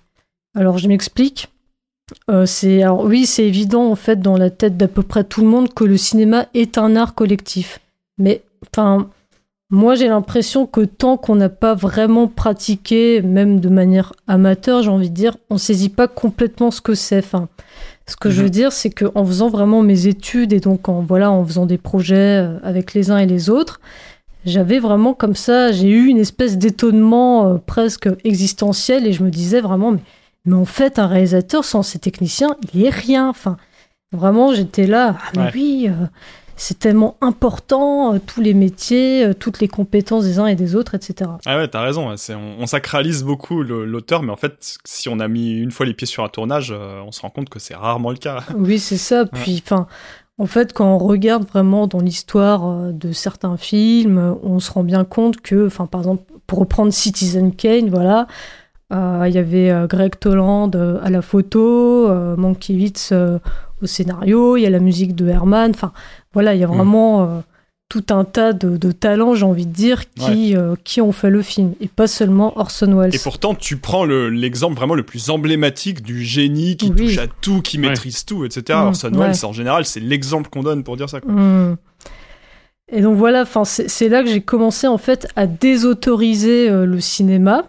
Alors 0.54 0.78
je 0.78 0.86
m'explique. 0.86 1.48
Euh, 2.30 2.46
c'est 2.46 2.82
alors 2.82 3.04
oui, 3.04 3.26
c'est 3.26 3.44
évident 3.44 3.90
en 3.90 3.94
fait 3.94 4.20
dans 4.20 4.36
la 4.36 4.50
tête 4.50 4.76
d'à 4.76 4.88
peu 4.88 5.02
près 5.02 5.24
tout 5.24 5.42
le 5.42 5.48
monde 5.48 5.72
que 5.72 5.84
le 5.84 5.96
cinéma 5.96 6.46
est 6.54 6.78
un 6.78 6.96
art 6.96 7.14
collectif. 7.14 7.80
Mais 8.18 8.42
enfin, 8.66 9.08
moi 9.70 9.94
j'ai 9.94 10.08
l'impression 10.08 10.66
que 10.66 10.82
tant 10.82 11.16
qu'on 11.16 11.36
n'a 11.36 11.48
pas 11.48 11.74
vraiment 11.74 12.26
pratiqué, 12.26 13.22
même 13.22 13.60
de 13.60 13.68
manière 13.68 14.12
amateur, 14.26 14.82
j'ai 14.82 14.90
envie 14.90 15.10
de 15.10 15.14
dire, 15.14 15.36
on 15.50 15.58
saisit 15.58 15.90
pas 15.90 16.08
complètement 16.08 16.70
ce 16.70 16.80
que 16.80 16.94
c'est. 16.94 17.18
Enfin, 17.18 17.48
ce 18.06 18.16
que 18.16 18.30
je 18.30 18.42
veux 18.42 18.50
dire, 18.50 18.72
c'est 18.72 18.90
que 18.90 19.04
en 19.14 19.24
faisant 19.24 19.50
vraiment 19.50 19.82
mes 19.82 20.06
études 20.06 20.52
et 20.52 20.60
donc 20.60 20.88
en 20.88 21.02
voilà, 21.02 21.30
en 21.30 21.44
faisant 21.44 21.66
des 21.66 21.78
projets 21.78 22.42
euh, 22.42 22.58
avec 22.62 22.94
les 22.94 23.10
uns 23.10 23.18
et 23.18 23.26
les 23.26 23.50
autres, 23.50 23.80
j'avais 24.46 24.78
vraiment 24.78 25.14
comme 25.14 25.34
ça, 25.34 25.72
j'ai 25.72 25.88
eu 25.88 26.06
une 26.06 26.18
espèce 26.18 26.56
d'étonnement 26.56 27.48
euh, 27.48 27.58
presque 27.58 28.08
existentiel 28.24 29.06
et 29.06 29.12
je 29.12 29.22
me 29.22 29.30
disais 29.30 29.60
vraiment, 29.60 29.92
mais, 29.92 30.00
mais 30.48 30.56
en 30.56 30.64
fait, 30.64 30.98
un 30.98 31.06
réalisateur 31.06 31.64
sans 31.64 31.82
ses 31.82 31.98
techniciens, 31.98 32.56
il 32.74 32.84
est 32.84 32.90
rien. 32.90 33.28
Enfin, 33.28 33.56
vraiment, 34.12 34.52
j'étais 34.54 34.86
là, 34.86 35.16
ah, 35.18 35.30
mais 35.36 35.42
Ouais. 35.42 35.50
oui, 35.54 35.86
euh, 35.88 36.06
c'est 36.56 36.78
tellement 36.78 37.16
important, 37.20 38.14
euh, 38.14 38.18
tous 38.18 38.40
les 38.40 38.54
métiers, 38.54 39.24
euh, 39.26 39.34
toutes 39.34 39.60
les 39.60 39.68
compétences 39.68 40.24
des 40.24 40.38
uns 40.40 40.46
et 40.46 40.56
des 40.56 40.74
autres, 40.74 40.94
etc. 40.94 41.30
Ah 41.46 41.56
ouais, 41.58 41.68
t'as 41.68 41.82
raison. 41.82 42.08
on, 42.10 42.14
on 42.58 42.66
sacralise 42.66 43.22
beaucoup 43.22 43.62
l'auteur, 43.62 44.22
mais 44.22 44.32
en 44.32 44.36
fait, 44.36 44.76
si 44.84 45.08
on 45.08 45.20
a 45.20 45.28
mis 45.28 45.52
une 45.52 45.70
fois 45.70 45.86
les 45.86 45.94
pieds 45.94 46.06
sur 46.06 46.24
un 46.24 46.28
tournage, 46.28 46.72
on 46.72 47.12
se 47.12 47.20
rend 47.20 47.30
compte 47.30 47.48
que 47.48 47.58
c'est 47.58 47.74
rarement 47.76 48.10
le 48.10 48.16
cas. 48.16 48.42
Oui, 48.56 48.78
c'est 48.78 48.96
ça. 48.96 49.24
Puis, 49.26 49.62
enfin, 49.64 49.86
en 50.38 50.46
fait, 50.46 50.72
quand 50.72 50.86
on 50.94 50.98
regarde 50.98 51.46
vraiment 51.46 51.86
dans 51.86 52.00
l'histoire 52.00 52.92
de 52.92 53.12
certains 53.12 53.56
films, 53.56 54.36
on 54.42 54.58
se 54.60 54.70
rend 54.72 54.82
bien 54.84 55.04
compte 55.04 55.40
que, 55.40 55.66
enfin, 55.66 55.86
par 55.86 56.00
exemple, 56.00 56.22
pour 56.46 56.58
reprendre 56.60 56.92
Citizen 56.92 57.54
Kane, 57.54 57.90
voilà, 57.90 58.26
il 58.90 59.32
y 59.34 59.38
avait 59.38 59.70
euh, 59.70 59.86
Greg 59.86 60.18
Toland 60.18 60.70
euh, 60.74 60.98
à 61.02 61.10
la 61.10 61.22
photo, 61.22 62.08
euh, 62.08 62.36
Mankiewicz 62.36 63.10
euh, 63.12 63.38
au 63.82 63.86
scénario, 63.86 64.56
il 64.56 64.62
y 64.62 64.66
a 64.66 64.70
la 64.70 64.80
musique 64.80 65.14
de 65.14 65.28
Herman. 65.28 65.70
Enfin, 65.74 65.92
voilà, 66.32 66.54
il 66.54 66.60
y 66.60 66.64
a 66.64 66.66
vraiment 66.66 67.22
euh, 67.22 67.26
tout 67.90 68.04
un 68.10 68.24
tas 68.24 68.52
de, 68.52 68.76
de 68.76 68.92
talents, 68.92 69.34
j'ai 69.34 69.44
envie 69.46 69.64
de 69.66 69.72
dire, 69.72 70.12
qui, 70.14 70.54
euh, 70.56 70.74
qui 70.84 71.00
ont 71.00 71.12
fait 71.12 71.30
le 71.30 71.40
film, 71.42 71.72
et 71.80 71.88
pas 71.88 72.06
seulement 72.06 72.58
Orson 72.58 72.92
Welles. 72.98 73.14
Et 73.14 73.18
pourtant, 73.18 73.54
tu 73.54 73.76
prends 73.78 74.04
le- 74.04 74.28
l'exemple 74.30 74.74
vraiment 74.76 74.94
le 74.94 75.04
plus 75.04 75.30
emblématique 75.30 76.02
du 76.02 76.22
génie 76.24 76.76
qui 76.76 76.90
Oui. 76.90 76.96
touche 76.96 77.18
à 77.18 77.26
tout, 77.28 77.62
qui 77.62 77.78
Ouais. 77.78 77.88
maîtrise 77.88 78.24
tout, 78.26 78.44
etc. 78.44 78.78
Mm, 78.78 78.86
Orson 78.88 79.12
ouais. 79.14 79.28
Welles, 79.28 79.44
en 79.46 79.52
général, 79.52 79.84
c'est 79.86 80.00
l'exemple 80.00 80.50
qu'on 80.50 80.62
donne 80.62 80.82
pour 80.82 80.96
dire 80.96 81.08
ça. 81.08 81.20
quoi. 81.20 81.32
Hmm. 81.32 81.76
Et 82.90 83.00
donc 83.02 83.16
voilà, 83.16 83.42
enfin 83.42 83.64
c'est 83.66 83.86
c'est 83.88 84.08
là 84.08 84.22
que 84.22 84.30
j'ai 84.30 84.40
commencé 84.40 84.86
en 84.86 84.96
fait 84.96 85.28
à 85.36 85.46
désautoriser 85.46 86.70
euh, 86.70 86.86
le 86.86 87.00
cinéma. 87.00 87.64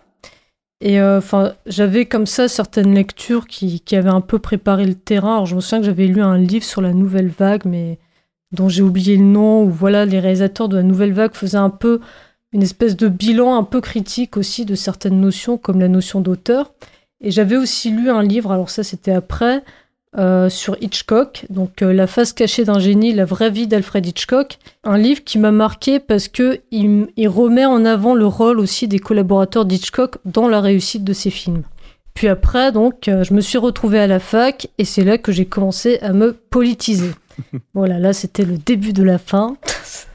Et 0.81 0.99
euh, 1.01 1.17
enfin, 1.17 1.53
j'avais 1.65 2.05
comme 2.05 2.25
ça 2.25 2.47
certaines 2.47 2.93
lectures 2.93 3.47
qui, 3.47 3.81
qui 3.81 3.95
avaient 3.95 4.09
un 4.09 4.21
peu 4.21 4.39
préparé 4.39 4.85
le 4.85 4.95
terrain. 4.95 5.33
Alors 5.33 5.45
je 5.45 5.55
me 5.55 5.61
souviens 5.61 5.79
que 5.79 5.85
j'avais 5.85 6.07
lu 6.07 6.21
un 6.21 6.37
livre 6.37 6.63
sur 6.63 6.81
la 6.81 6.93
nouvelle 6.93 7.27
vague, 7.27 7.65
mais 7.65 7.99
dont 8.51 8.69
j'ai 8.69 8.81
oublié 8.81 9.17
le 9.17 9.23
nom. 9.23 9.63
Où 9.63 9.69
voilà, 9.69 10.05
les 10.05 10.19
réalisateurs 10.19 10.69
de 10.69 10.77
la 10.77 10.83
nouvelle 10.83 11.13
vague 11.13 11.33
faisaient 11.33 11.57
un 11.57 11.69
peu 11.69 11.99
une 12.53 12.63
espèce 12.63 12.95
de 12.95 13.07
bilan 13.07 13.57
un 13.57 13.63
peu 13.63 13.81
critique 13.81 14.37
aussi 14.37 14.65
de 14.65 14.75
certaines 14.75 15.19
notions, 15.19 15.57
comme 15.57 15.79
la 15.79 15.89
notion 15.89 16.21
d'auteur. 16.21 16.73
Et 17.21 17.31
j'avais 17.31 17.57
aussi 17.57 17.91
lu 17.91 18.09
un 18.09 18.23
livre. 18.23 18.51
Alors 18.51 18.69
ça, 18.69 18.83
c'était 18.83 19.11
après 19.11 19.63
euh, 20.17 20.49
sur 20.49 20.75
Hitchcock, 20.81 21.45
donc 21.51 21.83
euh, 21.83 21.93
La 21.93 22.07
face 22.07 22.33
cachée 22.33 22.63
d'un 22.63 22.79
génie, 22.79 23.13
la 23.13 23.25
vraie 23.25 23.51
vie 23.51 23.67
d'Alfred 23.67 24.03
Hitchcock. 24.03 24.57
Un 24.83 24.97
livre 24.97 25.23
qui 25.23 25.37
m'a 25.37 25.51
marqué 25.51 25.99
parce 25.99 26.27
que 26.27 26.61
il, 26.71 27.09
il 27.15 27.27
remet 27.27 27.65
en 27.65 27.85
avant 27.85 28.15
le 28.15 28.25
rôle 28.25 28.59
aussi 28.59 28.87
des 28.87 28.97
collaborateurs 28.97 29.65
d'Hitchcock 29.65 30.17
dans 30.25 30.47
la 30.47 30.61
réussite 30.61 31.03
de 31.03 31.13
ses 31.13 31.29
films. 31.29 31.61
Puis 32.15 32.27
après, 32.27 32.71
donc, 32.71 33.07
euh, 33.07 33.23
je 33.23 33.35
me 33.35 33.41
suis 33.41 33.59
retrouvée 33.59 33.99
à 33.99 34.07
la 34.07 34.19
fac 34.19 34.67
et 34.79 34.83
c'est 34.83 35.03
là 35.03 35.19
que 35.19 35.31
j'ai 35.31 35.45
commencé 35.45 35.99
à 36.01 36.11
me 36.11 36.33
politiser. 36.33 37.11
voilà, 37.75 37.99
là, 37.99 38.11
c'était 38.11 38.45
le 38.45 38.57
début 38.57 38.93
de 38.93 39.03
la 39.03 39.19
fin. 39.19 39.57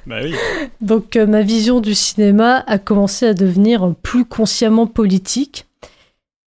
Bah 0.09 0.17
oui. 0.25 0.35
Donc 0.81 1.17
ma 1.17 1.43
vision 1.43 1.81
du 1.81 1.95
cinéma 1.95 2.65
a 2.67 2.79
commencé 2.79 3.27
à 3.27 3.33
devenir 3.33 3.95
plus 4.03 4.25
consciemment 4.25 4.87
politique. 4.87 5.64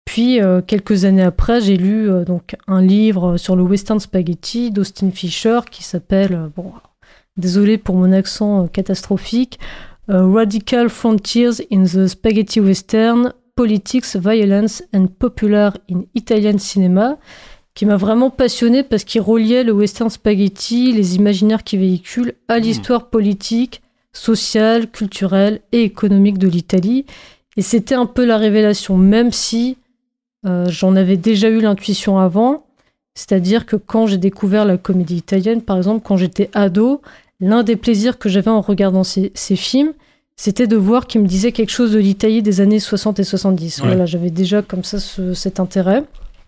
Puis 0.05 0.41
euh, 0.41 0.61
quelques 0.65 1.05
années 1.05 1.23
après, 1.23 1.61
j'ai 1.61 1.77
lu 1.77 2.09
euh, 2.09 2.25
donc 2.25 2.55
un 2.67 2.81
livre 2.81 3.37
sur 3.37 3.55
le 3.55 3.63
western 3.63 3.99
spaghetti 3.99 4.71
d'Austin 4.71 5.11
Fisher 5.11 5.61
qui 5.69 5.83
s'appelle 5.83 6.33
euh, 6.33 6.47
bon, 6.55 6.73
désolé 7.37 7.77
pour 7.77 7.95
mon 7.95 8.11
accent 8.11 8.67
catastrophique, 8.67 9.59
Radical 10.09 10.89
Frontiers 10.89 11.65
in 11.71 11.85
the 11.85 12.07
Spaghetti 12.07 12.59
Western, 12.59 13.33
Politics, 13.55 14.17
Violence 14.17 14.83
and 14.93 15.07
Popular 15.17 15.77
in 15.89 16.01
Italian 16.13 16.57
Cinema, 16.57 17.17
qui 17.73 17.85
m'a 17.85 17.95
vraiment 17.95 18.29
passionné 18.29 18.83
parce 18.83 19.05
qu'il 19.05 19.21
reliait 19.21 19.63
le 19.63 19.71
western 19.71 20.09
spaghetti, 20.09 20.91
les 20.91 21.15
imaginaires 21.15 21.63
qu'il 21.63 21.79
véhicule, 21.79 22.33
à 22.49 22.59
l'histoire 22.59 23.09
politique, 23.09 23.81
sociale, 24.11 24.91
culturelle 24.91 25.61
et 25.71 25.83
économique 25.83 26.37
de 26.37 26.49
l'Italie. 26.49 27.05
Et 27.55 27.61
c'était 27.61 27.95
un 27.95 28.05
peu 28.05 28.25
la 28.25 28.37
révélation, 28.37 28.97
même 28.97 29.31
si 29.31 29.77
euh, 30.45 30.65
j'en 30.69 30.95
avais 30.95 31.17
déjà 31.17 31.49
eu 31.49 31.59
l'intuition 31.61 32.17
avant. 32.19 32.65
C'est-à-dire 33.15 33.65
que 33.65 33.75
quand 33.75 34.07
j'ai 34.07 34.17
découvert 34.17 34.65
la 34.65 34.77
comédie 34.77 35.17
italienne, 35.17 35.61
par 35.61 35.77
exemple, 35.77 36.03
quand 36.05 36.17
j'étais 36.17 36.49
ado, 36.53 37.01
l'un 37.39 37.63
des 37.63 37.75
plaisirs 37.75 38.17
que 38.17 38.27
j'avais 38.29 38.49
en 38.51 38.61
regardant 38.61 39.03
ces, 39.03 39.31
ces 39.35 39.55
films, 39.55 39.93
c'était 40.35 40.65
de 40.65 40.75
voir 40.77 41.05
qu'il 41.05 41.21
me 41.21 41.27
disait 41.27 41.51
quelque 41.51 41.69
chose 41.69 41.91
de 41.91 41.99
l'Italie 41.99 42.41
des 42.41 42.59
années 42.59 42.79
60 42.79 43.19
et 43.19 43.23
70. 43.23 43.79
Ouais. 43.81 43.87
Voilà, 43.87 44.05
j'avais 44.07 44.31
déjà 44.31 44.61
comme 44.63 44.83
ça 44.83 44.99
ce- 44.99 45.33
cet 45.35 45.59
intérêt. 45.59 46.03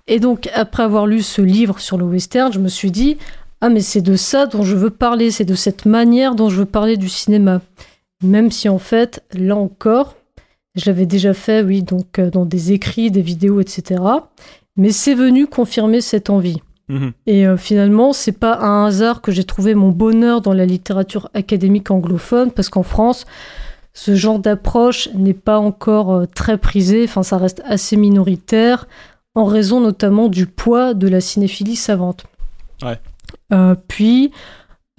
Et 0.07 0.19
donc, 0.19 0.49
après 0.55 0.81
avoir 0.83 1.05
lu 1.05 1.21
ce 1.21 1.41
livre 1.43 1.79
sur 1.79 1.97
le 1.97 2.05
western, 2.05 2.51
je 2.51 2.59
me 2.59 2.67
suis 2.67 2.89
dit, 2.91 3.17
ah 3.61 3.69
mais 3.69 3.81
c'est 3.81 4.01
de 4.01 4.15
ça 4.15 4.47
dont 4.47 4.63
je 4.63 4.75
veux 4.75 4.89
parler, 4.89 5.29
c'est 5.29 5.45
de 5.45 5.55
cette 5.55 5.85
manière 5.85 6.33
dont 6.35 6.49
je 6.49 6.57
veux 6.57 6.65
parler 6.65 6.97
du 6.97 7.09
cinéma. 7.09 7.61
Même 8.23 8.49
si 8.51 8.69
en 8.69 8.79
fait, 8.79 9.23
là 9.33 9.55
encore, 9.55 10.15
je 10.75 10.85
l'avais 10.87 11.05
déjà 11.05 11.33
fait, 11.33 11.61
oui, 11.61 11.83
donc 11.83 12.19
euh, 12.19 12.29
dans 12.29 12.45
des 12.45 12.71
écrits, 12.71 13.11
des 13.11 13.21
vidéos, 13.21 13.61
etc. 13.61 14.01
Mais 14.77 14.91
c'est 14.91 15.15
venu 15.15 15.47
confirmer 15.47 16.01
cette 16.01 16.29
envie. 16.29 16.61
Mhm. 16.89 17.13
Et 17.25 17.47
euh, 17.47 17.57
finalement, 17.57 18.13
c'est 18.13 18.37
pas 18.37 18.59
un 18.59 18.85
hasard 18.85 19.21
que 19.21 19.31
j'ai 19.31 19.43
trouvé 19.43 19.73
mon 19.73 19.89
bonheur 19.89 20.41
dans 20.41 20.53
la 20.53 20.65
littérature 20.65 21.29
académique 21.33 21.91
anglophone, 21.91 22.51
parce 22.51 22.69
qu'en 22.69 22.83
France, 22.83 23.25
ce 23.93 24.13
genre 24.13 24.39
d'approche 24.39 25.09
n'est 25.13 25.33
pas 25.33 25.57
encore 25.57 26.13
euh, 26.13 26.25
très 26.25 26.57
prisé, 26.57 27.05
enfin 27.05 27.23
ça 27.23 27.37
reste 27.37 27.63
assez 27.65 27.95
minoritaire, 27.95 28.87
en 29.33 29.45
raison 29.45 29.79
notamment 29.79 30.27
du 30.27 30.45
poids 30.45 30.93
de 30.93 31.07
la 31.07 31.21
cinéphilie 31.21 31.75
savante. 31.75 32.25
Ouais. 32.83 32.99
Euh, 33.53 33.75
puis, 33.87 34.31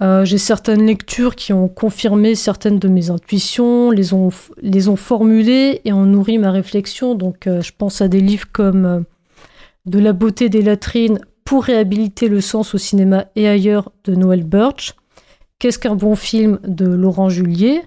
euh, 0.01 0.25
j'ai 0.25 0.37
certaines 0.37 0.85
lectures 0.85 1.35
qui 1.35 1.53
ont 1.53 1.67
confirmé 1.67 2.35
certaines 2.35 2.77
de 2.79 2.87
mes 2.87 3.09
intuitions, 3.09 3.89
les 3.91 4.13
ont, 4.13 4.29
les 4.61 4.89
ont 4.89 4.95
formulées 4.95 5.81
et 5.85 5.93
ont 5.93 6.05
nourri 6.05 6.37
ma 6.37 6.51
réflexion. 6.51 7.15
Donc, 7.15 7.47
euh, 7.47 7.61
je 7.61 7.71
pense 7.77 8.01
à 8.01 8.07
des 8.07 8.21
livres 8.21 8.47
comme 8.51 8.85
euh, 8.85 8.99
De 9.85 9.99
la 9.99 10.13
beauté 10.13 10.49
des 10.49 10.61
latrines 10.61 11.19
pour 11.45 11.63
réhabiliter 11.63 12.27
le 12.27 12.41
sens 12.41 12.75
au 12.75 12.77
cinéma 12.77 13.25
et 13.35 13.47
ailleurs 13.47 13.91
de 14.03 14.13
Noël 14.15 14.43
Birch. 14.43 14.93
Qu'est-ce 15.59 15.79
qu'un 15.79 15.95
bon 15.95 16.15
film 16.15 16.59
de 16.67 16.85
Laurent 16.85 17.29
Julier, 17.29 17.81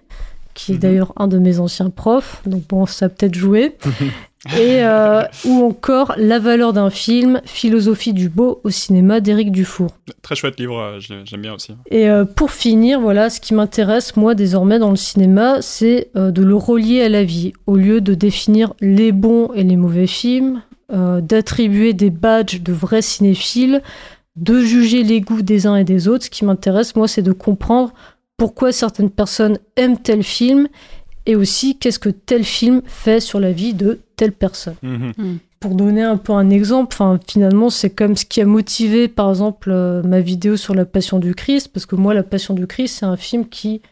qui 0.54 0.72
est 0.72 0.74
Mhm. 0.76 0.80
d'ailleurs 0.80 1.12
un 1.16 1.28
de 1.28 1.38
mes 1.38 1.60
anciens 1.60 1.90
profs. 1.90 2.40
Donc, 2.46 2.66
bon, 2.68 2.86
ça 2.86 3.06
a 3.06 3.08
peut-être 3.08 3.34
joué. 3.36 3.76
et 4.58 4.82
euh, 4.82 5.22
ou 5.44 5.64
encore 5.64 6.14
La 6.16 6.38
valeur 6.38 6.72
d'un 6.72 6.88
film, 6.90 7.40
philosophie 7.44 8.12
du 8.14 8.28
beau 8.28 8.60
au 8.64 8.70
cinéma 8.70 9.20
d'Éric 9.20 9.52
Dufour. 9.52 9.88
Très 10.22 10.34
chouette 10.34 10.58
livre, 10.58 10.78
euh, 10.78 10.98
j'ai- 11.00 11.20
j'aime 11.24 11.42
bien 11.42 11.54
aussi. 11.54 11.72
Et 11.90 12.08
euh, 12.08 12.24
pour 12.24 12.50
finir, 12.50 13.00
voilà, 13.00 13.28
ce 13.28 13.38
qui 13.40 13.52
m'intéresse 13.52 14.16
moi 14.16 14.34
désormais 14.34 14.78
dans 14.78 14.90
le 14.90 14.96
cinéma, 14.96 15.60
c'est 15.60 16.10
euh, 16.16 16.30
de 16.30 16.42
le 16.42 16.54
relier 16.54 17.02
à 17.02 17.08
la 17.10 17.22
vie, 17.22 17.52
au 17.66 17.76
lieu 17.76 18.00
de 18.00 18.14
définir 18.14 18.72
les 18.80 19.12
bons 19.12 19.50
et 19.54 19.62
les 19.62 19.76
mauvais 19.76 20.06
films, 20.06 20.62
d'attribuer 21.20 21.92
des 21.92 22.10
badges 22.10 22.62
de 22.62 22.72
vrais 22.72 23.02
cinéphiles, 23.02 23.80
de 24.36 24.60
juger 24.60 25.04
les 25.04 25.20
goûts 25.20 25.42
des 25.42 25.66
uns 25.68 25.76
et 25.76 25.84
des 25.84 26.08
autres. 26.08 26.24
Ce 26.24 26.30
qui 26.30 26.44
m'intéresse 26.44 26.96
moi, 26.96 27.06
c'est 27.06 27.22
de 27.22 27.30
comprendre 27.32 27.92
pourquoi 28.36 28.72
certaines 28.72 29.10
personnes 29.10 29.58
aiment 29.76 29.98
tel 29.98 30.22
film 30.24 30.66
et 31.26 31.36
aussi 31.36 31.76
qu'est-ce 31.78 31.98
que 31.98 32.09
tel 32.09 32.44
film 32.44 32.82
fait 32.86 33.20
sur 33.20 33.40
la 33.40 33.52
vie 33.52 33.74
de 33.74 34.01
telle 34.16 34.32
personne 34.32 34.74
Mhm. 34.82 35.38
pour 35.60 35.74
donner 35.74 36.02
un 36.02 36.16
peu 36.16 36.32
un 36.32 36.48
exemple, 36.51 36.97
finalement, 37.28 37.68
c'est 37.68 37.90
comme 37.90 38.16
ce 38.16 38.24
qui 38.24 38.40
a 38.40 38.47
motivé, 38.47 39.09
par 39.09 39.28
exemple, 39.28 39.70
euh, 39.70 40.02
ma 40.02 40.20
vidéo 40.20 40.56
sur 40.56 40.74
la 40.74 40.86
Passion 40.86 41.18
du 41.18 41.34
Christ, 41.34 41.68
parce 41.72 41.84
que 41.86 41.97
moi, 41.97 42.14
la 42.14 42.22
Passion 42.22 42.55
du 42.55 42.66
Christ, 42.66 42.98
c'est 43.01 43.06
un 43.06 43.16
film 43.18 43.47
qui, 43.47 43.82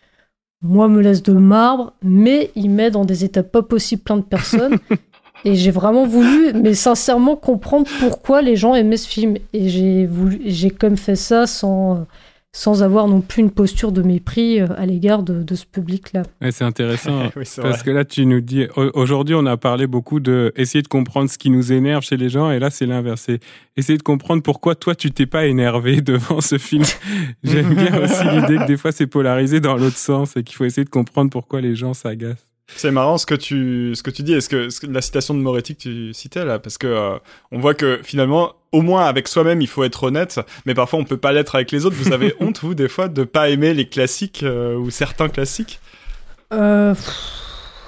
moi, 0.62 0.88
me 0.88 1.00
laisse 1.02 1.22
de 1.22 1.34
marbre, 1.34 1.92
mais 2.02 2.50
il 2.56 2.70
met 2.70 2.90
dans 2.90 3.04
des 3.04 3.22
états 3.24 3.42
pas 3.42 3.62
possibles 3.62 4.02
plein 4.02 4.16
de 4.16 4.22
personnes. 4.22 4.78
et 5.44 5.54
j'ai 5.56 5.70
vraiment 5.70 6.06
voulu, 6.06 6.52
mais 6.54 6.72
sincèrement, 6.74 7.36
comprendre 7.36 7.86
pourquoi 8.00 8.40
les 8.42 8.56
gens 8.56 8.74
aimaient 8.74 8.96
ce 8.96 9.08
film. 9.08 9.36
Et 9.52 9.68
j'ai 9.68 10.06
voulu, 10.06 10.40
j'ai 10.46 10.70
comme 10.70 10.96
fait 10.96 11.16
ça 11.16 11.46
sans, 11.46 11.96
euh, 11.96 12.00
sans 12.52 12.82
avoir 12.82 13.06
non 13.08 13.20
plus 13.20 13.42
une 13.42 13.50
posture 13.50 13.92
de 13.92 14.02
mépris 14.02 14.60
euh, 14.60 14.66
à 14.76 14.86
l'égard 14.86 15.22
de, 15.22 15.42
de 15.42 15.54
ce 15.54 15.66
public-là. 15.66 16.22
Ouais, 16.40 16.50
c'est 16.50 16.64
intéressant. 16.64 17.24
oui, 17.36 17.42
c'est 17.44 17.60
Parce 17.62 17.76
vrai. 17.76 17.84
que 17.84 17.90
là, 17.90 18.04
tu 18.04 18.24
nous 18.26 18.40
dis, 18.40 18.66
au- 18.76 18.90
aujourd'hui, 18.94 19.34
on 19.34 19.44
a 19.46 19.56
parlé 19.56 19.86
beaucoup 19.86 20.18
de 20.18 20.52
essayer 20.56 20.82
de 20.82 20.88
comprendre 20.88 21.28
ce 21.30 21.36
qui 21.38 21.50
nous 21.50 21.72
énerve 21.72 22.02
chez 22.02 22.16
les 22.16 22.28
gens, 22.30 22.50
et 22.50 22.58
là, 22.58 22.70
c'est 22.70 22.86
l'inverse. 22.86 23.28
Essayer 23.76 23.98
de 23.98 24.02
comprendre 24.02 24.42
pourquoi 24.42 24.74
toi, 24.74 24.94
tu 24.94 25.10
t'es 25.12 25.26
pas 25.26 25.46
énervé 25.46 26.00
devant 26.02 26.40
ce 26.40 26.58
film. 26.58 26.84
J'aime 27.44 27.74
bien 27.74 28.02
aussi 28.02 28.24
l'idée 28.24 28.56
que 28.56 28.66
des 28.66 28.76
fois, 28.76 28.92
c'est 28.92 29.06
polarisé 29.06 29.60
dans 29.60 29.76
l'autre 29.76 29.98
sens, 29.98 30.36
et 30.36 30.42
qu'il 30.42 30.56
faut 30.56 30.64
essayer 30.64 30.84
de 30.84 30.90
comprendre 30.90 31.30
pourquoi 31.30 31.60
les 31.60 31.74
gens 31.76 31.94
s'agacent. 31.94 32.44
C'est 32.76 32.90
marrant 32.90 33.16
ce 33.16 33.24
que 33.24 33.34
tu 33.34 33.92
ce 33.94 34.02
que 34.02 34.10
tu 34.10 34.22
dis 34.22 34.34
est-ce 34.34 34.50
que, 34.50 34.68
ce 34.68 34.80
que- 34.80 34.86
la 34.86 35.00
citation 35.00 35.32
de 35.32 35.38
Moretti 35.40 35.74
que 35.74 35.80
tu 35.80 36.12
citais 36.12 36.44
là 36.44 36.58
parce 36.58 36.76
que 36.76 36.86
euh, 36.86 37.16
on 37.50 37.60
voit 37.60 37.72
que 37.72 37.98
finalement 38.02 38.52
au 38.72 38.82
moins 38.82 39.06
avec 39.06 39.28
soi-même 39.28 39.60
il 39.60 39.66
faut 39.66 39.84
être 39.84 40.04
honnête 40.04 40.40
mais 40.66 40.74
parfois 40.74 40.98
on 40.98 41.04
peut 41.04 41.16
pas 41.16 41.32
l'être 41.32 41.54
avec 41.54 41.72
les 41.72 41.86
autres 41.86 41.96
vous 41.96 42.12
avez 42.12 42.34
honte 42.40 42.60
vous 42.60 42.74
des 42.74 42.88
fois 42.88 43.08
de 43.08 43.24
pas 43.24 43.48
aimer 43.48 43.74
les 43.74 43.88
classiques 43.88 44.42
euh, 44.42 44.76
ou 44.76 44.90
certains 44.90 45.28
classiques? 45.28 45.80
Euh, 46.52 46.94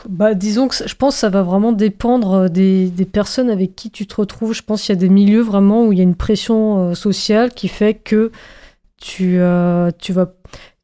bah, 0.09 0.35
disons 0.35 0.69
que 0.69 0.75
je 0.87 0.95
pense 0.95 1.15
que 1.15 1.21
ça 1.21 1.29
va 1.29 1.43
vraiment 1.43 1.73
dépendre 1.73 2.33
euh, 2.33 2.49
des, 2.49 2.89
des 2.89 3.05
personnes 3.05 3.51
avec 3.51 3.75
qui 3.75 3.91
tu 3.91 4.07
te 4.07 4.17
retrouves. 4.17 4.53
Je 4.53 4.63
pense 4.63 4.83
qu'il 4.83 4.95
y 4.95 4.99
a 4.99 5.01
des 5.01 5.09
milieux 5.09 5.43
vraiment 5.43 5.87
où 5.87 5.93
il 5.93 5.99
y 5.99 6.01
a 6.01 6.05
une 6.05 6.17
pression 6.17 6.91
euh, 6.91 6.95
sociale 6.95 7.53
qui 7.53 7.69
fait 7.69 7.95
que 7.95 8.31
tu, 9.01 9.41
tu, 9.99 10.13
vas, 10.13 10.35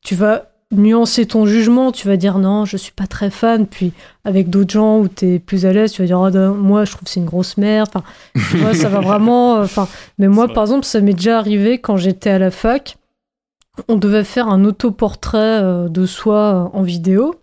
tu 0.02 0.14
vas 0.14 0.56
nuancer 0.75 1.27
ton 1.27 1.47
jugement. 1.47 1.93
Tu 1.93 2.07
vas 2.09 2.17
dire 2.17 2.39
non, 2.39 2.65
je 2.65 2.77
suis 2.77 2.93
pas 2.93 3.07
très 3.07 3.31
fan. 3.31 3.67
Puis 3.67 3.93
avec 4.25 4.51
d'autres 4.51 4.73
gens 4.73 4.99
où 5.01 5.09
tu 5.09 5.27
es 5.35 5.39
plus 5.39 5.67
à 5.67 5.73
l'aise, 5.73 5.93
tu 5.93 6.03
vas 6.03 6.07
dire 6.07 6.21
Ah, 6.21 6.31
ben, 6.31 6.51
moi, 6.53 6.85
je 6.85 6.93
trouve 6.93 7.05
que 7.05 7.11
c'est 7.11 7.21
une 7.21 7.27
grosse 7.27 7.57
merde. 7.57 7.89
Enfin, 7.95 8.05
tu 8.51 8.57
vois, 8.59 8.75
ça 8.75 8.89
va 8.89 9.01
vraiment. 9.09 9.57
euh, 9.57 9.65
Enfin, 9.65 9.89
mais 10.19 10.29
moi, 10.29 10.49
par 10.49 10.65
exemple, 10.65 10.85
ça 10.85 11.01
m'est 11.01 11.15
déjà 11.15 11.39
arrivé 11.39 11.79
quand 11.79 11.97
j'étais 11.97 12.31
à 12.31 12.39
la 12.39 12.51
fac. 12.51 12.97
On 13.89 13.97
devait 13.97 14.25
faire 14.25 14.49
un 14.49 14.65
autoportrait 14.65 15.39
euh, 15.63 15.89
de 15.89 16.07
soi 16.07 16.71
euh, 16.73 16.77
en 16.79 16.83
vidéo. 16.83 17.35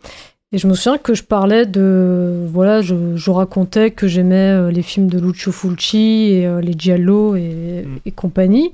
Et 0.51 0.57
je 0.59 0.67
me 0.67 0.73
souviens 0.75 0.97
que 0.99 1.13
je 1.15 1.23
parlais 1.23 1.65
de. 1.65 2.45
Voilà, 2.51 2.81
je, 2.81 3.15
je 3.15 3.31
racontais 3.31 3.89
que 3.91 4.07
j'aimais 4.07 4.71
les 4.71 4.83
films 4.83 5.07
de 5.07 5.19
Lucio 5.19 5.51
Fulci 5.51 6.31
et 6.33 6.47
les 6.61 6.73
Giallo 6.77 7.35
et, 7.35 7.85
Mm. 7.87 7.99
et 8.05 8.11
compagnie. 8.11 8.71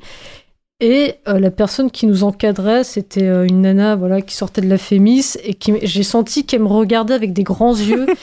Et 0.81 1.15
euh, 1.27 1.39
la 1.39 1.51
personne 1.51 1.91
qui 1.91 2.07
nous 2.07 2.23
encadrait, 2.23 2.85
c'était 2.85 3.27
euh, 3.27 3.45
une 3.45 3.61
nana 3.61 3.97
voilà, 3.97 4.21
qui 4.21 4.33
sortait 4.35 4.61
de 4.61 4.69
la 4.69 4.77
Fémis 4.77 5.35
et 5.43 5.53
qui 5.53 5.73
j'ai 5.83 6.03
senti 6.03 6.45
qu'elle 6.45 6.61
me 6.61 6.67
regardait 6.67 7.13
avec 7.13 7.33
des 7.33 7.43
grands 7.43 7.75
yeux. 7.75 8.05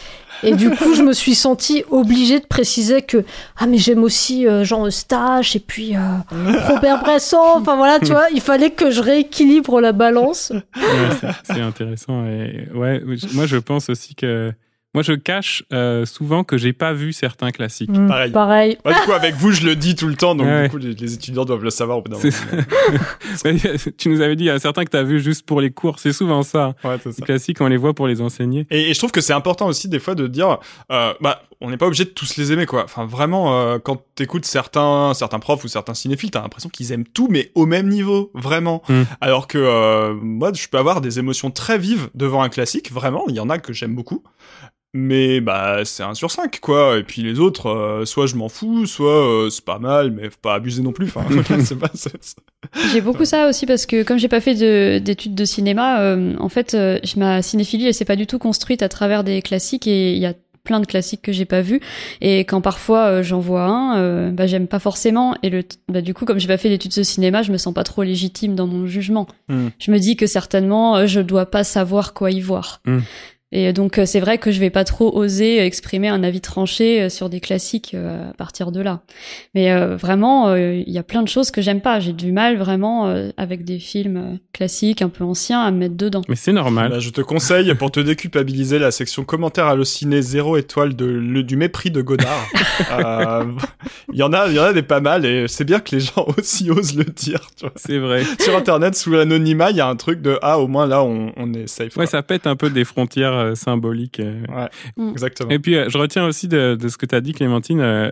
Et 0.42 0.54
du 0.54 0.68
coup, 0.68 0.92
je 0.94 1.00
me 1.02 1.14
suis 1.14 1.34
sentie 1.34 1.82
obligée 1.90 2.40
de 2.40 2.44
préciser 2.44 3.00
que 3.00 3.24
ah 3.56 3.66
mais 3.66 3.78
j'aime 3.78 4.02
aussi 4.02 4.46
euh, 4.46 4.64
Jean 4.64 4.84
Eustache 4.86 5.56
et 5.56 5.60
puis 5.60 5.96
euh, 5.96 6.00
Robert 6.68 7.00
Bresson. 7.00 7.38
Enfin 7.56 7.74
voilà, 7.76 7.98
tu 8.00 8.12
vois, 8.12 8.26
il 8.34 8.42
fallait 8.42 8.68
que 8.70 8.90
je 8.90 9.00
rééquilibre 9.00 9.80
la 9.80 9.92
balance. 9.92 10.52
Ouais, 10.76 10.82
c'est- 11.20 11.54
c'est 11.54 11.60
intéressant. 11.62 12.26
Et 12.26 12.68
ouais, 12.74 13.02
moi, 13.32 13.46
je 13.46 13.56
pense 13.56 13.88
aussi 13.88 14.14
que 14.14 14.52
moi, 14.96 15.02
je 15.02 15.12
cache 15.12 15.62
euh, 15.74 16.06
souvent 16.06 16.42
que 16.42 16.56
j'ai 16.56 16.72
pas 16.72 16.94
vu 16.94 17.12
certains 17.12 17.50
classiques. 17.50 17.90
Mm, 17.90 18.08
Pareil. 18.08 18.32
Pareil. 18.32 18.78
Bah, 18.82 18.94
du 18.94 19.00
coup 19.00 19.12
avec 19.12 19.34
vous 19.34 19.52
je 19.52 19.66
le 19.66 19.76
dis 19.76 19.94
tout 19.94 20.08
le 20.08 20.14
temps 20.16 20.34
donc 20.34 20.46
Ouais. 20.46 20.62
du 20.64 20.70
coup 20.70 20.78
les, 20.78 20.94
les 20.94 21.12
étudiants 21.12 21.44
doivent 21.44 21.62
le 21.64 21.68
savoir 21.68 21.98
au 21.98 22.02
bout. 22.02 22.14
Ouais, 22.14 22.30
tu 23.98 24.08
nous 24.08 24.22
avais 24.22 24.36
dit, 24.36 24.44
il 24.44 24.46
y 24.46 24.50
a 24.50 24.58
certains 24.58 24.86
que 24.86 24.90
tu 24.90 24.96
as 24.96 25.02
vu 25.02 25.20
juste 25.20 25.44
pour 25.44 25.60
les 25.60 25.70
cours. 25.70 25.98
C'est 25.98 26.14
souvent 26.14 26.42
ça. 26.42 26.74
Ouais, 26.82 26.96
c'est 27.02 27.12
ça. 27.12 27.16
Les 27.20 27.26
classiques, 27.26 27.60
on 27.60 27.66
les 27.66 27.76
voit 27.76 27.92
pour 27.92 28.06
les 28.06 28.22
enseigner. 28.22 28.66
Et, 28.70 28.90
et 28.90 28.94
je 28.94 28.98
trouve 28.98 29.12
que 29.12 29.20
c'est 29.20 29.34
important 29.34 29.66
aussi 29.66 29.88
des 29.88 29.98
fois 29.98 30.14
de 30.14 30.26
dire, 30.28 30.58
euh, 30.90 31.12
bah, 31.20 31.42
on 31.60 31.68
n'est 31.70 31.76
pas 31.76 31.86
obligé 31.86 32.04
de 32.04 32.10
tous 32.10 32.36
les 32.38 32.52
aimer 32.52 32.64
quoi. 32.64 32.84
Enfin 32.84 33.04
vraiment, 33.04 33.60
euh, 33.60 33.78
quand 33.78 34.02
t'écoutes 34.14 34.46
certains 34.46 35.12
certains 35.14 35.38
profs 35.38 35.64
ou 35.64 35.68
certains 35.68 35.94
cinéphiles, 35.94 36.30
t'as 36.30 36.40
l'impression 36.40 36.70
qu'ils 36.70 36.92
aiment 36.92 37.06
tout, 37.06 37.28
mais 37.30 37.50
au 37.54 37.66
même 37.66 37.88
niveau, 37.88 38.30
vraiment. 38.34 38.82
Mm. 38.88 39.02
Alors 39.20 39.46
que 39.46 39.58
euh, 39.58 40.14
moi, 40.14 40.52
je 40.54 40.68
peux 40.68 40.78
avoir 40.78 41.02
des 41.02 41.18
émotions 41.18 41.50
très 41.50 41.76
vives 41.78 42.08
devant 42.14 42.42
un 42.42 42.48
classique, 42.48 42.90
vraiment. 42.92 43.24
Il 43.28 43.34
y 43.34 43.40
en 43.40 43.50
a 43.50 43.58
que 43.58 43.72
j'aime 43.74 43.94
beaucoup. 43.94 44.22
Mais 44.98 45.42
bah 45.42 45.80
c'est 45.84 46.02
un 46.02 46.14
sur 46.14 46.30
5 46.30 46.58
quoi 46.60 46.96
et 46.96 47.02
puis 47.02 47.22
les 47.22 47.38
autres 47.38 47.68
euh, 47.68 48.06
soit 48.06 48.26
je 48.26 48.34
m'en 48.34 48.48
fous 48.48 48.86
soit 48.86 49.44
euh, 49.44 49.50
c'est 49.50 49.64
pas 49.64 49.78
mal 49.78 50.10
mais 50.10 50.30
faut 50.30 50.38
pas 50.40 50.54
abuser 50.54 50.82
non 50.82 50.92
plus 50.92 51.06
enfin 51.06 51.22
pas 51.80 51.90
J'ai 52.92 53.02
beaucoup 53.02 53.26
ça 53.26 53.46
aussi 53.46 53.66
parce 53.66 53.84
que 53.84 54.04
comme 54.04 54.18
j'ai 54.18 54.28
pas 54.28 54.40
fait 54.40 54.54
de- 54.54 54.98
d'études 54.98 55.34
de, 55.34 55.44
cinéma, 55.44 56.00
euh, 56.00 56.34
en 56.38 56.48
fait, 56.48 56.74
ma 57.16 57.42
cinéphilie 57.42 57.88
elle 57.88 57.94
s'est 57.94 58.06
pas 58.06 58.16
du 58.16 58.26
tout 58.26 58.38
construite 58.38 58.82
à 58.82 58.88
travers 58.88 59.22
des 59.22 59.42
classiques 59.42 59.86
et 59.86 60.14
il 60.14 60.18
y 60.18 60.24
a 60.24 60.32
plein 60.64 60.80
de 60.80 60.86
classiques 60.86 61.22
que 61.22 61.30
j'ai 61.30 61.44
pas 61.44 61.60
vus. 61.60 61.80
Et 62.22 62.40
quand 62.40 62.62
parfois 62.62 63.22
j'en 63.22 63.38
vois 63.38 63.64
un, 63.64 64.30
bah, 64.30 64.46
j'aime 64.46 64.66
pas 64.66 64.80
forcément. 64.80 65.36
Et 65.42 65.50
le, 65.50 65.62
bah, 65.88 66.00
du 66.00 66.12
coup, 66.14 66.24
comme 66.24 66.40
j'ai 66.40 66.48
pas 66.48 66.56
fait 66.56 66.70
d'études 66.70 66.94
de 66.96 67.02
cinéma, 67.02 67.42
je 67.42 67.52
me 67.52 67.58
sens 67.58 67.72
pas 67.72 67.84
trop 67.84 68.02
légitime 68.02 68.56
dans 68.56 68.66
mon 68.66 68.86
jugement. 68.86 69.28
Hmm. 69.48 69.68
Je 69.78 69.92
me 69.92 69.98
dis 69.98 70.16
que 70.16 70.26
certainement, 70.26 71.06
je 71.06 71.20
dois 71.20 71.46
pas 71.46 71.62
savoir 71.62 72.14
quoi 72.14 72.32
y 72.32 72.40
voir. 72.40 72.80
Hmm. 72.84 73.00
Et 73.52 73.72
donc 73.72 73.98
euh, 73.98 74.06
c'est 74.06 74.18
vrai 74.18 74.38
que 74.38 74.50
je 74.50 74.58
vais 74.58 74.70
pas 74.70 74.82
trop 74.82 75.16
oser 75.16 75.64
exprimer 75.64 76.08
un 76.08 76.24
avis 76.24 76.40
tranché 76.40 77.02
euh, 77.02 77.08
sur 77.08 77.28
des 77.30 77.38
classiques 77.38 77.92
euh, 77.94 78.30
à 78.30 78.34
partir 78.34 78.72
de 78.72 78.80
là. 78.80 79.02
Mais 79.54 79.70
euh, 79.70 79.96
vraiment, 79.96 80.48
euh, 80.48 80.74
il 80.74 80.92
y 80.92 80.98
a 80.98 81.04
plein 81.04 81.22
de 81.22 81.28
choses 81.28 81.52
que 81.52 81.62
j'aime 81.62 81.80
pas. 81.80 82.00
J'ai 82.00 82.12
du 82.12 82.32
mal 82.32 82.56
vraiment 82.56 83.06
euh, 83.06 83.30
avec 83.36 83.64
des 83.64 83.78
films 83.78 84.16
euh, 84.16 84.36
classiques 84.52 85.00
un 85.00 85.08
peu 85.08 85.22
anciens 85.22 85.60
à 85.60 85.70
me 85.70 85.78
mettre 85.78 85.94
dedans. 85.96 86.22
Mais 86.28 86.34
c'est 86.34 86.52
normal. 86.52 86.90
Bah, 86.90 86.98
je 86.98 87.10
te 87.10 87.20
conseille, 87.20 87.72
pour 87.76 87.92
te 87.92 88.00
déculpabiliser, 88.00 88.80
la 88.80 88.90
section 88.90 89.22
commentaires 89.24 89.66
hallucinés 89.66 90.22
zéro 90.22 90.56
étoile 90.56 90.96
de, 90.96 91.06
le- 91.06 91.44
du 91.44 91.56
mépris 91.56 91.90
de 91.92 92.02
Godard. 92.02 92.46
Euh, 92.92 93.44
Il 94.12 94.18
y 94.18 94.22
en 94.22 94.32
a, 94.32 94.48
il 94.48 94.54
y 94.54 94.60
en 94.60 94.64
a 94.64 94.72
des 94.72 94.82
pas 94.82 95.00
mal 95.00 95.24
et 95.24 95.48
c'est 95.48 95.64
bien 95.64 95.80
que 95.80 95.94
les 95.96 96.00
gens 96.00 96.26
aussi 96.38 96.70
osent 96.70 96.94
le 96.96 97.04
dire. 97.04 97.40
tu 97.56 97.62
vois. 97.64 97.72
C'est 97.76 97.98
vrai. 97.98 98.22
Sur 98.40 98.54
Internet, 98.56 98.94
sous 98.96 99.10
l'anonymat, 99.12 99.70
il 99.70 99.76
y 99.76 99.80
a 99.80 99.88
un 99.88 99.96
truc 99.96 100.20
de 100.20 100.38
ah 100.42 100.58
au 100.58 100.66
moins 100.68 100.86
là 100.86 101.02
on, 101.02 101.32
on 101.36 101.52
est 101.54 101.66
safe. 101.66 101.88
Ouais, 101.96 102.04
quoi. 102.04 102.06
ça 102.06 102.22
pète 102.22 102.46
un 102.46 102.54
peu 102.56 102.68
des 102.70 102.84
frontières 102.84 103.32
euh, 103.36 103.54
symboliques. 103.54 104.20
euh. 104.20 104.44
Exactement. 105.10 105.50
Et 105.50 105.58
puis, 105.58 105.76
euh, 105.76 105.88
je 105.88 105.98
retiens 105.98 106.26
aussi 106.26 106.48
de, 106.48 106.74
de 106.80 106.88
ce 106.88 106.96
que 106.96 107.06
tu 107.06 107.14
as 107.14 107.20
dit, 107.20 107.32
Clémentine. 107.32 107.80
euh, 107.80 108.10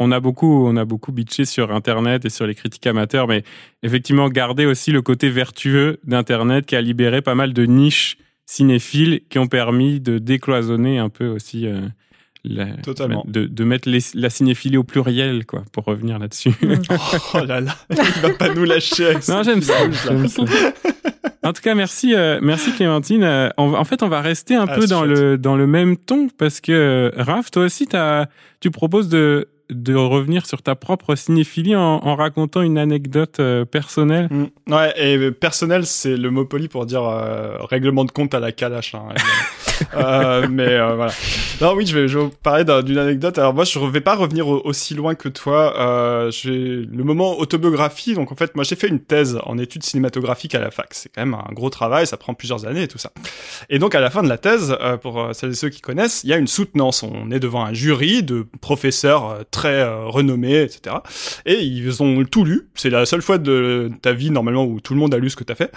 on 0.00 0.12
a 0.12 0.20
beaucoup, 0.20 0.64
on 0.66 0.76
a 0.76 0.84
beaucoup 0.84 1.10
bitché 1.10 1.44
sur 1.44 1.72
Internet 1.72 2.24
et 2.24 2.30
sur 2.30 2.46
les 2.46 2.54
critiques 2.54 2.86
amateurs, 2.86 3.26
mais 3.26 3.42
effectivement, 3.82 4.28
garder 4.28 4.64
aussi 4.64 4.92
le 4.92 5.02
côté 5.02 5.28
vertueux 5.28 5.98
d'Internet 6.04 6.66
qui 6.66 6.76
a 6.76 6.80
libéré 6.80 7.20
pas 7.20 7.34
mal 7.34 7.52
de 7.52 7.64
niches 7.66 8.16
cinéphiles 8.46 9.22
qui 9.28 9.38
ont 9.40 9.48
permis 9.48 9.98
de 10.00 10.18
décloisonner 10.18 10.98
un 10.98 11.08
peu 11.08 11.26
aussi. 11.26 11.66
euh, 11.66 11.80
la- 12.44 12.76
Totalement. 12.76 13.24
De, 13.26 13.46
de 13.46 13.64
mettre 13.64 13.88
les- 13.90 13.98
la 14.14 14.30
cinéphilie 14.30 14.76
au 14.76 14.84
pluriel, 14.84 15.44
quoi, 15.44 15.64
pour 15.72 15.84
revenir 15.84 16.20
là-dessus. 16.20 16.52
Oh 17.34 17.44
là 17.44 17.60
là, 17.60 17.74
il 17.90 18.20
va 18.22 18.30
pas 18.34 18.54
nous 18.54 18.64
lâcher. 18.64 19.06
Avec 19.06 19.26
Non, 19.28 19.42
j'aime 19.42 19.60
ça. 19.62 19.74
En 21.44 21.52
tout 21.52 21.62
cas, 21.62 21.74
merci, 21.74 22.14
euh, 22.14 22.38
merci 22.42 22.72
Clémentine. 22.72 23.22
Euh, 23.22 23.48
on 23.58 23.72
en 23.74 23.84
fait, 23.84 24.02
on 24.02 24.08
va 24.08 24.20
rester 24.20 24.54
un 24.56 24.66
Ah, 24.68 24.74
peu 24.74 24.86
dans 24.86 25.04
chouette. 25.04 25.18
le 25.18 25.38
dans 25.38 25.56
le 25.56 25.66
même 25.68 25.96
ton 25.96 26.28
parce 26.36 26.60
que 26.60 26.72
euh, 26.72 27.10
Raph, 27.16 27.50
toi 27.50 27.64
aussi, 27.64 27.86
tu 28.60 28.70
proposes 28.70 29.08
de 29.08 29.48
de 29.70 29.94
revenir 29.94 30.46
sur 30.46 30.62
ta 30.62 30.74
propre 30.74 31.14
cinéphilie 31.14 31.76
en, 31.76 31.80
en 32.02 32.16
racontant 32.16 32.62
une 32.62 32.78
anecdote 32.78 33.40
euh, 33.40 33.64
personnelle. 33.64 34.28
Mm. 34.30 34.72
Ouais, 34.74 34.94
et 34.96 35.30
personnel, 35.30 35.84
c'est 35.86 36.16
le 36.16 36.30
mot 36.30 36.44
poli 36.44 36.68
pour 36.68 36.86
dire 36.86 37.04
euh, 37.04 37.56
règlement 37.60 38.04
de 38.04 38.10
compte 38.10 38.34
à 38.34 38.40
la 38.40 38.52
calache. 38.52 38.94
Hein, 38.94 39.08
euh, 39.94 40.46
mais 40.50 40.76
voilà. 40.78 41.12
Non, 41.60 41.74
oui, 41.74 41.86
je 41.86 41.98
vais, 41.98 42.08
je 42.08 42.18
vais 42.18 42.24
vous 42.24 42.30
parler 42.42 42.64
d'un- 42.64 42.82
d'une 42.82 42.98
anecdote. 42.98 43.38
Alors 43.38 43.54
moi, 43.54 43.64
je 43.64 43.78
ne 43.78 43.86
vais 43.90 44.00
pas 44.00 44.14
revenir 44.14 44.48
au- 44.48 44.60
aussi 44.64 44.94
loin 44.94 45.14
que 45.14 45.28
toi. 45.28 46.28
J'ai 46.30 46.50
le 46.90 47.04
moment 47.04 47.38
autobiographie. 47.38 48.14
Donc 48.14 48.32
en 48.32 48.34
fait, 48.36 48.54
moi, 48.54 48.64
j'ai 48.64 48.76
fait 48.76 48.88
une 48.88 49.00
thèse 49.00 49.38
en 49.44 49.58
études 49.58 49.82
cinématographiques 49.84 50.54
à 50.54 50.60
la 50.60 50.70
fac. 50.70 50.88
C'est 50.92 51.10
quand 51.14 51.22
même 51.22 51.34
un 51.34 51.52
gros 51.52 51.70
travail, 51.70 52.06
ça 52.06 52.16
prend 52.16 52.34
plusieurs 52.34 52.66
années 52.66 52.82
et 52.84 52.88
tout 52.88 52.98
ça. 52.98 53.10
Et 53.70 53.78
donc 53.78 53.94
à 53.94 54.00
la 54.00 54.10
fin 54.10 54.22
de 54.22 54.28
la 54.28 54.38
thèse, 54.38 54.76
pour 55.02 55.28
celles 55.32 55.50
et 55.50 55.54
ceux 55.54 55.68
qui 55.68 55.80
connaissent, 55.80 56.22
il 56.24 56.30
y 56.30 56.32
a 56.32 56.36
une 56.36 56.46
soutenance. 56.46 57.02
On 57.02 57.30
est 57.30 57.40
devant 57.40 57.64
un 57.64 57.72
jury 57.72 58.22
de 58.22 58.46
professeurs 58.60 59.28
euh, 59.30 59.42
très 59.58 59.80
euh, 59.80 60.06
renommés, 60.06 60.62
etc. 60.62 60.96
Et 61.44 61.64
ils 61.64 62.00
ont 62.00 62.24
tout 62.24 62.44
lu. 62.44 62.68
C'est 62.76 62.90
la 62.90 63.06
seule 63.06 63.22
fois 63.22 63.38
de 63.38 63.90
ta 64.02 64.12
vie 64.12 64.30
normalement 64.30 64.64
où 64.64 64.80
tout 64.80 64.94
le 64.94 65.00
monde 65.00 65.12
a 65.12 65.18
lu 65.18 65.30
ce 65.30 65.36
que 65.36 65.42
t'as 65.42 65.56
fait. 65.56 65.72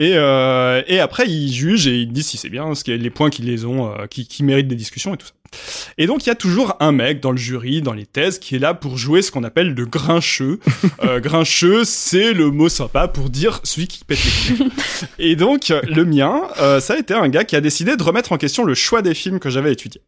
Et, 0.00 0.12
euh, 0.14 0.82
après 1.02 1.28
ils 1.28 1.52
jugent 1.52 1.86
et 1.86 1.98
ils 1.98 2.10
disent 2.10 2.28
si 2.28 2.38
c'est 2.38 2.48
bien, 2.48 2.74
ce 2.74 2.84
qui 2.84 2.96
les 2.96 3.10
points 3.10 3.28
qui 3.28 3.42
les 3.42 3.66
ont, 3.66 3.92
euh, 3.92 4.06
qui, 4.06 4.26
qui 4.26 4.42
méritent 4.44 4.68
des 4.68 4.76
discussions 4.76 5.14
et 5.14 5.18
tout 5.18 5.26
ça. 5.26 5.32
Et 5.96 6.06
donc 6.06 6.24
il 6.24 6.28
y 6.28 6.32
a 6.32 6.34
toujours 6.34 6.76
un 6.80 6.92
mec 6.92 7.20
dans 7.20 7.30
le 7.30 7.36
jury, 7.36 7.82
dans 7.82 7.92
les 7.92 8.06
thèses, 8.06 8.38
qui 8.38 8.56
est 8.56 8.58
là 8.58 8.74
pour 8.74 8.98
jouer 8.98 9.22
ce 9.22 9.30
qu'on 9.30 9.44
appelle 9.44 9.74
le 9.74 9.86
grincheux. 9.86 10.60
Euh, 11.04 11.20
grincheux, 11.20 11.84
c'est 11.84 12.32
le 12.32 12.50
mot 12.50 12.68
sympa 12.68 13.08
pour 13.08 13.30
dire 13.30 13.60
celui 13.62 13.86
qui 13.86 14.04
pète 14.04 14.18
les 14.24 14.56
couilles. 14.56 14.70
Et 15.18 15.36
donc 15.36 15.68
le 15.68 16.04
mien, 16.04 16.42
euh, 16.60 16.80
ça 16.80 16.94
a 16.94 16.98
été 16.98 17.14
un 17.14 17.28
gars 17.28 17.44
qui 17.44 17.56
a 17.56 17.60
décidé 17.60 17.96
de 17.96 18.02
remettre 18.02 18.32
en 18.32 18.36
question 18.36 18.64
le 18.64 18.74
choix 18.74 19.00
des 19.00 19.14
films 19.14 19.38
que 19.38 19.48
j'avais 19.48 19.72
étudiés. 19.72 20.02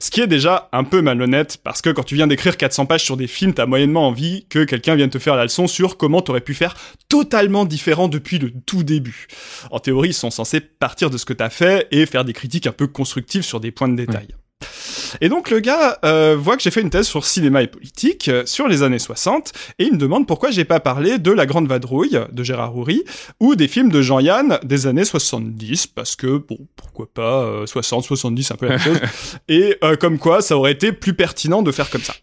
Ce 0.00 0.10
qui 0.10 0.20
est 0.20 0.26
déjà 0.26 0.68
un 0.72 0.84
peu 0.84 1.02
malhonnête, 1.02 1.58
parce 1.62 1.82
que 1.82 1.90
quand 1.90 2.02
tu 2.02 2.14
viens 2.14 2.26
d'écrire 2.26 2.56
400 2.56 2.86
pages 2.86 3.04
sur 3.04 3.16
des 3.16 3.26
films, 3.26 3.54
t'as 3.54 3.66
moyennement 3.66 4.06
envie 4.06 4.46
que 4.48 4.64
quelqu'un 4.64 4.94
vienne 4.94 5.10
te 5.10 5.18
faire 5.18 5.36
la 5.36 5.44
leçon 5.44 5.66
sur 5.66 5.96
comment 5.96 6.22
t'aurais 6.22 6.40
pu 6.40 6.54
faire 6.54 6.74
totalement 7.08 7.64
différent 7.64 8.08
depuis 8.08 8.38
le 8.38 8.50
tout 8.66 8.82
début. 8.82 9.26
En 9.70 9.78
théorie, 9.78 10.10
ils 10.10 10.14
sont 10.14 10.30
censés 10.30 10.60
partir 10.60 11.10
de 11.10 11.18
ce 11.18 11.24
que 11.24 11.32
t'as 11.32 11.50
fait 11.50 11.88
et 11.90 12.06
faire 12.06 12.24
des 12.24 12.32
critiques 12.32 12.66
un 12.66 12.72
peu 12.72 12.86
constructives 12.86 13.42
sur 13.42 13.60
des 13.60 13.70
points 13.70 13.88
de 13.88 13.96
détail. 13.96 14.28
Et 15.20 15.28
donc 15.28 15.50
le 15.50 15.60
gars 15.60 15.98
euh, 16.04 16.36
voit 16.38 16.56
que 16.56 16.62
j'ai 16.62 16.70
fait 16.70 16.80
une 16.80 16.90
thèse 16.90 17.06
sur 17.06 17.24
cinéma 17.24 17.62
et 17.62 17.66
politique 17.66 18.28
euh, 18.28 18.44
sur 18.46 18.68
les 18.68 18.82
années 18.82 18.98
60 18.98 19.52
et 19.78 19.84
il 19.84 19.94
me 19.94 19.98
demande 19.98 20.26
pourquoi 20.26 20.50
j'ai 20.50 20.64
pas 20.64 20.80
parlé 20.80 21.18
de 21.18 21.30
La 21.30 21.46
Grande 21.46 21.68
Vadrouille 21.68 22.18
de 22.30 22.44
Gérard 22.44 22.76
Houry 22.76 23.04
ou 23.40 23.54
des 23.54 23.68
films 23.68 23.90
de 23.90 24.02
Jean-Yann 24.02 24.58
des 24.62 24.86
années 24.86 25.04
70 25.04 25.88
parce 25.88 26.16
que 26.16 26.38
bon 26.38 26.58
pourquoi 26.76 27.06
pas 27.12 27.42
euh, 27.42 27.66
60 27.66 28.04
70 28.04 28.50
un 28.50 28.54
peu 28.56 28.66
la 28.66 28.72
même 28.72 28.80
chose 28.80 29.00
et 29.48 29.76
euh, 29.82 29.96
comme 29.96 30.18
quoi 30.18 30.42
ça 30.42 30.56
aurait 30.56 30.72
été 30.72 30.92
plus 30.92 31.14
pertinent 31.14 31.62
de 31.62 31.72
faire 31.72 31.90
comme 31.90 32.02
ça. 32.02 32.14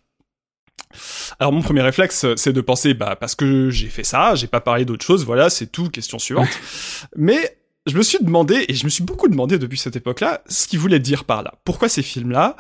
Alors 1.40 1.52
mon 1.52 1.62
premier 1.62 1.82
réflexe 1.82 2.26
c'est 2.36 2.54
de 2.54 2.62
penser 2.62 2.94
bah 2.94 3.18
parce 3.20 3.36
que 3.36 3.70
j'ai 3.70 3.88
fait 3.88 4.04
ça, 4.06 4.36
j'ai 4.36 4.48
pas 4.48 4.62
parlé 4.62 4.86
d'autre 4.86 5.06
chose, 5.06 5.26
voilà, 5.26 5.50
c'est 5.50 5.68
tout, 5.68 5.90
question 5.90 6.20
suivante. 6.20 6.48
Mais 7.18 7.58
je 7.86 7.98
me 7.98 8.04
suis 8.04 8.20
demandé, 8.22 8.66
et 8.68 8.74
je 8.74 8.86
me 8.86 8.90
suis 8.90 9.04
beaucoup 9.04 9.28
demandé 9.28 9.58
depuis 9.58 9.78
cette 9.78 9.96
époque-là, 9.96 10.42
ce 10.48 10.68
qu'il 10.68 10.80
voulait 10.80 11.00
dire 11.00 11.24
par 11.24 11.44
là. 11.44 11.54
Pourquoi 11.64 11.90
ces 11.90 12.02
films-là? 12.02 12.56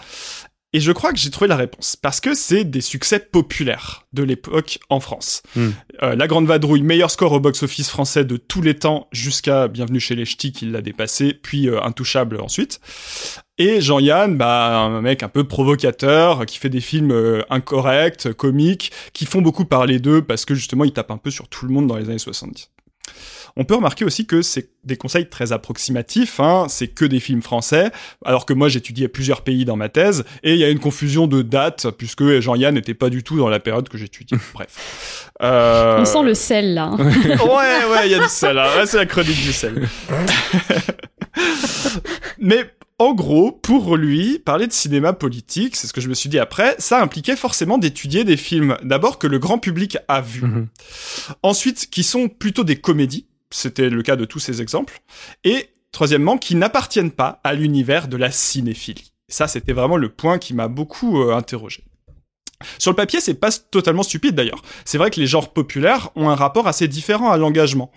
Et 0.76 0.82
je 0.82 0.92
crois 0.92 1.14
que 1.14 1.18
j'ai 1.18 1.30
trouvé 1.30 1.48
la 1.48 1.56
réponse. 1.56 1.96
Parce 1.96 2.20
que 2.20 2.34
c'est 2.34 2.66
des 2.66 2.82
succès 2.82 3.20
populaires 3.20 4.06
de 4.12 4.24
l'époque 4.24 4.80
en 4.90 5.00
France. 5.00 5.42
Hmm. 5.56 5.70
Euh, 6.04 6.16
la 6.18 6.28
Grande 6.28 6.48
Vadrouille, 6.48 6.82
meilleur 6.82 7.10
score 7.10 7.32
au 7.32 7.40
box-office 7.40 7.90
français 7.90 8.26
de 8.26 8.36
tous 8.36 8.62
les 8.62 8.74
temps, 8.74 9.08
jusqu'à 9.14 9.70
Bienvenue 9.70 10.02
chez 10.02 10.16
les 10.16 10.26
Ch'tis 10.26 10.52
qui 10.52 10.66
l'a 10.66 10.82
dépassé, 10.82 11.34
puis 11.34 11.70
euh, 11.70 11.82
Intouchable 11.82 12.42
ensuite. 12.42 12.82
Et 13.58 13.80
Jean-Yann, 13.80 14.36
bah, 14.36 14.78
un 14.80 15.02
mec 15.02 15.24
un 15.24 15.30
peu 15.30 15.46
provocateur, 15.46 16.46
qui 16.46 16.58
fait 16.58 16.70
des 16.70 16.82
films 16.82 17.12
euh, 17.12 17.42
incorrects, 17.50 18.34
comiques, 18.34 18.92
qui 19.14 19.26
font 19.26 19.42
beaucoup 19.42 19.64
parler 19.64 20.00
d'eux 20.00 20.24
parce 20.24 20.44
que 20.44 20.56
justement 20.56 20.84
il 20.84 20.92
tape 20.92 21.10
un 21.10 21.18
peu 21.18 21.32
sur 21.32 21.48
tout 21.48 21.66
le 21.66 21.72
monde 21.72 21.88
dans 21.88 21.96
les 21.96 22.10
années 22.10 22.20
70. 22.20 22.70
On 23.58 23.64
peut 23.64 23.76
remarquer 23.76 24.04
aussi 24.04 24.26
que 24.26 24.42
c'est 24.42 24.70
des 24.84 24.98
conseils 24.98 25.30
très 25.30 25.54
approximatifs, 25.54 26.42
hein, 26.42 26.66
c'est 26.70 26.90
que 26.90 27.06
des 27.06 27.22
films 27.22 27.42
français, 27.42 27.90
alors 28.26 28.46
que 28.46 28.52
moi 28.54 28.68
j'étudiais 28.68 29.08
plusieurs 29.08 29.44
pays 29.44 29.64
dans 29.64 29.78
ma 29.78 29.88
thèse, 29.88 30.26
et 30.44 30.54
il 30.54 30.60
y 30.60 30.66
a 30.66 30.70
une 30.70 30.80
confusion 30.80 31.26
de 31.28 31.42
dates, 31.42 31.88
puisque 31.98 32.40
Jean-Yann 32.42 32.76
n'était 32.76 32.94
pas 32.94 33.10
du 33.10 33.24
tout 33.24 33.38
dans 33.38 33.48
la 33.50 33.62
période 33.62 33.88
que 33.88 33.98
j'étudiais. 33.98 34.38
Bref. 34.54 35.32
Euh... 35.42 36.00
On 36.02 36.06
sent 36.06 36.24
le 36.24 36.34
sel 36.34 36.74
là. 36.74 36.90
hein. 36.92 36.98
Ouais, 36.98 37.92
ouais, 37.92 38.08
il 38.08 38.12
y 38.12 38.16
a 38.16 38.20
du 38.20 38.28
sel, 38.30 38.56
là. 38.56 38.76
Ouais, 38.78 38.86
c'est 38.86 38.98
la 38.98 39.06
chronique 39.06 39.42
du 39.42 39.54
sel. 39.54 39.88
Mais 42.40 42.70
en 43.00 43.14
gros, 43.14 43.52
pour 43.52 43.98
lui, 43.98 44.40
parler 44.40 44.68
de 44.68 44.72
cinéma 44.72 45.14
politique, 45.14 45.76
c'est 45.76 45.88
ce 45.88 45.94
que 45.94 46.02
je 46.02 46.08
me 46.08 46.14
suis 46.14 46.30
dit 46.30 46.40
après, 46.40 46.76
ça 46.80 47.02
impliquait 47.02 47.36
forcément 47.36 47.78
d'étudier 47.78 48.24
des 48.24 48.38
films, 48.38 48.78
d'abord 48.84 49.20
que 49.20 49.28
le 49.28 49.40
grand 49.40 49.58
public 49.60 49.98
a 50.08 50.22
vus, 50.22 50.42
Mhm. 50.44 50.68
ensuite 51.44 51.90
qui 51.90 52.04
sont 52.04 52.28
plutôt 52.30 52.64
des 52.64 52.78
comédies, 52.78 53.26
c'était 53.56 53.90
le 53.90 54.04
cas 54.04 54.16
de 54.16 54.26
tous 54.26 54.40
ces 54.40 54.62
exemples, 54.62 55.02
et 55.44 55.70
troisièmement, 55.92 56.38
qui 56.38 56.56
n'appartiennent 56.56 57.12
pas 57.12 57.40
à 57.44 57.54
l'univers 57.54 58.08
de 58.08 58.18
la 58.18 58.32
cinéphilie. 58.32 59.14
Ça, 59.30 59.48
c'était 59.48 59.74
vraiment 59.74 59.98
le 59.98 60.10
point 60.10 60.38
qui 60.38 60.54
m'a 60.54 60.68
beaucoup 60.68 61.22
euh, 61.22 61.36
interrogé. 61.36 61.84
Sur 62.80 62.92
le 62.92 62.96
papier, 62.96 63.20
c'est 63.20 63.34
pas 63.34 63.52
totalement 63.52 64.04
stupide 64.04 64.36
d'ailleurs. 64.36 64.62
C'est 64.86 64.98
vrai 64.98 65.12
que 65.12 65.20
les 65.20 65.28
genres 65.28 65.52
populaires 65.52 66.10
ont 66.16 66.30
un 66.30 66.36
rapport 66.36 66.68
assez 66.68 66.88
différent 66.88 67.32
à 67.32 67.38
l'engagement. 67.38 67.92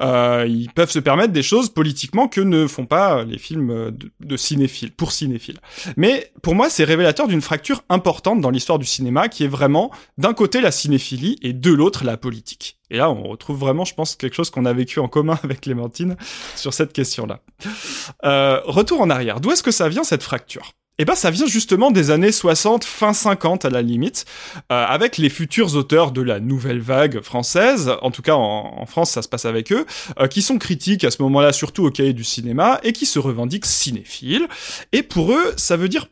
Euh, 0.00 0.46
ils 0.48 0.70
peuvent 0.70 0.90
se 0.90 0.98
permettre 0.98 1.32
des 1.32 1.42
choses 1.42 1.70
politiquement 1.70 2.28
que 2.28 2.40
ne 2.40 2.66
font 2.66 2.86
pas 2.86 3.24
les 3.24 3.38
films 3.38 3.96
de, 4.20 4.36
cinéphiles, 4.36 4.92
pour 4.92 5.12
cinéphiles. 5.12 5.58
Mais 5.96 6.32
pour 6.42 6.54
moi, 6.54 6.70
c'est 6.70 6.84
révélateur 6.84 7.28
d'une 7.28 7.42
fracture 7.42 7.84
importante 7.88 8.40
dans 8.40 8.50
l'histoire 8.50 8.78
du 8.78 8.86
cinéma 8.86 9.28
qui 9.28 9.44
est 9.44 9.48
vraiment 9.48 9.90
d'un 10.18 10.34
côté 10.34 10.60
la 10.60 10.70
cinéphilie 10.70 11.38
et 11.42 11.52
de 11.52 11.72
l'autre 11.72 12.04
la 12.04 12.16
politique. 12.16 12.78
Et 12.90 12.98
là, 12.98 13.10
on 13.10 13.22
retrouve 13.22 13.58
vraiment, 13.58 13.84
je 13.84 13.94
pense, 13.94 14.16
quelque 14.16 14.34
chose 14.34 14.50
qu'on 14.50 14.66
a 14.66 14.72
vécu 14.72 15.00
en 15.00 15.08
commun 15.08 15.38
avec 15.44 15.62
Clémentine 15.62 16.16
sur 16.56 16.74
cette 16.74 16.92
question-là. 16.92 17.40
Euh, 18.24 18.60
retour 18.64 19.00
en 19.00 19.10
arrière. 19.10 19.40
D'où 19.40 19.50
est-ce 19.50 19.62
que 19.62 19.70
ça 19.70 19.88
vient 19.88 20.04
cette 20.04 20.22
fracture? 20.22 20.72
Eh 21.02 21.04
ben, 21.04 21.14
ça 21.14 21.30
vient 21.30 21.46
justement 21.46 21.90
des 21.90 22.10
années 22.10 22.32
60, 22.32 22.84
fin 22.84 23.12
50 23.12 23.64
à 23.64 23.70
la 23.70 23.82
limite, 23.82 24.24
euh, 24.70 24.84
avec 24.86 25.18
les 25.18 25.30
futurs 25.30 25.74
auteurs 25.74 26.12
de 26.12 26.22
la 26.22 26.40
nouvelle 26.40 26.80
vague 26.80 27.20
française, 27.20 27.92
en 28.02 28.10
tout 28.10 28.22
cas 28.22 28.34
en, 28.34 28.74
en 28.78 28.86
France 28.86 29.10
ça 29.10 29.22
se 29.22 29.28
passe 29.28 29.44
avec 29.44 29.72
eux, 29.72 29.84
euh, 30.20 30.28
qui 30.28 30.42
sont 30.42 30.58
critiques 30.58 31.04
à 31.04 31.10
ce 31.10 31.20
moment-là 31.22 31.52
surtout 31.52 31.84
au 31.84 31.90
cahier 31.90 32.12
du 32.12 32.24
cinéma 32.24 32.80
et 32.82 32.92
qui 32.92 33.06
se 33.06 33.18
revendiquent 33.18 33.66
cinéphiles. 33.66 34.46
Et 34.92 35.02
pour 35.02 35.32
eux, 35.32 35.54
ça 35.56 35.76
veut 35.76 35.88
dire 35.88 36.06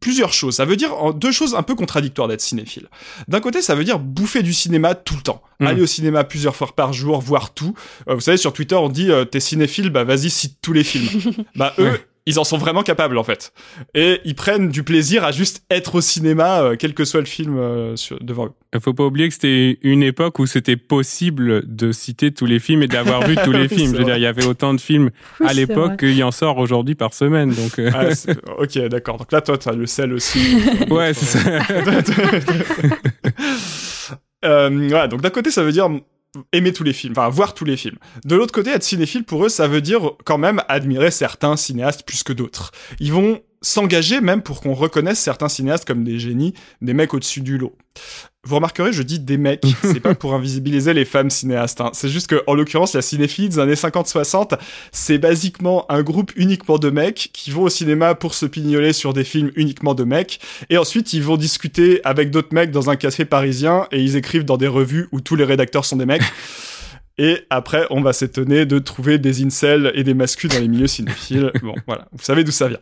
plusieurs 0.00 0.32
choses. 0.32 0.56
Ça 0.56 0.64
veut 0.64 0.76
dire 0.76 1.14
deux 1.14 1.32
choses 1.32 1.54
un 1.54 1.62
peu 1.62 1.74
contradictoires 1.74 2.28
d'être 2.28 2.40
cinéphile. 2.40 2.88
D'un 3.28 3.40
côté, 3.40 3.62
ça 3.62 3.74
veut 3.74 3.84
dire 3.84 3.98
bouffer 3.98 4.42
du 4.42 4.52
cinéma 4.52 4.94
tout 4.94 5.16
le 5.16 5.22
temps. 5.22 5.42
Mm. 5.58 5.66
Aller 5.66 5.82
au 5.82 5.86
cinéma 5.86 6.24
plusieurs 6.24 6.56
fois 6.56 6.68
par 6.74 6.92
jour, 6.92 7.20
voir 7.20 7.54
tout. 7.54 7.74
Euh, 8.08 8.14
vous 8.14 8.20
savez, 8.20 8.36
sur 8.36 8.52
Twitter, 8.52 8.74
on 8.74 8.88
dit 8.88 9.10
euh, 9.10 9.24
t'es 9.24 9.40
cinéphile, 9.40 9.90
bah 9.90 10.04
vas-y, 10.04 10.30
cite 10.30 10.58
tous 10.60 10.72
les 10.72 10.84
films. 10.84 11.34
bah 11.56 11.74
eux, 11.78 11.90
Ouais. 11.90 12.06
Ils 12.30 12.38
en 12.38 12.44
sont 12.44 12.58
vraiment 12.58 12.82
capables 12.82 13.18
en 13.18 13.24
fait. 13.24 13.52
Et 13.94 14.20
ils 14.24 14.34
prennent 14.34 14.68
du 14.68 14.82
plaisir 14.84 15.24
à 15.24 15.32
juste 15.32 15.64
être 15.70 15.96
au 15.96 16.00
cinéma, 16.00 16.62
euh, 16.62 16.76
quel 16.78 16.94
que 16.94 17.04
soit 17.04 17.20
le 17.20 17.26
film 17.26 17.58
euh, 17.58 17.96
sur, 17.96 18.18
devant 18.20 18.46
eux. 18.46 18.52
Il 18.72 18.80
faut 18.80 18.94
pas 18.94 19.04
oublier 19.04 19.26
que 19.26 19.34
c'était 19.34 19.78
une 19.82 20.04
époque 20.04 20.38
où 20.38 20.46
c'était 20.46 20.76
possible 20.76 21.64
de 21.66 21.90
citer 21.90 22.30
tous 22.30 22.46
les 22.46 22.60
films 22.60 22.84
et 22.84 22.86
d'avoir 22.86 23.26
vu 23.26 23.34
tous 23.42 23.50
les 23.60 23.62
Oui, 23.62 23.68
films. 23.68 23.92
Je 23.92 23.98
veux 23.98 24.04
dire, 24.04 24.16
il 24.16 24.22
y 24.22 24.26
avait 24.26 24.46
autant 24.46 24.72
de 24.74 24.80
films 24.80 25.10
Oui, 25.40 25.46
à 25.48 25.52
l'époque 25.52 25.98
qu'il 25.98 26.22
en 26.22 26.30
sort 26.30 26.58
aujourd'hui 26.58 26.94
par 26.94 27.12
semaine. 27.14 27.50
Donc, 27.50 27.78
euh, 27.80 27.90
Ah, 27.92 28.04
ok, 28.58 28.78
d'accord. 28.88 29.16
Donc 29.16 29.32
là, 29.32 29.40
toi, 29.40 29.58
t'as 29.58 29.72
le 29.72 29.86
sel 29.86 30.12
aussi. 30.12 30.38
ouais, 30.90 31.12
c'est 31.14 31.38
ça. 31.38 31.40
euh, 34.44 34.86
voilà, 34.88 35.08
donc 35.08 35.20
d'un 35.20 35.30
côté, 35.30 35.50
ça 35.50 35.64
veut 35.64 35.72
dire 35.72 35.88
aimer 36.52 36.72
tous 36.72 36.84
les 36.84 36.92
films, 36.92 37.12
enfin 37.16 37.28
voir 37.28 37.54
tous 37.54 37.64
les 37.64 37.76
films. 37.76 37.98
De 38.24 38.36
l'autre 38.36 38.52
côté, 38.52 38.70
être 38.70 38.82
cinéphile 38.82 39.24
pour 39.24 39.44
eux, 39.44 39.48
ça 39.48 39.66
veut 39.68 39.80
dire 39.80 40.12
quand 40.24 40.38
même 40.38 40.62
admirer 40.68 41.10
certains 41.10 41.56
cinéastes 41.56 42.04
plus 42.04 42.22
que 42.22 42.32
d'autres. 42.32 42.72
Ils 43.00 43.12
vont 43.12 43.40
s'engager 43.62 44.20
même 44.20 44.42
pour 44.42 44.60
qu'on 44.60 44.74
reconnaisse 44.74 45.18
certains 45.18 45.48
cinéastes 45.48 45.86
comme 45.86 46.04
des 46.04 46.18
génies, 46.18 46.54
des 46.80 46.94
mecs 46.94 47.12
au-dessus 47.12 47.42
du 47.42 47.58
lot. 47.58 47.76
Vous 48.44 48.54
remarquerez, 48.54 48.90
je 48.94 49.02
dis 49.02 49.18
des 49.18 49.36
mecs, 49.36 49.66
c'est 49.82 50.00
pas 50.00 50.14
pour 50.14 50.32
invisibiliser 50.32 50.94
les 50.94 51.04
femmes 51.04 51.28
cinéastes, 51.28 51.82
hein. 51.82 51.90
c'est 51.92 52.08
juste 52.08 52.26
que, 52.26 52.42
en 52.46 52.54
l'occurrence, 52.54 52.94
la 52.94 53.02
cinéphilie 53.02 53.50
des 53.50 53.58
années 53.58 53.74
50-60, 53.74 54.58
c'est 54.92 55.18
basiquement 55.18 55.84
un 55.90 56.02
groupe 56.02 56.32
uniquement 56.36 56.78
de 56.78 56.88
mecs 56.88 57.30
qui 57.34 57.50
vont 57.50 57.64
au 57.64 57.68
cinéma 57.68 58.14
pour 58.14 58.32
se 58.32 58.46
pignoler 58.46 58.94
sur 58.94 59.12
des 59.12 59.24
films 59.24 59.50
uniquement 59.56 59.94
de 59.94 60.04
mecs, 60.04 60.40
et 60.70 60.78
ensuite 60.78 61.12
ils 61.12 61.22
vont 61.22 61.36
discuter 61.36 62.00
avec 62.04 62.30
d'autres 62.30 62.54
mecs 62.54 62.70
dans 62.70 62.88
un 62.88 62.96
café 62.96 63.26
parisien, 63.26 63.86
et 63.92 64.00
ils 64.00 64.16
écrivent 64.16 64.46
dans 64.46 64.56
des 64.56 64.68
revues 64.68 65.08
où 65.12 65.20
tous 65.20 65.36
les 65.36 65.44
rédacteurs 65.44 65.84
sont 65.84 65.96
des 65.96 66.06
mecs. 66.06 66.22
Et 67.18 67.44
après, 67.50 67.86
on 67.90 68.00
va 68.00 68.14
s'étonner 68.14 68.64
de 68.64 68.78
trouver 68.78 69.18
des 69.18 69.44
incels 69.44 69.92
et 69.94 70.04
des 70.04 70.14
mascus 70.14 70.50
dans 70.50 70.58
les 70.58 70.68
milieux 70.68 70.86
cinéphiles. 70.86 71.52
Bon, 71.62 71.74
voilà, 71.86 72.08
vous 72.12 72.24
savez 72.24 72.44
d'où 72.44 72.50
ça 72.50 72.68
vient. 72.68 72.78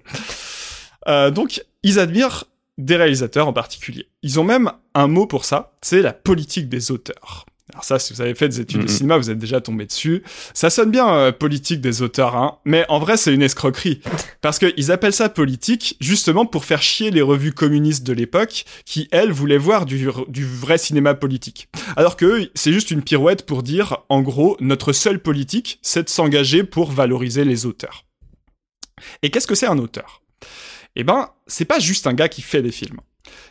Euh, 1.09 1.31
donc, 1.31 1.65
ils 1.83 1.99
admirent 1.99 2.45
des 2.77 2.97
réalisateurs 2.97 3.49
en 3.49 3.53
particulier. 3.53 4.09
Ils 4.23 4.39
ont 4.39 4.45
même 4.45 4.71
un 4.95 5.09
mot 5.09 5.27
pour 5.27 5.45
ça, 5.45 5.73
c'est 5.83 6.03
la 6.03 6.13
politique 6.13 6.69
des 6.69 6.91
auteurs. 6.91 7.45
Alors 7.75 7.85
ça, 7.85 7.99
si 7.99 8.15
vous 8.15 8.23
avez 8.23 8.35
fait 8.35 8.49
des 8.49 8.61
études 8.61 8.83
de 8.83 8.89
cinéma, 8.89 9.19
vous 9.19 9.31
êtes 9.31 9.39
déjà 9.39 9.61
tombé 9.61 9.85
dessus. 9.85 10.23
Ça 10.55 10.71
sonne 10.71 10.91
bien, 10.91 11.07
euh, 11.13 11.33
politique 11.33 11.83
des 11.83 12.01
auteurs, 12.01 12.35
hein, 12.35 12.59
mais 12.65 12.87
en 12.89 12.99
vrai, 12.99 13.19
c'est 13.19 13.35
une 13.35 13.43
escroquerie. 13.43 14.01
Parce 14.41 14.59
qu'ils 14.59 14.91
appellent 14.91 15.13
ça 15.13 15.29
politique, 15.29 15.97
justement 16.01 16.47
pour 16.47 16.65
faire 16.65 16.81
chier 16.81 17.11
les 17.11 17.21
revues 17.21 17.53
communistes 17.53 18.07
de 18.07 18.15
l'époque, 18.15 18.65
qui, 18.87 19.09
elles, 19.11 19.33
voulaient 19.33 19.59
voir 19.59 19.85
du, 19.85 20.09
du 20.29 20.47
vrai 20.47 20.79
cinéma 20.79 21.15
politique. 21.15 21.69
Alors 21.97 22.17
que 22.17 22.51
c'est 22.55 22.73
juste 22.73 22.91
une 22.91 23.03
pirouette 23.03 23.45
pour 23.45 23.63
dire, 23.63 23.99
en 24.09 24.23
gros, 24.23 24.57
notre 24.61 24.95
seule 24.95 25.21
politique, 25.21 25.79
c'est 25.83 26.05
de 26.05 26.09
s'engager 26.09 26.65
pour 26.65 26.91
valoriser 26.91 27.45
les 27.45 27.67
auteurs. 27.67 28.07
Et 29.23 29.31
qu'est-ce 29.31 29.47
que 29.47 29.55
c'est 29.55 29.67
un 29.67 29.79
auteur? 29.79 30.23
Eh 30.97 31.05
ben, 31.05 31.31
c'est 31.47 31.65
pas 31.65 31.79
juste 31.79 32.07
un 32.07 32.15
gars 32.15 32.29
qui 32.29 32.43
fait 32.43 32.63
des 32.63 32.73
films. 32.73 33.01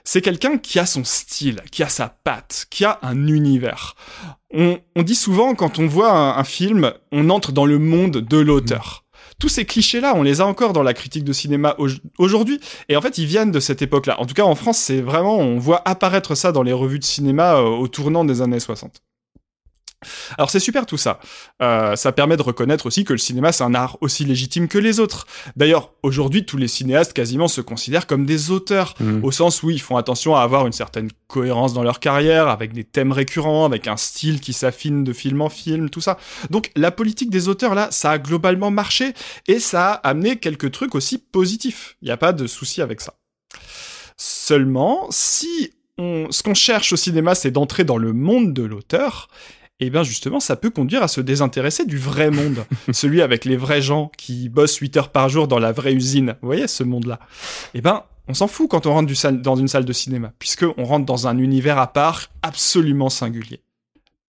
C'est 0.03 0.21
quelqu'un 0.21 0.57
qui 0.57 0.79
a 0.79 0.85
son 0.85 1.03
style, 1.03 1.61
qui 1.71 1.83
a 1.83 1.89
sa 1.89 2.07
patte, 2.09 2.65
qui 2.69 2.85
a 2.85 2.99
un 3.01 3.27
univers. 3.27 3.95
On, 4.53 4.79
dit 4.95 5.15
souvent, 5.15 5.53
quand 5.55 5.79
on 5.79 5.87
voit 5.87 6.37
un, 6.37 6.43
film, 6.43 6.93
on 7.11 7.29
entre 7.29 7.51
dans 7.51 7.65
le 7.65 7.77
monde 7.77 8.17
de 8.17 8.37
l'auteur. 8.37 9.03
Tous 9.39 9.49
ces 9.49 9.65
clichés-là, 9.65 10.13
on 10.15 10.23
les 10.23 10.41
a 10.41 10.47
encore 10.47 10.73
dans 10.73 10.81
la 10.81 10.93
critique 10.93 11.23
de 11.23 11.33
cinéma 11.33 11.75
au- 11.77 11.89
aujourd'hui. 12.17 12.59
Et 12.89 12.95
en 12.95 13.01
fait, 13.01 13.17
ils 13.17 13.27
viennent 13.27 13.51
de 13.51 13.59
cette 13.59 13.81
époque-là. 13.81 14.19
En 14.19 14.25
tout 14.25 14.33
cas, 14.33 14.45
en 14.45 14.55
France, 14.55 14.77
c'est 14.79 15.01
vraiment, 15.01 15.37
on 15.37 15.59
voit 15.59 15.81
apparaître 15.85 16.33
ça 16.33 16.51
dans 16.51 16.63
les 16.63 16.73
revues 16.73 16.99
de 16.99 17.03
cinéma 17.03 17.57
euh, 17.57 17.63
au 17.65 17.87
tournant 17.87 18.25
des 18.25 18.41
années 18.41 18.59
60. 18.59 19.03
Alors 20.37 20.49
c'est 20.49 20.59
super 20.59 20.85
tout 20.85 20.97
ça. 20.97 21.19
Euh, 21.61 21.95
ça 21.95 22.11
permet 22.11 22.37
de 22.37 22.43
reconnaître 22.43 22.85
aussi 22.85 23.03
que 23.03 23.13
le 23.13 23.19
cinéma 23.19 23.51
c'est 23.51 23.63
un 23.63 23.73
art 23.73 23.97
aussi 24.01 24.25
légitime 24.25 24.67
que 24.67 24.77
les 24.77 24.99
autres. 24.99 25.25
D'ailleurs, 25.55 25.93
aujourd'hui, 26.03 26.45
tous 26.45 26.57
les 26.57 26.67
cinéastes 26.67 27.13
quasiment 27.13 27.47
se 27.47 27.61
considèrent 27.61 28.05
comme 28.05 28.25
des 28.25 28.51
auteurs, 28.51 28.93
Mm. 28.99 29.23
au 29.23 29.31
sens 29.31 29.63
où 29.63 29.69
ils 29.69 29.81
font 29.81 29.97
attention 29.97 30.35
à 30.35 30.41
avoir 30.41 30.65
une 30.65 30.73
certaine 30.73 31.09
cohérence 31.27 31.73
dans 31.73 31.83
leur 31.83 31.99
carrière, 31.99 32.47
avec 32.47 32.73
des 32.73 32.83
thèmes 32.83 33.11
récurrents, 33.11 33.65
avec 33.65 33.87
un 33.87 33.97
style 33.97 34.39
qui 34.39 34.53
s'affine 34.53 35.03
de 35.03 35.13
film 35.13 35.41
en 35.41 35.49
film, 35.49 35.89
tout 35.89 36.01
ça. 36.01 36.17
Donc 36.49 36.71
la 36.75 36.91
politique 36.91 37.29
des 37.29 37.47
auteurs 37.47 37.75
là, 37.75 37.89
ça 37.91 38.11
a 38.11 38.17
globalement 38.19 38.71
marché 38.71 39.13
et 39.47 39.59
ça 39.59 39.93
a 39.93 40.09
amené 40.09 40.37
quelques 40.37 40.71
trucs 40.71 40.95
aussi 40.95 41.17
positifs. 41.17 41.97
Il 42.01 42.05
n'y 42.05 42.11
a 42.11 42.17
pas 42.17 42.33
de 42.33 42.47
souci 42.47 42.81
avec 42.81 43.01
ça. 43.01 43.13
Seulement, 44.17 45.07
si 45.09 45.71
on, 45.97 46.27
ce 46.31 46.43
qu'on 46.43 46.53
cherche 46.53 46.93
au 46.93 46.95
cinéma, 46.95 47.35
c'est 47.35 47.51
d'entrer 47.51 47.83
dans 47.83 47.97
le 47.97 48.13
monde 48.13 48.53
de 48.53 48.63
l'auteur, 48.63 49.27
et 49.79 49.89
bien 49.89 50.03
justement, 50.03 50.39
ça 50.39 50.55
peut 50.55 50.69
conduire 50.69 51.03
à 51.03 51.07
se 51.07 51.21
désintéresser 51.21 51.85
du 51.85 51.97
vrai 51.97 52.31
monde, 52.31 52.65
celui 52.91 53.21
avec 53.21 53.45
les 53.45 53.57
vrais 53.57 53.81
gens 53.81 54.11
qui 54.17 54.49
bossent 54.49 54.77
8 54.77 54.97
heures 54.97 55.09
par 55.09 55.29
jour 55.29 55.47
dans 55.47 55.59
la 55.59 55.71
vraie 55.71 55.93
usine. 55.93 56.35
Vous 56.41 56.47
voyez 56.47 56.67
ce 56.67 56.83
monde-là 56.83 57.19
Eh 57.73 57.81
ben, 57.81 58.03
on 58.27 58.33
s'en 58.33 58.47
fout 58.47 58.69
quand 58.69 58.85
on 58.87 58.93
rentre 58.93 59.07
du 59.07 59.41
dans 59.41 59.55
une 59.55 59.67
salle 59.67 59.85
de 59.85 59.93
cinéma, 59.93 60.33
puisque 60.39 60.65
on 60.77 60.83
rentre 60.83 61.05
dans 61.05 61.27
un 61.27 61.37
univers 61.37 61.77
à 61.77 61.87
part 61.87 62.27
absolument 62.41 63.09
singulier. 63.09 63.61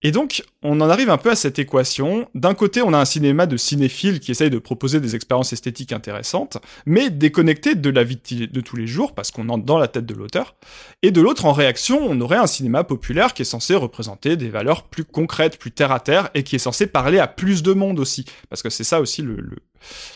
Et 0.02 0.12
donc, 0.12 0.44
on 0.62 0.80
en 0.80 0.88
arrive 0.88 1.10
un 1.10 1.16
peu 1.18 1.30
à 1.30 1.34
cette 1.34 1.58
équation. 1.58 2.28
D'un 2.36 2.54
côté, 2.54 2.82
on 2.82 2.92
a 2.92 2.98
un 2.98 3.04
cinéma 3.04 3.46
de 3.46 3.56
cinéphiles 3.56 4.20
qui 4.20 4.30
essaye 4.30 4.48
de 4.48 4.58
proposer 4.58 5.00
des 5.00 5.16
expériences 5.16 5.52
esthétiques 5.52 5.92
intéressantes, 5.92 6.58
mais 6.86 7.10
déconnecté 7.10 7.74
de 7.74 7.90
la 7.90 8.04
vie 8.04 8.16
de 8.16 8.60
tous 8.60 8.76
les 8.76 8.86
jours, 8.86 9.12
parce 9.12 9.32
qu'on 9.32 9.48
entre 9.48 9.64
dans 9.64 9.76
la 9.78 9.88
tête 9.88 10.06
de 10.06 10.14
l'auteur. 10.14 10.54
Et 11.02 11.10
de 11.10 11.20
l'autre, 11.20 11.46
en 11.46 11.52
réaction, 11.52 11.98
on 12.00 12.20
aurait 12.20 12.36
un 12.36 12.46
cinéma 12.46 12.84
populaire 12.84 13.34
qui 13.34 13.42
est 13.42 13.44
censé 13.44 13.74
représenter 13.74 14.36
des 14.36 14.50
valeurs 14.50 14.84
plus 14.84 15.04
concrètes, 15.04 15.58
plus 15.58 15.72
terre 15.72 15.90
à 15.90 15.98
terre, 15.98 16.30
et 16.34 16.44
qui 16.44 16.54
est 16.54 16.60
censé 16.60 16.86
parler 16.86 17.18
à 17.18 17.26
plus 17.26 17.64
de 17.64 17.72
monde 17.72 17.98
aussi. 17.98 18.24
Parce 18.50 18.62
que 18.62 18.70
c'est 18.70 18.84
ça 18.84 19.00
aussi 19.00 19.22
le- 19.22 19.50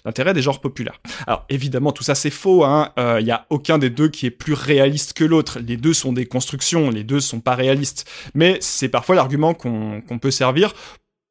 l'intérêt 0.05 0.35
des 0.35 0.43
genres 0.43 0.61
populaires. 0.61 1.01
Alors 1.27 1.45
évidemment, 1.49 1.93
tout 1.93 2.05
ça 2.05 2.15
c'est 2.15 2.31
faux. 2.31 2.65
Il 2.65 2.69
hein. 2.69 2.93
euh, 2.99 3.21
y 3.21 3.31
a 3.31 3.47
aucun 3.51 3.79
des 3.79 3.91
deux 3.91 4.09
qui 4.09 4.27
est 4.27 4.31
plus 4.31 4.55
réaliste 4.55 5.13
que 5.13 5.25
l'autre. 5.25 5.59
Les 5.61 5.77
deux 5.77 5.95
sont 5.95 6.13
des 6.13 6.27
constructions, 6.27 6.91
les 6.91 7.05
deux 7.05 7.21
sont 7.21 7.41
pas 7.41 7.55
réalistes. 7.55 8.09
Mais 8.35 8.59
c'est 8.61 8.89
parfois 8.89 9.15
l'argument 9.15 9.55
qu'on 9.55 10.01
qu'on 10.01 10.19
peut 10.19 10.31
servir 10.31 10.75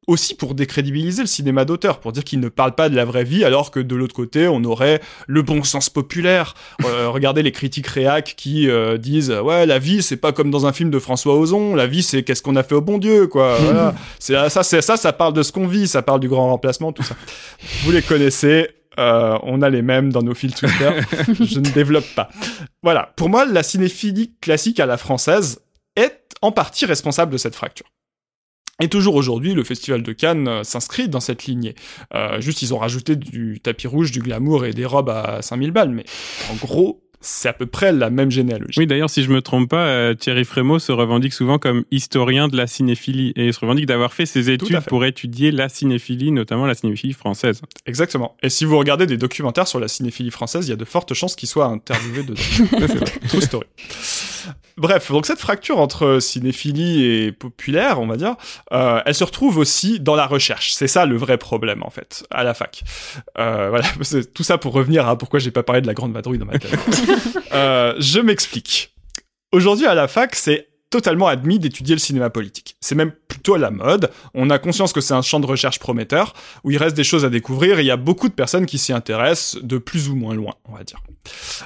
aussi 0.08 0.34
pour 0.34 0.54
décrédibiliser 0.54 1.22
le 1.22 1.28
cinéma 1.28 1.64
d'auteur, 1.64 2.00
pour 2.00 2.12
dire 2.12 2.24
qu'il 2.24 2.40
ne 2.40 2.48
parle 2.48 2.74
pas 2.74 2.88
de 2.88 2.96
la 2.96 3.04
vraie 3.04 3.22
vie, 3.24 3.44
alors 3.44 3.70
que 3.70 3.78
de 3.78 3.94
l'autre 3.94 4.14
côté, 4.14 4.48
on 4.48 4.64
aurait 4.64 5.00
le 5.28 5.42
bon 5.42 5.62
sens 5.62 5.88
populaire. 5.90 6.54
Euh, 6.84 7.08
regardez 7.12 7.42
les 7.42 7.52
critiques 7.52 7.86
réac 7.86 8.34
qui 8.36 8.68
euh, 8.68 8.98
disent 8.98 9.30
ouais 9.30 9.64
la 9.66 9.78
vie 9.78 10.02
c'est 10.02 10.16
pas 10.16 10.32
comme 10.32 10.50
dans 10.50 10.66
un 10.66 10.72
film 10.72 10.90
de 10.90 10.98
François 10.98 11.36
Ozon, 11.36 11.74
la 11.74 11.86
vie 11.86 12.02
c'est 12.02 12.22
qu'est-ce 12.24 12.42
qu'on 12.42 12.56
a 12.56 12.62
fait 12.62 12.74
au 12.74 12.80
bon 12.80 12.98
Dieu 12.98 13.26
quoi. 13.28 13.56
Voilà. 13.62 13.94
c'est 14.18 14.34
ça, 14.48 14.62
c'est 14.62 14.82
ça, 14.82 14.96
ça 14.96 15.12
parle 15.12 15.34
de 15.34 15.42
ce 15.42 15.52
qu'on 15.52 15.66
vit, 15.68 15.86
ça 15.86 16.02
parle 16.02 16.20
du 16.20 16.28
grand 16.28 16.48
remplacement, 16.50 16.92
tout 16.92 17.02
ça. 17.04 17.14
Vous 17.84 17.92
les 17.92 18.02
connaissez. 18.02 18.68
euh, 18.98 19.38
on 19.44 19.62
a 19.62 19.70
les 19.70 19.82
mêmes 19.82 20.12
dans 20.12 20.22
nos 20.22 20.34
fils 20.34 20.54
Twitter. 20.54 20.90
Je 21.40 21.60
ne 21.60 21.70
développe 21.70 22.06
pas. 22.14 22.28
Voilà. 22.82 23.12
Pour 23.16 23.28
moi, 23.28 23.46
la 23.46 23.62
cinéphilie 23.62 24.34
classique 24.40 24.80
à 24.80 24.86
la 24.86 24.96
française 24.96 25.60
est 25.96 26.18
en 26.42 26.52
partie 26.52 26.84
responsable 26.86 27.32
de 27.32 27.38
cette 27.38 27.54
fracture. 27.54 27.86
Et 28.82 28.88
toujours 28.88 29.14
aujourd'hui, 29.14 29.54
le 29.54 29.62
Festival 29.62 30.02
de 30.02 30.12
Cannes 30.12 30.48
euh, 30.48 30.64
s'inscrit 30.64 31.08
dans 31.08 31.20
cette 31.20 31.44
lignée. 31.44 31.76
Euh, 32.14 32.40
juste, 32.40 32.62
ils 32.62 32.74
ont 32.74 32.78
rajouté 32.78 33.14
du 33.14 33.60
tapis 33.62 33.86
rouge, 33.86 34.10
du 34.10 34.18
glamour 34.18 34.66
et 34.66 34.72
des 34.72 34.84
robes 34.84 35.08
à 35.08 35.40
5000 35.40 35.70
balles, 35.70 35.90
mais 35.90 36.04
en 36.50 36.56
gros, 36.56 37.00
c'est 37.20 37.48
à 37.48 37.52
peu 37.52 37.66
près 37.66 37.92
la 37.92 38.10
même 38.10 38.32
généalogie. 38.32 38.80
Oui, 38.80 38.88
d'ailleurs, 38.88 39.08
si 39.08 39.22
je 39.22 39.30
me 39.30 39.40
trompe 39.40 39.70
pas, 39.70 39.86
euh, 39.86 40.14
Thierry 40.14 40.44
Frémaux 40.44 40.80
se 40.80 40.90
revendique 40.90 41.32
souvent 41.32 41.58
comme 41.58 41.84
historien 41.92 42.48
de 42.48 42.56
la 42.56 42.66
cinéphilie 42.66 43.32
et 43.36 43.46
il 43.46 43.54
se 43.54 43.60
revendique 43.60 43.86
d'avoir 43.86 44.12
fait 44.12 44.26
ses 44.26 44.50
études 44.50 44.80
fait. 44.80 44.88
pour 44.88 45.04
étudier 45.04 45.52
la 45.52 45.68
cinéphilie, 45.68 46.32
notamment 46.32 46.66
la 46.66 46.74
cinéphilie 46.74 47.12
française. 47.12 47.62
Exactement. 47.86 48.36
Et 48.42 48.50
si 48.50 48.64
vous 48.64 48.76
regardez 48.76 49.06
des 49.06 49.16
documentaires 49.16 49.68
sur 49.68 49.78
la 49.78 49.86
cinéphilie 49.86 50.32
française, 50.32 50.66
il 50.66 50.70
y 50.70 50.72
a 50.72 50.76
de 50.76 50.84
fortes 50.84 51.14
chances 51.14 51.36
qu'il 51.36 51.48
soit 51.48 51.66
interviewé 51.66 52.24
dedans. 52.24 52.42
True 53.28 53.40
story. 53.40 53.66
Bref, 54.76 55.10
donc 55.10 55.26
cette 55.26 55.38
fracture 55.38 55.78
entre 55.78 56.18
cinéphilie 56.20 57.04
et 57.04 57.32
populaire, 57.32 58.00
on 58.00 58.06
va 58.06 58.16
dire, 58.16 58.36
euh, 58.72 59.00
elle 59.04 59.14
se 59.14 59.24
retrouve 59.24 59.58
aussi 59.58 60.00
dans 60.00 60.14
la 60.14 60.26
recherche. 60.26 60.72
C'est 60.72 60.88
ça 60.88 61.06
le 61.06 61.16
vrai 61.16 61.38
problème 61.38 61.82
en 61.82 61.90
fait, 61.90 62.24
à 62.30 62.44
la 62.44 62.54
fac. 62.54 62.82
Euh, 63.38 63.68
voilà, 63.68 63.84
c'est 64.02 64.32
tout 64.32 64.42
ça 64.42 64.58
pour 64.58 64.72
revenir 64.72 65.08
à 65.08 65.16
pourquoi 65.16 65.38
j'ai 65.38 65.50
pas 65.50 65.62
parlé 65.62 65.80
de 65.80 65.86
la 65.86 65.94
grande 65.94 66.12
vadrouille 66.12 66.38
dans 66.38 66.46
ma 66.46 66.58
tête. 66.58 66.78
euh, 67.52 67.94
je 67.98 68.20
m'explique. 68.20 68.94
Aujourd'hui 69.52 69.86
à 69.86 69.94
la 69.94 70.08
fac, 70.08 70.34
c'est 70.34 70.68
totalement 70.92 71.26
admis 71.26 71.58
d'étudier 71.58 71.94
le 71.94 72.00
cinéma 72.00 72.28
politique. 72.28 72.76
C'est 72.80 72.94
même 72.94 73.12
plutôt 73.26 73.54
à 73.54 73.58
la 73.58 73.70
mode. 73.70 74.10
On 74.34 74.50
a 74.50 74.58
conscience 74.58 74.92
que 74.92 75.00
c'est 75.00 75.14
un 75.14 75.22
champ 75.22 75.40
de 75.40 75.46
recherche 75.46 75.78
prometteur, 75.78 76.34
où 76.64 76.70
il 76.70 76.76
reste 76.76 76.94
des 76.94 77.02
choses 77.02 77.24
à 77.24 77.30
découvrir, 77.30 77.78
et 77.78 77.82
il 77.82 77.86
y 77.86 77.90
a 77.90 77.96
beaucoup 77.96 78.28
de 78.28 78.34
personnes 78.34 78.66
qui 78.66 78.76
s'y 78.76 78.92
intéressent 78.92 79.60
de 79.62 79.78
plus 79.78 80.10
ou 80.10 80.14
moins 80.14 80.34
loin, 80.34 80.52
on 80.66 80.76
va 80.76 80.84
dire. 80.84 81.02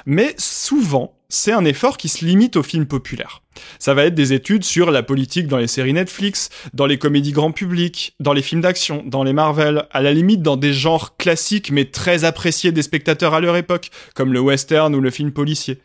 Mais 0.05 0.33
souvent, 0.37 1.13
c'est 1.27 1.51
un 1.51 1.65
effort 1.65 1.97
qui 1.97 2.07
se 2.07 2.23
limite 2.23 2.55
aux 2.55 2.63
films 2.63 2.85
populaires. 2.85 3.41
Ça 3.79 3.93
va 3.93 4.05
être 4.05 4.15
des 4.15 4.31
études 4.31 4.63
sur 4.63 4.91
la 4.91 5.03
politique 5.03 5.47
dans 5.47 5.57
les 5.57 5.67
séries 5.67 5.91
Netflix, 5.91 6.49
dans 6.73 6.85
les 6.85 6.97
comédies 6.97 7.33
grand 7.33 7.51
public, 7.51 8.15
dans 8.21 8.31
les 8.31 8.41
films 8.41 8.61
d'action, 8.61 9.03
dans 9.05 9.23
les 9.23 9.33
Marvel, 9.33 9.87
à 9.91 10.01
la 10.01 10.13
limite 10.13 10.41
dans 10.41 10.55
des 10.55 10.71
genres 10.71 11.17
classiques 11.17 11.71
mais 11.71 11.85
très 11.85 12.23
appréciés 12.23 12.71
des 12.71 12.81
spectateurs 12.81 13.33
à 13.33 13.41
leur 13.41 13.57
époque, 13.57 13.89
comme 14.15 14.31
le 14.31 14.39
western 14.39 14.95
ou 14.95 15.01
le 15.01 15.11
film 15.11 15.31
policier. 15.31 15.79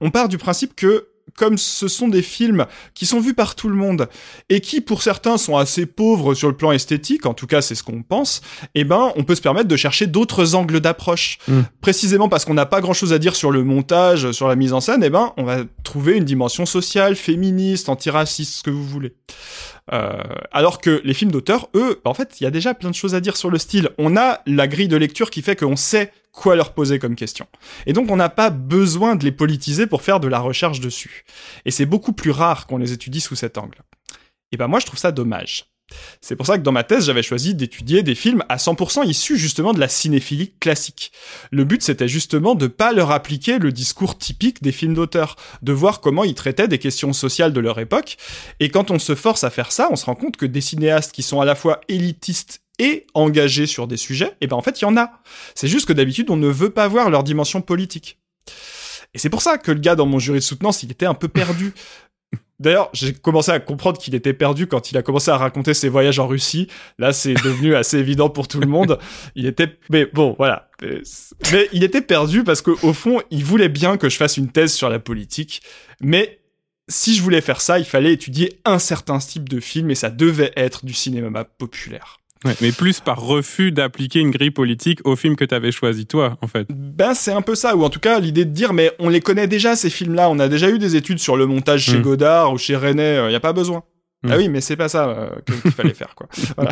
On 0.00 0.10
part 0.10 0.28
du 0.28 0.38
principe 0.38 0.74
que 0.74 1.06
comme 1.36 1.58
ce 1.58 1.88
sont 1.88 2.08
des 2.08 2.22
films 2.22 2.66
qui 2.94 3.06
sont 3.06 3.20
vus 3.20 3.34
par 3.34 3.54
tout 3.54 3.68
le 3.68 3.74
monde 3.74 4.08
et 4.48 4.60
qui 4.60 4.80
pour 4.80 5.02
certains 5.02 5.38
sont 5.38 5.56
assez 5.56 5.86
pauvres 5.86 6.34
sur 6.34 6.48
le 6.48 6.56
plan 6.56 6.72
esthétique, 6.72 7.26
en 7.26 7.34
tout 7.34 7.46
cas 7.46 7.62
c'est 7.62 7.74
ce 7.74 7.82
qu'on 7.82 8.02
pense, 8.02 8.40
eh 8.74 8.84
ben 8.84 9.12
on 9.16 9.24
peut 9.24 9.34
se 9.34 9.40
permettre 9.40 9.68
de 9.68 9.76
chercher 9.76 10.06
d'autres 10.06 10.54
angles 10.54 10.80
d'approche. 10.80 11.38
Mm. 11.48 11.60
Précisément 11.80 12.28
parce 12.28 12.44
qu'on 12.44 12.54
n'a 12.54 12.66
pas 12.66 12.80
grand-chose 12.80 13.12
à 13.12 13.18
dire 13.18 13.36
sur 13.36 13.50
le 13.50 13.64
montage, 13.64 14.32
sur 14.32 14.48
la 14.48 14.56
mise 14.56 14.72
en 14.72 14.80
scène, 14.80 15.02
eh 15.04 15.10
ben 15.10 15.32
on 15.36 15.44
va 15.44 15.58
trouver 15.84 16.16
une 16.16 16.24
dimension 16.24 16.66
sociale, 16.66 17.16
féministe, 17.16 17.88
antiraciste, 17.88 18.54
ce 18.58 18.62
que 18.62 18.70
vous 18.70 18.84
voulez. 18.84 19.14
Euh, 19.92 20.22
alors 20.52 20.80
que 20.80 21.00
les 21.04 21.14
films 21.14 21.30
d'auteur, 21.30 21.70
eux, 21.74 22.00
en 22.04 22.14
fait, 22.14 22.40
il 22.40 22.44
y 22.44 22.46
a 22.46 22.50
déjà 22.50 22.74
plein 22.74 22.90
de 22.90 22.94
choses 22.94 23.14
à 23.14 23.20
dire 23.20 23.36
sur 23.36 23.50
le 23.50 23.58
style. 23.58 23.90
On 23.98 24.16
a 24.16 24.40
la 24.46 24.68
grille 24.68 24.88
de 24.88 24.96
lecture 24.96 25.30
qui 25.30 25.42
fait 25.42 25.56
qu'on 25.56 25.76
sait 25.76 26.12
quoi 26.32 26.56
leur 26.56 26.72
poser 26.72 26.98
comme 26.98 27.16
question. 27.16 27.46
Et 27.86 27.92
donc 27.92 28.10
on 28.10 28.16
n'a 28.16 28.28
pas 28.28 28.50
besoin 28.50 29.16
de 29.16 29.24
les 29.24 29.32
politiser 29.32 29.86
pour 29.86 30.02
faire 30.02 30.20
de 30.20 30.28
la 30.28 30.38
recherche 30.38 30.80
dessus. 30.80 31.24
Et 31.64 31.70
c'est 31.70 31.86
beaucoup 31.86 32.12
plus 32.12 32.30
rare 32.30 32.66
qu'on 32.66 32.78
les 32.78 32.92
étudie 32.92 33.20
sous 33.20 33.36
cet 33.36 33.58
angle. 33.58 33.78
Et 34.52 34.56
ben 34.56 34.68
moi 34.68 34.80
je 34.80 34.86
trouve 34.86 34.98
ça 34.98 35.12
dommage. 35.12 35.66
C'est 36.20 36.36
pour 36.36 36.46
ça 36.46 36.58
que 36.58 36.62
dans 36.62 36.72
ma 36.72 36.84
thèse, 36.84 37.06
j'avais 37.06 37.22
choisi 37.22 37.54
d'étudier 37.54 38.02
des 38.02 38.14
films 38.14 38.44
à 38.48 38.56
100% 38.56 39.06
issus 39.06 39.38
justement 39.38 39.72
de 39.72 39.80
la 39.80 39.88
cinéphilie 39.88 40.52
classique. 40.60 41.12
Le 41.50 41.64
but, 41.64 41.82
c'était 41.82 42.08
justement 42.08 42.54
de 42.54 42.66
pas 42.66 42.92
leur 42.92 43.10
appliquer 43.10 43.58
le 43.58 43.72
discours 43.72 44.18
typique 44.18 44.62
des 44.62 44.72
films 44.72 44.94
d'auteur, 44.94 45.36
de 45.62 45.72
voir 45.72 46.00
comment 46.00 46.24
ils 46.24 46.34
traitaient 46.34 46.68
des 46.68 46.78
questions 46.78 47.12
sociales 47.12 47.52
de 47.52 47.60
leur 47.60 47.78
époque. 47.78 48.16
Et 48.60 48.68
quand 48.68 48.90
on 48.90 48.98
se 48.98 49.14
force 49.14 49.44
à 49.44 49.50
faire 49.50 49.72
ça, 49.72 49.88
on 49.90 49.96
se 49.96 50.04
rend 50.04 50.14
compte 50.14 50.36
que 50.36 50.46
des 50.46 50.60
cinéastes 50.60 51.12
qui 51.12 51.22
sont 51.22 51.40
à 51.40 51.44
la 51.44 51.54
fois 51.54 51.80
élitistes 51.88 52.60
et 52.78 53.06
engagés 53.14 53.66
sur 53.66 53.86
des 53.86 53.96
sujets, 53.96 54.34
et 54.40 54.46
ben 54.46 54.56
en 54.56 54.62
fait, 54.62 54.80
il 54.80 54.84
y 54.84 54.86
en 54.86 54.96
a. 54.96 55.20
C'est 55.54 55.68
juste 55.68 55.86
que 55.86 55.92
d'habitude, 55.92 56.30
on 56.30 56.36
ne 56.36 56.48
veut 56.48 56.70
pas 56.70 56.88
voir 56.88 57.10
leur 57.10 57.24
dimension 57.24 57.60
politique. 57.60 58.18
Et 59.14 59.18
c'est 59.18 59.30
pour 59.30 59.42
ça 59.42 59.58
que 59.58 59.72
le 59.72 59.80
gars 59.80 59.96
dans 59.96 60.06
mon 60.06 60.18
jury 60.18 60.38
de 60.38 60.44
soutenance, 60.44 60.82
il 60.82 60.90
était 60.90 61.06
un 61.06 61.14
peu 61.14 61.28
perdu. 61.28 61.72
D'ailleurs, 62.60 62.90
j'ai 62.92 63.12
commencé 63.12 63.52
à 63.52 63.60
comprendre 63.60 63.98
qu'il 63.98 64.14
était 64.14 64.32
perdu 64.32 64.66
quand 64.66 64.90
il 64.90 64.98
a 64.98 65.02
commencé 65.02 65.30
à 65.30 65.36
raconter 65.36 65.74
ses 65.74 65.88
voyages 65.88 66.18
en 66.18 66.26
Russie. 66.26 66.68
Là, 66.98 67.12
c'est 67.12 67.34
devenu 67.34 67.74
assez 67.74 67.98
évident 67.98 68.30
pour 68.30 68.48
tout 68.48 68.60
le 68.60 68.66
monde. 68.66 68.98
Il 69.34 69.46
était, 69.46 69.78
mais 69.90 70.06
bon, 70.06 70.34
voilà. 70.38 70.68
Mais 70.82 71.68
il 71.72 71.84
était 71.84 72.02
perdu 72.02 72.44
parce 72.44 72.60
qu'au 72.60 72.92
fond, 72.92 73.20
il 73.30 73.44
voulait 73.44 73.68
bien 73.68 73.96
que 73.96 74.08
je 74.08 74.16
fasse 74.16 74.36
une 74.36 74.50
thèse 74.50 74.74
sur 74.74 74.88
la 74.88 74.98
politique. 74.98 75.62
Mais 76.00 76.40
si 76.88 77.14
je 77.14 77.22
voulais 77.22 77.40
faire 77.40 77.60
ça, 77.60 77.78
il 77.78 77.84
fallait 77.84 78.12
étudier 78.12 78.60
un 78.64 78.78
certain 78.78 79.18
type 79.18 79.48
de 79.48 79.60
film 79.60 79.90
et 79.90 79.94
ça 79.94 80.10
devait 80.10 80.52
être 80.56 80.84
du 80.84 80.94
cinéma 80.94 81.44
populaire. 81.44 82.17
Ouais, 82.44 82.54
mais 82.60 82.70
plus 82.70 83.00
par 83.00 83.20
refus 83.20 83.72
d'appliquer 83.72 84.20
une 84.20 84.30
grille 84.30 84.52
politique 84.52 85.00
au 85.04 85.16
film 85.16 85.34
que 85.34 85.44
tu 85.44 85.54
avais 85.54 85.72
choisi 85.72 86.06
toi, 86.06 86.38
en 86.40 86.46
fait. 86.46 86.68
Ben 86.70 87.12
c'est 87.14 87.32
un 87.32 87.42
peu 87.42 87.54
ça, 87.56 87.74
ou 87.74 87.82
en 87.82 87.90
tout 87.90 87.98
cas 88.00 88.20
l'idée 88.20 88.44
de 88.44 88.52
dire 88.52 88.72
mais 88.72 88.92
on 89.00 89.08
les 89.08 89.20
connaît 89.20 89.48
déjà 89.48 89.74
ces 89.74 89.90
films-là, 89.90 90.30
on 90.30 90.38
a 90.38 90.46
déjà 90.48 90.70
eu 90.70 90.78
des 90.78 90.94
études 90.94 91.18
sur 91.18 91.36
le 91.36 91.46
montage 91.46 91.82
chez 91.82 91.98
Mm. 91.98 92.02
Godard 92.02 92.52
ou 92.52 92.58
chez 92.58 92.76
René, 92.76 93.24
il 93.28 93.32
y 93.32 93.36
a 93.36 93.40
pas 93.40 93.52
besoin. 93.52 93.82
Mm. 94.22 94.28
Ah 94.32 94.36
oui, 94.36 94.48
mais 94.48 94.60
c'est 94.60 94.76
pas 94.76 94.88
ça 94.88 95.08
euh, 95.08 95.30
qu'il 95.62 95.72
fallait 95.72 95.94
faire 95.94 96.14
quoi. 96.14 96.28
Voilà. 96.56 96.70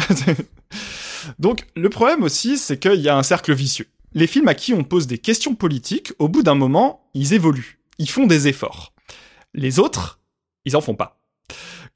Donc 1.38 1.66
le 1.74 1.88
problème 1.88 2.22
aussi, 2.22 2.58
c'est 2.58 2.78
qu'il 2.78 3.00
y 3.00 3.08
a 3.08 3.16
un 3.16 3.22
cercle 3.22 3.52
vicieux. 3.52 3.86
Les 4.14 4.26
films 4.26 4.48
à 4.48 4.54
qui 4.54 4.72
on 4.72 4.84
pose 4.84 5.06
des 5.06 5.18
questions 5.18 5.54
politiques, 5.54 6.12
au 6.18 6.28
bout 6.28 6.42
d'un 6.42 6.54
moment, 6.54 7.08
ils 7.14 7.34
évoluent, 7.34 7.80
ils 7.98 8.08
font 8.08 8.26
des 8.26 8.48
efforts. 8.48 8.92
Les 9.52 9.78
autres, 9.78 10.20
ils 10.64 10.76
en 10.76 10.80
font 10.80 10.94
pas. 10.94 11.15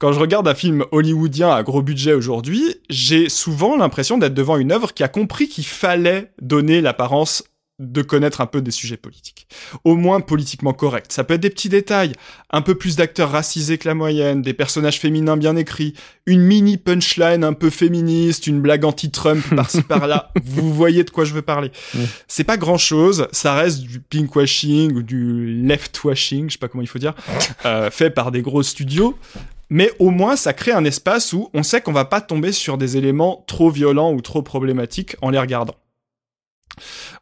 Quand 0.01 0.13
je 0.13 0.19
regarde 0.19 0.47
un 0.47 0.55
film 0.55 0.83
hollywoodien 0.91 1.51
à 1.51 1.61
gros 1.61 1.83
budget 1.83 2.13
aujourd'hui, 2.13 2.77
j'ai 2.89 3.29
souvent 3.29 3.77
l'impression 3.77 4.17
d'être 4.17 4.33
devant 4.33 4.57
une 4.57 4.71
œuvre 4.71 4.95
qui 4.95 5.03
a 5.03 5.07
compris 5.07 5.47
qu'il 5.47 5.63
fallait 5.63 6.31
donner 6.41 6.81
l'apparence 6.81 7.43
de 7.77 8.01
connaître 8.01 8.41
un 8.41 8.47
peu 8.47 8.63
des 8.63 8.71
sujets 8.71 8.97
politiques. 8.97 9.45
Au 9.83 9.95
moins 9.95 10.19
politiquement 10.19 10.73
correct. 10.73 11.11
Ça 11.11 11.23
peut 11.23 11.35
être 11.35 11.41
des 11.41 11.51
petits 11.51 11.69
détails, 11.69 12.13
un 12.49 12.63
peu 12.63 12.73
plus 12.73 12.95
d'acteurs 12.95 13.29
racisés 13.29 13.77
que 13.77 13.87
la 13.87 13.93
moyenne, 13.93 14.41
des 14.41 14.55
personnages 14.55 14.99
féminins 14.99 15.37
bien 15.37 15.55
écrits, 15.55 15.93
une 16.25 16.41
mini 16.41 16.77
punchline 16.77 17.43
un 17.43 17.53
peu 17.53 17.69
féministe, 17.69 18.47
une 18.47 18.59
blague 18.59 18.85
anti-Trump 18.85 19.43
par-ci 19.55 19.83
par-là. 19.83 20.31
Vous 20.43 20.73
voyez 20.73 21.03
de 21.03 21.11
quoi 21.11 21.25
je 21.25 21.33
veux 21.35 21.43
parler. 21.43 21.71
Ouais. 21.93 22.05
C'est 22.27 22.43
pas 22.43 22.57
grand-chose, 22.57 23.27
ça 23.31 23.53
reste 23.53 23.81
du 23.81 23.99
pinkwashing 23.99 24.95
ou 24.95 25.03
du 25.03 25.61
left-washing, 25.61 26.47
je 26.47 26.53
sais 26.53 26.59
pas 26.59 26.69
comment 26.69 26.81
il 26.81 26.89
faut 26.89 26.97
dire, 26.97 27.13
euh, 27.67 27.91
fait 27.91 28.09
par 28.09 28.31
des 28.31 28.41
gros 28.41 28.63
studios. 28.63 29.15
Mais 29.73 29.89
au 29.99 30.09
moins, 30.09 30.35
ça 30.35 30.51
crée 30.51 30.73
un 30.73 30.83
espace 30.83 31.31
où 31.31 31.49
on 31.53 31.63
sait 31.63 31.79
qu'on 31.79 31.93
va 31.93 32.03
pas 32.03 32.19
tomber 32.19 32.51
sur 32.51 32.77
des 32.77 32.97
éléments 32.97 33.45
trop 33.47 33.69
violents 33.69 34.11
ou 34.11 34.19
trop 34.19 34.41
problématiques 34.41 35.15
en 35.21 35.29
les 35.29 35.39
regardant. 35.39 35.75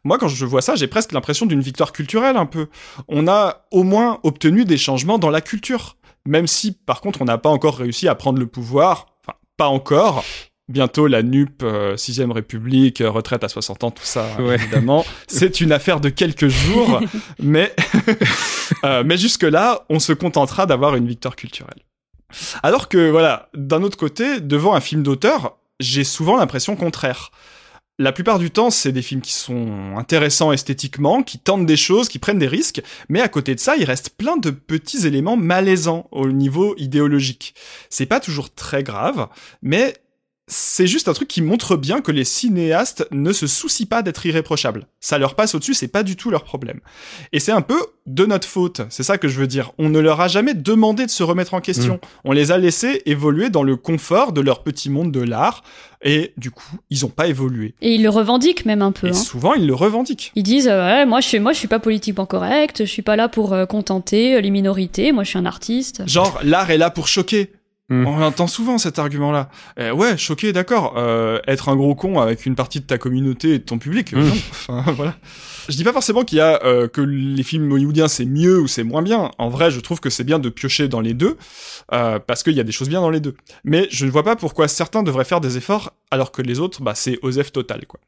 Moi, 0.02 0.18
quand 0.18 0.26
je 0.26 0.44
vois 0.44 0.60
ça, 0.60 0.74
j'ai 0.74 0.88
presque 0.88 1.12
l'impression 1.12 1.46
d'une 1.46 1.60
victoire 1.60 1.92
culturelle 1.92 2.36
un 2.36 2.46
peu. 2.46 2.66
On 3.06 3.28
a 3.28 3.66
au 3.70 3.84
moins 3.84 4.18
obtenu 4.24 4.64
des 4.64 4.78
changements 4.78 5.18
dans 5.18 5.30
la 5.30 5.40
culture. 5.40 5.96
Même 6.26 6.48
si, 6.48 6.72
par 6.72 7.00
contre, 7.00 7.22
on 7.22 7.24
n'a 7.24 7.38
pas 7.38 7.48
encore 7.50 7.76
réussi 7.76 8.08
à 8.08 8.16
prendre 8.16 8.40
le 8.40 8.46
pouvoir. 8.46 9.06
Enfin, 9.24 9.38
pas 9.56 9.68
encore. 9.68 10.24
Bientôt, 10.68 11.06
la 11.06 11.22
NUP, 11.22 11.62
euh, 11.62 11.96
6ème 11.96 12.32
République, 12.32 13.00
euh, 13.00 13.10
retraite 13.10 13.44
à 13.44 13.48
60 13.48 13.84
ans, 13.84 13.90
tout 13.92 14.04
ça, 14.04 14.26
Ouais. 14.40 14.56
évidemment. 14.56 15.04
C'est 15.28 15.60
une 15.60 15.70
affaire 15.70 16.00
de 16.00 16.08
quelques 16.08 16.48
jours. 16.48 17.00
mais, 17.38 17.74
euh, 18.84 19.04
mais 19.06 19.16
jusque-là, 19.16 19.84
on 19.88 20.00
se 20.00 20.12
contentera 20.12 20.66
d'avoir 20.66 20.96
une 20.96 21.06
victoire 21.06 21.36
culturelle. 21.36 21.78
Alors 22.62 22.88
que, 22.88 23.10
voilà, 23.10 23.48
d'un 23.54 23.82
autre 23.82 23.96
côté, 23.96 24.40
devant 24.40 24.74
un 24.74 24.80
film 24.80 25.02
d'auteur, 25.02 25.56
j'ai 25.80 26.04
souvent 26.04 26.36
l'impression 26.36 26.76
contraire. 26.76 27.30
La 27.98 28.12
plupart 28.12 28.38
du 28.38 28.50
temps, 28.50 28.70
c'est 28.70 28.92
des 28.92 29.02
films 29.02 29.20
qui 29.20 29.34
sont 29.34 29.94
intéressants 29.98 30.52
esthétiquement, 30.52 31.22
qui 31.22 31.38
tentent 31.38 31.66
des 31.66 31.76
choses, 31.76 32.08
qui 32.08 32.18
prennent 32.18 32.38
des 32.38 32.46
risques, 32.46 32.80
mais 33.10 33.20
à 33.20 33.28
côté 33.28 33.54
de 33.54 33.60
ça, 33.60 33.76
il 33.76 33.84
reste 33.84 34.16
plein 34.16 34.38
de 34.38 34.48
petits 34.50 35.06
éléments 35.06 35.36
malaisants 35.36 36.08
au 36.10 36.28
niveau 36.28 36.74
idéologique. 36.78 37.54
C'est 37.90 38.06
pas 38.06 38.18
toujours 38.18 38.54
très 38.54 38.82
grave, 38.82 39.28
mais 39.60 39.98
c'est 40.50 40.88
juste 40.88 41.08
un 41.08 41.12
truc 41.12 41.28
qui 41.28 41.42
montre 41.42 41.76
bien 41.76 42.00
que 42.00 42.10
les 42.10 42.24
cinéastes 42.24 43.06
ne 43.12 43.32
se 43.32 43.46
soucient 43.46 43.86
pas 43.86 44.02
d'être 44.02 44.26
irréprochables. 44.26 44.86
Ça 44.98 45.16
leur 45.16 45.36
passe 45.36 45.54
au-dessus, 45.54 45.74
c'est 45.74 45.88
pas 45.88 46.02
du 46.02 46.16
tout 46.16 46.30
leur 46.30 46.42
problème. 46.42 46.80
Et 47.32 47.38
c'est 47.38 47.52
un 47.52 47.62
peu 47.62 47.80
de 48.06 48.26
notre 48.26 48.48
faute, 48.48 48.82
c'est 48.90 49.04
ça 49.04 49.16
que 49.16 49.28
je 49.28 49.38
veux 49.38 49.46
dire. 49.46 49.70
On 49.78 49.88
ne 49.88 50.00
leur 50.00 50.20
a 50.20 50.26
jamais 50.26 50.54
demandé 50.54 51.06
de 51.06 51.10
se 51.10 51.22
remettre 51.22 51.54
en 51.54 51.60
question. 51.60 52.00
On 52.24 52.32
les 52.32 52.50
a 52.50 52.58
laissés 52.58 53.02
évoluer 53.06 53.48
dans 53.48 53.62
le 53.62 53.76
confort 53.76 54.32
de 54.32 54.40
leur 54.40 54.64
petit 54.64 54.90
monde 54.90 55.12
de 55.12 55.20
l'art, 55.20 55.62
et 56.02 56.32
du 56.36 56.50
coup, 56.50 56.76
ils 56.88 57.04
ont 57.04 57.10
pas 57.10 57.28
évolué. 57.28 57.74
Et 57.80 57.94
ils 57.94 58.02
le 58.02 58.10
revendiquent 58.10 58.64
même 58.64 58.82
un 58.82 58.90
peu. 58.90 59.06
Et 59.06 59.10
hein. 59.10 59.14
souvent, 59.14 59.54
ils 59.54 59.66
le 59.66 59.74
revendiquent. 59.74 60.32
Ils 60.34 60.42
disent 60.42 60.68
euh, 60.68 60.84
ouais, 60.84 61.06
moi 61.06 61.20
je 61.20 61.28
suis 61.28 61.38
moi 61.38 61.52
je 61.52 61.58
suis 61.58 61.68
pas 61.68 61.78
politiquement 61.78 62.26
correct, 62.26 62.78
je 62.80 62.90
suis 62.90 63.02
pas 63.02 63.16
là 63.16 63.28
pour 63.28 63.52
euh, 63.52 63.66
contenter 63.66 64.36
euh, 64.36 64.40
les 64.40 64.50
minorités, 64.50 65.12
moi 65.12 65.22
je 65.22 65.28
suis 65.30 65.38
un 65.38 65.46
artiste. 65.46 66.02
Genre, 66.06 66.40
l'art 66.42 66.70
est 66.70 66.78
là 66.78 66.90
pour 66.90 67.06
choquer. 67.06 67.52
Mm. 67.90 68.06
On 68.06 68.22
entend 68.22 68.46
souvent 68.46 68.78
cet 68.78 68.98
argument-là. 68.98 69.48
Euh, 69.78 69.92
ouais, 69.92 70.16
choqué, 70.16 70.52
d'accord. 70.52 70.94
Euh, 70.96 71.40
être 71.46 71.68
un 71.68 71.76
gros 71.76 71.94
con 71.94 72.20
avec 72.20 72.46
une 72.46 72.54
partie 72.54 72.80
de 72.80 72.84
ta 72.86 72.98
communauté 72.98 73.54
et 73.54 73.58
de 73.58 73.64
ton 73.64 73.78
public, 73.78 74.12
Mm. 74.12 74.20
non. 74.20 74.32
Enfin, 74.50 74.84
voilà. 74.96 75.14
Je 75.68 75.76
dis 75.76 75.84
pas 75.84 75.92
forcément 75.92 76.24
qu'il 76.24 76.38
y 76.38 76.40
a 76.40 76.62
euh, 76.64 76.88
que 76.88 77.00
les 77.00 77.42
films 77.42 77.70
hollywoodiens 77.72 78.08
c'est 78.08 78.24
mieux 78.24 78.60
ou 78.60 78.68
c'est 78.68 78.84
moins 78.84 79.02
bien. 79.02 79.30
En 79.38 79.48
vrai, 79.48 79.70
je 79.70 79.80
trouve 79.80 80.00
que 80.00 80.10
c'est 80.10 80.24
bien 80.24 80.38
de 80.38 80.48
piocher 80.48 80.88
dans 80.88 81.00
les 81.00 81.14
deux 81.14 81.36
euh, 81.92 82.18
parce 82.18 82.42
qu'il 82.42 82.54
y 82.54 82.60
a 82.60 82.64
des 82.64 82.72
choses 82.72 82.88
bien 82.88 83.00
dans 83.00 83.10
les 83.10 83.20
deux. 83.20 83.34
Mais 83.64 83.88
je 83.90 84.06
ne 84.06 84.10
vois 84.10 84.22
pas 84.22 84.36
pourquoi 84.36 84.68
certains 84.68 85.02
devraient 85.02 85.24
faire 85.24 85.40
des 85.40 85.56
efforts 85.56 85.92
alors 86.10 86.32
que 86.32 86.42
les 86.42 86.60
autres, 86.60 86.82
bah 86.82 86.94
c'est 86.94 87.18
OSEF 87.22 87.52
total 87.52 87.86
quoi. 87.86 88.00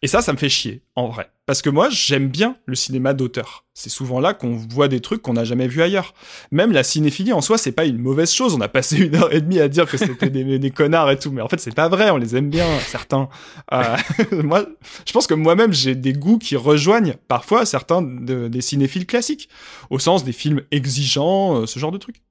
Et 0.00 0.06
ça, 0.06 0.22
ça 0.22 0.32
me 0.32 0.38
fait 0.38 0.48
chier 0.48 0.82
en 0.96 1.08
vrai 1.08 1.30
parce 1.46 1.60
que 1.60 1.70
moi 1.70 1.88
j'aime 1.90 2.28
bien 2.28 2.56
le 2.66 2.74
cinéma 2.74 3.14
d'auteur. 3.14 3.64
C'est 3.74 3.90
souvent 3.90 4.20
là 4.20 4.34
qu'on 4.34 4.54
voit 4.54 4.88
des 4.88 5.00
trucs 5.00 5.22
qu'on 5.22 5.32
n'a 5.32 5.44
jamais 5.44 5.66
vus 5.66 5.82
ailleurs. 5.82 6.14
Même 6.50 6.72
la 6.72 6.84
cinéphilie 6.84 7.32
en 7.32 7.40
soi, 7.40 7.58
c'est 7.58 7.72
pas 7.72 7.86
une 7.86 7.98
mauvaise 7.98 8.30
chose. 8.30 8.54
On 8.54 8.60
a 8.60 8.68
passé 8.68 8.98
une 8.98 9.14
heure 9.16 9.34
et 9.34 9.40
demie 9.40 9.60
à 9.60 9.68
dire 9.68 9.86
que 9.86 9.96
c'était 9.96 10.28
des, 10.30 10.70
connards 10.74 11.10
et 11.10 11.18
tout, 11.18 11.32
mais 11.32 11.40
en 11.40 11.48
fait 11.48 11.58
c'est 11.58 11.74
pas 11.74 11.88
vrai. 11.88 12.10
On 12.10 12.16
les 12.16 12.36
aime 12.36 12.50
bien 12.50 12.66
certains. 12.86 13.28
Euh, 13.72 13.96
moi, 14.44 14.66
je 15.06 15.12
pense 15.12 15.26
que 15.26 15.34
moi-même 15.34 15.72
j'ai 15.72 15.94
des 15.94 16.12
goûts 16.12 16.38
qui 16.38 16.54
rejoignent 16.56 16.81
parfois 17.28 17.64
certains 17.66 18.02
de- 18.02 18.48
des 18.48 18.60
cinéphiles 18.60 19.06
classiques, 19.06 19.48
au 19.90 19.98
sens 19.98 20.24
des 20.24 20.32
films 20.32 20.62
exigeants, 20.70 21.60
euh, 21.62 21.66
ce 21.66 21.78
genre 21.78 21.92
de 21.92 21.98
trucs. 21.98 22.22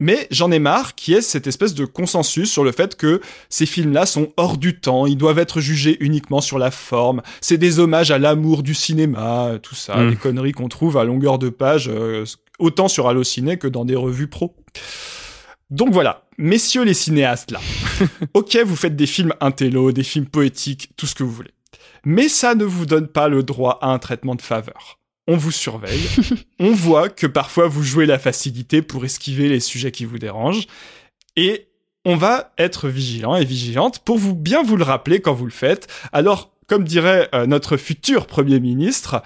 Mais 0.00 0.28
j'en 0.30 0.52
ai 0.52 0.60
marre 0.60 0.94
qu'il 0.94 1.14
y 1.14 1.16
ait 1.16 1.20
cette 1.20 1.48
espèce 1.48 1.74
de 1.74 1.84
consensus 1.84 2.48
sur 2.52 2.62
le 2.62 2.70
fait 2.70 2.94
que 2.94 3.20
ces 3.48 3.66
films-là 3.66 4.06
sont 4.06 4.32
hors 4.36 4.56
du 4.56 4.78
temps, 4.78 5.06
ils 5.06 5.16
doivent 5.16 5.40
être 5.40 5.60
jugés 5.60 5.96
uniquement 5.98 6.40
sur 6.40 6.58
la 6.60 6.70
forme, 6.70 7.20
c'est 7.40 7.58
des 7.58 7.80
hommages 7.80 8.12
à 8.12 8.18
l'amour 8.18 8.62
du 8.62 8.74
cinéma, 8.74 9.54
tout 9.60 9.74
ça, 9.74 9.96
Mm. 9.96 10.10
des 10.10 10.16
conneries 10.16 10.52
qu'on 10.52 10.68
trouve 10.68 10.96
à 10.98 11.04
longueur 11.04 11.40
de 11.40 11.48
page, 11.48 11.88
euh, 11.92 12.24
autant 12.60 12.86
sur 12.86 13.08
Allociné 13.08 13.56
que 13.58 13.66
dans 13.66 13.84
des 13.84 13.96
revues 13.96 14.28
pro. 14.28 14.54
Donc 15.70 15.92
voilà, 15.92 16.22
messieurs 16.38 16.84
les 16.84 16.94
cinéastes 16.94 17.50
là. 17.50 17.60
ok, 18.34 18.56
vous 18.64 18.76
faites 18.76 18.94
des 18.96 19.06
films 19.06 19.34
intello, 19.40 19.90
des 19.90 20.04
films 20.04 20.26
poétiques, 20.26 20.90
tout 20.96 21.06
ce 21.06 21.14
que 21.16 21.24
vous 21.24 21.32
voulez. 21.32 21.50
Mais 22.04 22.28
ça 22.28 22.54
ne 22.54 22.64
vous 22.64 22.86
donne 22.86 23.08
pas 23.08 23.28
le 23.28 23.42
droit 23.42 23.78
à 23.82 23.88
un 23.88 23.98
traitement 23.98 24.34
de 24.34 24.42
faveur. 24.42 24.98
On 25.26 25.36
vous 25.36 25.52
surveille, 25.52 26.08
on 26.58 26.72
voit 26.72 27.10
que 27.10 27.26
parfois 27.26 27.68
vous 27.68 27.82
jouez 27.82 28.06
la 28.06 28.18
facilité 28.18 28.80
pour 28.80 29.04
esquiver 29.04 29.48
les 29.48 29.60
sujets 29.60 29.92
qui 29.92 30.06
vous 30.06 30.18
dérangent, 30.18 30.66
et 31.36 31.68
on 32.04 32.16
va 32.16 32.52
être 32.56 32.88
vigilant 32.88 33.36
et 33.36 33.44
vigilante 33.44 33.98
pour 33.98 34.16
vous 34.16 34.34
bien 34.34 34.62
vous 34.62 34.76
le 34.76 34.84
rappeler 34.84 35.20
quand 35.20 35.34
vous 35.34 35.44
le 35.44 35.50
faites. 35.50 35.86
Alors, 36.12 36.50
comme 36.66 36.84
dirait 36.84 37.28
euh, 37.34 37.46
notre 37.46 37.76
futur 37.76 38.26
Premier 38.26 38.60
ministre, 38.60 39.22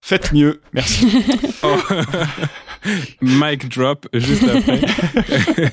faites 0.00 0.32
mieux, 0.32 0.60
merci. 0.72 1.08
Mic 3.20 3.68
drop 3.68 4.08
juste 4.12 4.44
après. 4.44 4.80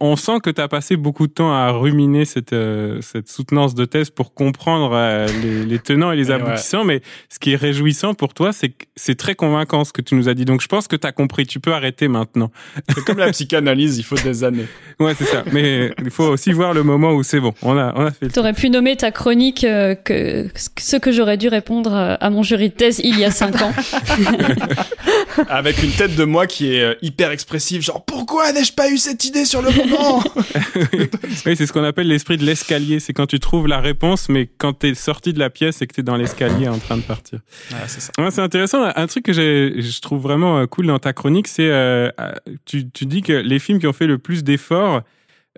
On 0.00 0.14
sent 0.14 0.38
que 0.42 0.50
tu 0.50 0.60
as 0.60 0.68
passé 0.68 0.96
beaucoup 0.96 1.26
de 1.26 1.32
temps 1.32 1.52
à 1.52 1.70
ruminer 1.70 2.24
cette, 2.24 2.52
euh, 2.52 3.00
cette 3.00 3.28
soutenance 3.28 3.74
de 3.74 3.84
thèse 3.84 4.10
pour 4.10 4.32
comprendre 4.32 4.92
euh, 4.94 5.26
les, 5.42 5.64
les, 5.64 5.78
tenants 5.80 6.12
et 6.12 6.16
les 6.16 6.30
aboutissants, 6.30 6.84
mais 6.84 7.02
ce 7.28 7.40
qui 7.40 7.52
est 7.52 7.56
réjouissant 7.56 8.14
pour 8.14 8.32
toi, 8.32 8.52
c'est 8.52 8.68
que 8.68 8.86
c'est 8.94 9.16
très 9.16 9.34
convaincant 9.34 9.82
ce 9.84 9.92
que 9.92 10.00
tu 10.00 10.14
nous 10.14 10.28
as 10.28 10.34
dit. 10.34 10.44
Donc 10.44 10.62
je 10.62 10.68
pense 10.68 10.86
que 10.86 10.94
tu 10.94 11.04
as 11.04 11.10
compris, 11.10 11.46
tu 11.46 11.58
peux 11.58 11.72
arrêter 11.72 12.06
maintenant. 12.06 12.52
C'est 12.94 13.04
comme 13.04 13.18
la 13.18 13.32
psychanalyse, 13.32 13.98
il 13.98 14.04
faut 14.04 14.14
des 14.14 14.44
années. 14.44 14.66
Ouais, 15.00 15.14
c'est 15.16 15.24
ça. 15.24 15.42
Mais 15.52 15.92
il 15.98 16.10
faut 16.10 16.28
aussi 16.28 16.52
voir 16.52 16.74
le 16.74 16.84
moment 16.84 17.12
où 17.12 17.24
c'est 17.24 17.40
bon. 17.40 17.52
On 17.62 17.76
a, 17.76 17.92
on 17.96 18.06
a 18.06 18.10
fait. 18.12 18.28
T'aurais 18.28 18.52
pu 18.52 18.70
nommer 18.70 18.96
ta 18.96 19.10
chronique 19.10 19.64
euh, 19.64 19.96
que 19.96 20.46
ce 20.54 20.96
que 20.96 21.10
j'aurais 21.10 21.36
dû 21.38 21.48
répondre 21.48 22.16
à 22.20 22.30
mon 22.30 22.44
jury 22.44 22.68
de 22.68 22.74
thèse 22.74 23.00
il 23.02 23.18
y 23.18 23.24
a 23.24 23.32
cinq 23.32 23.60
ans. 23.62 23.72
Avec 25.48 25.82
une 25.82 25.90
tête 25.90 26.14
de 26.14 26.24
moi 26.24 26.37
qui 26.46 26.74
est 26.74 26.98
hyper 27.02 27.30
expressive, 27.30 27.82
genre 27.82 28.04
pourquoi 28.04 28.52
n'ai-je 28.52 28.72
pas 28.72 28.90
eu 28.90 28.98
cette 28.98 29.24
idée 29.24 29.44
sur 29.44 29.62
le 29.62 29.70
moment 29.70 30.22
Oui, 31.46 31.56
c'est 31.56 31.66
ce 31.66 31.72
qu'on 31.72 31.84
appelle 31.84 32.08
l'esprit 32.08 32.36
de 32.36 32.44
l'escalier. 32.44 33.00
C'est 33.00 33.12
quand 33.12 33.26
tu 33.26 33.40
trouves 33.40 33.66
la 33.66 33.80
réponse, 33.80 34.28
mais 34.28 34.48
quand 34.58 34.72
t'es 34.72 34.94
sorti 34.94 35.32
de 35.32 35.38
la 35.38 35.50
pièce 35.50 35.82
et 35.82 35.86
que 35.86 35.94
t'es 35.94 36.02
dans 36.02 36.16
l'escalier 36.16 36.68
en 36.68 36.78
train 36.78 36.96
de 36.96 37.02
partir. 37.02 37.40
c'est 37.86 38.00
ça. 38.00 38.12
c'est 38.30 38.40
intéressant. 38.40 38.84
Un 38.94 39.06
truc 39.06 39.24
que 39.24 39.32
je 39.32 40.00
trouve 40.00 40.20
vraiment 40.20 40.58
euh, 40.58 40.66
cool 40.66 40.86
dans 40.86 40.98
ta 40.98 41.12
chronique, 41.12 41.48
c'est 41.48 41.70
euh, 41.70 42.10
euh, 42.20 42.32
tu, 42.64 42.90
tu 42.90 43.06
dis 43.06 43.22
que 43.22 43.32
les 43.32 43.58
films 43.58 43.78
qui 43.78 43.86
ont 43.86 43.92
fait 43.92 44.06
le 44.06 44.18
plus 44.18 44.44
d'efforts, 44.44 45.02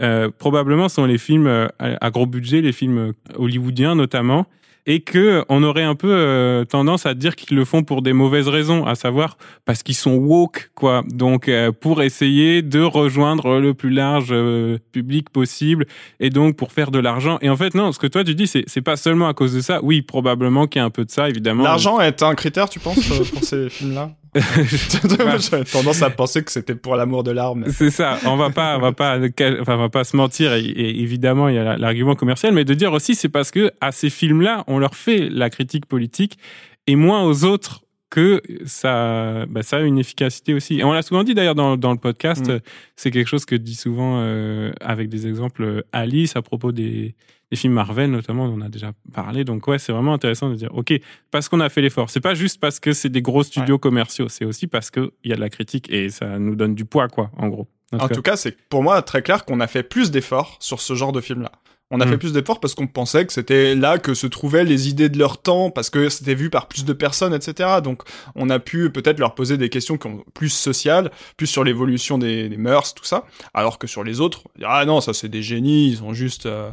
euh, 0.00 0.30
probablement 0.30 0.88
sont 0.88 1.04
les 1.04 1.18
films 1.18 1.68
à 1.78 2.10
gros 2.10 2.26
budget, 2.26 2.60
les 2.60 2.72
films 2.72 3.12
hollywoodiens 3.34 3.94
notamment 3.94 4.46
et 4.86 5.00
que 5.00 5.44
on 5.48 5.62
aurait 5.62 5.82
un 5.82 5.94
peu 5.94 6.10
euh, 6.10 6.64
tendance 6.64 7.06
à 7.06 7.14
dire 7.14 7.36
qu'ils 7.36 7.56
le 7.56 7.64
font 7.64 7.82
pour 7.82 8.02
des 8.02 8.12
mauvaises 8.12 8.48
raisons, 8.48 8.86
à 8.86 8.94
savoir 8.94 9.36
parce 9.64 9.82
qu'ils 9.82 9.94
sont 9.94 10.14
woke, 10.14 10.70
quoi. 10.74 11.02
Donc 11.08 11.48
euh, 11.48 11.72
pour 11.72 12.02
essayer 12.02 12.62
de 12.62 12.80
rejoindre 12.80 13.58
le 13.58 13.74
plus 13.74 13.90
large 13.90 14.28
euh, 14.30 14.78
public 14.92 15.30
possible 15.30 15.86
et 16.18 16.30
donc 16.30 16.56
pour 16.56 16.72
faire 16.72 16.90
de 16.90 16.98
l'argent. 16.98 17.38
Et 17.42 17.50
en 17.50 17.56
fait 17.56 17.74
non, 17.74 17.92
ce 17.92 17.98
que 17.98 18.06
toi 18.06 18.24
tu 18.24 18.34
dis 18.34 18.46
c'est 18.46 18.64
c'est 18.66 18.82
pas 18.82 18.96
seulement 18.96 19.28
à 19.28 19.34
cause 19.34 19.54
de 19.54 19.60
ça. 19.60 19.80
Oui, 19.82 20.02
probablement 20.02 20.66
qu'il 20.66 20.80
y 20.80 20.82
a 20.82 20.86
un 20.86 20.90
peu 20.90 21.04
de 21.04 21.10
ça 21.10 21.28
évidemment. 21.28 21.62
L'argent 21.64 22.00
est 22.00 22.22
un 22.22 22.34
critère, 22.34 22.68
tu 22.68 22.80
penses, 22.80 23.06
pour 23.32 23.44
ces 23.44 23.68
films-là? 23.68 24.10
J'avais 24.34 25.64
tendance 25.64 26.02
à 26.02 26.10
penser 26.10 26.44
que 26.44 26.52
c'était 26.52 26.74
pour 26.74 26.94
l'amour 26.94 27.24
de 27.24 27.32
l'arme. 27.32 27.64
C'est 27.68 27.90
ça. 27.90 28.18
On 28.24 28.36
va 28.36 28.50
pas, 28.50 28.76
on 28.76 28.80
va 28.80 28.92
pas, 28.92 29.18
enfin, 29.60 29.74
on 29.74 29.78
va 29.78 29.88
pas 29.88 30.04
se 30.04 30.16
mentir. 30.16 30.52
Et, 30.52 31.00
évidemment, 31.00 31.48
il 31.48 31.56
y 31.56 31.58
a 31.58 31.76
l'argument 31.76 32.14
commercial, 32.14 32.52
mais 32.54 32.64
de 32.64 32.74
dire 32.74 32.92
aussi, 32.92 33.14
c'est 33.14 33.28
parce 33.28 33.50
que 33.50 33.72
à 33.80 33.90
ces 33.92 34.10
films-là, 34.10 34.64
on 34.68 34.78
leur 34.78 34.94
fait 34.94 35.28
la 35.28 35.50
critique 35.50 35.86
politique 35.86 36.38
et 36.86 36.96
moins 36.96 37.24
aux 37.24 37.44
autres 37.44 37.82
que 38.10 38.42
ça, 38.66 39.46
bah, 39.46 39.62
ça 39.62 39.78
a 39.78 39.80
une 39.80 39.98
efficacité 39.98 40.52
aussi. 40.52 40.80
Et 40.80 40.84
on 40.84 40.92
l'a 40.92 41.02
souvent 41.02 41.22
dit 41.22 41.34
d'ailleurs 41.34 41.54
dans, 41.54 41.76
dans 41.76 41.92
le 41.92 41.98
podcast. 41.98 42.48
Mm. 42.48 42.58
C'est 42.96 43.10
quelque 43.10 43.28
chose 43.28 43.44
que 43.44 43.54
dit 43.54 43.76
souvent 43.76 44.20
euh, 44.20 44.72
avec 44.80 45.08
des 45.08 45.26
exemples 45.26 45.84
Alice 45.92 46.36
à 46.36 46.42
propos 46.42 46.72
des 46.72 47.14
films 47.56 47.72
Marvel 47.72 48.10
notamment, 48.10 48.44
on 48.44 48.54
en 48.54 48.60
a 48.60 48.68
déjà 48.68 48.92
parlé. 49.12 49.44
Donc 49.44 49.66
ouais, 49.66 49.78
c'est 49.78 49.92
vraiment 49.92 50.14
intéressant 50.14 50.50
de 50.50 50.54
dire, 50.54 50.70
ok, 50.74 50.92
parce 51.30 51.48
qu'on 51.48 51.60
a 51.60 51.68
fait 51.68 51.80
l'effort. 51.80 52.10
C'est 52.10 52.20
pas 52.20 52.34
juste 52.34 52.60
parce 52.60 52.80
que 52.80 52.92
c'est 52.92 53.08
des 53.08 53.22
gros 53.22 53.42
studios 53.42 53.78
commerciaux, 53.78 54.28
c'est 54.28 54.44
aussi 54.44 54.66
parce 54.66 54.90
qu'il 54.90 55.10
y 55.24 55.32
a 55.32 55.36
de 55.36 55.40
la 55.40 55.50
critique 55.50 55.90
et 55.90 56.10
ça 56.10 56.38
nous 56.38 56.54
donne 56.54 56.74
du 56.74 56.84
poids, 56.84 57.08
quoi, 57.08 57.30
en 57.36 57.48
gros. 57.48 57.68
En, 57.92 58.08
tout 58.08 58.22
cas, 58.22 58.36
c'est 58.36 58.56
pour 58.68 58.84
moi 58.84 59.02
très 59.02 59.20
clair 59.20 59.44
qu'on 59.44 59.58
a 59.58 59.66
fait 59.66 59.82
plus 59.82 60.12
d'efforts 60.12 60.56
sur 60.60 60.80
ce 60.80 60.94
genre 60.94 61.10
de 61.10 61.20
film-là. 61.20 61.50
On 61.92 62.00
a 62.00 62.06
fait 62.06 62.14
hmm. 62.14 62.18
plus 62.18 62.32
d'efforts 62.32 62.60
parce 62.60 62.74
qu'on 62.76 62.86
pensait 62.86 63.26
que 63.26 63.32
c'était 63.32 63.74
là 63.74 63.98
que 63.98 64.14
se 64.14 64.28
trouvaient 64.28 64.64
les 64.64 64.88
idées 64.88 65.08
de 65.08 65.18
leur 65.18 65.42
temps, 65.42 65.70
parce 65.70 65.90
que 65.90 66.08
c'était 66.08 66.36
vu 66.36 66.48
par 66.48 66.68
plus 66.68 66.84
de 66.84 66.92
personnes, 66.92 67.34
etc. 67.34 67.80
Donc, 67.82 68.02
on 68.36 68.48
a 68.48 68.60
pu 68.60 68.90
peut-être 68.90 69.18
leur 69.18 69.34
poser 69.34 69.56
des 69.56 69.70
questions 69.70 69.98
qui 69.98 70.06
ont 70.06 70.24
plus 70.32 70.50
sociales, 70.50 71.10
plus 71.36 71.48
sur 71.48 71.64
l'évolution 71.64 72.16
des, 72.16 72.48
mœurs, 72.56 72.94
tout 72.94 73.04
ça. 73.04 73.24
Alors 73.54 73.78
que 73.78 73.88
sur 73.88 74.04
les 74.04 74.20
autres, 74.20 74.44
ah 74.62 74.84
non, 74.84 75.00
ça 75.00 75.12
c'est 75.12 75.28
des 75.28 75.42
génies, 75.42 75.90
ils 75.90 76.04
ont 76.04 76.12
juste 76.12 76.46
euh, 76.46 76.70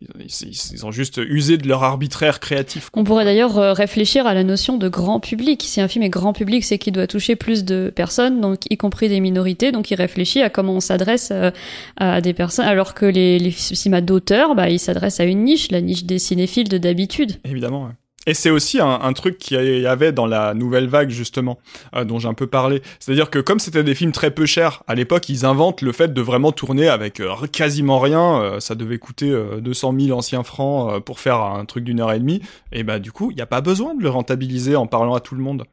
ils, 0.00 0.86
ont 0.86 0.90
juste 0.90 1.18
usé 1.18 1.56
de 1.56 1.68
leur 1.68 1.82
arbitraire 1.82 2.40
créatif. 2.40 2.90
On 2.94 3.04
pourrait 3.04 3.24
d'ailleurs 3.24 3.58
euh, 3.58 3.72
réfléchir 3.72 4.26
à 4.26 4.34
la 4.34 4.44
notion 4.44 4.76
de 4.76 4.88
grand 4.88 5.20
public. 5.20 5.62
Si 5.64 5.80
un 5.80 5.88
film 5.88 6.04
est 6.04 6.10
grand 6.10 6.32
public, 6.32 6.64
c'est 6.64 6.78
qu'il 6.78 6.92
doit 6.92 7.06
toucher 7.06 7.36
plus 7.36 7.64
de 7.64 7.92
personnes, 7.94 8.40
donc 8.40 8.60
y 8.70 8.76
compris 8.76 9.08
des 9.08 9.20
minorités. 9.20 9.72
Donc 9.72 9.90
il 9.90 9.96
réfléchit 9.96 10.42
à 10.42 10.50
comment 10.50 10.74
on 10.74 10.80
s'adresse 10.80 11.30
euh, 11.32 11.50
à 11.96 12.20
des 12.20 12.34
personnes, 12.34 12.66
alors 12.66 12.94
que 12.94 13.06
les, 13.06 13.38
les 13.38 13.50
cinémas 13.50 14.00
d'auteur, 14.00 14.54
bah, 14.54 14.68
ils 14.68 14.78
s'adressent 14.78 15.20
à 15.20 15.24
une 15.24 15.44
niche, 15.44 15.70
la 15.70 15.80
niche 15.80 16.04
des 16.04 16.18
cinéphiles 16.18 16.68
de 16.68 16.78
d'habitude. 16.78 17.32
Évidemment. 17.44 17.84
Ouais. 17.84 17.92
Et 18.26 18.34
c'est 18.34 18.50
aussi 18.50 18.80
un, 18.80 19.12
truc 19.12 19.38
qu'il 19.38 19.80
y 19.80 19.86
avait 19.86 20.12
dans 20.12 20.26
la 20.26 20.54
nouvelle 20.54 20.88
vague 20.88 21.10
justement, 21.10 21.58
euh, 21.94 22.04
dont 22.04 22.18
j'ai 22.18 22.28
un 22.28 22.34
peu 22.34 22.46
parlé. 22.46 22.82
C'est-à-dire 22.98 23.30
que 23.30 23.38
comme 23.38 23.60
c'était 23.60 23.84
des 23.84 23.94
films 23.94 24.12
très 24.12 24.30
peu 24.30 24.46
chers, 24.46 24.82
à 24.88 24.94
l'époque 24.94 25.28
ils 25.28 25.44
inventent 25.44 25.82
le 25.82 25.92
fait 25.92 26.12
de 26.12 26.20
vraiment 26.22 26.52
tourner 26.52 26.88
avec 26.88 27.20
euh, 27.20 27.34
quasiment 27.52 27.98
rien. 27.98 28.40
Euh, 28.40 28.60
ça 28.60 28.74
devait 28.74 28.98
coûter 28.98 29.34
200 29.60 29.94
000 29.98 30.18
anciens 30.18 30.42
francs 30.42 31.02
pour 31.04 31.20
faire 31.20 31.40
un 31.40 31.64
truc 31.64 31.84
d'une 31.84 32.00
heure 32.00 32.12
et 32.12 32.18
demie. 32.18 32.40
Et 32.72 32.82
bah 32.82 32.98
du 32.98 33.12
coup, 33.12 33.30
il 33.30 33.36
n'y 33.36 33.42
a 33.42 33.46
pas 33.46 33.60
besoin 33.60 33.94
de 33.94 34.02
le 34.02 34.08
rentabiliser 34.08 34.76
en 34.76 34.86
parlant 34.86 35.14
à 35.14 35.20
tout 35.20 35.34
le 35.34 35.42
monde. 35.42 35.64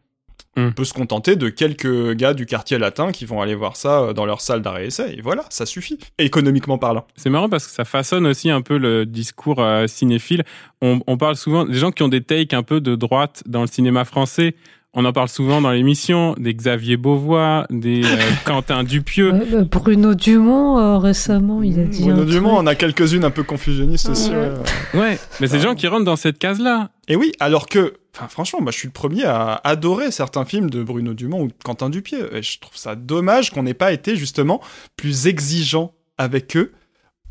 On 0.57 0.68
hmm. 0.68 0.73
peut 0.73 0.84
se 0.84 0.94
contenter 0.94 1.38
de 1.38 1.48
quelques 1.48 2.14
gars 2.14 2.34
du 2.34 2.45
quartier 2.45 2.78
latin 2.78 3.14
qui 3.14 3.23
vont 3.23 3.41
aller 3.41 3.56
voir 3.56 3.78
ça 3.78 4.02
euh, 4.02 4.14
dans 4.14 4.26
leur 4.26 4.41
salle 4.41 4.61
d'arrêt 4.61 4.88
essai 4.88 5.15
et 5.18 5.22
voilà, 5.22 5.45
ça 5.49 5.65
suffit, 5.65 5.98
économiquement 6.18 6.78
parlant. 6.78 7.06
C'est 7.15 7.30
marrant 7.30 7.48
parce 7.48 7.68
que 7.68 7.72
ça 7.72 7.86
façonne 7.86 8.28
aussi 8.28 8.49
un 8.49 8.61
peu 8.61 8.78
le 8.78 9.06
discours 9.06 9.61
euh, 9.61 9.88
cinéphile. 9.88 10.44
On, 10.82 10.99
on, 11.07 11.18
parle 11.18 11.38
souvent 11.38 11.64
des 11.64 11.78
gens 11.78 11.91
qui 11.91 12.03
ont 12.03 12.10
des 12.10 12.22
takes 12.22 12.53
un 12.53 12.64
peu 12.64 12.82
de 12.82 12.95
droite 12.95 13.44
dans 13.45 13.61
le 13.61 13.68
cinéma 13.68 14.03
français. 14.03 14.56
On 14.94 15.06
en 15.06 15.14
parle 15.14 15.30
souvent 15.30 15.61
dans 15.61 15.72
l'émission, 15.72 16.36
des 16.38 16.53
Xavier 16.53 16.98
Beauvois, 16.98 17.65
des 17.69 18.03
euh, 18.03 18.18
Quentin 18.45 18.84
Dupieux. 18.84 19.32
Bruno 19.72 20.15
Dumont, 20.15 20.99
récemment, 20.99 21.64
il 21.64 21.80
a 21.80 21.86
dit. 21.86 22.03
Bruno 22.03 22.26
Dumont, 22.26 22.57
on 22.57 22.68
a 22.68 22.76
quelques-unes 22.76 23.23
un 23.23 23.32
peu 23.32 23.44
confusionnistes 23.44 24.10
aussi. 24.10 24.32
Ouais, 24.32 24.52
ouais. 24.95 25.19
mais 25.40 25.48
c'est 25.48 25.57
des 25.57 25.64
gens 25.64 25.76
qui 25.76 25.88
rentrent 25.88 26.03
dans 26.03 26.18
cette 26.18 26.40
case-là. 26.40 26.90
Et 27.07 27.15
oui, 27.15 27.32
alors 27.40 27.68
que 27.68 27.94
Enfin, 28.14 28.28
franchement, 28.28 28.62
moi, 28.62 28.72
je 28.72 28.78
suis 28.78 28.88
le 28.88 28.94
premier 28.94 29.24
à 29.24 29.62
adorer 29.64 30.12
certains 30.12 30.44
films 30.44 30.70
de 30.70 30.84
Bruno 30.84 31.14
Dumont 31.14 31.44
ou 31.44 31.48
de 31.48 31.54
Quentin 31.64 31.90
Dupieux. 31.90 32.36
Et 32.36 32.42
je 32.42 32.60
trouve 32.60 32.76
ça 32.76 32.96
dommage 32.96 33.52
qu'on 33.52 33.64
n'ait 33.64 33.74
pas 33.74 33.94
été 33.94 34.16
justement 34.16 34.62
plus 34.98 35.28
exigeant 35.28 35.94
avec 36.18 36.58
eux, 36.58 36.74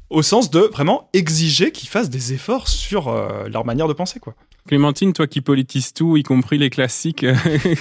au 0.08 0.22
sens 0.22 0.50
de 0.50 0.60
vraiment 0.60 1.08
exiger 1.12 1.70
qu'ils 1.70 1.88
fassent 1.88 2.10
des 2.10 2.32
efforts 2.32 2.68
sur 2.68 3.08
euh, 3.08 3.48
leur 3.48 3.64
manière 3.64 3.88
de 3.88 3.92
penser, 3.92 4.20
quoi. 4.20 4.34
Clémentine, 4.66 5.12
toi 5.12 5.26
qui 5.26 5.40
politises 5.40 5.92
tout, 5.92 6.16
y 6.16 6.22
compris 6.22 6.58
les 6.58 6.70
classiques, 6.70 7.24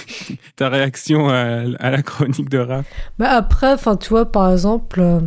ta 0.56 0.68
réaction 0.68 1.28
à, 1.28 1.64
la 1.64 2.02
chronique 2.02 2.48
de 2.48 2.58
rap 2.58 2.84
bah 3.18 3.30
Après, 3.30 3.72
enfin, 3.72 3.96
tu 3.96 4.08
vois, 4.08 4.30
par 4.30 4.50
exemple, 4.50 5.00
euh, 5.00 5.20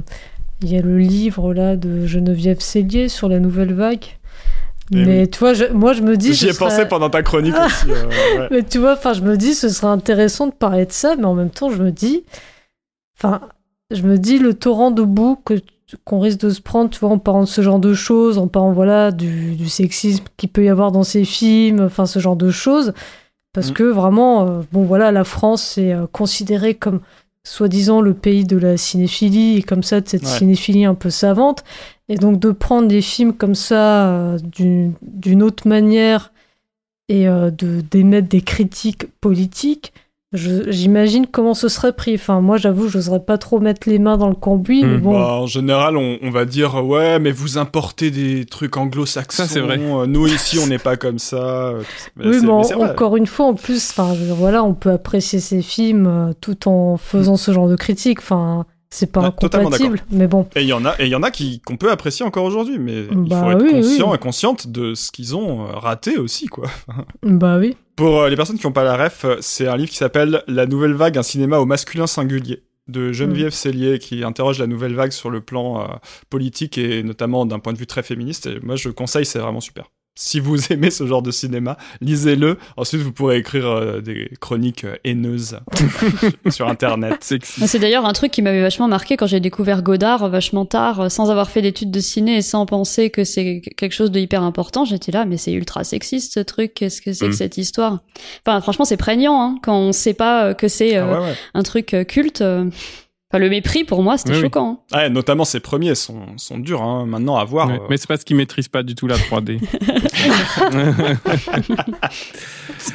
il 0.61 0.71
y 0.71 0.77
a 0.77 0.81
le 0.81 0.97
livre 0.97 1.53
là 1.53 1.75
de 1.75 2.05
Geneviève 2.05 2.59
Cellier 2.59 3.07
sur 3.07 3.29
la 3.29 3.39
nouvelle 3.39 3.73
vague. 3.73 4.05
Mais 4.91 5.27
tu 5.27 5.39
vois, 5.39 5.53
moi 5.73 5.93
je 5.93 6.01
me 6.01 6.17
dis. 6.17 6.33
J'y 6.33 6.49
ai 6.49 6.53
pensé 6.53 6.85
pendant 6.85 7.09
ta 7.09 7.23
chronique 7.23 7.55
ah. 7.57 7.67
aussi. 7.67 7.89
Euh, 7.89 8.47
mais 8.51 8.63
tu 8.63 8.79
vois, 8.79 8.93
enfin, 8.93 9.13
je 9.13 9.21
me 9.21 9.37
dis, 9.37 9.53
ce 9.53 9.69
serait 9.69 9.87
intéressant 9.87 10.47
de 10.47 10.53
parler 10.53 10.85
de 10.85 10.91
ça, 10.91 11.15
mais 11.15 11.25
en 11.25 11.33
même 11.33 11.49
temps, 11.49 11.69
je 11.69 11.81
me 11.81 11.91
dis, 11.91 12.23
enfin, 13.17 13.41
je 13.91 14.03
me 14.03 14.17
dis 14.17 14.39
le 14.39 14.53
torrent 14.53 14.91
de 14.91 15.03
boue 15.03 15.37
que 15.45 15.55
qu'on 16.05 16.19
risque 16.19 16.39
de 16.39 16.49
se 16.49 16.61
prendre, 16.61 16.89
tu 16.89 16.99
vois, 16.99 17.09
en 17.09 17.19
parlant 17.19 17.43
de 17.43 17.47
ce 17.47 17.61
genre 17.61 17.79
de 17.79 17.93
choses, 17.93 18.39
en 18.39 18.47
parlant 18.47 18.71
voilà 18.71 19.11
du, 19.11 19.55
du 19.55 19.69
sexisme 19.69 20.23
qu'il 20.37 20.49
peut 20.49 20.63
y 20.63 20.69
avoir 20.69 20.91
dans 20.91 21.03
ces 21.03 21.23
films, 21.23 21.81
enfin 21.81 22.07
ce 22.07 22.17
genre 22.17 22.35
de 22.35 22.49
choses, 22.49 22.93
parce 23.53 23.69
mm. 23.69 23.73
que 23.73 23.83
vraiment, 23.83 24.47
euh, 24.47 24.61
bon 24.71 24.83
voilà, 24.83 25.11
la 25.11 25.23
France 25.23 25.77
est 25.77 25.93
euh, 25.93 26.07
considérée 26.11 26.73
comme 26.73 27.01
soi-disant 27.45 28.01
le 28.01 28.13
pays 28.13 28.45
de 28.45 28.57
la 28.57 28.77
cinéphilie 28.77 29.57
et 29.57 29.63
comme 29.63 29.83
ça 29.83 30.01
de 30.01 30.07
cette 30.07 30.25
cinéphilie 30.25 30.85
un 30.85 30.95
peu 30.95 31.09
savante. 31.09 31.63
Et 32.09 32.15
donc 32.15 32.39
de 32.39 32.51
prendre 32.51 32.87
des 32.87 33.01
films 33.01 33.33
comme 33.33 33.55
ça 33.55 34.07
euh, 34.07 34.39
d'une 34.41 35.43
autre 35.43 35.67
manière 35.67 36.31
et 37.09 37.27
euh, 37.27 37.51
de 37.51 37.81
d'émettre 37.81 38.29
des 38.29 38.41
critiques 38.41 39.05
politiques, 39.19 39.93
J'imagine 40.33 41.27
comment 41.27 41.53
ce 41.53 41.67
serait 41.69 41.93
pris. 41.93 42.15
Enfin, 42.15 42.41
moi, 42.41 42.57
j'avoue, 42.57 42.87
je 42.87 42.97
n'oserais 42.97 43.19
pas 43.19 43.37
trop 43.37 43.59
mettre 43.59 43.87
les 43.87 43.99
mains 43.99 44.17
dans 44.17 44.29
le 44.29 44.35
cambouis. 44.35 44.83
Hmm. 44.83 44.97
bon. 44.97 45.13
Bah, 45.13 45.33
en 45.33 45.47
général, 45.47 45.95
on, 45.95 46.17
on, 46.21 46.29
va 46.31 46.45
dire 46.45 46.83
ouais, 46.83 47.19
mais 47.19 47.31
vous 47.31 47.57
importez 47.57 48.09
des 48.11 48.45
trucs 48.45 48.75
anglo-saxons. 48.75 49.45
c'est 49.47 49.59
vrai. 49.59 49.79
Euh, 49.79 50.07
nous 50.07 50.27
ici, 50.27 50.57
on 50.59 50.67
n'est 50.67 50.79
pas 50.79 50.97
comme 50.97 51.19
ça. 51.19 51.73
oui, 52.23 52.37
mais, 52.41 52.73
encore 52.73 53.15
une 53.17 53.27
fois, 53.27 53.45
en 53.45 53.53
plus, 53.53 53.91
enfin, 53.91 54.13
voilà, 54.35 54.63
on 54.63 54.73
peut 54.73 54.91
apprécier 54.91 55.39
ces 55.39 55.61
films 55.61 56.33
tout 56.41 56.67
en 56.67 56.97
faisant 56.97 57.37
ce 57.37 57.51
genre 57.51 57.67
de 57.67 57.75
critiques. 57.75 58.19
Enfin, 58.19 58.65
c'est 58.93 59.11
pas 59.11 59.21
incompatible, 59.21 60.01
mais 60.11 60.27
bon. 60.27 60.47
Et 60.55 60.61
il 60.61 60.67
y 60.67 60.73
en 60.73 60.85
a, 60.85 60.93
et 60.99 61.05
il 61.05 61.09
y 61.09 61.15
en 61.15 61.23
a 61.23 61.31
qui 61.31 61.59
qu'on 61.61 61.77
peut 61.77 61.91
apprécier 61.91 62.23
encore 62.23 62.45
aujourd'hui, 62.45 62.77
mais 62.77 63.01
il 63.01 63.07
faut 63.07 63.23
bah 63.23 63.53
être 63.53 63.71
conscient 63.71 64.13
et 64.13 64.17
consciente 64.19 64.67
de 64.67 64.93
ce 64.93 65.11
qu'ils 65.11 65.35
ont 65.35 65.63
euh, 65.63 65.71
raté 65.73 66.17
aussi, 66.17 66.45
quoi. 66.45 66.67
bah 67.23 67.57
oui. 67.57 67.75
Pour 67.95 68.21
euh, 68.21 68.29
les 68.29 68.35
personnes 68.35 68.57
qui 68.57 68.65
n'ont 68.65 68.73
pas 68.73 68.83
la 68.83 68.97
ref, 68.97 69.25
euh, 69.25 69.37
c'est 69.41 69.67
un 69.67 69.77
livre 69.77 69.89
qui 69.89 69.97
s'appelle 69.97 70.43
La 70.47 70.65
nouvelle 70.65 70.93
vague, 70.93 71.17
un 71.17 71.23
cinéma 71.23 71.59
au 71.59 71.65
masculin 71.65 72.07
singulier 72.07 72.63
de 72.87 73.13
Geneviève 73.13 73.47
mm. 73.47 73.51
Cellier 73.51 73.99
qui 73.99 74.23
interroge 74.23 74.59
la 74.59 74.67
nouvelle 74.67 74.93
vague 74.93 75.11
sur 75.11 75.29
le 75.29 75.39
plan 75.41 75.99
politique 76.29 76.77
et 76.77 77.01
notamment 77.01 77.45
d'un 77.45 77.59
point 77.59 77.71
de 77.71 77.77
vue 77.77 77.87
très 77.87 78.03
féministe. 78.03 78.47
Et 78.47 78.59
moi, 78.61 78.75
je 78.75 78.89
conseille, 78.89 79.25
c'est 79.25 79.39
vraiment 79.39 79.61
super. 79.61 79.89
Si 80.15 80.39
vous 80.39 80.57
aimez 80.71 80.91
ce 80.91 81.05
genre 81.05 81.21
de 81.21 81.31
cinéma, 81.31 81.77
lisez-le. 82.01 82.57
Ensuite, 82.77 83.01
vous 83.01 83.11
pourrez 83.11 83.37
écrire 83.37 83.67
euh, 83.67 84.01
des 84.01 84.31
chroniques 84.39 84.83
euh, 84.83 84.95
haineuses 85.03 85.59
sur 86.49 86.67
Internet. 86.67 87.33
C'est 87.43 87.79
d'ailleurs 87.79 88.05
un 88.05 88.13
truc 88.13 88.31
qui 88.31 88.41
m'avait 88.41 88.61
vachement 88.61 88.87
marqué 88.87 89.17
quand 89.17 89.27
j'ai 89.27 89.39
découvert 89.39 89.81
Godard 89.81 90.29
vachement 90.29 90.65
tard, 90.65 91.09
sans 91.11 91.31
avoir 91.31 91.49
fait 91.49 91.61
d'études 91.61 91.91
de 91.91 91.99
ciné 91.99 92.37
et 92.37 92.41
sans 92.41 92.65
penser 92.65 93.09
que 93.09 93.23
c'est 93.23 93.61
quelque 93.77 93.93
chose 93.93 94.11
de 94.11 94.19
hyper 94.19 94.43
important. 94.43 94.85
J'étais 94.85 95.11
là, 95.11 95.25
mais 95.25 95.37
c'est 95.37 95.51
ultra 95.51 95.83
sexiste 95.83 96.33
ce 96.33 96.39
truc. 96.39 96.73
Qu'est-ce 96.73 97.01
que 97.01 97.13
c'est 97.13 97.27
que 97.27 97.31
mm. 97.31 97.33
cette 97.33 97.57
histoire? 97.57 97.99
Enfin, 98.45 98.61
franchement, 98.61 98.85
c'est 98.85 98.97
prégnant 98.97 99.41
hein, 99.41 99.55
quand 99.63 99.77
on 99.77 99.91
sait 99.91 100.13
pas 100.13 100.53
que 100.53 100.67
c'est 100.67 100.95
ah 100.95 101.21
un 101.53 101.63
truc 101.63 101.95
culte 102.07 102.43
le 103.39 103.49
mépris 103.49 103.83
pour 103.83 104.03
moi, 104.03 104.17
c'était 104.17 104.39
choquant. 104.39 104.83
Hein. 104.91 104.97
Ouais, 104.97 105.09
notamment 105.09 105.45
ses 105.45 105.59
premiers 105.59 105.95
sont, 105.95 106.37
sont 106.37 106.57
durs 106.57 106.81
hein, 106.81 107.05
maintenant 107.05 107.37
à 107.37 107.43
voir. 107.43 107.69
Euh. 107.69 107.77
Mais 107.89 107.97
c'est 107.97 108.07
parce 108.07 108.23
qu'ils 108.23 108.35
maîtrisent 108.35 108.67
pas 108.67 108.83
du 108.83 108.95
tout 108.95 109.07
la 109.07 109.17
3D. 109.17 109.59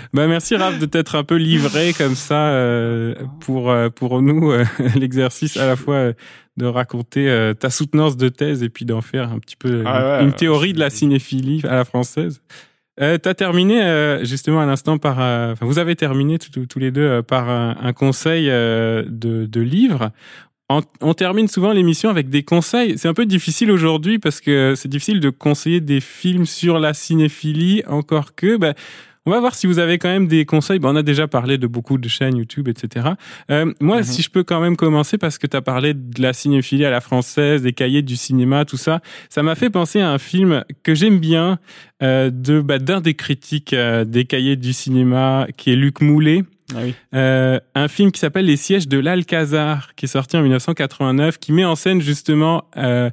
bah 0.13 0.27
merci 0.27 0.57
Raph 0.57 0.79
de 0.79 0.87
t'être 0.87 1.15
un 1.17 1.25
peu 1.25 1.37
livré 1.37 1.93
comme 1.93 2.15
ça 2.15 2.49
euh, 2.49 3.15
pour 3.41 3.71
euh, 3.71 3.89
pour 3.91 4.23
nous 4.23 4.53
l'exercice 4.95 5.57
à 5.57 5.67
la 5.67 5.77
fois 5.77 6.13
de 6.57 6.67
raconter 6.67 7.53
ta 7.61 7.71
soutenance 7.71 8.17
de 8.17 8.29
thèse 8.29 8.63
et 8.63 8.69
puis 8.69 8.85
d'en 8.85 9.01
faire 9.01 9.31
un 9.31 9.39
petit 9.39 9.57
peu 9.57 9.85
ah 9.87 10.21
une 10.23 10.33
théorie 10.33 10.73
de 10.73 10.81
la 10.81 10.91
cinéphilie 10.91 11.63
à 11.65 11.77
la 11.77 11.85
française. 11.85 12.43
Euh, 13.01 13.19
tu 13.23 13.29
as 13.29 13.35
terminé 13.35 13.83
euh, 13.83 14.25
justement 14.25 14.61
à 14.61 14.67
l'instant 14.67 14.99
par, 14.99 15.21
euh, 15.21 15.55
vous 15.61 15.79
avez 15.79 15.95
terminé 15.95 16.39
tous 16.39 16.79
les 16.79 16.91
deux 16.91 17.03
euh, 17.03 17.23
par 17.23 17.49
un, 17.49 17.93
conseil 17.93 18.47
de, 18.47 19.07
de 19.47 19.61
livre. 19.61 20.11
On, 20.71 21.15
termine 21.15 21.49
souvent 21.49 21.73
l'émission 21.73 22.11
avec 22.11 22.29
des 22.29 22.43
conseils. 22.43 22.99
C'est 22.99 23.09
un 23.09 23.15
peu 23.15 23.25
difficile 23.25 23.71
aujourd'hui 23.71 24.19
parce 24.19 24.43
que 24.43 24.75
c'est 24.77 24.89
difficile 24.89 25.21
de 25.21 25.31
conseiller 25.31 25.81
des 25.81 26.01
films 26.01 26.45
sur 26.45 26.79
la 26.79 26.93
cinéphilie, 26.93 27.83
encore 27.87 28.35
que 28.35 28.59
bah, 28.59 28.75
on 29.29 29.31
va 29.31 29.41
voir 29.41 29.55
si 29.55 29.67
vous 29.67 29.79
avez 29.79 29.99
quand 29.99 30.09
même 30.09 30.27
des 30.27 30.47
conseils. 30.47 30.81
on 30.83 30.97
a 30.97 31.03
déjà 31.03 31.29
parlé 31.29 31.59
de 31.59 31.67
beaucoup 31.67 31.99
de 31.99 32.09
chaînes 32.09 32.37
YouTube, 32.37 32.67
etc. 32.67 33.11
Euh, 33.51 33.71
moi, 33.79 33.99
mhm. 33.99 34.03
si 34.03 34.23
je 34.23 34.31
peux 34.31 34.43
quand 34.43 34.59
même 34.59 34.75
commencer, 34.75 35.19
parce 35.19 35.37
que 35.37 35.47
tu 35.47 35.55
as 35.55 35.61
parlé 35.61 35.93
de 35.93 36.23
la 36.23 36.33
cinéphilie 36.33 36.87
à 36.87 36.91
la 36.91 37.03
française, 37.03 37.61
des 37.61 37.75
cahiers 37.75 38.01
du 38.01 38.17
cinéma, 38.17 38.65
tout 38.65 38.79
ça, 38.79 39.03
ça 39.29 39.43
m'a 39.43 39.55
fait 39.55 39.69
penser 39.69 40.01
à 40.01 40.11
un 40.11 40.19
film 40.19 40.65
que 40.83 40.95
j'aime 40.95 41.19
bien, 41.19 41.59
euh, 42.03 42.31
de 42.31 42.63
bah, 42.63 42.79
d'un 42.79 43.03
des 43.03 43.13
critiques 43.13 43.75
euh, 43.75 44.07
des 44.07 44.25
cahiers 44.25 44.57
du 44.57 44.73
cinéma, 44.73 45.47
qui 45.59 45.73
est 45.73 45.77
Luc 45.77 46.01
Moulet. 46.01 46.45
Ah 46.75 46.81
oui. 46.83 46.95
euh, 47.15 47.61
un 47.75 47.89
film 47.89 48.13
qui 48.13 48.21
s'appelle 48.21 48.45
Les 48.45 48.57
sièges 48.57 48.89
de 48.89 48.99
l'Alcazar, 48.99 49.95
qui 49.95 50.05
est 50.05 50.09
sorti 50.09 50.37
en 50.37 50.43
1989, 50.43 51.39
qui 51.39 51.53
met 51.53 51.65
en 51.65 51.75
scène 51.75 52.03
justement 52.03 52.65
euh, 52.77 53.11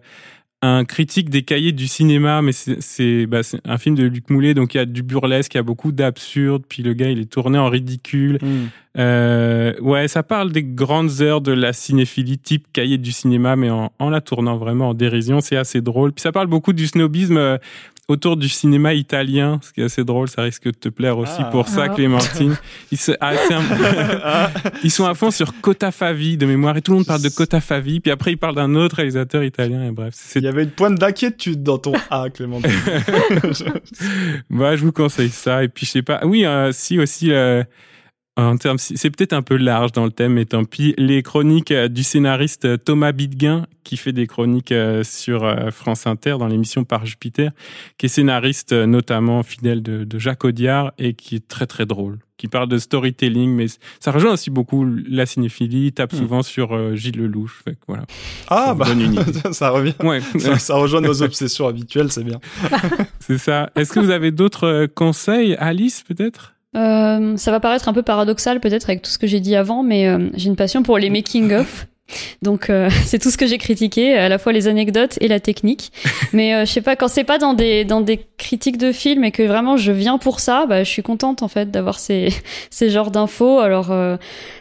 un 0.65 0.85
critique 0.85 1.29
des 1.29 1.43
cahiers 1.43 1.71
du 1.71 1.87
cinéma, 1.87 2.41
mais 2.41 2.51
c'est 2.51 3.25
bah, 3.25 3.41
un 3.65 3.77
film 3.77 3.95
de 3.95 4.03
Luc 4.03 4.29
Moulet, 4.29 4.53
donc 4.53 4.73
il 4.73 4.77
y 4.77 4.79
a 4.79 4.85
du 4.85 5.03
burlesque, 5.03 5.53
il 5.53 5.57
y 5.57 5.59
a 5.59 5.63
beaucoup 5.63 5.91
d'absurde, 5.91 6.63
puis 6.67 6.83
le 6.83 6.93
gars 6.93 7.09
il 7.09 7.19
est 7.19 7.31
tourné 7.31 7.57
en 7.57 7.69
ridicule. 7.69 8.39
Hmm. 8.41 8.67
Euh, 8.97 9.73
ouais, 9.81 10.07
ça 10.07 10.23
parle 10.23 10.51
des 10.51 10.63
grandes 10.63 11.21
heures 11.21 11.41
de 11.41 11.51
la 11.51 11.73
cinéphilie 11.73 12.37
type 12.37 12.67
cahier 12.71 12.97
du 12.97 13.11
cinéma, 13.11 13.55
mais 13.55 13.69
en, 13.69 13.91
en 13.99 14.09
la 14.09 14.21
tournant 14.21 14.57
vraiment 14.57 14.89
en 14.89 14.93
dérision, 14.93 15.41
c'est 15.41 15.57
assez 15.57 15.81
drôle. 15.81 16.13
Puis 16.13 16.21
ça 16.21 16.31
parle 16.31 16.47
beaucoup 16.47 16.73
du 16.73 16.87
snobisme 16.87 17.37
euh, 17.37 17.57
autour 18.07 18.37
du 18.37 18.49
cinéma 18.49 18.93
italien, 18.93 19.59
ce 19.63 19.73
qui 19.73 19.81
est 19.81 19.85
assez 19.85 20.03
drôle, 20.03 20.27
ça 20.27 20.43
risque 20.43 20.65
de 20.65 20.71
te 20.71 20.89
plaire 20.89 21.17
aussi 21.17 21.39
ah. 21.39 21.45
pour 21.45 21.67
ça, 21.67 21.83
ah. 21.83 21.89
Clémentine. 21.89 22.55
Ils, 22.91 22.99
ah, 23.19 24.51
ils, 24.83 24.91
sont 24.91 25.05
à 25.05 25.13
fond 25.15 25.31
sur 25.31 25.59
Cota 25.61 25.91
Favi 25.91 26.37
de 26.37 26.45
mémoire 26.45 26.77
et 26.77 26.81
tout 26.81 26.91
le 26.91 26.97
monde 26.97 27.07
parle 27.07 27.21
de 27.21 27.29
Cota 27.29 27.61
Favi, 27.61 27.99
puis 27.99 28.11
après 28.11 28.33
ils 28.33 28.37
parlent 28.37 28.55
d'un 28.55 28.75
autre 28.75 28.97
réalisateur 28.97 29.43
italien 29.43 29.85
et 29.85 29.91
bref. 29.91 30.13
Il 30.35 30.43
y 30.43 30.47
avait 30.47 30.63
une 30.63 30.71
pointe 30.71 30.95
d'inquiétude 30.95 31.63
dans 31.63 31.77
ton 31.77 31.93
A, 32.09 32.29
Clémentine. 32.29 32.71
bah, 34.49 34.75
je 34.75 34.83
vous 34.83 34.91
conseille 34.91 35.29
ça 35.29 35.63
et 35.63 35.67
puis 35.67 35.85
je 35.85 35.91
sais 35.91 36.03
pas. 36.03 36.21
Oui, 36.25 36.45
euh, 36.45 36.71
si 36.71 36.99
aussi. 36.99 37.31
Euh, 37.31 37.63
c'est 38.77 39.09
peut-être 39.11 39.33
un 39.33 39.41
peu 39.41 39.55
large 39.55 39.93
dans 39.93 40.03
le 40.03 40.11
thème, 40.11 40.33
mais 40.33 40.45
tant 40.45 40.65
pis. 40.65 40.93
Les 40.97 41.23
chroniques 41.23 41.71
euh, 41.71 41.87
du 41.87 42.03
scénariste 42.03 42.65
euh, 42.65 42.77
Thomas 42.77 43.13
Bidguin, 43.13 43.65
qui 43.85 43.95
fait 43.95 44.11
des 44.11 44.27
chroniques 44.27 44.73
euh, 44.73 45.03
sur 45.03 45.45
France 45.71 46.05
Inter 46.05 46.35
dans 46.39 46.47
l'émission 46.47 46.83
Par 46.83 47.05
Jupiter, 47.05 47.51
qui 47.97 48.07
est 48.07 48.09
scénariste 48.09 48.73
notamment 48.73 49.41
fidèle 49.43 49.81
de, 49.81 50.03
de, 50.03 50.19
Jacques 50.19 50.43
Audiard 50.43 50.91
et 50.97 51.13
qui 51.13 51.35
est 51.35 51.47
très 51.47 51.65
très 51.65 51.85
drôle, 51.85 52.17
qui 52.37 52.47
parle 52.47 52.67
de 52.67 52.77
storytelling, 52.77 53.51
mais 53.51 53.67
ça 53.99 54.11
rejoint 54.11 54.33
aussi 54.33 54.49
beaucoup 54.49 54.85
la 55.07 55.25
cinéphilie, 55.25 55.93
tape 55.93 56.13
hmm. 56.13 56.17
souvent 56.17 56.43
sur 56.43 56.95
Gilles 56.95 57.17
Lelouch. 57.17 57.61
Fait 57.63 57.77
voilà. 57.87 58.05
Ah 58.47 58.73
bah 58.73 58.87
ça 59.51 59.69
revient. 59.69 59.93
Ouais. 60.03 60.19
Ça, 60.39 60.57
ça, 60.59 60.75
rejoint 60.75 61.01
nos 61.01 61.21
obsessions 61.21 61.67
habituelles, 61.67 62.11
c'est 62.11 62.23
bien. 62.23 62.39
c'est 63.19 63.37
ça. 63.37 63.69
Est-ce 63.75 63.93
que 63.93 63.99
vous 63.99 64.09
avez 64.09 64.31
d'autres 64.31 64.87
conseils, 64.87 65.55
Alice 65.55 66.03
peut-être? 66.07 66.54
Euh, 66.75 67.37
ça 67.37 67.51
va 67.51 67.59
paraître 67.59 67.87
un 67.87 67.93
peu 67.93 68.03
paradoxal 68.03 68.59
peut-être 68.59 68.89
avec 68.89 69.01
tout 69.01 69.11
ce 69.11 69.17
que 69.17 69.27
j'ai 69.27 69.39
dit 69.39 69.55
avant, 69.55 69.83
mais 69.83 70.07
euh, 70.07 70.29
j'ai 70.33 70.47
une 70.47 70.55
passion 70.55 70.83
pour 70.83 70.97
les 70.97 71.09
making-of. 71.09 71.87
Donc 72.41 72.69
euh, 72.69 72.89
c'est 73.05 73.17
tout 73.17 73.31
ce 73.31 73.37
que 73.37 73.47
j'ai 73.47 73.57
critiqué, 73.57 74.15
à 74.15 74.29
la 74.29 74.37
fois 74.37 74.51
les 74.51 74.67
anecdotes 74.67 75.17
et 75.21 75.27
la 75.27 75.39
technique. 75.39 75.91
Mais 76.33 76.53
euh, 76.53 76.65
je 76.65 76.71
sais 76.71 76.81
pas, 76.81 76.95
quand 76.95 77.07
c'est 77.07 77.23
pas 77.23 77.37
dans 77.37 77.53
des 77.53 77.85
dans 77.85 78.01
des 78.01 78.25
critiques 78.37 78.77
de 78.77 78.91
films 78.91 79.23
et 79.23 79.31
que 79.31 79.43
vraiment 79.43 79.77
je 79.77 79.91
viens 79.91 80.17
pour 80.17 80.39
ça, 80.39 80.65
bah, 80.67 80.83
je 80.83 80.89
suis 80.89 81.03
contente 81.03 81.43
en 81.43 81.47
fait 81.47 81.71
d'avoir 81.71 81.99
ces 81.99 82.29
ces 82.69 82.89
genres 82.89 83.11
d'infos. 83.11 83.59
Alors 83.59 83.93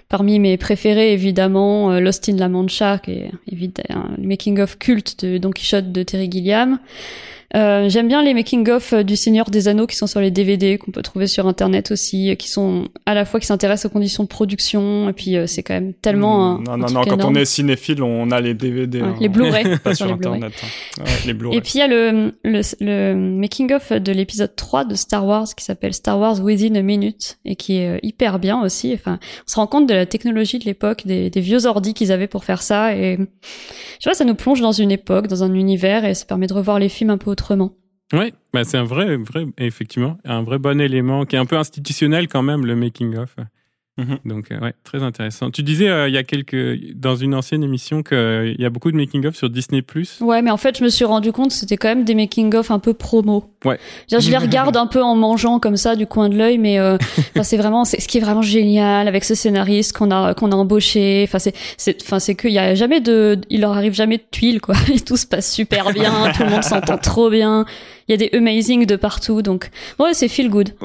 parmi 0.09 0.39
mes 0.39 0.57
préférés 0.57 1.13
évidemment 1.13 1.99
Lost 1.99 2.29
in 2.29 2.37
La 2.37 2.49
Mancha, 2.49 2.99
qui 2.99 3.11
est 3.11 3.31
évidemment 3.51 4.07
un 4.07 4.23
making 4.23 4.61
of 4.61 4.79
culte 4.79 5.25
de 5.25 5.39
Don 5.39 5.51
Quichotte 5.51 5.91
de 5.91 6.03
Terry 6.05 6.31
Gilliam. 6.31 6.79
Euh, 7.55 7.89
j'aime 7.89 8.09
bien 8.09 8.23
les 8.23 8.35
making-of 8.35 8.93
euh, 8.93 9.03
du 9.05 9.15
Seigneur 9.15 9.49
des 9.49 9.69
Anneaux 9.69 9.87
qui 9.87 9.95
sont 9.95 10.09
sur 10.09 10.21
les 10.21 10.33
DVD, 10.33 10.77
qu'on 10.77 10.91
peut 10.91 11.03
trouver 11.03 11.29
sur 11.29 11.47
Internet 11.47 11.93
aussi, 11.93 12.31
euh, 12.31 12.35
qui 12.35 12.49
sont 12.49 12.89
à 13.07 13.15
la 13.15 13.25
fois 13.25 13.39
qui 13.39 13.47
s'intéressent 13.47 13.87
aux 13.91 13.93
conditions 13.93 14.25
de 14.25 14.29
production, 14.29 15.09
et 15.09 15.13
puis 15.13 15.37
c'est 15.47 15.63
quand 15.63 15.75
même 15.75 15.95
tellement... 15.95 16.59
non, 16.59 16.77
non, 16.77 16.87
non, 16.91 17.03
quand 17.03 17.25
on 17.25 17.35
est 17.35 17.45
cinéphile, 17.45 18.03
on 18.03 18.31
a 18.33 18.41
les 18.41 18.55
DVD. 18.55 19.01
Hein, 19.01 19.15
les 19.21 19.29
Blu-ray. 19.29 19.79
pas 19.85 19.95
sur, 19.95 20.11
Internet. 20.11 20.53
Hein. 20.99 21.05
les 21.27 21.35
Blu-ray. 21.35 21.59
Et 21.59 21.61
puis 21.61 21.73
il 21.77 21.79
y 21.79 21.83
a 21.83 21.87
le, 21.87 22.33
le, 22.43 22.61
le 22.81 23.15
making-of 23.15 23.93
de 23.93 24.13
l'épisode 24.13 24.57
3 24.57 24.85
de 24.85 24.95
Star 24.97 25.25
Wars 25.25 25.47
qui 25.57 25.65
s'appelle 25.65 25.95
Star 25.95 26.19
Wars 26.19 26.41
Within 26.41 26.75
a 26.75 26.83
Minute, 26.83 27.39
et 27.45 27.55
qui 27.55 27.77
est 27.77 28.01
hyper 28.03 28.41
bien 28.41 28.61
aussi. 28.63 28.93
Enfin, 28.95 29.21
on 29.47 29.51
se 29.51 29.57
rend 29.57 29.69
compte 29.69 29.89
de 29.89 29.95
la 29.95 30.07
technologie 30.07 30.59
de 30.59 30.65
l'époque, 30.65 31.07
des, 31.07 31.31
des 31.31 31.41
vieux 31.41 31.67
ordis 31.67 31.95
qu'ils 31.95 32.11
avaient 32.11 32.27
pour 32.27 32.45
faire 32.45 32.63
ça, 32.63 32.97
et 32.97 33.19
je 34.01 34.09
vois, 34.09 34.15
ça 34.15 34.25
nous 34.25 34.35
plonge 34.35 34.61
dans 34.61 34.73
une 34.73 34.91
époque, 34.91 35.29
dans 35.29 35.45
un 35.45 35.55
univers, 35.55 36.05
et 36.05 36.15
ça 36.15 36.25
permet 36.25 36.49
de 36.49 36.55
revoir 36.55 36.81
les 36.81 36.89
films 36.89 37.11
un 37.11 37.19
peu 37.19 37.31
autrement 37.31 37.44
Oui, 38.13 38.33
bah 38.53 38.65
c'est 38.65 38.77
un 38.77 38.85
vrai, 38.85 39.17
vrai, 39.17 39.47
effectivement, 39.59 40.19
un 40.25 40.43
vrai 40.43 40.59
bon 40.59 40.81
élément 40.81 41.25
qui 41.25 41.37
est 41.37 41.39
un 41.39 41.47
peu 41.47 41.57
institutionnel 41.57 42.29
quand 42.29 42.43
même, 42.43 42.67
le 42.67 42.77
making 42.77 43.17
Mhm. 43.97 44.19
Donc, 44.25 44.51
euh, 44.51 44.59
ouais, 44.59 44.75
très 44.83 45.05
intéressant. 45.05 45.51
Tu 45.51 45.63
disais 45.63 45.89
euh, 45.89 46.09
il 46.09 46.15
y 46.15 46.19
a 46.19 46.25
quelques, 46.25 46.93
dans 46.95 47.15
une 47.15 47.33
ancienne 47.33 47.63
émission 47.63 48.03
qu'il 48.03 48.17
euh, 48.17 48.55
y 48.59 48.65
a 48.65 48.71
beaucoup 48.71 48.91
de 48.91 48.97
making-of 48.97 49.37
sur 49.37 49.49
Disney+. 49.49 49.85
Ouais, 50.21 50.43
mais 50.43 50.51
en 50.51 50.57
fait, 50.57 50.79
je 50.79 50.83
me 50.83 50.89
suis 50.89 51.05
rendu 51.05 51.31
compte 51.31 51.53
c'était 51.53 51.77
quand 51.77 51.89
même 51.89 52.05
des 52.05 52.17
making-of 52.17 52.73
un 52.73 52.81
peu 52.81 52.93
promo. 52.93 53.51
Ouais. 53.65 53.79
je 54.11 54.31
les 54.31 54.37
regarde 54.37 54.77
un 54.77 54.89
peu 54.89 55.03
en 55.03 55.15
mangeant 55.15 55.61
comme 55.61 55.77
ça 55.77 55.95
du 55.95 56.07
coin 56.07 56.29
de 56.29 56.37
l'œil, 56.37 56.59
mais 56.59 56.79
c'est 57.43 57.57
vraiment, 57.57 57.85
c'est 57.85 58.01
ce 58.01 58.09
qui 58.09 58.19
est 58.19 58.21
vraiment 58.21 58.43
génial 58.43 59.07
avec 59.07 59.23
ce 59.23 59.37
scénariste 59.37 59.97
qu'on 59.97 60.11
a 60.11 60.35
qu'on 60.35 60.51
a 60.51 60.57
embauché. 60.57 61.25
Enfin, 61.29 61.39
c'est, 61.39 61.55
c'est, 61.77 62.03
enfin, 62.03 62.19
c'est 62.19 62.35
qu'il 62.35 62.53
y 62.53 62.59
a 62.59 62.75
jamais 62.75 63.01
de, 63.01 63.39
il 63.49 63.61
leur 63.61 63.73
arrive 63.73 63.95
jamais 63.95 64.17
de 64.17 64.25
tuiles 64.31 64.61
quoi. 64.61 64.75
Et 64.93 65.01
tout 65.01 65.17
se 65.17 65.27
passe 65.27 65.53
super 65.53 65.93
bien, 65.93 66.33
tout 66.37 66.43
le 66.43 66.51
monde 66.51 66.65
s'entend 66.65 66.99
trop 66.99 67.31
bien 67.31 67.65
il 68.09 68.13
y 68.13 68.15
a 68.15 68.17
des 68.17 68.37
amazing 68.37 68.87
de 68.87 68.97
partout. 68.97 69.43
Donc, 69.43 69.71
ouais, 69.99 70.13
c'est 70.13 70.29
feel 70.29 70.51
good. 70.51 70.75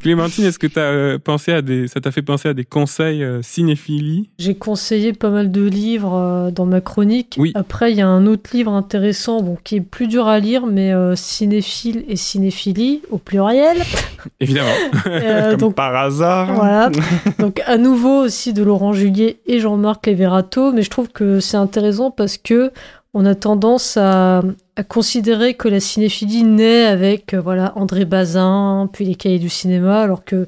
Clémentine, 0.00 0.44
est-ce 0.44 0.58
que 0.58 0.66
tu 0.66 0.78
as 0.78 0.82
euh, 0.82 1.18
pensé 1.18 1.52
à 1.52 1.62
des, 1.62 1.88
ça 1.88 2.00
t'a 2.00 2.12
fait 2.12 2.22
penser 2.22 2.48
à 2.48 2.54
des 2.54 2.64
conseils 2.64 3.24
euh, 3.24 3.42
cinéphilie? 3.42 4.30
J'ai 4.38 4.54
conseillé 4.54 5.12
pas 5.12 5.30
mal 5.30 5.50
de 5.50 5.62
livres 5.62 6.14
euh, 6.14 6.50
dans 6.50 6.66
ma 6.66 6.80
chronique. 6.80 7.36
Oui. 7.38 7.52
Après, 7.54 7.90
il 7.90 7.98
y 7.98 8.02
a 8.02 8.06
un 8.06 8.26
autre 8.26 8.50
livre 8.52 8.72
intéressant, 8.72 9.42
bon, 9.42 9.56
qui 9.64 9.76
est 9.76 9.80
plus 9.80 10.06
dur 10.06 10.28
à 10.28 10.38
lire, 10.38 10.66
mais 10.66 10.92
cinéphile 11.16 12.04
et 12.08 12.16
cinéphilie 12.16 13.02
au 13.10 13.18
pluriel. 13.18 13.78
Évidemment. 14.40 14.68
Comme 15.02 15.56
donc, 15.56 15.74
par 15.74 15.94
hasard. 15.96 16.54
Voilà. 16.54 16.90
donc, 17.38 17.60
à 17.66 17.78
nouveau 17.78 18.22
aussi 18.24 18.52
de 18.52 18.62
Laurent 18.62 18.92
Juliet 18.92 19.38
et 19.46 19.58
Jean-Marc 19.58 20.06
Leverato, 20.06 20.72
mais 20.72 20.82
je 20.82 20.90
trouve 20.90 21.08
que 21.08 21.40
c'est 21.40 21.56
intéressant 21.56 22.10
parce 22.10 22.38
que 22.38 22.72
on 23.14 23.26
a 23.26 23.34
tendance 23.34 23.96
à, 23.96 24.42
considérer 24.88 25.54
que 25.54 25.68
la 25.68 25.80
cinéphilie 25.80 26.42
naît 26.42 26.86
avec 26.86 27.34
euh, 27.34 27.40
voilà 27.40 27.76
André 27.76 28.06
Bazin, 28.06 28.88
puis 28.90 29.04
les 29.04 29.14
cahiers 29.14 29.38
du 29.38 29.50
cinéma, 29.50 30.00
alors 30.00 30.24
que 30.24 30.46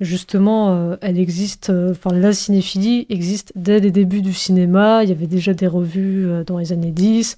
justement, 0.00 0.74
euh, 0.74 0.96
elle 1.02 1.18
existe, 1.18 1.68
euh, 1.68 1.90
enfin 1.90 2.14
la 2.14 2.32
cinéphilie 2.32 3.06
existe 3.10 3.52
dès 3.56 3.80
les 3.80 3.90
débuts 3.90 4.22
du 4.22 4.32
cinéma. 4.32 5.02
Il 5.02 5.10
y 5.10 5.12
avait 5.12 5.26
déjà 5.26 5.52
des 5.52 5.66
revues 5.66 6.26
dans 6.46 6.58
les 6.58 6.72
années 6.72 6.92
10. 6.92 7.36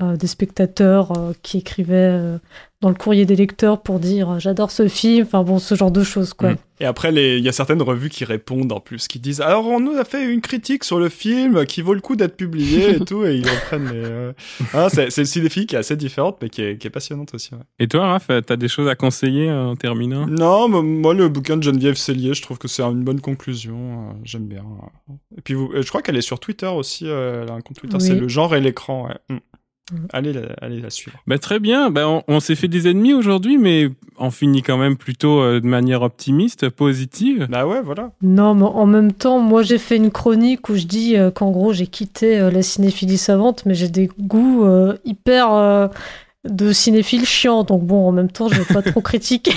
Des 0.00 0.26
spectateurs 0.26 1.12
qui 1.42 1.58
écrivaient 1.58 2.38
dans 2.80 2.88
le 2.88 2.94
courrier 2.94 3.26
des 3.26 3.34
lecteurs 3.34 3.82
pour 3.82 3.98
dire 3.98 4.38
j'adore 4.38 4.70
ce 4.70 4.86
film, 4.86 5.26
enfin 5.26 5.42
bon, 5.42 5.58
ce 5.58 5.74
genre 5.74 5.90
de 5.90 6.04
choses 6.04 6.32
quoi. 6.34 6.52
Mm. 6.52 6.56
Et 6.80 6.84
après, 6.84 7.12
il 7.12 7.42
y 7.42 7.48
a 7.48 7.52
certaines 7.52 7.82
revues 7.82 8.08
qui 8.08 8.24
répondent 8.24 8.70
en 8.70 8.78
plus, 8.78 9.08
qui 9.08 9.18
disent 9.18 9.40
alors 9.40 9.66
on 9.66 9.80
nous 9.80 9.96
a 9.96 10.04
fait 10.04 10.24
une 10.24 10.40
critique 10.40 10.84
sur 10.84 11.00
le 11.00 11.08
film 11.08 11.66
qui 11.66 11.82
vaut 11.82 11.94
le 11.94 12.00
coup 12.00 12.14
d'être 12.14 12.36
publié 12.36 12.94
et 12.94 13.00
tout, 13.00 13.24
et 13.24 13.34
ils 13.34 13.48
reprennent 13.48 13.88
les. 13.88 14.04
Euh... 14.04 14.32
Ah, 14.72 14.88
c'est 14.88 15.16
une 15.16 15.24
cinéphile 15.24 15.66
qui 15.66 15.74
est 15.74 15.78
assez 15.78 15.96
différente, 15.96 16.38
mais 16.40 16.48
qui 16.48 16.62
est, 16.62 16.78
qui 16.78 16.86
est 16.86 16.90
passionnante 16.90 17.34
aussi. 17.34 17.52
Ouais. 17.52 17.60
Et 17.80 17.88
toi, 17.88 18.06
Raph, 18.06 18.30
t'as 18.46 18.56
des 18.56 18.68
choses 18.68 18.86
à 18.86 18.94
conseiller 18.94 19.50
en 19.50 19.74
terminant? 19.74 20.28
Non, 20.28 20.68
moi 20.68 21.14
le 21.14 21.28
bouquin 21.28 21.56
de 21.56 21.64
Geneviève 21.64 21.96
Cellier, 21.96 22.34
je 22.34 22.42
trouve 22.42 22.58
que 22.58 22.68
c'est 22.68 22.82
une 22.82 23.02
bonne 23.02 23.20
conclusion. 23.20 24.10
Euh, 24.10 24.12
j'aime 24.22 24.46
bien. 24.46 24.62
Et 25.36 25.40
puis, 25.40 25.54
vous, 25.54 25.72
je 25.74 25.88
crois 25.88 26.02
qu'elle 26.02 26.16
est 26.16 26.20
sur 26.20 26.38
Twitter 26.38 26.68
aussi. 26.68 27.08
Euh, 27.08 27.42
elle 27.42 27.50
a 27.50 27.54
un 27.54 27.60
compte 27.60 27.78
Twitter, 27.78 27.96
oui. 27.96 28.06
c'est 28.06 28.14
le 28.14 28.28
genre 28.28 28.54
et 28.54 28.60
l'écran. 28.60 29.08
Ouais. 29.08 29.36
Mm. 29.36 29.38
Allez 30.12 30.32
la, 30.32 30.42
allez 30.60 30.80
la 30.80 30.90
suivre. 30.90 31.18
Bah, 31.26 31.38
très 31.38 31.58
bien. 31.58 31.90
Bah, 31.90 32.08
on, 32.08 32.22
on 32.28 32.40
s'est 32.40 32.54
fait 32.54 32.68
des 32.68 32.88
ennemis 32.88 33.14
aujourd'hui, 33.14 33.58
mais 33.58 33.90
on 34.18 34.30
finit 34.30 34.62
quand 34.62 34.76
même 34.76 34.96
plutôt 34.96 35.40
euh, 35.40 35.60
de 35.60 35.66
manière 35.66 36.02
optimiste, 36.02 36.68
positive. 36.68 37.46
Bah 37.50 37.66
ouais, 37.66 37.80
voilà. 37.80 38.10
Non, 38.22 38.54
mais 38.54 38.64
en 38.64 38.86
même 38.86 39.12
temps, 39.12 39.38
moi 39.38 39.62
j'ai 39.62 39.78
fait 39.78 39.96
une 39.96 40.10
chronique 40.10 40.68
où 40.68 40.74
je 40.74 40.84
dis 40.84 41.16
euh, 41.16 41.30
qu'en 41.30 41.50
gros 41.50 41.72
j'ai 41.72 41.86
quitté 41.86 42.38
euh, 42.38 42.50
la 42.50 42.62
cinéphilie 42.62 43.18
savante, 43.18 43.64
mais 43.64 43.74
j'ai 43.74 43.88
des 43.88 44.10
goûts 44.20 44.64
euh, 44.64 44.96
hyper 45.04 45.52
euh, 45.52 45.88
de 46.48 46.72
cinéphiles 46.72 47.24
chiants. 47.24 47.64
Donc 47.64 47.84
bon, 47.84 48.08
en 48.08 48.12
même 48.12 48.30
temps, 48.30 48.48
je 48.48 48.56
vais 48.60 48.74
pas 48.74 48.82
trop 48.82 49.00
critiquer. 49.00 49.52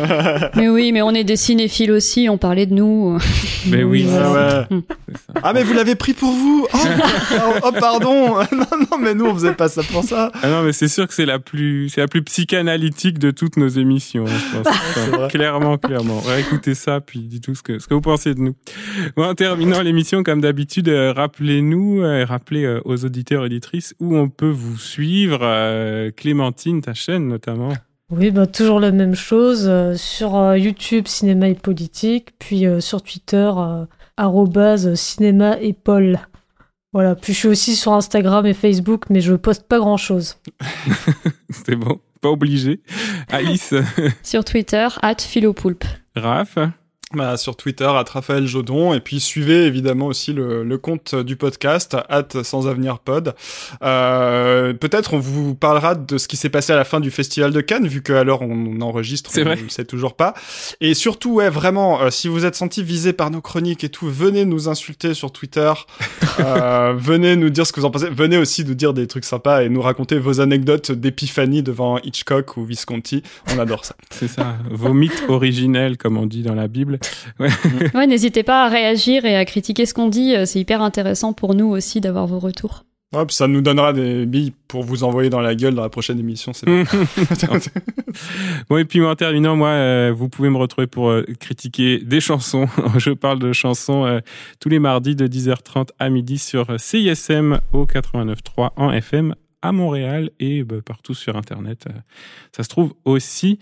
mais 0.56 0.68
oui, 0.68 0.92
mais 0.92 1.02
on 1.02 1.10
est 1.10 1.24
des 1.24 1.36
cinéphiles 1.36 1.92
aussi. 1.92 2.28
On 2.28 2.38
parlait 2.38 2.66
de 2.66 2.74
nous. 2.74 3.18
Mais 3.66 3.82
oui. 3.82 4.06
Ah, 4.10 4.66
ouais. 4.70 4.80
ah 5.42 5.52
mais 5.52 5.62
vous 5.62 5.74
l'avez 5.74 5.94
pris 5.94 6.14
pour 6.14 6.30
vous. 6.30 6.66
Oh, 6.72 6.78
oh 7.64 7.72
pardon. 7.78 8.36
non 8.52 8.78
non, 8.90 8.98
mais 8.98 9.14
nous 9.14 9.26
on 9.26 9.34
faisait 9.34 9.52
pas 9.52 9.68
ça 9.68 9.82
pour 9.82 10.04
ça. 10.04 10.30
Ah 10.42 10.48
non, 10.48 10.62
mais 10.62 10.72
c'est 10.72 10.88
sûr 10.88 11.06
que 11.06 11.12
c'est 11.12 11.26
la 11.26 11.38
plus, 11.38 11.88
c'est 11.88 12.00
la 12.00 12.08
plus 12.08 12.22
psychanalytique 12.22 13.18
de 13.18 13.30
toutes 13.30 13.56
nos 13.56 13.68
émissions. 13.68 14.26
Je 14.26 14.56
pense. 14.56 14.66
Enfin, 14.66 15.28
clairement, 15.28 15.76
clairement. 15.76 16.20
Ouais, 16.20 16.40
écoutez 16.40 16.74
ça, 16.74 17.00
puis 17.00 17.20
dites 17.20 17.44
tout 17.44 17.54
ce 17.54 17.62
que 17.62 17.78
ce 17.78 17.86
que 17.86 17.94
vous 17.94 18.00
pensez 18.00 18.34
de 18.34 18.40
nous. 18.40 18.54
Bon, 19.16 19.24
en 19.24 19.34
terminant 19.34 19.82
l'émission, 19.82 20.22
comme 20.22 20.40
d'habitude, 20.40 20.88
euh, 20.88 21.12
rappelez-nous, 21.12 22.02
euh, 22.02 22.24
rappelez 22.24 22.64
euh, 22.64 22.80
aux 22.84 23.04
auditeurs 23.04 23.42
et 23.42 23.46
auditrices 23.46 23.94
où 24.00 24.16
on 24.16 24.28
peut 24.28 24.50
vous 24.50 24.78
suivre. 24.78 25.40
Euh, 25.42 26.10
Clémentine, 26.32 26.82
ta 26.82 26.92
chaîne 26.92 27.26
notamment. 27.26 27.72
Oui, 28.10 28.30
bah, 28.30 28.46
toujours 28.46 28.80
la 28.80 28.90
même 28.90 29.14
chose. 29.14 29.64
euh, 29.66 29.94
sur 29.96 30.36
euh, 30.36 30.58
YouTube, 30.58 31.06
Cinéma 31.08 31.48
et 31.48 31.54
Politique, 31.54 32.32
puis 32.38 32.66
euh, 32.66 32.80
sur 32.80 33.00
Twitter, 33.02 33.50
euh, 33.56 33.86
arrobase 34.18 34.94
cinéma 34.94 35.58
et 35.58 35.72
Paul. 35.72 36.18
Voilà, 36.92 37.14
puis 37.14 37.32
je 37.32 37.38
suis 37.38 37.48
aussi 37.48 37.76
sur 37.76 37.94
Instagram 37.94 38.44
et 38.44 38.52
Facebook, 38.52 39.04
mais 39.08 39.22
je 39.22 39.32
poste 39.34 39.66
pas 39.68 39.78
grand-chose. 39.78 40.36
C'est 41.50 41.76
bon, 41.76 41.98
pas 42.20 42.28
obligé. 42.28 42.82
Alice, 43.30 43.72
Sur 44.22 44.44
Twitter, 44.44 44.86
at 45.00 45.16
Philopoulpe. 45.20 45.84
Raph, 46.14 46.58
Bah, 47.14 47.38
sur 47.38 47.56
Twitter, 47.56 47.86
à 47.86 48.02
Raphaël 48.02 48.46
Jodon, 48.46 48.92
et 48.92 49.00
puis 49.00 49.18
suivez 49.18 49.64
évidemment 49.64 50.08
aussi 50.08 50.34
le, 50.34 50.62
le 50.62 50.76
compte 50.76 51.14
du 51.14 51.36
podcast, 51.36 51.96
at 52.10 52.28
sans 52.42 52.68
avenir 52.68 52.98
pod. 52.98 53.34
Euh, 53.82 54.74
peut-être 54.74 55.14
on 55.14 55.18
vous 55.18 55.54
parlera 55.54 55.94
de 55.94 56.18
ce 56.18 56.28
qui 56.28 56.36
s'est 56.36 56.50
passé 56.50 56.74
à 56.74 56.76
la 56.76 56.84
fin 56.84 57.00
du 57.00 57.10
festival 57.10 57.50
de 57.50 57.62
Cannes, 57.62 57.86
vu 57.86 58.02
qu'à 58.02 58.24
l'heure 58.24 58.42
on 58.42 58.82
enregistre, 58.82 59.30
C'est 59.32 59.46
on 59.46 59.64
ne 59.64 59.70
sait 59.70 59.86
toujours 59.86 60.16
pas. 60.16 60.34
Et 60.82 60.92
surtout, 60.92 61.36
ouais, 61.36 61.48
vraiment, 61.48 62.02
euh, 62.02 62.10
si 62.10 62.28
vous 62.28 62.44
êtes 62.44 62.56
senti 62.56 62.82
visé 62.82 63.14
par 63.14 63.30
nos 63.30 63.40
chroniques 63.40 63.84
et 63.84 63.88
tout, 63.88 64.10
venez 64.10 64.44
nous 64.44 64.68
insulter 64.68 65.14
sur 65.14 65.32
Twitter, 65.32 65.72
euh, 66.40 66.92
venez 66.94 67.36
nous 67.36 67.48
dire 67.48 67.66
ce 67.66 67.72
que 67.72 67.80
vous 67.80 67.86
en 67.86 67.90
pensez, 67.90 68.10
venez 68.10 68.36
aussi 68.36 68.66
nous 68.66 68.74
dire 68.74 68.92
des 68.92 69.06
trucs 69.06 69.24
sympas 69.24 69.62
et 69.62 69.70
nous 69.70 69.80
raconter 69.80 70.18
vos 70.18 70.42
anecdotes 70.42 70.92
d'épiphanie 70.92 71.62
devant 71.62 71.96
Hitchcock 72.00 72.58
ou 72.58 72.66
Visconti. 72.66 73.22
On 73.54 73.58
adore 73.58 73.86
ça. 73.86 73.94
c'est 74.10 74.28
ça, 74.28 74.56
vos 74.70 74.92
mythes 74.92 75.24
originels, 75.28 75.96
comme 75.96 76.18
on 76.18 76.26
dit 76.26 76.42
dans 76.42 76.54
la 76.54 76.68
Bible. 76.68 76.97
Ouais, 77.94 78.06
n'hésitez 78.06 78.42
pas 78.42 78.64
à 78.64 78.68
réagir 78.68 79.24
et 79.24 79.36
à 79.36 79.44
critiquer 79.44 79.86
ce 79.86 79.94
qu'on 79.94 80.08
dit. 80.08 80.34
euh, 80.34 80.44
C'est 80.46 80.60
hyper 80.60 80.82
intéressant 80.82 81.32
pour 81.32 81.54
nous 81.54 81.66
aussi 81.66 82.00
d'avoir 82.00 82.26
vos 82.26 82.38
retours. 82.38 82.84
Ouais, 83.14 83.24
puis 83.24 83.34
ça 83.34 83.48
nous 83.48 83.62
donnera 83.62 83.94
des 83.94 84.26
billes 84.26 84.52
pour 84.66 84.82
vous 84.82 85.02
envoyer 85.02 85.30
dans 85.30 85.40
la 85.40 85.54
gueule 85.54 85.74
dans 85.74 85.80
la 85.80 85.88
prochaine 85.88 86.18
émission. 86.20 86.52
C'est. 86.52 86.66
Bon, 88.68 88.76
et 88.76 88.84
puis 88.84 89.02
en 89.02 89.14
terminant, 89.14 89.56
moi, 89.56 89.70
euh, 89.70 90.12
vous 90.14 90.28
pouvez 90.28 90.50
me 90.50 90.58
retrouver 90.58 90.86
pour 90.86 91.08
euh, 91.08 91.24
critiquer 91.40 92.00
des 92.00 92.20
chansons. 92.20 92.66
Je 92.98 93.10
parle 93.12 93.38
de 93.38 93.54
chansons 93.54 94.04
euh, 94.04 94.20
tous 94.60 94.68
les 94.68 94.78
mardis 94.78 95.16
de 95.16 95.26
10h30 95.26 95.88
à 95.98 96.10
midi 96.10 96.36
sur 96.36 96.78
CISM 96.78 97.60
au 97.72 97.86
89.3 97.86 98.72
en 98.76 98.92
FM 98.92 99.34
à 99.62 99.72
Montréal 99.72 100.30
et 100.40 100.64
bah, 100.64 100.76
partout 100.84 101.14
sur 101.14 101.36
Internet. 101.36 101.86
Euh, 101.88 101.92
Ça 102.52 102.62
se 102.62 102.68
trouve 102.68 102.94
aussi. 103.04 103.58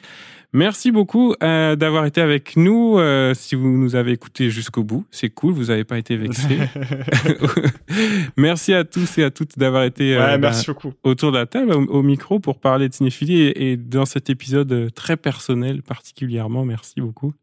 Merci 0.52 0.90
beaucoup 0.90 1.34
euh, 1.42 1.76
d'avoir 1.76 2.06
été 2.06 2.20
avec 2.20 2.56
nous. 2.56 2.98
Euh, 2.98 3.34
si 3.34 3.54
vous 3.54 3.68
nous 3.68 3.94
avez 3.94 4.12
écoutés 4.12 4.48
jusqu'au 4.48 4.84
bout, 4.84 5.06
c'est 5.10 5.28
cool. 5.28 5.52
Vous 5.52 5.64
n'avez 5.66 5.84
pas 5.84 5.98
été 5.98 6.16
vexés. 6.16 6.58
Merci 8.38 8.72
à 8.72 8.84
tous 8.84 9.18
et 9.18 9.24
à 9.24 9.30
toutes 9.30 9.58
d'avoir 9.58 9.84
été 9.84 10.14
euh, 10.14 10.20
ouais, 10.20 10.38
bah, 10.38 10.50
merci 10.50 10.70
autour 11.02 11.32
de 11.32 11.36
la 11.36 11.46
table, 11.46 11.72
au, 11.72 11.84
au 11.84 12.02
micro, 12.02 12.40
pour 12.40 12.58
parler 12.58 12.88
de 12.88 12.94
cinéphilie 12.94 13.42
et, 13.42 13.72
et 13.72 13.76
dans 13.76 14.06
cet 14.06 14.30
épisode 14.30 14.72
euh, 14.72 14.88
très 14.88 15.16
personnel 15.18 15.82
particulièrement. 15.82 16.64
Merci 16.64 17.00
beaucoup. 17.00 17.34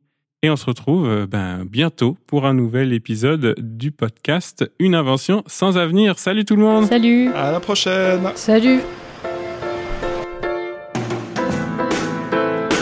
Et 0.46 0.50
on 0.50 0.58
se 0.58 0.66
retrouve 0.66 1.08
euh, 1.08 1.26
ben, 1.26 1.64
bientôt 1.64 2.18
pour 2.28 2.46
un 2.46 2.54
nouvel 2.54 2.92
épisode 2.92 3.56
du 3.58 3.94
podcast 3.94 4.70
Une 4.78 4.94
invention 4.94 5.42
sans 5.48 5.78
avenir. 5.78 6.20
Salut 6.20 6.44
tout 6.44 6.58
le 6.58 6.64
monde 6.64 6.86
Salut 6.86 7.32
À 7.34 7.54
la 7.54 7.62
prochaine. 7.62 8.30
Salut 8.36 8.82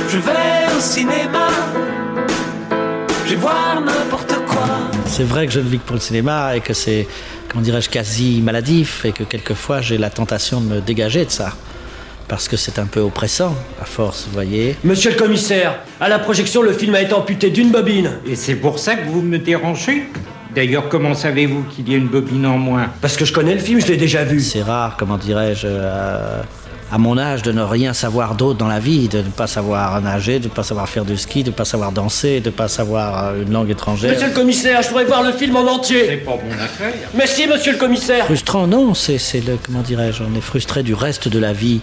Je 0.09 0.17
vais 0.17 0.75
au 0.75 0.79
cinéma, 0.79 1.49
je 3.25 3.29
vais 3.29 3.35
voir 3.35 3.79
n'importe 3.79 4.33
quoi. 4.47 4.65
C'est 5.05 5.23
vrai 5.23 5.45
que 5.45 5.53
je 5.53 5.59
ne 5.59 5.69
vis 5.69 5.77
que 5.77 5.85
pour 5.85 5.93
le 5.93 6.01
cinéma 6.01 6.57
et 6.57 6.61
que 6.61 6.73
c'est, 6.73 7.07
comment 7.47 7.63
dirais-je, 7.63 7.91
quasi 7.91 8.41
maladif 8.41 9.05
et 9.05 9.11
que 9.11 9.23
quelquefois 9.23 9.81
j'ai 9.81 9.99
la 9.99 10.09
tentation 10.09 10.61
de 10.61 10.65
me 10.65 10.81
dégager 10.81 11.25
de 11.25 11.29
ça. 11.29 11.53
Parce 12.31 12.47
que 12.47 12.55
c'est 12.55 12.79
un 12.79 12.85
peu 12.85 13.01
oppressant, 13.01 13.53
à 13.81 13.83
force, 13.83 14.23
vous 14.25 14.31
voyez. 14.31 14.77
Monsieur 14.85 15.11
le 15.11 15.17
commissaire, 15.17 15.75
à 15.99 16.07
la 16.07 16.17
projection, 16.17 16.61
le 16.61 16.71
film 16.71 16.95
a 16.95 17.01
été 17.01 17.13
amputé 17.13 17.49
d'une 17.49 17.71
bobine. 17.71 18.09
Et 18.25 18.37
c'est 18.37 18.55
pour 18.55 18.79
ça 18.79 18.95
que 18.95 19.05
vous 19.09 19.21
me 19.21 19.37
dérangez 19.37 20.03
D'ailleurs, 20.55 20.87
comment 20.87 21.13
savez-vous 21.13 21.63
qu'il 21.63 21.89
y 21.89 21.93
a 21.93 21.97
une 21.97 22.07
bobine 22.07 22.45
en 22.45 22.57
moins 22.57 22.87
Parce 23.01 23.17
que 23.17 23.25
je 23.25 23.33
connais 23.33 23.53
le 23.53 23.59
film, 23.59 23.81
je 23.81 23.87
l'ai 23.87 23.97
déjà 23.97 24.23
vu. 24.23 24.39
C'est 24.39 24.61
rare, 24.61 24.95
comment 24.97 25.17
dirais-je, 25.17 25.67
euh, 25.69 26.41
à 26.89 26.97
mon 26.97 27.17
âge, 27.17 27.41
de 27.41 27.51
ne 27.51 27.61
rien 27.63 27.91
savoir 27.93 28.35
d'autre 28.35 28.57
dans 28.59 28.67
la 28.67 28.79
vie, 28.79 29.07
de 29.09 29.19
ne 29.19 29.29
pas 29.29 29.47
savoir 29.47 29.99
nager, 30.01 30.39
de 30.39 30.45
ne 30.45 30.53
pas 30.53 30.63
savoir 30.63 30.87
faire 30.89 31.03
du 31.05 31.15
ski, 31.17 31.43
de 31.43 31.49
ne 31.49 31.55
pas 31.55 31.63
savoir 31.65 31.91
danser, 31.93 32.39
de 32.41 32.49
ne 32.49 32.53
pas 32.55 32.67
savoir 32.69 33.27
euh, 33.27 33.43
une 33.43 33.51
langue 33.51 33.69
étrangère. 33.69 34.11
Monsieur 34.13 34.27
le 34.27 34.33
commissaire, 34.33 34.81
je 34.81 34.87
pourrais 34.89 35.05
voir 35.05 35.23
le 35.23 35.31
film 35.33 35.55
en 35.57 35.65
C'est 35.65 35.69
entier. 35.69 36.17
pas 36.17 36.31
mon 36.31 36.53
affaire. 36.53 36.93
Mais 37.13 37.27
si, 37.27 37.45
monsieur 37.47 37.73
le 37.73 37.77
commissaire. 37.77 38.23
Frustrant, 38.25 38.67
non, 38.67 38.93
c'est 38.93 39.17
c'est 39.17 39.39
le, 39.45 39.57
comment 39.65 39.81
dirais-je, 39.81 40.23
on 40.23 40.37
est 40.37 40.41
frustré 40.41 40.81
du 40.83 40.93
reste 40.93 41.27
de 41.29 41.39
la 41.39 41.51
vie. 41.53 41.79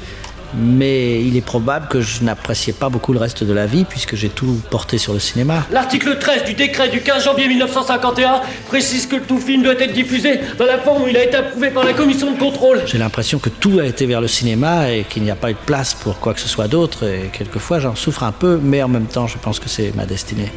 Mais 0.54 1.22
il 1.22 1.36
est 1.36 1.44
probable 1.44 1.88
que 1.88 2.00
je 2.00 2.22
n'appréciais 2.24 2.72
pas 2.72 2.88
beaucoup 2.88 3.12
le 3.12 3.18
reste 3.18 3.44
de 3.44 3.52
la 3.52 3.66
vie 3.66 3.84
puisque 3.84 4.16
j'ai 4.16 4.28
tout 4.28 4.60
porté 4.70 4.98
sur 4.98 5.12
le 5.12 5.18
cinéma. 5.18 5.66
L'article 5.70 6.18
13 6.18 6.44
du 6.44 6.54
décret 6.54 6.88
du 6.88 7.00
15 7.00 7.24
janvier 7.24 7.48
1951 7.48 8.40
précise 8.66 9.06
que 9.06 9.16
tout 9.16 9.38
film 9.38 9.62
doit 9.62 9.74
être 9.74 9.92
diffusé 9.92 10.40
dans 10.58 10.66
la 10.66 10.78
forme 10.78 11.02
où 11.02 11.08
il 11.08 11.16
a 11.16 11.24
été 11.24 11.36
approuvé 11.36 11.70
par 11.70 11.84
la 11.84 11.92
commission 11.92 12.32
de 12.32 12.38
contrôle. 12.38 12.82
J'ai 12.86 12.98
l'impression 12.98 13.38
que 13.38 13.48
tout 13.48 13.78
a 13.80 13.86
été 13.86 14.06
vers 14.06 14.20
le 14.20 14.28
cinéma 14.28 14.90
et 14.90 15.04
qu'il 15.04 15.22
n'y 15.22 15.30
a 15.30 15.36
pas 15.36 15.50
eu 15.50 15.54
de 15.54 15.58
place 15.66 15.94
pour 15.94 16.18
quoi 16.18 16.34
que 16.34 16.40
ce 16.40 16.48
soit 16.48 16.68
d'autre. 16.68 17.06
Et 17.06 17.30
quelquefois, 17.32 17.78
j'en 17.78 17.94
souffre 17.94 18.22
un 18.22 18.32
peu, 18.32 18.58
mais 18.62 18.82
en 18.82 18.88
même 18.88 19.06
temps, 19.06 19.26
je 19.26 19.38
pense 19.38 19.60
que 19.60 19.68
c'est 19.68 19.94
ma 19.94 20.06
destinée. 20.06 20.50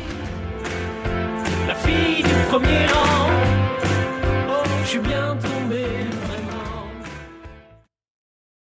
La 1.68 1.76
fille 1.76 2.24
du 2.24 2.30
premier 2.50 2.86
rang 2.88 3.31